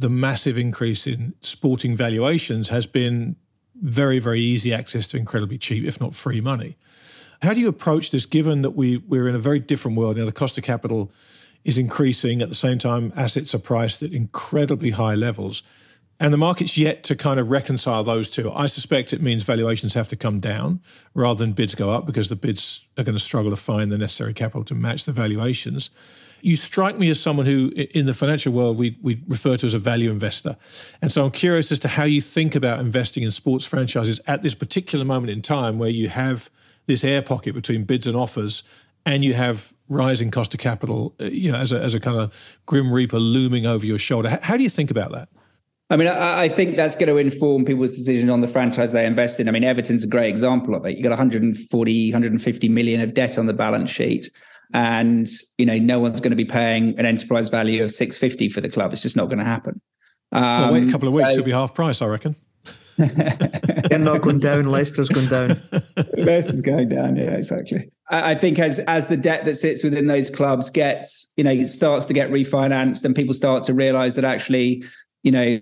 the 0.00 0.08
massive 0.08 0.56
increase 0.56 1.06
in 1.06 1.34
sporting 1.40 1.94
valuations 1.94 2.70
has 2.70 2.86
been 2.86 3.36
very, 3.82 4.18
very 4.18 4.40
easy 4.40 4.72
access 4.72 5.08
to 5.08 5.16
incredibly 5.16 5.58
cheap, 5.58 5.84
if 5.84 6.00
not 6.00 6.14
free 6.14 6.40
money. 6.40 6.76
How 7.42 7.54
do 7.54 7.60
you 7.60 7.68
approach 7.68 8.10
this 8.10 8.26
given 8.26 8.62
that 8.62 8.70
we, 8.70 8.98
we're 8.98 9.28
in 9.28 9.34
a 9.34 9.38
very 9.38 9.58
different 9.58 9.96
world? 9.96 10.16
Now, 10.16 10.24
the 10.24 10.32
cost 10.32 10.58
of 10.58 10.64
capital 10.64 11.10
is 11.64 11.78
increasing. 11.78 12.40
At 12.42 12.48
the 12.48 12.54
same 12.54 12.78
time, 12.78 13.12
assets 13.16 13.54
are 13.54 13.58
priced 13.58 14.02
at 14.02 14.12
incredibly 14.12 14.90
high 14.90 15.14
levels. 15.14 15.62
And 16.20 16.34
the 16.34 16.38
market's 16.38 16.76
yet 16.76 17.02
to 17.04 17.16
kind 17.16 17.40
of 17.40 17.50
reconcile 17.50 18.04
those 18.04 18.28
two. 18.28 18.52
I 18.52 18.66
suspect 18.66 19.14
it 19.14 19.22
means 19.22 19.42
valuations 19.42 19.94
have 19.94 20.06
to 20.08 20.16
come 20.16 20.38
down 20.38 20.80
rather 21.14 21.38
than 21.38 21.54
bids 21.54 21.74
go 21.74 21.90
up 21.90 22.04
because 22.04 22.28
the 22.28 22.36
bids 22.36 22.86
are 22.98 23.04
going 23.04 23.16
to 23.16 23.24
struggle 23.24 23.50
to 23.50 23.56
find 23.56 23.90
the 23.90 23.96
necessary 23.96 24.34
capital 24.34 24.62
to 24.64 24.74
match 24.74 25.06
the 25.06 25.12
valuations. 25.12 25.88
You 26.42 26.56
strike 26.56 26.98
me 26.98 27.08
as 27.08 27.20
someone 27.20 27.46
who, 27.46 27.70
in 27.70 28.04
the 28.04 28.12
financial 28.12 28.52
world, 28.52 28.76
we, 28.76 28.98
we 29.02 29.22
refer 29.28 29.56
to 29.56 29.66
as 29.66 29.72
a 29.72 29.78
value 29.78 30.10
investor. 30.10 30.56
And 31.00 31.10
so 31.10 31.24
I'm 31.24 31.30
curious 31.30 31.72
as 31.72 31.80
to 31.80 31.88
how 31.88 32.04
you 32.04 32.20
think 32.20 32.54
about 32.54 32.80
investing 32.80 33.22
in 33.22 33.30
sports 33.30 33.64
franchises 33.64 34.20
at 34.26 34.42
this 34.42 34.54
particular 34.54 35.06
moment 35.06 35.30
in 35.30 35.40
time 35.40 35.78
where 35.78 35.90
you 35.90 36.10
have 36.10 36.50
this 36.86 37.02
air 37.02 37.22
pocket 37.22 37.54
between 37.54 37.84
bids 37.84 38.06
and 38.06 38.16
offers 38.16 38.62
and 39.06 39.24
you 39.24 39.32
have 39.34 39.72
rising 39.88 40.30
cost 40.30 40.52
of 40.52 40.60
capital, 40.60 41.14
uh, 41.20 41.24
you 41.24 41.50
know, 41.50 41.58
as 41.58 41.72
a, 41.72 41.80
as 41.80 41.94
a 41.94 42.00
kind 42.00 42.18
of 42.18 42.58
grim 42.66 42.92
reaper 42.92 43.18
looming 43.18 43.64
over 43.64 43.86
your 43.86 43.98
shoulder. 43.98 44.38
How 44.42 44.58
do 44.58 44.62
you 44.62 44.68
think 44.68 44.90
about 44.90 45.12
that? 45.12 45.28
I 45.90 45.96
mean, 45.96 46.06
I, 46.06 46.42
I, 46.42 46.48
think 46.48 46.76
that's 46.76 46.94
going 46.94 47.08
to 47.08 47.16
inform 47.16 47.64
people's 47.64 47.96
decision 47.96 48.30
on 48.30 48.40
the 48.40 48.46
franchise 48.46 48.92
they 48.92 49.04
invest 49.04 49.40
in. 49.40 49.48
I 49.48 49.50
mean, 49.50 49.64
Everton's 49.64 50.04
a 50.04 50.06
great 50.06 50.28
example 50.28 50.76
of 50.76 50.86
it. 50.86 50.96
You 50.96 51.02
got 51.02 51.10
140, 51.10 52.12
150 52.12 52.68
million 52.68 53.00
of 53.00 53.12
debt 53.12 53.36
on 53.38 53.46
the 53.46 53.52
balance 53.52 53.90
sheet 53.90 54.30
and 54.72 55.28
you 55.58 55.66
know 55.66 55.78
no 55.78 55.98
one's 55.98 56.20
going 56.20 56.30
to 56.30 56.36
be 56.36 56.44
paying 56.44 56.98
an 56.98 57.06
enterprise 57.06 57.48
value 57.48 57.82
of 57.82 57.90
650 57.90 58.48
for 58.50 58.60
the 58.60 58.68
club. 58.68 58.92
It's 58.92 59.02
just 59.02 59.16
not 59.16 59.26
going 59.26 59.38
to 59.38 59.44
happen. 59.44 59.80
Um, 60.32 60.42
well, 60.42 60.72
wait 60.74 60.88
a 60.88 60.92
couple 60.92 61.08
of 61.08 61.14
weeks 61.14 61.30
it'll 61.30 61.44
be 61.44 61.50
half 61.50 61.74
price 61.74 62.00
i 62.00 62.06
reckon. 62.06 62.36
They're 62.98 63.98
not 63.98 64.20
going 64.20 64.40
down 64.40 64.66
leicester's 64.66 65.08
going 65.08 65.26
down. 65.26 65.60
Leicester's 66.18 66.60
going 66.60 66.88
down 66.88 67.16
yeah 67.16 67.30
exactly. 67.30 67.90
I, 68.10 68.32
I 68.32 68.34
think 68.34 68.58
as 68.58 68.78
as 68.80 69.08
the 69.08 69.16
debt 69.16 69.44
that 69.46 69.56
sits 69.56 69.82
within 69.82 70.06
those 70.06 70.30
clubs 70.30 70.70
gets 70.70 71.32
you 71.36 71.42
know 71.42 71.50
it 71.50 71.68
starts 71.68 72.06
to 72.06 72.14
get 72.14 72.30
refinanced 72.30 73.04
and 73.04 73.16
people 73.16 73.34
start 73.34 73.64
to 73.64 73.74
realize 73.74 74.16
that 74.16 74.24
actually 74.24 74.84
you 75.22 75.32
know 75.32 75.60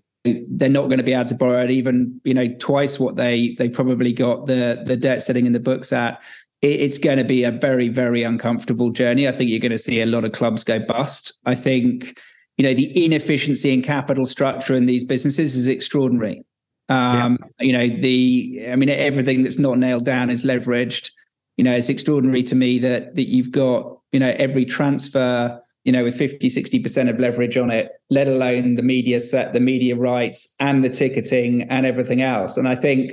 they're 0.51 0.69
not 0.69 0.89
going 0.89 0.99
to 0.99 1.05
be 1.05 1.13
able 1.13 1.25
to 1.25 1.35
borrow 1.35 1.63
at 1.63 1.71
even 1.71 2.21
you 2.25 2.35
know 2.35 2.49
twice 2.59 2.99
what 2.99 3.17
they 3.17 3.55
they 3.59 3.69
probably 3.69 4.13
got 4.13 4.47
the 4.47 4.83
the 4.85 4.97
debt 4.97 5.23
sitting 5.23 5.47
in 5.47 5.53
the 5.53 5.61
books 5.61 5.93
at 5.93 6.21
it's 6.61 6.99
going 6.99 7.19
to 7.19 7.25
be 7.25 7.45
a 7.45 7.53
very, 7.53 7.89
very 7.89 8.23
uncomfortable 8.23 8.91
journey. 8.91 9.29
I 9.29 9.33
think 9.33 9.51
you're 9.51 9.61
going 9.61 9.71
to 9.71 9.79
see 9.79 10.01
a 10.01 10.07
lot 10.07 10.25
of 10.25 10.33
clubs 10.33 10.65
go 10.65 10.79
bust. 10.81 11.33
I 11.47 11.55
think, 11.55 12.19
you 12.57 12.65
know, 12.65 12.75
the 12.75 13.05
inefficiency 13.05 13.73
in 13.73 13.83
capital 13.83 14.27
structure 14.27 14.75
in 14.75 14.87
these 14.87 15.05
businesses 15.05 15.55
is 15.55 15.69
extraordinary. 15.69 16.45
Um, 16.89 17.39
yeah. 17.61 17.65
You 17.65 17.73
know, 17.73 18.01
the, 18.01 18.67
I 18.73 18.77
mean, 18.77 18.89
everything 18.89 19.45
that's 19.45 19.59
not 19.59 19.79
nailed 19.79 20.05
down 20.05 20.31
is 20.31 20.45
leveraged. 20.45 21.13
You 21.57 21.65
know, 21.65 21.75
it's 21.75 21.89
extraordinary 21.89 22.43
to 22.45 22.55
me 22.55 22.79
that 22.81 23.15
that 23.17 23.29
you've 23.29 23.51
got, 23.51 23.99
you 24.13 24.21
know, 24.21 24.35
every 24.37 24.65
transfer, 24.65 25.61
you 25.89 25.93
know, 25.93 26.05
with 26.05 26.19
50, 26.19 26.51
60% 26.51 27.09
of 27.09 27.19
leverage 27.19 27.57
on 27.57 27.71
it, 27.71 27.93
let 28.11 28.29
alone 28.29 28.75
the 28.75 28.83
media 28.83 29.19
set, 29.21 29.55
the 29.55 29.61
media 29.61 29.97
rights 29.97 30.55
and 30.61 30.85
the 30.85 30.91
ticketing 30.91 31.63
and 31.71 31.87
everything 31.87 32.21
else. 32.21 32.59
And 32.59 32.69
I 32.69 32.75
think, 32.75 33.13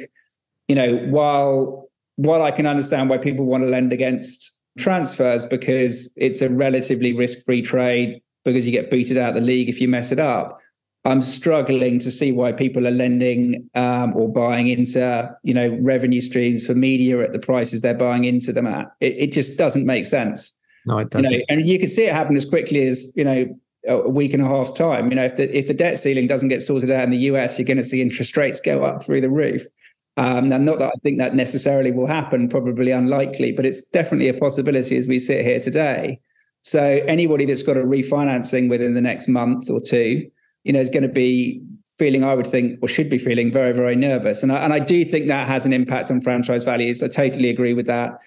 you 0.67 0.75
know, 0.75 0.97
while 1.09 1.87
while 2.17 2.41
I 2.41 2.51
can 2.51 2.65
understand 2.65 3.09
why 3.09 3.17
people 3.17 3.45
want 3.45 3.63
to 3.63 3.69
lend 3.69 3.93
against 3.93 4.59
transfers 4.77 5.45
because 5.45 6.13
it's 6.17 6.41
a 6.41 6.49
relatively 6.49 7.13
risk-free 7.13 7.61
trade 7.61 8.21
because 8.43 8.65
you 8.65 8.73
get 8.73 8.91
booted 8.91 9.17
out 9.17 9.29
of 9.29 9.35
the 9.35 9.41
league 9.41 9.69
if 9.69 9.79
you 9.79 9.87
mess 9.87 10.11
it 10.11 10.19
up. 10.19 10.59
I'm 11.05 11.21
struggling 11.21 11.97
to 11.99 12.11
see 12.11 12.33
why 12.33 12.51
people 12.51 12.85
are 12.85 12.91
lending 12.91 13.69
um, 13.75 14.13
or 14.17 14.27
buying 14.27 14.67
into, 14.67 15.33
you 15.43 15.53
know, 15.53 15.77
revenue 15.79 16.19
streams 16.19 16.67
for 16.67 16.75
media 16.75 17.21
at 17.21 17.31
the 17.31 17.39
prices 17.39 17.79
they're 17.79 17.93
buying 17.93 18.25
into 18.25 18.51
them 18.51 18.67
at. 18.67 18.87
It, 18.99 19.13
it 19.17 19.31
just 19.31 19.57
doesn't 19.57 19.85
make 19.85 20.05
sense. 20.05 20.51
No, 20.85 20.97
it 20.99 21.09
doesn't. 21.09 21.31
You 21.31 21.39
know, 21.39 21.45
and 21.49 21.67
you 21.67 21.79
can 21.79 21.89
see 21.89 22.05
it 22.05 22.13
happen 22.13 22.35
as 22.35 22.45
quickly 22.45 22.87
as 22.87 23.11
you 23.15 23.23
know 23.23 23.47
a 23.87 24.09
week 24.09 24.33
and 24.33 24.41
a 24.41 24.47
half's 24.47 24.71
time. 24.71 25.09
You 25.09 25.15
know, 25.15 25.25
if 25.25 25.35
the 25.35 25.55
if 25.55 25.67
the 25.67 25.73
debt 25.73 25.99
ceiling 25.99 26.27
doesn't 26.27 26.49
get 26.49 26.61
sorted 26.61 26.91
out 26.91 27.03
in 27.03 27.11
the 27.11 27.17
US, 27.17 27.57
you're 27.57 27.65
going 27.65 27.77
to 27.77 27.85
see 27.85 28.01
interest 28.01 28.35
rates 28.37 28.59
go 28.59 28.83
up 28.83 29.03
through 29.03 29.21
the 29.21 29.29
roof. 29.29 29.63
Um, 30.17 30.49
now, 30.49 30.57
not 30.57 30.79
that 30.79 30.93
I 30.95 30.99
think 31.03 31.17
that 31.17 31.35
necessarily 31.35 31.91
will 31.91 32.07
happen, 32.07 32.47
probably 32.47 32.91
unlikely, 32.91 33.51
but 33.51 33.65
it's 33.65 33.83
definitely 33.83 34.29
a 34.29 34.33
possibility 34.33 34.97
as 34.97 35.07
we 35.07 35.19
sit 35.19 35.43
here 35.43 35.59
today. 35.59 36.19
So 36.61 36.81
anybody 37.05 37.45
that's 37.45 37.63
got 37.63 37.77
a 37.77 37.81
refinancing 37.81 38.69
within 38.69 38.93
the 38.93 39.01
next 39.01 39.27
month 39.27 39.69
or 39.69 39.81
two, 39.81 40.29
you 40.63 40.73
know, 40.73 40.79
is 40.79 40.89
going 40.89 41.03
to 41.03 41.09
be 41.09 41.61
feeling, 41.99 42.23
I 42.23 42.33
would 42.33 42.47
think, 42.47 42.79
or 42.81 42.87
should 42.87 43.09
be 43.09 43.17
feeling 43.17 43.51
very, 43.51 43.73
very 43.73 43.95
nervous. 43.95 44.41
And 44.41 44.51
I, 44.51 44.57
and 44.63 44.73
I 44.73 44.79
do 44.79 45.05
think 45.05 45.27
that 45.27 45.47
has 45.47 45.65
an 45.65 45.73
impact 45.73 46.09
on 46.09 46.21
franchise 46.21 46.63
values. 46.63 47.03
I 47.03 47.07
totally 47.07 47.49
agree 47.49 47.73
with 47.73 47.85
that. 47.87 48.17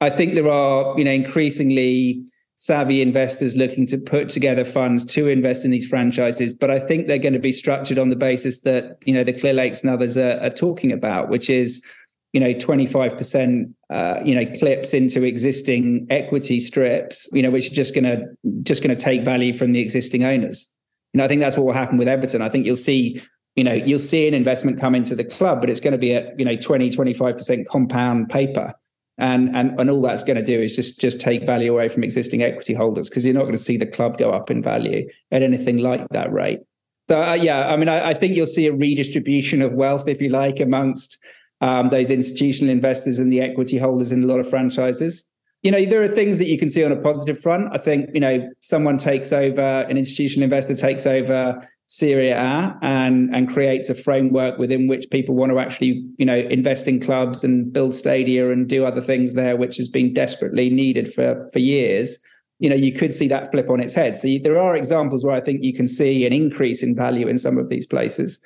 I 0.00 0.10
think 0.10 0.34
there 0.34 0.48
are, 0.48 0.96
you 0.96 1.04
know, 1.04 1.10
increasingly 1.10 2.24
savvy 2.56 3.00
investors 3.00 3.56
looking 3.56 3.86
to 3.86 3.96
put 3.98 4.28
together 4.28 4.64
funds 4.64 5.04
to 5.04 5.28
invest 5.28 5.64
in 5.64 5.70
these 5.70 5.86
franchises. 5.86 6.52
But 6.52 6.70
I 6.70 6.80
think 6.80 7.06
they're 7.06 7.18
going 7.18 7.32
to 7.32 7.38
be 7.38 7.52
structured 7.52 7.98
on 7.98 8.08
the 8.08 8.16
basis 8.16 8.60
that, 8.62 8.98
you 9.04 9.14
know, 9.14 9.22
the 9.22 9.32
Clearlakes 9.32 9.80
and 9.80 9.90
others 9.90 10.16
are, 10.16 10.38
are 10.40 10.50
talking 10.50 10.92
about, 10.92 11.28
which 11.28 11.48
is, 11.48 11.84
you 12.32 12.40
know, 12.40 12.52
25%, 12.52 13.72
uh, 13.90 14.20
you 14.24 14.34
know, 14.34 14.44
clips 14.58 14.92
into 14.92 15.22
existing 15.22 16.06
equity 16.10 16.58
strips, 16.58 17.28
you 17.32 17.42
know, 17.42 17.50
which 17.50 17.70
are 17.70 17.74
just 17.74 17.94
going 17.94 18.04
to, 18.04 18.26
just 18.64 18.82
going 18.82 18.94
to 18.94 19.02
take 19.02 19.24
value 19.24 19.52
from 19.52 19.72
the 19.72 19.80
existing 19.80 20.24
owners. 20.24 20.72
You 21.12 21.18
know, 21.18 21.24
I 21.24 21.28
think 21.28 21.40
that's 21.40 21.56
what 21.56 21.64
will 21.64 21.72
happen 21.72 21.96
with 21.96 22.08
Everton. 22.08 22.42
I 22.42 22.48
think 22.48 22.66
you'll 22.66 22.76
see, 22.76 23.22
you 23.54 23.64
know, 23.64 23.72
you'll 23.72 23.98
see 24.00 24.26
an 24.26 24.34
investment 24.34 24.80
come 24.80 24.96
into 24.96 25.14
the 25.14 25.24
club, 25.24 25.60
but 25.60 25.70
it's 25.70 25.80
going 25.80 25.92
to 25.92 25.98
be 25.98 26.14
at, 26.14 26.38
you 26.38 26.44
know, 26.44 26.56
20, 26.56 26.90
25% 26.90 27.66
compound 27.66 28.28
paper 28.28 28.74
and 29.18 29.54
and 29.54 29.78
and 29.78 29.90
all 29.90 30.00
that's 30.00 30.22
going 30.22 30.36
to 30.36 30.42
do 30.42 30.60
is 30.60 30.74
just 30.74 31.00
just 31.00 31.20
take 31.20 31.44
value 31.44 31.72
away 31.72 31.88
from 31.88 32.04
existing 32.04 32.42
equity 32.42 32.72
holders 32.72 33.08
because 33.08 33.24
you're 33.24 33.34
not 33.34 33.42
going 33.42 33.52
to 33.52 33.58
see 33.58 33.76
the 33.76 33.86
club 33.86 34.16
go 34.16 34.30
up 34.30 34.50
in 34.50 34.62
value 34.62 35.08
at 35.32 35.42
anything 35.42 35.78
like 35.78 36.08
that 36.10 36.32
rate. 36.32 36.60
So 37.08 37.20
uh, 37.20 37.34
yeah, 37.34 37.68
I 37.68 37.76
mean, 37.76 37.88
I, 37.88 38.10
I, 38.10 38.14
think 38.14 38.36
you'll 38.36 38.46
see 38.46 38.66
a 38.66 38.72
redistribution 38.72 39.62
of 39.62 39.72
wealth, 39.72 40.06
if 40.08 40.20
you 40.20 40.28
like, 40.28 40.60
amongst 40.60 41.18
um, 41.62 41.88
those 41.88 42.10
institutional 42.10 42.70
investors 42.70 43.18
and 43.18 43.32
the 43.32 43.40
equity 43.40 43.78
holders 43.78 44.12
in 44.12 44.22
a 44.22 44.26
lot 44.26 44.40
of 44.40 44.48
franchises. 44.48 45.26
You 45.62 45.72
know, 45.72 45.84
there 45.84 46.02
are 46.02 46.08
things 46.08 46.38
that 46.38 46.48
you 46.48 46.58
can 46.58 46.68
see 46.68 46.84
on 46.84 46.92
a 46.92 46.96
positive 46.96 47.40
front. 47.40 47.74
I 47.74 47.78
think 47.78 48.10
you 48.14 48.20
know 48.20 48.48
someone 48.60 48.98
takes 48.98 49.32
over, 49.32 49.60
an 49.60 49.96
institutional 49.96 50.44
investor 50.44 50.76
takes 50.76 51.06
over 51.06 51.66
Serie 51.88 52.28
A 52.28 52.78
and 52.82 53.34
and 53.34 53.48
creates 53.48 53.88
a 53.88 53.94
framework 53.94 54.58
within 54.58 54.88
which 54.88 55.08
people 55.10 55.34
want 55.34 55.50
to 55.52 55.58
actually 55.58 56.04
you 56.18 56.26
know 56.26 56.36
invest 56.36 56.86
in 56.86 57.00
clubs 57.00 57.42
and 57.42 57.72
build 57.72 57.94
stadia 57.94 58.50
and 58.50 58.68
do 58.68 58.84
other 58.84 59.00
things 59.00 59.32
there, 59.34 59.56
which 59.56 59.78
has 59.78 59.88
been 59.88 60.12
desperately 60.12 60.68
needed 60.68 61.12
for 61.12 61.48
for 61.52 61.58
years. 61.58 62.18
You 62.58 62.68
know, 62.68 62.76
you 62.76 62.92
could 62.92 63.14
see 63.14 63.28
that 63.28 63.50
flip 63.50 63.70
on 63.70 63.80
its 63.80 63.94
head. 63.94 64.16
So 64.16 64.28
you, 64.28 64.40
there 64.40 64.58
are 64.58 64.76
examples 64.76 65.24
where 65.24 65.34
I 65.34 65.40
think 65.40 65.62
you 65.62 65.72
can 65.72 65.86
see 65.86 66.26
an 66.26 66.32
increase 66.32 66.82
in 66.82 66.94
value 66.94 67.26
in 67.26 67.38
some 67.38 67.56
of 67.56 67.68
these 67.68 67.86
places. 67.86 68.40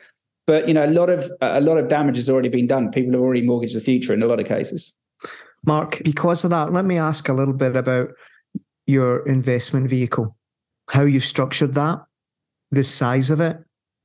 But 0.47 0.69
you 0.69 0.75
know, 0.75 0.85
a 0.85 0.87
lot 0.87 1.11
of 1.11 1.29
a 1.41 1.61
lot 1.61 1.79
of 1.79 1.89
damage 1.89 2.17
has 2.17 2.31
already 2.31 2.49
been 2.49 2.69
done. 2.69 2.93
People 2.93 3.13
have 3.13 3.23
already 3.23 3.43
mortgaged 3.43 3.75
the 3.75 3.81
future 3.81 4.15
in 4.15 4.23
a 4.23 4.27
lot 4.27 4.41
of 4.41 4.47
cases. 4.47 4.93
Mark, 5.67 6.01
because 6.05 6.45
of 6.45 6.51
that, 6.51 6.73
let 6.73 6.85
me 6.85 6.97
ask 6.97 7.29
a 7.29 7.33
little 7.33 7.55
bit 7.55 7.77
about 7.77 8.11
your 8.87 9.27
investment 9.27 9.89
vehicle, 9.89 10.37
how 10.91 11.03
you've 11.03 11.25
structured 11.25 11.75
that, 11.75 12.05
the 12.73 12.83
size 12.83 13.31
of 13.31 13.41
it, 13.41 13.59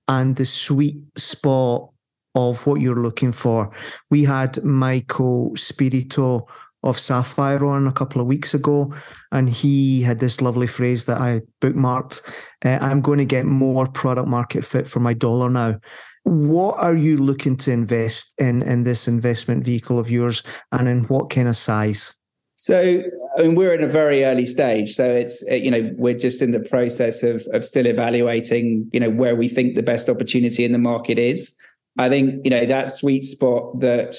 and 0.08 0.36
the 0.36 0.46
sweet 0.46 0.98
spot 1.18 1.90
of 2.36 2.66
what 2.68 2.80
you're 2.80 2.96
looking 2.96 3.32
for. 3.32 3.72
We 4.12 4.24
had 4.24 4.64
Michael 4.64 5.56
Spirito 5.56 6.48
of 6.84 7.00
Sapphire 7.00 7.66
on 7.66 7.88
a 7.88 7.92
couple 7.92 8.22
of 8.22 8.28
weeks 8.28 8.54
ago, 8.54 8.94
and 9.32 9.50
he 9.50 10.02
had 10.02 10.20
this 10.20 10.42
lovely 10.42 10.68
phrase 10.68 11.06
that 11.06 11.20
I 11.20 11.42
bookmarked 11.62 12.22
uh, 12.66 12.78
I'm 12.82 13.02
going 13.02 13.20
to 13.20 13.26
get 13.26 13.46
more 13.46 13.88
product 13.88 14.28
market 14.28 14.66
fit 14.66 14.88
for 14.88 15.00
my 15.00 15.14
dollar 15.14 15.50
now. 15.50 15.80
What 16.24 16.78
are 16.78 16.96
you 16.96 17.18
looking 17.18 17.56
to 17.58 17.72
invest 17.72 18.34
in 18.38 18.62
in 18.62 18.84
this 18.84 19.08
investment 19.08 19.64
vehicle 19.64 19.98
of 19.98 20.12
yours, 20.12 20.44
and 20.72 20.88
in 20.88 21.06
what 21.06 21.30
kind 21.30 21.48
of 21.48 21.56
size? 21.56 22.14
So, 22.56 23.04
I 23.38 23.42
mean, 23.44 23.56
we're 23.56 23.74
in 23.74 23.84
a 23.84 23.88
very 23.88 24.24
early 24.24 24.46
stage. 24.46 24.94
So 24.94 25.14
it's 25.14 25.44
you 25.50 25.72
know 25.72 25.92
we're 25.98 26.18
just 26.18 26.42
in 26.42 26.52
the 26.52 26.60
process 26.60 27.24
of 27.24 27.48
of 27.54 27.64
still 27.64 27.86
evaluating 27.86 28.90
you 28.94 29.00
know 29.00 29.10
where 29.10 29.36
we 29.36 29.48
think 29.48 29.76
the 29.76 29.84
best 29.84 30.10
opportunity 30.10 30.66
in 30.66 30.72
the 30.72 30.80
market 30.80 31.20
is. 31.20 31.56
I 32.00 32.10
think 32.10 32.44
you 32.44 32.50
know 32.50 32.66
that 32.66 32.90
sweet 32.90 33.26
spot 33.26 33.80
that 33.82 34.16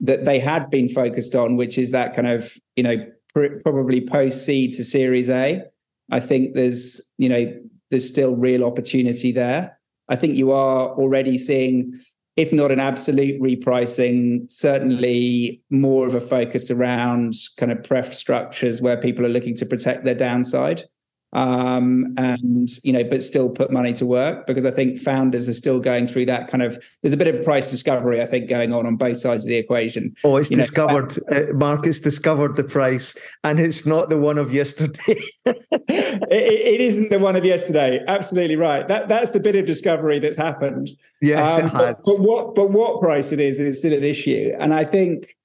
that 0.00 0.24
they 0.24 0.38
had 0.38 0.70
been 0.70 0.88
focused 0.88 1.34
on, 1.34 1.56
which 1.56 1.76
is 1.76 1.90
that 1.90 2.14
kind 2.14 2.26
of, 2.26 2.56
you 2.74 2.82
know, 2.82 2.96
pr- 3.34 3.58
probably 3.62 4.00
post 4.00 4.44
seed 4.44 4.72
to 4.74 4.84
series 4.84 5.28
A. 5.28 5.62
I 6.10 6.20
think 6.20 6.54
there's, 6.54 7.00
you 7.18 7.28
know, 7.28 7.52
there's 7.90 8.08
still 8.08 8.34
real 8.34 8.64
opportunity 8.64 9.32
there. 9.32 9.78
I 10.08 10.16
think 10.16 10.34
you 10.34 10.52
are 10.52 10.88
already 10.88 11.38
seeing, 11.38 11.94
if 12.36 12.52
not 12.52 12.70
an 12.70 12.80
absolute 12.80 13.40
repricing, 13.40 14.50
certainly 14.50 15.60
more 15.70 16.06
of 16.06 16.14
a 16.14 16.20
focus 16.20 16.70
around 16.70 17.34
kind 17.56 17.72
of 17.72 17.82
pref 17.82 18.14
structures 18.14 18.80
where 18.80 18.96
people 18.96 19.26
are 19.26 19.30
looking 19.30 19.56
to 19.56 19.66
protect 19.66 20.04
their 20.04 20.14
downside 20.14 20.84
um, 21.32 22.14
and 22.16 22.68
you 22.82 22.92
know, 22.92 23.04
but 23.04 23.22
still 23.22 23.48
put 23.48 23.70
money 23.70 23.92
to 23.94 24.06
work 24.06 24.46
because 24.46 24.64
I 24.64 24.70
think 24.70 24.98
founders 24.98 25.48
are 25.48 25.54
still 25.54 25.78
going 25.78 26.06
through 26.06 26.26
that 26.26 26.48
kind 26.48 26.62
of. 26.62 26.82
There's 27.02 27.12
a 27.12 27.16
bit 27.16 27.32
of 27.32 27.44
price 27.44 27.70
discovery, 27.70 28.20
I 28.20 28.26
think, 28.26 28.48
going 28.48 28.72
on 28.72 28.86
on 28.86 28.96
both 28.96 29.18
sides 29.18 29.44
of 29.44 29.48
the 29.48 29.56
equation. 29.56 30.14
Oh, 30.24 30.36
it's 30.36 30.50
you 30.50 30.56
discovered. 30.56 31.16
Know, 31.30 31.62
uh, 31.62 31.76
discovered 31.76 32.56
the 32.56 32.64
price, 32.64 33.14
and 33.44 33.60
it's 33.60 33.86
not 33.86 34.10
the 34.10 34.18
one 34.18 34.38
of 34.38 34.52
yesterday. 34.52 35.20
it, 35.46 36.18
it 36.28 36.80
isn't 36.80 37.10
the 37.10 37.18
one 37.18 37.36
of 37.36 37.44
yesterday. 37.44 38.00
Absolutely 38.08 38.56
right. 38.56 38.88
That 38.88 39.08
that's 39.08 39.30
the 39.30 39.40
bit 39.40 39.54
of 39.54 39.66
discovery 39.66 40.18
that's 40.18 40.38
happened. 40.38 40.88
Yes, 41.22 41.58
um, 41.58 41.66
it 41.66 41.68
has. 41.70 42.04
But, 42.04 42.16
but 42.16 42.24
what 42.24 42.54
but 42.56 42.70
what 42.70 43.00
price 43.00 43.30
it 43.30 43.38
is 43.38 43.60
is 43.60 43.78
still 43.78 43.92
an 43.92 44.04
issue, 44.04 44.52
and 44.58 44.74
I 44.74 44.84
think 44.84 45.36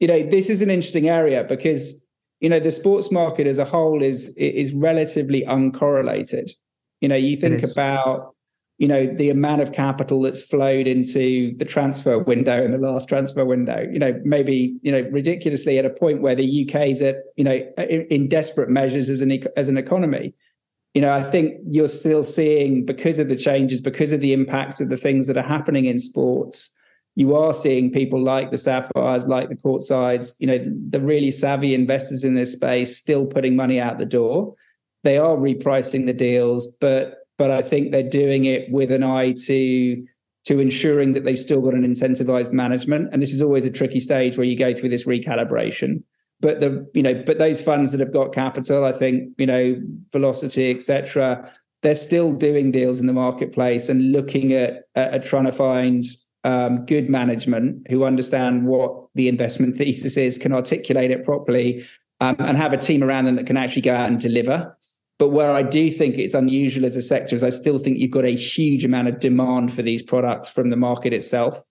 you 0.00 0.08
know 0.08 0.22
this 0.22 0.50
is 0.50 0.62
an 0.62 0.70
interesting 0.70 1.08
area 1.08 1.44
because 1.44 2.04
you 2.40 2.48
know 2.48 2.60
the 2.60 2.72
sports 2.72 3.10
market 3.10 3.46
as 3.46 3.58
a 3.58 3.64
whole 3.64 4.02
is 4.02 4.34
is 4.36 4.72
relatively 4.72 5.42
uncorrelated. 5.42 6.50
You 7.00 7.08
know 7.08 7.16
you 7.16 7.36
think 7.36 7.62
about 7.62 8.34
you 8.78 8.86
know 8.86 9.06
the 9.06 9.30
amount 9.30 9.60
of 9.60 9.72
capital 9.72 10.22
that's 10.22 10.40
flowed 10.40 10.86
into 10.86 11.56
the 11.56 11.64
transfer 11.64 12.18
window 12.18 12.62
in 12.62 12.70
the 12.70 12.78
last 12.78 13.08
transfer 13.08 13.44
window. 13.44 13.86
You 13.90 13.98
know 13.98 14.20
maybe 14.24 14.76
you 14.82 14.92
know 14.92 15.02
ridiculously 15.10 15.78
at 15.78 15.84
a 15.84 15.90
point 15.90 16.22
where 16.22 16.34
the 16.34 16.68
UK 16.68 16.88
is 16.88 17.02
at 17.02 17.16
you 17.36 17.44
know 17.44 17.60
in, 17.78 18.06
in 18.10 18.28
desperate 18.28 18.70
measures 18.70 19.08
as 19.08 19.20
an 19.20 19.38
as 19.56 19.68
an 19.68 19.76
economy. 19.76 20.34
You 20.94 21.02
know 21.02 21.12
i 21.12 21.22
think 21.22 21.60
you're 21.68 21.86
still 21.86 22.24
seeing 22.24 22.84
because 22.84 23.18
of 23.18 23.28
the 23.28 23.36
changes 23.36 23.80
because 23.80 24.12
of 24.12 24.20
the 24.20 24.32
impacts 24.32 24.80
of 24.80 24.88
the 24.88 24.96
things 24.96 25.26
that 25.26 25.36
are 25.36 25.42
happening 25.42 25.84
in 25.84 25.98
sports 26.00 26.74
you 27.18 27.34
are 27.34 27.52
seeing 27.52 27.90
people 27.90 28.22
like 28.22 28.52
the 28.52 28.58
Sapphires, 28.58 29.26
like 29.26 29.48
the 29.48 29.56
Courtsides, 29.56 30.36
you 30.38 30.46
know, 30.46 30.64
the 30.88 31.00
really 31.00 31.32
savvy 31.32 31.74
investors 31.74 32.22
in 32.22 32.36
this 32.36 32.52
space 32.52 32.96
still 32.96 33.26
putting 33.26 33.56
money 33.56 33.80
out 33.80 33.98
the 33.98 34.06
door. 34.06 34.54
They 35.02 35.18
are 35.18 35.36
repricing 35.36 36.06
the 36.06 36.12
deals, 36.12 36.68
but 36.80 37.24
but 37.36 37.50
I 37.50 37.60
think 37.60 37.90
they're 37.90 38.08
doing 38.08 38.44
it 38.44 38.70
with 38.70 38.92
an 38.92 39.02
eye 39.02 39.32
to 39.46 40.06
to 40.44 40.60
ensuring 40.60 41.10
that 41.14 41.24
they've 41.24 41.36
still 41.36 41.60
got 41.60 41.74
an 41.74 41.82
incentivized 41.82 42.52
management. 42.52 43.08
And 43.12 43.20
this 43.20 43.34
is 43.34 43.42
always 43.42 43.64
a 43.64 43.70
tricky 43.70 43.98
stage 43.98 44.38
where 44.38 44.46
you 44.46 44.56
go 44.56 44.72
through 44.72 44.90
this 44.90 45.04
recalibration. 45.04 46.04
But 46.38 46.60
the 46.60 46.88
you 46.94 47.02
know, 47.02 47.20
but 47.26 47.38
those 47.40 47.60
funds 47.60 47.90
that 47.90 47.98
have 47.98 48.12
got 48.12 48.32
capital, 48.32 48.84
I 48.84 48.92
think 48.92 49.32
you 49.38 49.46
know, 49.46 49.82
velocity, 50.12 50.70
etc. 50.70 51.50
They're 51.82 51.96
still 51.96 52.30
doing 52.30 52.70
deals 52.70 53.00
in 53.00 53.06
the 53.06 53.12
marketplace 53.12 53.88
and 53.88 54.12
looking 54.12 54.52
at, 54.52 54.84
at, 54.94 55.14
at 55.14 55.24
trying 55.24 55.46
to 55.46 55.52
find 55.52 56.04
um, 56.44 56.84
good 56.86 57.10
management 57.10 57.86
who 57.90 58.04
understand 58.04 58.66
what 58.66 59.06
the 59.14 59.28
investment 59.28 59.76
thesis 59.76 60.16
is, 60.16 60.38
can 60.38 60.52
articulate 60.52 61.10
it 61.10 61.24
properly, 61.24 61.84
um, 62.20 62.36
and 62.38 62.56
have 62.56 62.72
a 62.72 62.76
team 62.76 63.02
around 63.02 63.24
them 63.24 63.36
that 63.36 63.46
can 63.46 63.56
actually 63.56 63.82
go 63.82 63.94
out 63.94 64.08
and 64.08 64.20
deliver. 64.20 64.76
But 65.18 65.30
where 65.30 65.50
I 65.50 65.62
do 65.62 65.90
think 65.90 66.16
it's 66.16 66.34
unusual 66.34 66.84
as 66.84 66.94
a 66.94 67.02
sector 67.02 67.34
is 67.34 67.42
I 67.42 67.50
still 67.50 67.78
think 67.78 67.98
you've 67.98 68.12
got 68.12 68.24
a 68.24 68.34
huge 68.34 68.84
amount 68.84 69.08
of 69.08 69.18
demand 69.18 69.72
for 69.72 69.82
these 69.82 70.02
products 70.02 70.48
from 70.48 70.68
the 70.68 70.76
market 70.76 71.12
itself 71.12 71.62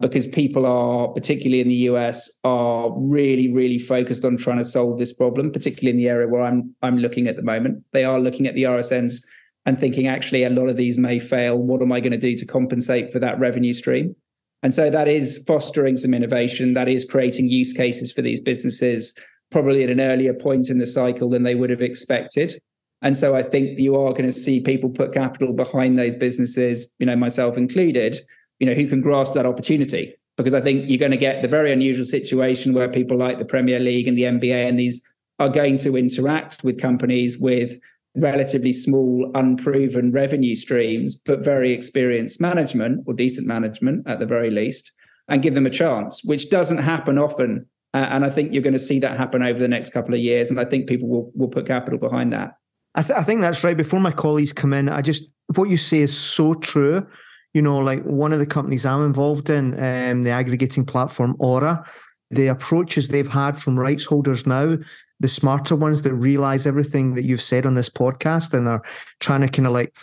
because 0.00 0.26
people 0.26 0.66
are, 0.66 1.08
particularly 1.08 1.60
in 1.60 1.68
the 1.68 1.74
US, 1.90 2.30
are 2.44 2.90
really, 3.08 3.52
really 3.52 3.78
focused 3.78 4.24
on 4.24 4.36
trying 4.36 4.58
to 4.58 4.64
solve 4.64 4.98
this 4.98 5.12
problem, 5.12 5.50
particularly 5.50 5.90
in 5.90 5.96
the 5.96 6.08
area 6.08 6.28
where 6.28 6.42
I'm 6.42 6.74
I'm 6.82 6.98
looking 6.98 7.28
at 7.28 7.36
the 7.36 7.42
moment. 7.42 7.84
They 7.92 8.04
are 8.04 8.18
looking 8.18 8.46
at 8.46 8.54
the 8.54 8.64
RSNs 8.64 9.22
and 9.66 9.78
thinking 9.78 10.06
actually 10.06 10.44
a 10.44 10.50
lot 10.50 10.68
of 10.68 10.76
these 10.76 10.96
may 10.96 11.18
fail. 11.18 11.58
What 11.58 11.82
am 11.82 11.92
I 11.92 12.00
going 12.00 12.12
to 12.12 12.18
do 12.18 12.36
to 12.36 12.46
compensate 12.46 13.12
for 13.12 13.18
that 13.18 13.38
revenue 13.38 13.72
stream? 13.72 14.14
And 14.62 14.72
so 14.72 14.90
that 14.90 15.08
is 15.08 15.42
fostering 15.46 15.96
some 15.96 16.14
innovation. 16.14 16.74
That 16.74 16.88
is 16.88 17.04
creating 17.04 17.48
use 17.48 17.72
cases 17.72 18.12
for 18.12 18.22
these 18.22 18.40
businesses, 18.40 19.14
probably 19.50 19.82
at 19.82 19.90
an 19.90 20.00
earlier 20.00 20.32
point 20.32 20.70
in 20.70 20.78
the 20.78 20.86
cycle 20.86 21.28
than 21.28 21.42
they 21.42 21.56
would 21.56 21.70
have 21.70 21.82
expected. 21.82 22.54
And 23.02 23.16
so 23.16 23.36
I 23.36 23.42
think 23.42 23.78
you 23.78 23.96
are 23.96 24.12
going 24.12 24.24
to 24.24 24.32
see 24.32 24.60
people 24.60 24.88
put 24.88 25.12
capital 25.12 25.52
behind 25.52 25.98
those 25.98 26.16
businesses, 26.16 26.92
you 26.98 27.06
know, 27.06 27.16
myself 27.16 27.56
included, 27.56 28.18
you 28.58 28.66
know, 28.66 28.74
who 28.74 28.86
can 28.86 29.02
grasp 29.02 29.34
that 29.34 29.46
opportunity. 29.46 30.14
Because 30.36 30.54
I 30.54 30.60
think 30.60 30.88
you're 30.88 30.98
going 30.98 31.10
to 31.10 31.16
get 31.16 31.42
the 31.42 31.48
very 31.48 31.72
unusual 31.72 32.04
situation 32.04 32.72
where 32.72 32.88
people 32.88 33.16
like 33.16 33.38
the 33.38 33.44
Premier 33.44 33.78
League 33.78 34.08
and 34.08 34.16
the 34.16 34.22
NBA 34.22 34.68
and 34.68 34.78
these 34.78 35.02
are 35.38 35.48
going 35.48 35.78
to 35.78 35.96
interact 35.96 36.64
with 36.64 36.80
companies 36.80 37.38
with 37.38 37.78
relatively 38.18 38.72
small, 38.72 39.30
unproven 39.34 40.12
revenue 40.12 40.54
streams, 40.54 41.14
but 41.14 41.44
very 41.44 41.72
experienced 41.72 42.40
management 42.40 43.04
or 43.06 43.14
decent 43.14 43.46
management 43.46 44.08
at 44.08 44.18
the 44.18 44.26
very 44.26 44.50
least, 44.50 44.92
and 45.28 45.42
give 45.42 45.54
them 45.54 45.66
a 45.66 45.70
chance, 45.70 46.22
which 46.24 46.50
doesn't 46.50 46.78
happen 46.78 47.18
often. 47.18 47.66
Uh, 47.94 48.08
and 48.10 48.24
I 48.24 48.30
think 48.30 48.52
you're 48.52 48.62
going 48.62 48.72
to 48.72 48.78
see 48.78 48.98
that 49.00 49.16
happen 49.16 49.42
over 49.42 49.58
the 49.58 49.68
next 49.68 49.90
couple 49.90 50.14
of 50.14 50.20
years. 50.20 50.50
And 50.50 50.60
I 50.60 50.64
think 50.64 50.86
people 50.86 51.08
will, 51.08 51.32
will 51.34 51.48
put 51.48 51.66
capital 51.66 51.98
behind 51.98 52.32
that. 52.32 52.56
I, 52.94 53.02
th- 53.02 53.18
I 53.18 53.22
think 53.22 53.40
that's 53.40 53.64
right. 53.64 53.76
Before 53.76 54.00
my 54.00 54.12
colleagues 54.12 54.52
come 54.52 54.72
in, 54.72 54.88
I 54.88 55.02
just, 55.02 55.24
what 55.54 55.68
you 55.68 55.76
say 55.76 56.00
is 56.00 56.16
so 56.16 56.54
true. 56.54 57.06
You 57.54 57.62
know, 57.62 57.78
like 57.78 58.02
one 58.02 58.32
of 58.32 58.38
the 58.38 58.46
companies 58.46 58.84
I'm 58.84 59.06
involved 59.06 59.48
in, 59.48 59.72
um, 59.74 60.24
the 60.24 60.30
aggregating 60.30 60.84
platform 60.84 61.36
Aura, 61.38 61.84
the 62.30 62.48
approaches 62.48 63.08
they've 63.08 63.28
had 63.28 63.58
from 63.58 63.78
rights 63.78 64.04
holders 64.04 64.46
now 64.46 64.76
the 65.20 65.28
smarter 65.28 65.74
ones 65.74 66.02
that 66.02 66.14
realize 66.14 66.66
everything 66.66 67.14
that 67.14 67.24
you've 67.24 67.42
said 67.42 67.66
on 67.66 67.74
this 67.74 67.88
podcast 67.88 68.52
and 68.52 68.68
are 68.68 68.82
trying 69.20 69.40
to 69.40 69.48
kind 69.48 69.66
of 69.66 69.72
like 69.72 69.94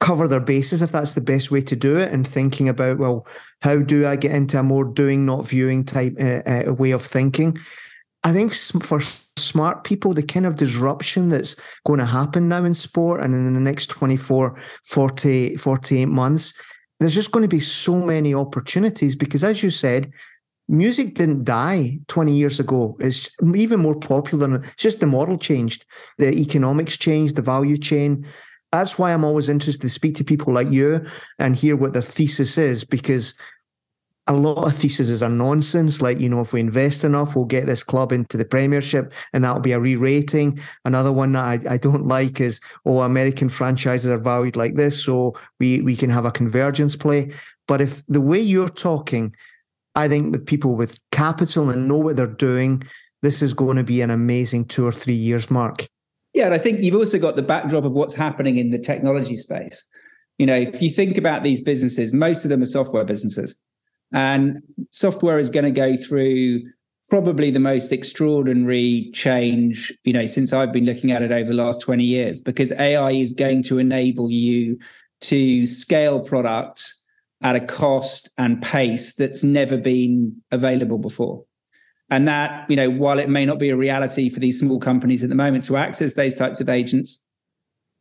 cover 0.00 0.28
their 0.28 0.40
bases 0.40 0.82
if 0.82 0.92
that's 0.92 1.14
the 1.14 1.20
best 1.20 1.50
way 1.50 1.60
to 1.60 1.74
do 1.74 1.96
it 1.96 2.12
and 2.12 2.28
thinking 2.28 2.68
about 2.68 2.98
well 2.98 3.26
how 3.62 3.76
do 3.76 4.06
i 4.06 4.14
get 4.14 4.32
into 4.32 4.58
a 4.58 4.62
more 4.62 4.84
doing 4.84 5.24
not 5.24 5.48
viewing 5.48 5.84
type 5.84 6.14
uh, 6.20 6.42
uh, 6.46 6.74
way 6.74 6.90
of 6.90 7.02
thinking? 7.02 7.56
I 8.24 8.32
think 8.32 8.52
for 8.54 9.00
smart 9.38 9.84
people 9.84 10.12
the 10.12 10.22
kind 10.22 10.46
of 10.46 10.56
disruption 10.56 11.28
that's 11.28 11.56
going 11.86 12.00
to 12.00 12.06
happen 12.06 12.48
now 12.48 12.64
in 12.64 12.74
sport 12.74 13.20
and 13.20 13.34
in 13.34 13.54
the 13.54 13.60
next 13.60 13.86
24 13.86 14.58
40 14.84 15.56
48 15.56 16.06
months 16.06 16.54
there's 16.98 17.14
just 17.14 17.30
going 17.30 17.42
to 17.42 17.48
be 17.48 17.60
so 17.60 17.96
many 17.96 18.34
opportunities 18.34 19.14
because 19.14 19.44
as 19.44 19.62
you 19.62 19.70
said 19.70 20.10
music 20.68 21.14
didn't 21.14 21.44
die 21.44 21.98
20 22.08 22.32
years 22.32 22.60
ago. 22.60 22.96
It's 23.00 23.30
even 23.54 23.80
more 23.80 23.98
popular. 23.98 24.56
It's 24.56 24.74
just 24.76 25.00
the 25.00 25.06
model 25.06 25.38
changed, 25.38 25.84
the 26.18 26.32
economics 26.32 26.96
changed, 26.96 27.36
the 27.36 27.42
value 27.42 27.76
chain. 27.76 28.26
That's 28.72 28.98
why 28.98 29.12
I'm 29.12 29.24
always 29.24 29.48
interested 29.48 29.82
to 29.82 29.88
speak 29.88 30.16
to 30.16 30.24
people 30.24 30.52
like 30.52 30.70
you 30.70 31.06
and 31.38 31.54
hear 31.54 31.76
what 31.76 31.92
their 31.92 32.02
thesis 32.02 32.58
is 32.58 32.84
because 32.84 33.34
a 34.28 34.32
lot 34.32 34.66
of 34.66 34.74
theses 34.74 35.22
are 35.22 35.30
nonsense. 35.30 36.02
Like, 36.02 36.18
you 36.18 36.28
know, 36.28 36.40
if 36.40 36.52
we 36.52 36.58
invest 36.58 37.04
enough, 37.04 37.36
we'll 37.36 37.44
get 37.44 37.66
this 37.66 37.84
club 37.84 38.10
into 38.10 38.36
the 38.36 38.44
Premiership 38.44 39.12
and 39.32 39.44
that'll 39.44 39.60
be 39.60 39.72
a 39.72 39.78
re 39.78 39.94
rating. 39.94 40.58
Another 40.84 41.12
one 41.12 41.32
that 41.32 41.44
I, 41.44 41.74
I 41.74 41.76
don't 41.76 42.06
like 42.08 42.40
is, 42.40 42.60
oh, 42.84 43.02
American 43.02 43.48
franchises 43.48 44.10
are 44.10 44.18
valued 44.18 44.56
like 44.56 44.74
this. 44.74 45.02
So 45.04 45.34
we, 45.60 45.80
we 45.80 45.94
can 45.94 46.10
have 46.10 46.24
a 46.24 46.32
convergence 46.32 46.96
play. 46.96 47.30
But 47.68 47.80
if 47.80 48.04
the 48.08 48.20
way 48.20 48.40
you're 48.40 48.68
talking, 48.68 49.34
I 49.96 50.08
think 50.08 50.30
with 50.30 50.46
people 50.46 50.76
with 50.76 51.00
capital 51.10 51.70
and 51.70 51.88
know 51.88 51.96
what 51.96 52.16
they're 52.16 52.26
doing, 52.26 52.82
this 53.22 53.42
is 53.42 53.54
going 53.54 53.78
to 53.78 53.82
be 53.82 54.02
an 54.02 54.10
amazing 54.10 54.66
two 54.66 54.86
or 54.86 54.92
three 54.92 55.14
years, 55.14 55.50
Mark. 55.50 55.86
Yeah, 56.34 56.44
and 56.44 56.54
I 56.54 56.58
think 56.58 56.82
you've 56.82 56.94
also 56.94 57.18
got 57.18 57.34
the 57.34 57.42
backdrop 57.42 57.84
of 57.84 57.92
what's 57.92 58.14
happening 58.14 58.58
in 58.58 58.70
the 58.70 58.78
technology 58.78 59.36
space. 59.36 59.86
You 60.38 60.44
know, 60.44 60.54
if 60.54 60.82
you 60.82 60.90
think 60.90 61.16
about 61.16 61.42
these 61.42 61.62
businesses, 61.62 62.12
most 62.12 62.44
of 62.44 62.50
them 62.50 62.62
are 62.62 62.66
software 62.66 63.06
businesses. 63.06 63.58
And 64.12 64.58
software 64.90 65.38
is 65.38 65.48
going 65.48 65.64
to 65.64 65.70
go 65.70 65.96
through 65.96 66.60
probably 67.08 67.50
the 67.50 67.58
most 67.60 67.90
extraordinary 67.90 69.10
change, 69.14 69.96
you 70.04 70.12
know, 70.12 70.26
since 70.26 70.52
I've 70.52 70.72
been 70.72 70.84
looking 70.84 71.10
at 71.10 71.22
it 71.22 71.32
over 71.32 71.48
the 71.48 71.54
last 71.54 71.80
20 71.80 72.04
years, 72.04 72.40
because 72.42 72.70
AI 72.72 73.12
is 73.12 73.32
going 73.32 73.62
to 73.64 73.78
enable 73.78 74.30
you 74.30 74.78
to 75.22 75.66
scale 75.66 76.20
product 76.20 76.94
at 77.42 77.56
a 77.56 77.60
cost 77.60 78.30
and 78.38 78.62
pace 78.62 79.12
that's 79.14 79.44
never 79.44 79.76
been 79.76 80.40
available 80.50 80.98
before. 80.98 81.44
And 82.08 82.26
that, 82.28 82.68
you 82.70 82.76
know, 82.76 82.88
while 82.88 83.18
it 83.18 83.28
may 83.28 83.44
not 83.44 83.58
be 83.58 83.70
a 83.70 83.76
reality 83.76 84.28
for 84.28 84.40
these 84.40 84.58
small 84.58 84.78
companies 84.78 85.24
at 85.24 85.28
the 85.28 85.34
moment 85.34 85.64
to 85.64 85.76
access 85.76 86.14
those 86.14 86.36
types 86.36 86.60
of 86.60 86.68
agents, 86.68 87.20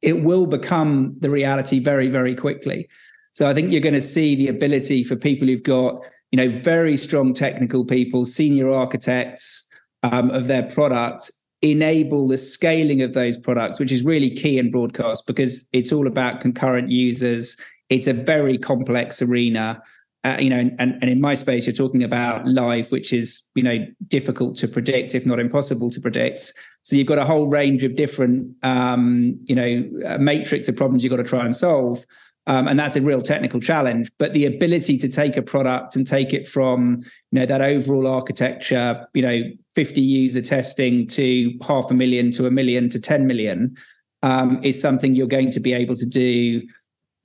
it 0.02 0.24
will 0.24 0.45
become 0.45 1.16
the 1.20 1.30
reality 1.30 1.80
very, 1.80 2.07
very 2.07 2.36
quickly. 2.36 2.88
So 3.32 3.48
I 3.49 3.53
think 3.53 3.72
you're 3.72 3.82
going 3.82 3.95
to 3.95 4.02
see 4.02 4.36
the 4.36 4.48
ability 4.48 5.03
for 5.03 5.16
people 5.16 5.48
who've 5.48 5.64
got, 5.64 6.06
you 6.32 6.38
know, 6.38 6.56
very 6.56 6.95
strong 6.95 7.34
technical 7.34 7.84
people, 7.84 8.24
senior 8.26 8.70
architects 8.70 9.68
um, 10.03 10.30
of 10.30 10.48
their 10.48 10.64
product, 10.64 11.32
enable 11.62 12.28
the 12.28 12.38
scaling 12.38 13.02
of 13.02 13.14
those 13.14 13.38
products, 13.38 13.80
which 13.80 13.91
is 13.91 14.03
really 14.03 14.30
key 14.30 14.60
in 14.60 14.70
broadcast 14.72 15.26
because 15.26 15.68
it's 15.74 15.91
all 15.91 16.06
about 16.06 16.41
concurrent 16.41 16.90
users. 16.90 17.57
It's 17.90 18.07
a 18.07 18.14
very 18.14 18.57
complex 18.57 19.22
arena 19.22 19.82
uh, 20.26 20.38
you 20.40 20.49
know, 20.49 20.57
and, 20.57 20.80
and 20.80 21.03
in 21.03 21.22
my 21.22 21.36
space, 21.36 21.68
you're 21.68 21.74
talking 21.74 22.03
about 22.03 22.48
live, 22.48 22.91
which 22.91 23.14
is, 23.14 23.44
you 23.53 23.62
know, 23.62 23.78
difficult 24.07 24.56
to 24.56 24.68
predict, 24.68 25.14
if 25.14 25.24
not 25.24 25.40
impossible 25.40 25.91
to 25.91 26.02
predict. 26.02 26.52
So 26.82 26.95
you've 26.95 27.06
got 27.06 27.20
a 27.20 27.26
whole 27.26 27.48
range 27.48 27.84
of 27.84 27.95
different, 27.95 28.52
um, 28.64 29.40
you 29.45 29.53
know, 29.53 30.18
matrix 30.18 30.68
of 30.68 30.76
problems 30.76 31.03
you've 31.03 31.12
got 31.12 31.18
to 31.18 31.24
try 31.24 31.45
and 31.45 31.56
solve. 31.56 32.03
Um, 32.48 32.68
and 32.68 32.80
that's 32.80 32.95
a 32.95 33.02
real 33.03 33.22
technical 33.22 33.60
challenge. 33.60 34.10
But 34.18 34.34
the 34.34 34.48
ability 34.48 34.98
to 34.98 35.07
take 35.07 35.38
a 35.38 35.44
product 35.44 35.95
and 35.95 36.07
take 36.07 36.34
it 36.34 36.48
from, 36.48 36.98
you 37.32 37.40
know, 37.40 37.45
that 37.45 37.62
overall 37.62 38.07
architecture, 38.07 39.07
you 39.14 39.22
know, 39.22 39.44
50 39.76 40.02
user 40.02 40.41
testing 40.41 41.06
to 41.10 41.53
half 41.62 41.91
a 41.91 41.94
million 41.94 42.32
to 42.32 42.48
a 42.48 42.52
million 42.52 42.90
to 42.90 42.99
10 42.99 43.28
million 43.28 43.76
um, 44.24 44.60
is 44.64 44.82
something 44.82 45.14
you're 45.14 45.28
going 45.28 45.52
to 45.52 45.60
be 45.60 45.74
able 45.74 45.95
to 45.95 46.06
do 46.07 46.64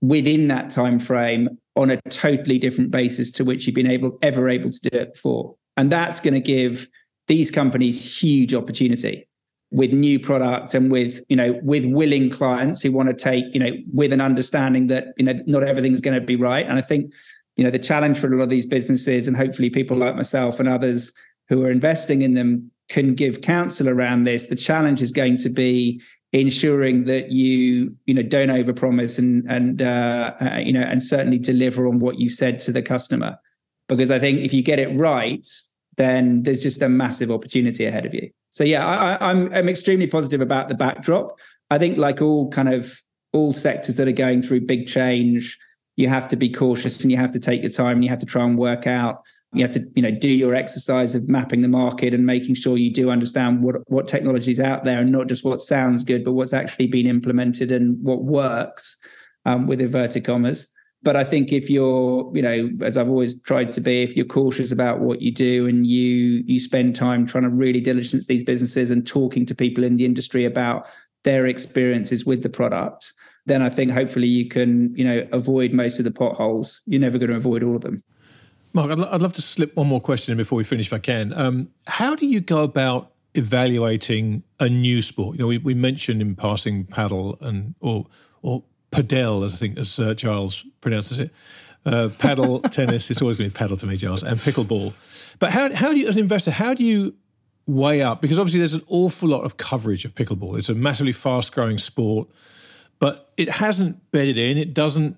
within 0.00 0.48
that 0.48 0.70
time 0.70 0.98
frame 0.98 1.58
on 1.76 1.90
a 1.90 2.00
totally 2.08 2.58
different 2.58 2.90
basis 2.90 3.30
to 3.32 3.44
which 3.44 3.66
you've 3.66 3.74
been 3.74 3.90
able 3.90 4.18
ever 4.22 4.48
able 4.48 4.70
to 4.70 4.80
do 4.90 4.98
it 4.98 5.14
before. 5.14 5.54
And 5.76 5.90
that's 5.90 6.20
going 6.20 6.34
to 6.34 6.40
give 6.40 6.88
these 7.26 7.50
companies 7.50 8.20
huge 8.20 8.54
opportunity 8.54 9.28
with 9.70 9.92
new 9.92 10.18
product 10.18 10.74
and 10.74 10.90
with 10.90 11.22
you 11.28 11.36
know 11.36 11.58
with 11.62 11.84
willing 11.86 12.28
clients 12.28 12.82
who 12.82 12.90
want 12.90 13.08
to 13.08 13.14
take 13.14 13.44
you 13.54 13.60
know 13.60 13.70
with 13.92 14.12
an 14.12 14.20
understanding 14.20 14.88
that 14.88 15.08
you 15.16 15.24
know 15.24 15.34
not 15.46 15.62
everything's 15.62 16.00
going 16.00 16.18
to 16.18 16.24
be 16.24 16.34
right 16.34 16.66
and 16.66 16.76
i 16.76 16.80
think 16.80 17.12
you 17.56 17.62
know 17.62 17.70
the 17.70 17.78
challenge 17.78 18.18
for 18.18 18.26
a 18.26 18.36
lot 18.36 18.42
of 18.42 18.48
these 18.48 18.66
businesses 18.66 19.28
and 19.28 19.36
hopefully 19.36 19.70
people 19.70 19.96
like 19.96 20.16
myself 20.16 20.58
and 20.58 20.68
others 20.68 21.12
who 21.48 21.64
are 21.64 21.70
investing 21.70 22.22
in 22.22 22.34
them 22.34 22.68
can 22.88 23.14
give 23.14 23.42
counsel 23.42 23.88
around 23.88 24.24
this 24.24 24.48
the 24.48 24.56
challenge 24.56 25.00
is 25.00 25.12
going 25.12 25.36
to 25.36 25.48
be 25.48 26.02
ensuring 26.32 27.04
that 27.04 27.32
you 27.32 27.94
you 28.06 28.14
know 28.14 28.22
don't 28.22 28.48
overpromise 28.48 29.18
and 29.18 29.44
and 29.50 29.82
uh, 29.82 30.34
uh, 30.40 30.58
you 30.58 30.72
know 30.72 30.82
and 30.82 31.02
certainly 31.02 31.38
deliver 31.38 31.86
on 31.86 31.98
what 31.98 32.18
you 32.18 32.28
said 32.28 32.58
to 32.60 32.72
the 32.72 32.82
customer. 32.82 33.36
Because 33.88 34.12
i 34.12 34.20
think 34.20 34.38
if 34.40 34.54
you 34.54 34.62
get 34.62 34.78
it 34.78 34.96
right 34.96 35.48
then 35.96 36.42
there's 36.42 36.62
just 36.62 36.80
a 36.80 36.88
massive 36.88 37.30
opportunity 37.30 37.84
ahead 37.84 38.06
of 38.06 38.14
you. 38.14 38.30
So 38.50 38.64
yeah 38.64 38.86
I, 38.86 39.30
I'm 39.30 39.52
I'm 39.52 39.68
extremely 39.68 40.06
positive 40.06 40.40
about 40.40 40.68
the 40.68 40.74
backdrop. 40.74 41.38
I 41.70 41.78
think 41.78 41.98
like 41.98 42.22
all 42.22 42.48
kind 42.50 42.72
of 42.72 43.00
all 43.32 43.52
sectors 43.52 43.96
that 43.96 44.08
are 44.08 44.12
going 44.12 44.42
through 44.42 44.62
big 44.62 44.86
change 44.86 45.58
you 45.96 46.08
have 46.08 46.28
to 46.28 46.36
be 46.36 46.48
cautious 46.48 47.02
and 47.02 47.10
you 47.10 47.16
have 47.16 47.30
to 47.30 47.38
take 47.38 47.62
your 47.62 47.70
time 47.70 47.96
and 47.96 48.04
you 48.04 48.10
have 48.10 48.18
to 48.18 48.26
try 48.26 48.44
and 48.44 48.56
work 48.56 48.86
out 48.86 49.22
you 49.52 49.62
have 49.62 49.72
to 49.72 49.84
you 49.94 50.02
know 50.02 50.10
do 50.10 50.28
your 50.28 50.54
exercise 50.54 51.14
of 51.14 51.28
mapping 51.28 51.60
the 51.60 51.68
market 51.68 52.14
and 52.14 52.24
making 52.24 52.54
sure 52.54 52.76
you 52.76 52.92
do 52.92 53.10
understand 53.10 53.62
what 53.62 53.76
what 53.90 54.06
technology 54.06 54.50
is 54.50 54.60
out 54.60 54.84
there 54.84 55.00
and 55.00 55.10
not 55.10 55.26
just 55.26 55.44
what 55.44 55.60
sounds 55.60 56.04
good 56.04 56.24
but 56.24 56.32
what's 56.32 56.52
actually 56.52 56.86
been 56.86 57.06
implemented 57.06 57.72
and 57.72 58.02
what 58.02 58.24
works 58.24 58.96
um, 59.46 59.66
with 59.66 59.80
inverted 59.80 60.24
commas. 60.24 60.72
But 61.02 61.16
i 61.16 61.24
think 61.24 61.50
if 61.50 61.70
you're 61.70 62.30
you 62.34 62.42
know 62.42 62.70
as 62.82 62.98
i've 62.98 63.08
always 63.08 63.40
tried 63.40 63.72
to 63.72 63.80
be 63.80 64.02
if 64.02 64.14
you're 64.14 64.26
cautious 64.26 64.70
about 64.70 65.00
what 65.00 65.22
you 65.22 65.32
do 65.32 65.66
and 65.66 65.86
you 65.86 66.44
you 66.46 66.60
spend 66.60 66.94
time 66.94 67.26
trying 67.26 67.44
to 67.44 67.50
really 67.50 67.80
diligence 67.80 68.26
these 68.26 68.44
businesses 68.44 68.90
and 68.90 69.06
talking 69.06 69.46
to 69.46 69.54
people 69.54 69.82
in 69.82 69.94
the 69.94 70.04
industry 70.04 70.44
about 70.44 70.86
their 71.24 71.46
experiences 71.46 72.26
with 72.26 72.42
the 72.42 72.50
product 72.50 73.14
then 73.46 73.62
i 73.62 73.70
think 73.70 73.90
hopefully 73.90 74.26
you 74.26 74.46
can 74.46 74.94
you 74.94 75.02
know 75.02 75.26
avoid 75.32 75.72
most 75.72 75.98
of 75.98 76.04
the 76.04 76.10
potholes. 76.10 76.82
You're 76.84 77.00
never 77.00 77.16
going 77.16 77.30
to 77.30 77.36
avoid 77.36 77.62
all 77.62 77.76
of 77.76 77.80
them 77.80 78.02
Mark, 78.72 78.90
I'd, 78.90 79.00
I'd 79.00 79.22
love 79.22 79.32
to 79.34 79.42
slip 79.42 79.74
one 79.76 79.86
more 79.86 80.00
question 80.00 80.32
in 80.32 80.38
before 80.38 80.56
we 80.56 80.64
finish, 80.64 80.86
if 80.86 80.92
I 80.92 80.98
can. 80.98 81.32
Um, 81.32 81.70
how 81.86 82.14
do 82.14 82.26
you 82.26 82.40
go 82.40 82.62
about 82.62 83.12
evaluating 83.34 84.42
a 84.58 84.68
new 84.68 85.02
sport? 85.02 85.36
You 85.36 85.40
know, 85.40 85.46
we, 85.48 85.58
we 85.58 85.74
mentioned 85.74 86.20
in 86.20 86.36
passing 86.36 86.84
paddle 86.84 87.38
and 87.40 87.74
or 87.80 88.06
or 88.42 88.64
padel, 88.92 89.44
as 89.44 89.54
I 89.54 89.56
think 89.56 89.78
as 89.78 89.98
uh, 89.98 90.14
Giles 90.14 90.64
pronounces 90.80 91.18
it. 91.18 91.30
Uh, 91.86 92.10
paddle 92.18 92.60
tennis, 92.70 93.10
it's 93.10 93.22
always 93.22 93.38
going 93.38 93.48
to 93.50 93.54
be 93.54 93.58
paddle 93.58 93.76
to 93.76 93.86
me, 93.86 93.96
Giles, 93.96 94.22
and 94.22 94.38
pickleball. 94.38 94.94
But 95.38 95.50
how 95.50 95.74
how 95.74 95.92
do 95.92 95.98
you, 95.98 96.08
as 96.08 96.14
an 96.14 96.20
investor, 96.20 96.50
how 96.50 96.74
do 96.74 96.84
you 96.84 97.14
weigh 97.66 98.02
up? 98.02 98.20
Because 98.20 98.38
obviously 98.38 98.58
there's 98.58 98.74
an 98.74 98.84
awful 98.88 99.28
lot 99.28 99.42
of 99.42 99.56
coverage 99.56 100.04
of 100.04 100.14
pickleball. 100.14 100.58
It's 100.58 100.68
a 100.68 100.74
massively 100.74 101.12
fast 101.12 101.52
growing 101.52 101.78
sport, 101.78 102.28
but 102.98 103.32
it 103.36 103.48
hasn't 103.48 104.10
bedded 104.12 104.38
in. 104.38 104.58
It 104.58 104.74
doesn't 104.74 105.16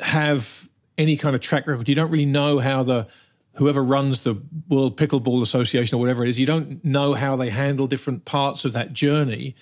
have 0.00 0.68
any 1.02 1.16
kind 1.16 1.34
of 1.34 1.40
track 1.40 1.66
record. 1.66 1.88
You 1.88 1.94
don't 1.94 2.10
really 2.10 2.26
know 2.26 2.60
how 2.60 2.82
the 2.82 3.08
whoever 3.54 3.82
runs 3.82 4.20
the 4.20 4.40
World 4.68 4.96
Pickleball 4.96 5.42
Association 5.42 5.96
or 5.96 5.98
whatever 5.98 6.24
it 6.24 6.30
is, 6.30 6.40
you 6.40 6.46
don't 6.46 6.82
know 6.84 7.14
how 7.14 7.36
they 7.36 7.50
handle 7.50 7.86
different 7.86 8.24
parts 8.24 8.64
of 8.64 8.72
that 8.72 8.92
journey. 8.92 9.54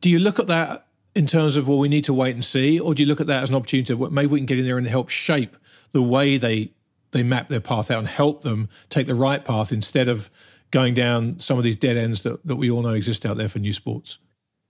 Do 0.00 0.10
you 0.10 0.18
look 0.18 0.38
at 0.38 0.46
that 0.48 0.86
in 1.14 1.26
terms 1.26 1.56
of 1.56 1.68
well, 1.68 1.78
we 1.78 1.88
need 1.88 2.04
to 2.04 2.14
wait 2.14 2.34
and 2.34 2.44
see, 2.44 2.78
or 2.78 2.94
do 2.94 3.02
you 3.02 3.08
look 3.08 3.20
at 3.20 3.26
that 3.28 3.42
as 3.42 3.48
an 3.48 3.56
opportunity? 3.56 3.94
To, 3.94 4.10
maybe 4.10 4.26
we 4.26 4.38
can 4.38 4.46
get 4.46 4.58
in 4.58 4.64
there 4.64 4.78
and 4.78 4.86
help 4.86 5.08
shape 5.08 5.56
the 5.92 6.02
way 6.02 6.36
they 6.36 6.72
they 7.12 7.22
map 7.22 7.48
their 7.48 7.60
path 7.60 7.90
out 7.90 7.98
and 7.98 8.08
help 8.08 8.42
them 8.42 8.68
take 8.88 9.08
the 9.08 9.14
right 9.14 9.44
path 9.44 9.72
instead 9.72 10.08
of 10.08 10.30
going 10.70 10.94
down 10.94 11.40
some 11.40 11.58
of 11.58 11.64
these 11.64 11.74
dead 11.74 11.96
ends 11.96 12.22
that, 12.22 12.46
that 12.46 12.54
we 12.54 12.70
all 12.70 12.82
know 12.82 12.90
exist 12.90 13.26
out 13.26 13.36
there 13.36 13.48
for 13.48 13.58
new 13.58 13.72
sports. 13.72 14.18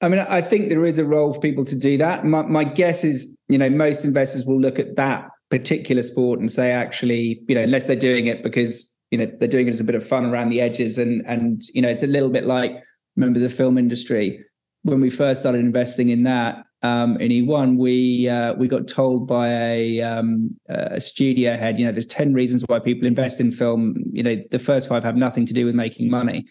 I 0.00 0.08
mean, 0.08 0.20
I 0.20 0.40
think 0.40 0.70
there 0.70 0.86
is 0.86 0.98
a 0.98 1.04
role 1.04 1.34
for 1.34 1.40
people 1.40 1.66
to 1.66 1.76
do 1.76 1.98
that. 1.98 2.24
My, 2.24 2.40
my 2.40 2.64
guess 2.64 3.04
is, 3.04 3.36
you 3.48 3.58
know, 3.58 3.68
most 3.68 4.06
investors 4.06 4.46
will 4.46 4.58
look 4.58 4.78
at 4.78 4.96
that 4.96 5.28
particular 5.50 6.02
sport 6.02 6.38
and 6.38 6.50
say 6.50 6.70
actually 6.70 7.42
you 7.48 7.54
know 7.54 7.62
unless 7.62 7.86
they're 7.86 7.96
doing 7.96 8.26
it 8.26 8.42
because 8.42 8.96
you 9.10 9.18
know 9.18 9.26
they're 9.38 9.48
doing 9.48 9.66
it 9.66 9.70
as 9.70 9.80
a 9.80 9.84
bit 9.84 9.94
of 9.94 10.06
fun 10.06 10.24
around 10.24 10.48
the 10.48 10.60
edges 10.60 10.96
and 10.96 11.22
and 11.26 11.62
you 11.74 11.82
know 11.82 11.88
it's 11.88 12.02
a 12.02 12.06
little 12.06 12.30
bit 12.30 12.44
like 12.44 12.82
remember 13.16 13.40
the 13.40 13.48
film 13.48 13.76
industry 13.76 14.44
when 14.82 15.00
we 15.00 15.10
first 15.10 15.40
started 15.40 15.60
investing 15.60 16.08
in 16.08 16.22
that 16.22 16.64
um, 16.82 17.18
in 17.18 17.30
eOne, 17.30 17.76
we 17.76 18.28
uh, 18.28 18.54
we 18.54 18.66
got 18.66 18.88
told 18.88 19.26
by 19.26 19.48
a, 19.48 20.00
um, 20.00 20.56
a 20.68 21.00
studio 21.00 21.54
head, 21.54 21.78
you 21.78 21.84
know, 21.84 21.92
there's 21.92 22.06
ten 22.06 22.32
reasons 22.32 22.64
why 22.66 22.78
people 22.78 23.06
invest 23.06 23.38
in 23.38 23.52
film. 23.52 23.96
You 24.12 24.22
know, 24.22 24.36
the 24.50 24.58
first 24.58 24.88
five 24.88 25.04
have 25.04 25.16
nothing 25.16 25.44
to 25.46 25.52
do 25.52 25.66
with 25.66 25.74
making 25.74 26.10
money. 26.10 26.46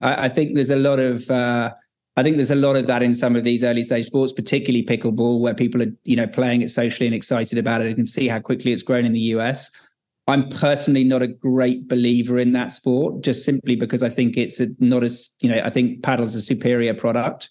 I, 0.00 0.24
I 0.24 0.28
think 0.30 0.54
there's 0.54 0.70
a 0.70 0.76
lot 0.76 1.00
of 1.00 1.30
uh, 1.30 1.74
I 2.16 2.22
think 2.22 2.36
there's 2.36 2.50
a 2.50 2.56
lot 2.56 2.76
of 2.76 2.86
that 2.86 3.02
in 3.02 3.14
some 3.14 3.34
of 3.34 3.42
these 3.42 3.64
early 3.64 3.82
stage 3.82 4.06
sports, 4.06 4.32
particularly 4.32 4.84
pickleball, 4.84 5.40
where 5.40 5.54
people 5.54 5.82
are, 5.82 5.92
you 6.04 6.16
know, 6.16 6.28
playing 6.28 6.62
it 6.62 6.70
socially 6.70 7.06
and 7.06 7.14
excited 7.14 7.58
about 7.58 7.80
it. 7.80 7.88
You 7.88 7.96
can 7.96 8.06
see 8.06 8.28
how 8.28 8.38
quickly 8.38 8.72
it's 8.72 8.84
grown 8.84 9.04
in 9.04 9.12
the 9.12 9.20
US. 9.20 9.70
I'm 10.26 10.48
personally 10.48 11.04
not 11.04 11.22
a 11.22 11.26
great 11.26 11.88
believer 11.88 12.38
in 12.38 12.52
that 12.52 12.72
sport, 12.72 13.22
just 13.22 13.44
simply 13.44 13.76
because 13.76 14.02
I 14.02 14.08
think 14.08 14.36
it's 14.36 14.60
a, 14.60 14.68
not 14.78 15.02
as, 15.04 15.34
you 15.40 15.50
know, 15.50 15.60
I 15.62 15.70
think 15.70 16.02
paddle's 16.02 16.34
a 16.34 16.40
superior 16.40 16.94
product. 16.94 17.50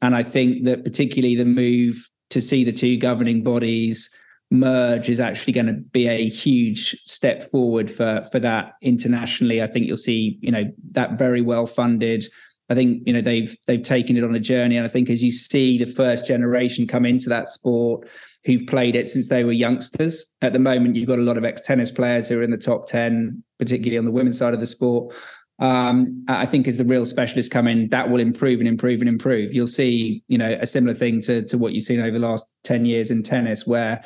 And 0.00 0.14
I 0.14 0.22
think 0.22 0.64
that 0.64 0.84
particularly 0.84 1.34
the 1.34 1.44
move 1.44 2.08
to 2.30 2.40
see 2.40 2.64
the 2.64 2.72
two 2.72 2.96
governing 2.96 3.42
bodies 3.42 4.08
merge 4.50 5.08
is 5.08 5.20
actually 5.20 5.52
going 5.52 5.66
to 5.66 5.72
be 5.72 6.06
a 6.06 6.28
huge 6.28 6.96
step 7.04 7.42
forward 7.42 7.90
for 7.90 8.24
for 8.30 8.38
that 8.38 8.74
internationally. 8.82 9.62
I 9.62 9.66
think 9.66 9.86
you'll 9.86 9.96
see, 9.96 10.38
you 10.40 10.52
know, 10.52 10.64
that 10.92 11.18
very 11.18 11.42
well 11.42 11.66
funded 11.66 12.24
I 12.70 12.74
think 12.74 13.02
you 13.06 13.12
know 13.12 13.20
they've 13.20 13.56
they've 13.66 13.82
taken 13.82 14.16
it 14.16 14.24
on 14.24 14.34
a 14.34 14.40
journey, 14.40 14.76
and 14.76 14.86
I 14.86 14.88
think 14.88 15.10
as 15.10 15.22
you 15.22 15.32
see 15.32 15.78
the 15.78 15.86
first 15.86 16.26
generation 16.26 16.86
come 16.86 17.04
into 17.04 17.28
that 17.28 17.48
sport 17.48 18.08
who've 18.44 18.66
played 18.66 18.94
it 18.94 19.08
since 19.08 19.28
they 19.28 19.44
were 19.44 19.52
youngsters. 19.52 20.26
At 20.42 20.52
the 20.52 20.58
moment, 20.58 20.96
you've 20.96 21.08
got 21.08 21.18
a 21.18 21.22
lot 21.22 21.38
of 21.38 21.44
ex 21.44 21.60
tennis 21.60 21.90
players 21.90 22.28
who 22.28 22.38
are 22.38 22.42
in 22.42 22.50
the 22.50 22.56
top 22.56 22.86
ten, 22.86 23.42
particularly 23.58 23.98
on 23.98 24.04
the 24.04 24.10
women's 24.10 24.38
side 24.38 24.54
of 24.54 24.60
the 24.60 24.66
sport. 24.66 25.14
Um, 25.60 26.24
I 26.26 26.46
think 26.46 26.66
as 26.66 26.78
the 26.78 26.84
real 26.84 27.06
specialists 27.06 27.52
come 27.52 27.68
in, 27.68 27.88
that 27.90 28.10
will 28.10 28.20
improve 28.20 28.60
and 28.60 28.68
improve 28.68 29.00
and 29.00 29.08
improve. 29.08 29.54
You'll 29.54 29.66
see, 29.66 30.22
you 30.26 30.36
know, 30.36 30.56
a 30.60 30.66
similar 30.66 30.94
thing 30.94 31.20
to 31.22 31.42
to 31.44 31.58
what 31.58 31.72
you've 31.72 31.84
seen 31.84 32.00
over 32.00 32.18
the 32.18 32.26
last 32.26 32.52
ten 32.64 32.86
years 32.86 33.10
in 33.10 33.22
tennis, 33.22 33.66
where 33.66 34.02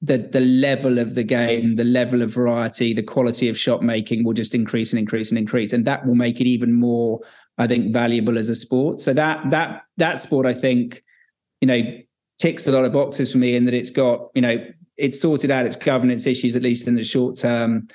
the 0.00 0.18
the 0.18 0.40
level 0.40 0.98
of 0.98 1.14
the 1.14 1.24
game, 1.24 1.76
the 1.76 1.84
level 1.84 2.22
of 2.22 2.32
variety, 2.32 2.94
the 2.94 3.02
quality 3.02 3.48
of 3.48 3.58
shot 3.58 3.82
making 3.82 4.24
will 4.24 4.32
just 4.32 4.54
increase 4.54 4.92
and 4.92 5.00
increase 5.00 5.30
and 5.30 5.38
increase, 5.38 5.72
and 5.72 5.84
that 5.84 6.06
will 6.06 6.14
make 6.14 6.40
it 6.40 6.46
even 6.46 6.72
more 6.72 7.20
I 7.58 7.66
think 7.66 7.92
valuable 7.92 8.38
as 8.38 8.48
a 8.48 8.54
sport. 8.54 9.00
So 9.00 9.12
that 9.14 9.50
that 9.50 9.82
that 9.96 10.20
sport, 10.20 10.46
I 10.46 10.54
think, 10.54 11.02
you 11.60 11.66
know, 11.66 11.82
ticks 12.38 12.66
a 12.66 12.72
lot 12.72 12.84
of 12.84 12.92
boxes 12.92 13.32
for 13.32 13.38
me 13.38 13.56
in 13.56 13.64
that 13.64 13.74
it's 13.74 13.90
got, 13.90 14.28
you 14.34 14.42
know, 14.42 14.64
it's 14.96 15.20
sorted 15.20 15.50
out 15.50 15.66
its 15.66 15.76
governance 15.76 16.26
issues, 16.26 16.56
at 16.56 16.62
least 16.62 16.86
in 16.86 16.94
the 16.94 17.04
short 17.04 17.36
term. 17.36 17.88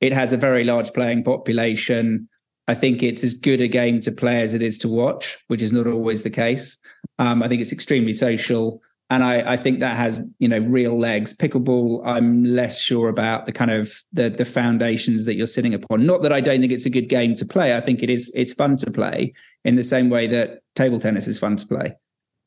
It 0.00 0.12
has 0.12 0.32
a 0.32 0.36
very 0.36 0.64
large 0.64 0.92
playing 0.92 1.24
population. 1.24 2.28
I 2.68 2.74
think 2.74 3.02
it's 3.02 3.24
as 3.24 3.32
good 3.32 3.60
a 3.60 3.68
game 3.68 4.00
to 4.02 4.12
play 4.12 4.42
as 4.42 4.52
it 4.52 4.62
is 4.62 4.76
to 4.78 4.88
watch, 4.88 5.38
which 5.48 5.62
is 5.62 5.72
not 5.72 5.86
always 5.86 6.22
the 6.22 6.30
case. 6.30 6.76
Um, 7.18 7.42
I 7.42 7.48
think 7.48 7.60
it's 7.62 7.72
extremely 7.72 8.12
social 8.12 8.82
and 9.08 9.22
I, 9.22 9.52
I, 9.52 9.56
think 9.56 9.80
that 9.80 9.96
has 9.96 10.20
you 10.38 10.48
know 10.48 10.58
real 10.58 10.98
legs. 10.98 11.32
Pickleball, 11.32 12.02
I'm 12.04 12.44
less 12.44 12.80
sure 12.80 13.08
about 13.08 13.46
the 13.46 13.52
kind 13.52 13.70
of 13.70 14.02
the 14.12 14.30
the 14.30 14.44
foundations 14.44 15.24
that 15.26 15.36
you're 15.36 15.46
sitting 15.46 15.74
upon. 15.74 16.06
Not 16.06 16.22
that 16.22 16.32
I 16.32 16.40
don't 16.40 16.60
think 16.60 16.72
it's 16.72 16.86
a 16.86 16.90
good 16.90 17.08
game 17.08 17.36
to 17.36 17.46
play. 17.46 17.76
I 17.76 17.80
think 17.80 18.02
it 18.02 18.10
is 18.10 18.32
it's 18.34 18.52
fun 18.52 18.76
to 18.78 18.90
play 18.90 19.32
in 19.64 19.76
the 19.76 19.84
same 19.84 20.10
way 20.10 20.26
that 20.28 20.60
table 20.74 20.98
tennis 20.98 21.28
is 21.28 21.38
fun 21.38 21.56
to 21.56 21.66
play. 21.66 21.94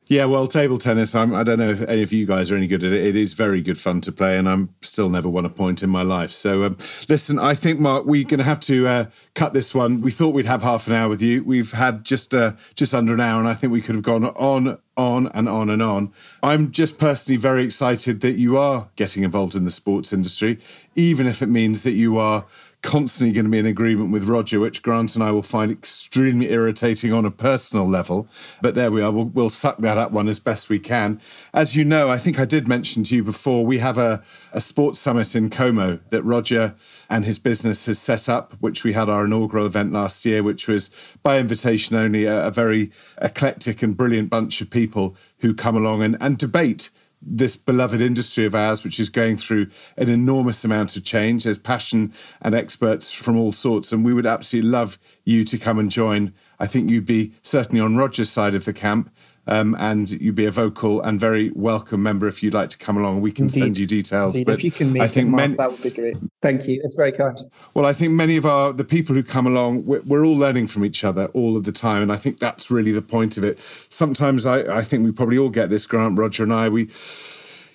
Yeah, 0.09 0.25
well, 0.25 0.47
table 0.47 0.79
tennis, 0.79 1.13
I'm, 1.13 1.35
I 1.35 1.43
do 1.43 1.55
not 1.55 1.59
know 1.59 1.69
if 1.69 1.81
any 1.87 2.01
of 2.01 2.11
you 2.11 2.25
guys 2.25 2.49
are 2.49 2.55
any 2.55 2.65
good 2.65 2.83
at 2.83 2.91
it. 2.91 3.05
It 3.05 3.15
is 3.15 3.33
very 3.33 3.61
good 3.61 3.77
fun 3.77 4.01
to 4.01 4.11
play, 4.11 4.39
and 4.39 4.49
I'm 4.49 4.73
still 4.81 5.07
never 5.07 5.29
won 5.29 5.45
a 5.45 5.51
point 5.51 5.83
in 5.83 5.91
my 5.91 6.01
life. 6.01 6.31
So, 6.31 6.63
um, 6.63 6.77
listen, 7.07 7.37
I 7.37 7.53
think, 7.53 7.79
Mark, 7.79 8.05
we're 8.07 8.23
going 8.23 8.39
to 8.39 8.43
have 8.43 8.59
to 8.61 8.87
uh, 8.87 9.05
cut 9.35 9.53
this 9.53 9.75
one. 9.75 10.01
We 10.01 10.09
thought 10.09 10.33
we'd 10.33 10.47
have 10.47 10.63
half 10.63 10.87
an 10.87 10.95
hour 10.95 11.09
with 11.09 11.21
you. 11.21 11.43
We've 11.43 11.73
had 11.73 12.05
just 12.05 12.33
uh, 12.33 12.53
just 12.73 12.95
under 12.95 13.13
an 13.13 13.19
hour, 13.19 13.39
and 13.39 13.47
I 13.47 13.53
think 13.53 13.71
we 13.71 13.83
could 13.83 13.93
have 13.93 14.03
gone 14.03 14.25
on, 14.25 14.79
on, 14.97 15.27
and 15.27 15.47
on 15.47 15.69
and 15.69 15.83
on. 15.83 16.11
I'm 16.41 16.71
just 16.71 16.97
personally 16.97 17.37
very 17.37 17.63
excited 17.63 18.21
that 18.21 18.33
you 18.33 18.57
are 18.57 18.89
getting 18.95 19.21
involved 19.21 19.53
in 19.53 19.63
the 19.63 19.69
sports 19.69 20.11
industry, 20.11 20.57
even 20.95 21.27
if 21.27 21.43
it 21.43 21.49
means 21.49 21.83
that 21.83 21.91
you 21.91 22.17
are 22.17 22.45
constantly 22.81 23.33
going 23.33 23.45
to 23.45 23.51
be 23.51 23.59
in 23.59 23.65
agreement 23.65 24.11
with 24.11 24.29
Roger, 24.29 24.59
which 24.59 24.81
Grant 24.81 25.15
and 25.15 25.23
I 25.23 25.31
will 25.31 25.43
find 25.43 25.71
extremely 25.71 26.49
irritating 26.49 27.11
on 27.11 27.25
a 27.25 27.31
personal 27.31 27.87
level. 27.87 28.27
But 28.61 28.75
there 28.75 28.91
we 28.91 29.01
are. 29.01 29.11
We'll, 29.11 29.25
we'll, 29.25 29.49
suck 29.49 29.79
that 29.79 29.97
up 29.97 30.11
one 30.11 30.29
as 30.29 30.39
best 30.39 30.69
we 30.69 30.79
can. 30.79 31.19
As 31.53 31.75
you 31.75 31.83
know, 31.83 32.09
I 32.09 32.17
think 32.17 32.39
I 32.39 32.45
did 32.45 32.67
mention 32.67 33.03
to 33.05 33.15
you 33.15 33.23
before, 33.23 33.65
we 33.65 33.79
have 33.79 33.97
a, 33.97 34.23
a 34.53 34.61
sports 34.61 34.99
summit 34.99 35.35
in 35.35 35.49
Como 35.49 35.99
that 36.11 36.23
Roger 36.23 36.75
and 37.09 37.25
his 37.25 37.37
business 37.37 37.85
has 37.87 37.99
set 37.99 38.29
up, 38.29 38.53
which 38.59 38.83
we 38.83 38.93
had 38.93 39.09
our 39.09 39.25
inaugural 39.25 39.65
event 39.65 39.91
last 39.91 40.25
year, 40.25 40.41
which 40.41 40.67
was 40.67 40.89
by 41.21 41.39
invitation 41.39 41.97
only 41.97 42.25
a, 42.25 42.47
a 42.47 42.51
very 42.51 42.91
eclectic 43.21 43.83
and 43.83 43.97
brilliant 43.97 44.29
bunch 44.29 44.61
of 44.61 44.69
people 44.69 45.15
who 45.39 45.53
come 45.53 45.75
along 45.75 46.01
and, 46.01 46.15
and 46.21 46.37
debate 46.37 46.89
this 47.21 47.55
beloved 47.55 48.01
industry 48.01 48.45
of 48.45 48.55
ours, 48.55 48.83
which 48.83 48.99
is 48.99 49.09
going 49.09 49.37
through 49.37 49.67
an 49.97 50.09
enormous 50.09 50.63
amount 50.63 50.95
of 50.95 51.03
change. 51.03 51.43
There's 51.43 51.57
passion 51.57 52.13
and 52.41 52.55
experts 52.55 53.11
from 53.11 53.37
all 53.37 53.51
sorts, 53.51 53.91
and 53.91 54.05
we 54.05 54.13
would 54.13 54.25
absolutely 54.25 54.69
love 54.69 54.97
you 55.25 55.43
to 55.45 55.57
come 55.57 55.79
and 55.79 55.91
join. 55.91 56.33
I 56.59 56.67
think 56.67 56.89
you'd 56.89 57.05
be 57.05 57.33
certainly 57.41 57.81
on 57.81 57.97
Roger's 57.97 58.29
side 58.29 58.55
of 58.55 58.65
the 58.65 58.73
camp. 58.73 59.13
Um, 59.49 59.75
and 59.79 60.07
you'd 60.11 60.35
be 60.35 60.45
a 60.45 60.51
vocal 60.51 61.01
and 61.01 61.19
very 61.19 61.49
welcome 61.55 62.03
member 62.03 62.27
if 62.27 62.43
you'd 62.43 62.53
like 62.53 62.69
to 62.69 62.77
come 62.77 62.97
along. 62.97 63.21
We 63.21 63.31
can 63.31 63.45
Indeed. 63.45 63.59
send 63.59 63.79
you 63.79 63.87
details. 63.87 64.35
Indeed. 64.35 64.45
But 64.45 64.59
if 64.59 64.63
you 64.63 64.69
can 64.69 64.93
make 64.93 65.01
I 65.01 65.07
think 65.07 65.29
Mark, 65.29 65.41
many, 65.41 65.55
that 65.55 65.71
would 65.71 65.81
be 65.81 65.89
great. 65.89 66.17
Thank 66.39 66.67
you. 66.67 66.79
That's 66.81 66.93
very 66.93 67.11
kind. 67.11 67.35
Well, 67.73 67.87
I 67.87 67.93
think 67.93 68.13
many 68.13 68.37
of 68.37 68.45
our 68.45 68.71
the 68.71 68.83
people 68.83 69.15
who 69.15 69.23
come 69.23 69.47
along, 69.47 69.87
we're, 69.87 70.01
we're, 70.05 70.23
all 70.23 70.37
learning 70.37 70.67
from 70.67 70.85
each 70.85 71.03
other 71.03 71.25
all 71.27 71.57
of 71.57 71.63
the 71.63 71.71
time, 71.71 72.03
and 72.03 72.11
I 72.11 72.17
think 72.17 72.37
that's 72.37 72.69
really 72.69 72.91
the 72.91 73.01
point 73.01 73.37
of 73.37 73.43
it. 73.43 73.59
Sometimes 73.89 74.45
I, 74.45 74.77
I 74.77 74.83
think 74.83 75.03
we 75.03 75.11
probably 75.11 75.39
all 75.39 75.49
get 75.49 75.71
this. 75.71 75.87
Grant, 75.87 76.19
Roger, 76.19 76.43
and 76.43 76.53
I, 76.53 76.69
we 76.69 76.89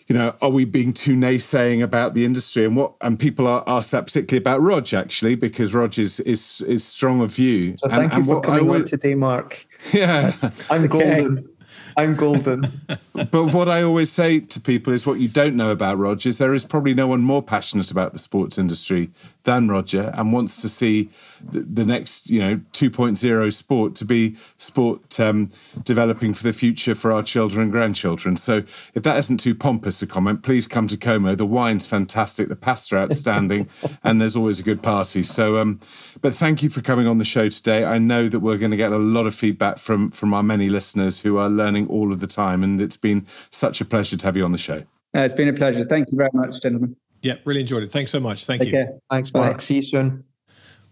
you 0.06 0.14
know, 0.14 0.36
are 0.42 0.50
we 0.50 0.66
being 0.66 0.92
too 0.92 1.14
naysaying 1.14 1.82
about 1.82 2.14
the 2.14 2.24
industry? 2.24 2.64
And 2.64 2.76
what 2.76 2.92
and 3.00 3.18
people 3.18 3.48
are 3.48 3.64
asked 3.66 3.90
that 3.92 4.06
particularly 4.06 4.42
about 4.42 4.60
Rog 4.60 4.92
actually, 4.92 5.34
because 5.34 5.74
Rog 5.74 5.98
is 5.98 6.20
is, 6.20 6.60
is 6.62 6.84
strong 6.84 7.22
of 7.22 7.34
view. 7.34 7.76
So 7.78 7.88
thank 7.88 8.12
and, 8.12 8.26
you 8.26 8.32
and 8.34 8.44
for 8.44 8.46
coming 8.46 8.70
on 8.70 8.84
today, 8.84 9.14
Mark. 9.14 9.66
Yeah, 9.92 10.32
I'm 10.70 10.86
golden. 10.86 11.48
I'm 11.96 12.14
golden. 12.14 12.66
but 13.30 13.52
what 13.52 13.68
I 13.68 13.82
always 13.82 14.10
say 14.10 14.40
to 14.40 14.60
people 14.60 14.92
is 14.92 15.06
what 15.06 15.20
you 15.20 15.28
don't 15.28 15.56
know 15.56 15.70
about 15.70 15.98
Roger 15.98 16.28
is 16.28 16.38
there 16.38 16.54
is 16.54 16.64
probably 16.64 16.94
no 16.94 17.06
one 17.06 17.22
more 17.22 17.42
passionate 17.42 17.90
about 17.90 18.12
the 18.12 18.18
sports 18.18 18.58
industry 18.58 19.10
than 19.44 19.68
Roger 19.68 20.12
and 20.14 20.32
wants 20.32 20.60
to 20.62 20.68
see 20.68 21.10
the, 21.42 21.60
the 21.60 21.84
next, 21.84 22.30
you 22.30 22.40
know, 22.40 22.56
2.0 22.72 23.52
sport 23.52 23.94
to 23.94 24.04
be 24.04 24.36
sport 24.56 25.20
um, 25.20 25.50
developing 25.82 26.34
for 26.34 26.42
the 26.42 26.52
future 26.52 26.94
for 26.94 27.12
our 27.12 27.22
children 27.22 27.62
and 27.62 27.70
grandchildren. 27.70 28.36
So 28.36 28.64
if 28.94 29.02
that 29.02 29.18
isn't 29.18 29.38
too 29.38 29.54
pompous 29.54 30.02
a 30.02 30.06
comment, 30.06 30.42
please 30.42 30.66
come 30.66 30.88
to 30.88 30.96
Como. 30.96 31.34
The 31.34 31.46
wine's 31.46 31.86
fantastic, 31.86 32.48
the 32.48 32.56
pasta 32.56 32.96
outstanding, 32.96 33.68
and 34.04 34.20
there's 34.20 34.36
always 34.36 34.58
a 34.58 34.62
good 34.62 34.82
party. 34.82 35.22
So, 35.22 35.58
um, 35.58 35.80
but 36.20 36.34
thank 36.34 36.62
you 36.62 36.70
for 36.70 36.80
coming 36.80 37.06
on 37.06 37.18
the 37.18 37.24
show 37.24 37.48
today. 37.48 37.84
I 37.84 37.98
know 37.98 38.28
that 38.28 38.40
we're 38.40 38.58
going 38.58 38.70
to 38.70 38.76
get 38.76 38.92
a 38.92 38.98
lot 38.98 39.26
of 39.26 39.34
feedback 39.34 39.78
from 39.78 40.10
from 40.10 40.32
our 40.32 40.42
many 40.42 40.68
listeners 40.68 41.20
who 41.20 41.36
are 41.36 41.48
learning 41.48 41.83
all 41.88 42.12
of 42.12 42.20
the 42.20 42.26
time, 42.26 42.62
and 42.62 42.80
it's 42.80 42.96
been 42.96 43.26
such 43.50 43.80
a 43.80 43.84
pleasure 43.84 44.16
to 44.16 44.26
have 44.26 44.36
you 44.36 44.44
on 44.44 44.52
the 44.52 44.58
show. 44.58 44.84
Uh, 45.14 45.20
it's 45.20 45.34
been 45.34 45.48
a 45.48 45.52
pleasure. 45.52 45.84
Thank 45.84 46.10
you 46.10 46.18
very 46.18 46.30
much, 46.32 46.60
gentlemen. 46.60 46.96
Yeah, 47.22 47.36
really 47.44 47.60
enjoyed 47.60 47.82
it. 47.82 47.90
Thanks 47.90 48.10
so 48.10 48.20
much. 48.20 48.44
Thank 48.44 48.62
Take 48.62 48.68
you. 48.68 48.74
Care. 48.74 48.98
Thanks, 49.10 49.32
Mark. 49.32 49.60
See 49.60 49.76
you 49.76 49.82
soon. 49.82 50.24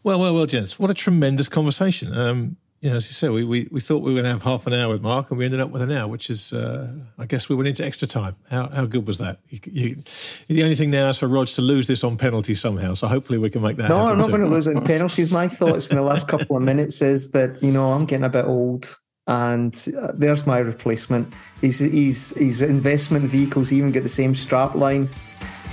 Well, 0.02 0.18
well, 0.18 0.34
well, 0.34 0.46
gents. 0.46 0.78
What 0.78 0.90
a 0.90 0.94
tremendous 0.94 1.48
conversation. 1.48 2.16
Um, 2.16 2.56
you 2.80 2.90
know, 2.90 2.96
as 2.96 3.06
you 3.06 3.14
said, 3.14 3.30
we, 3.30 3.44
we, 3.44 3.68
we 3.70 3.80
thought 3.80 3.98
we 3.98 4.10
were 4.10 4.16
going 4.16 4.24
to 4.24 4.30
have 4.30 4.42
half 4.42 4.66
an 4.66 4.72
hour 4.72 4.92
with 4.92 5.02
Mark, 5.02 5.30
and 5.30 5.38
we 5.38 5.44
ended 5.44 5.60
up 5.60 5.70
with 5.70 5.82
an 5.82 5.92
hour, 5.92 6.08
which 6.08 6.30
is, 6.30 6.52
uh, 6.52 6.92
I 7.16 7.26
guess, 7.26 7.48
we 7.48 7.54
went 7.54 7.68
into 7.68 7.84
extra 7.84 8.08
time. 8.08 8.34
How 8.50 8.68
how 8.68 8.86
good 8.86 9.06
was 9.06 9.18
that? 9.18 9.38
You, 9.48 9.60
you, 9.66 10.02
the 10.48 10.64
only 10.64 10.74
thing 10.74 10.90
now 10.90 11.08
is 11.08 11.18
for 11.18 11.28
Rog 11.28 11.46
to 11.46 11.62
lose 11.62 11.86
this 11.86 12.02
on 12.02 12.16
penalty 12.16 12.54
somehow. 12.54 12.94
So 12.94 13.06
hopefully 13.06 13.38
we 13.38 13.50
can 13.50 13.62
make 13.62 13.76
that. 13.76 13.88
No, 13.88 14.08
I'm 14.08 14.18
not 14.18 14.24
too. 14.24 14.30
going 14.30 14.42
to 14.42 14.48
lose 14.48 14.66
it 14.66 14.76
in 14.76 14.82
penalties. 14.82 15.30
My 15.30 15.46
thoughts 15.46 15.90
in 15.90 15.96
the 15.96 16.02
last 16.02 16.26
couple 16.26 16.56
of 16.56 16.62
minutes 16.62 17.00
is 17.02 17.30
that 17.30 17.62
you 17.62 17.70
know 17.70 17.92
I'm 17.92 18.04
getting 18.04 18.24
a 18.24 18.30
bit 18.30 18.46
old 18.46 18.96
and 19.26 19.88
uh, 19.98 20.12
there's 20.14 20.46
my 20.46 20.58
replacement. 20.58 21.32
His, 21.60 21.78
his, 21.78 22.30
his 22.36 22.62
investment 22.62 23.24
vehicles 23.26 23.72
even 23.72 23.92
get 23.92 24.02
the 24.02 24.08
same 24.08 24.34
strap 24.34 24.74
line. 24.74 25.08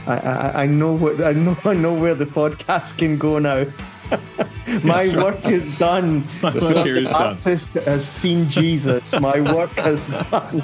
I, 0.06 0.18
I, 0.18 0.64
I 0.64 0.66
know 0.66 0.94
what 0.94 1.22
I 1.22 1.34
know 1.34 1.58
I 1.66 1.74
know 1.74 1.94
where 1.94 2.16
the 2.16 2.26
podcast 2.26 2.98
can 2.98 3.18
go 3.18 3.40
now. 3.40 3.66
my 4.84 5.08
work 5.16 5.46
is 5.46 5.78
done. 5.78 6.26
My 6.42 6.54
work 6.56 6.86
here 6.86 6.98
is 6.98 7.12
artist 7.12 7.74
done. 7.74 7.84
has 7.84 8.08
seen 8.08 8.50
Jesus. 8.50 9.20
My 9.20 9.42
work 9.54 9.72
has 9.72 10.08
done. 10.32 10.64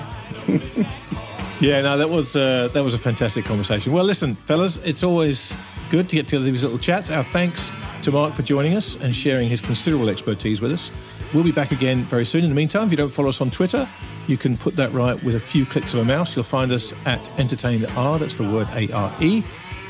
yeah, 1.60 1.82
no, 1.82 1.98
that 1.98 2.10
was 2.10 2.36
uh, 2.36 2.70
that 2.74 2.84
was 2.84 2.94
a 2.94 2.98
fantastic 2.98 3.46
conversation. 3.46 3.94
Well, 3.94 4.06
listen, 4.06 4.36
fellas, 4.36 4.78
it's 4.78 5.04
always 5.04 5.54
good 5.90 6.10
to 6.10 6.16
get 6.16 6.28
together 6.28 6.46
these 6.46 6.64
little 6.64 6.80
chats. 6.80 7.10
Our 7.12 7.24
thanks 7.24 7.72
to 8.04 8.12
Mark 8.12 8.34
for 8.34 8.42
joining 8.42 8.76
us 8.76 8.96
and 9.02 9.16
sharing 9.16 9.50
his 9.50 9.62
considerable 9.62 10.10
expertise 10.10 10.62
with 10.62 10.72
us. 10.72 10.92
We'll 11.36 11.44
be 11.44 11.52
back 11.52 11.74
again 11.74 12.06
very 12.06 12.24
soon. 12.24 12.46
In 12.46 12.50
the 12.50 12.56
meantime, 12.56 12.86
if 12.86 12.92
you 12.92 12.98
don't 12.98 13.10
follow 13.10 13.28
us 13.28 13.42
on 13.42 13.52
Twitter, 13.52 13.86
you 14.26 14.38
can 14.38 14.56
put 14.56 14.78
that 14.78 14.94
right 14.94 15.22
with 15.22 15.36
a 15.36 15.40
few 15.40 15.66
clicks 15.66 15.94
of 15.94 16.00
a 16.00 16.06
mouse. 16.06 16.34
You'll 16.34 16.46
find 16.46 16.72
us 16.72 16.94
at 17.06 17.20
EntertainR, 17.36 18.20
that's 18.20 18.36
the 18.36 18.50
word 18.50 18.70
A 18.72 18.90
R 18.94 19.14
E. 19.20 19.44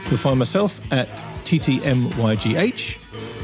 You'll 0.10 0.18
find 0.18 0.40
myself 0.40 0.92
at 0.92 1.08
TTMYGH. 1.44 2.98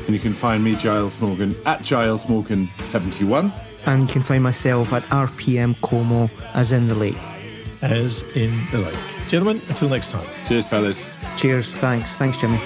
And 0.08 0.16
you 0.16 0.20
can 0.20 0.34
find 0.34 0.64
me, 0.64 0.76
Giles 0.76 1.22
Morgan, 1.22 1.56
at 1.68 1.84
Giles 1.84 2.26
Morgan71. 2.26 3.54
And 3.86 4.02
you 4.02 4.08
can 4.08 4.24
find 4.24 4.42
myself 4.42 4.92
at 4.94 5.04
RPM 5.04 5.80
Como, 5.82 6.32
as 6.56 6.72
in 6.72 6.88
the 6.88 6.96
lake. 6.96 7.20
As 7.84 8.24
in 8.36 8.66
the 8.72 8.80
lake. 8.80 8.98
Gentlemen, 9.28 9.62
until 9.70 9.90
next 9.90 10.10
time. 10.10 10.28
Cheers, 10.48 10.66
fellas. 10.68 11.08
Cheers. 11.38 11.78
Thanks. 11.78 12.16
Thanks, 12.16 12.38
Jimmy. 12.38 12.60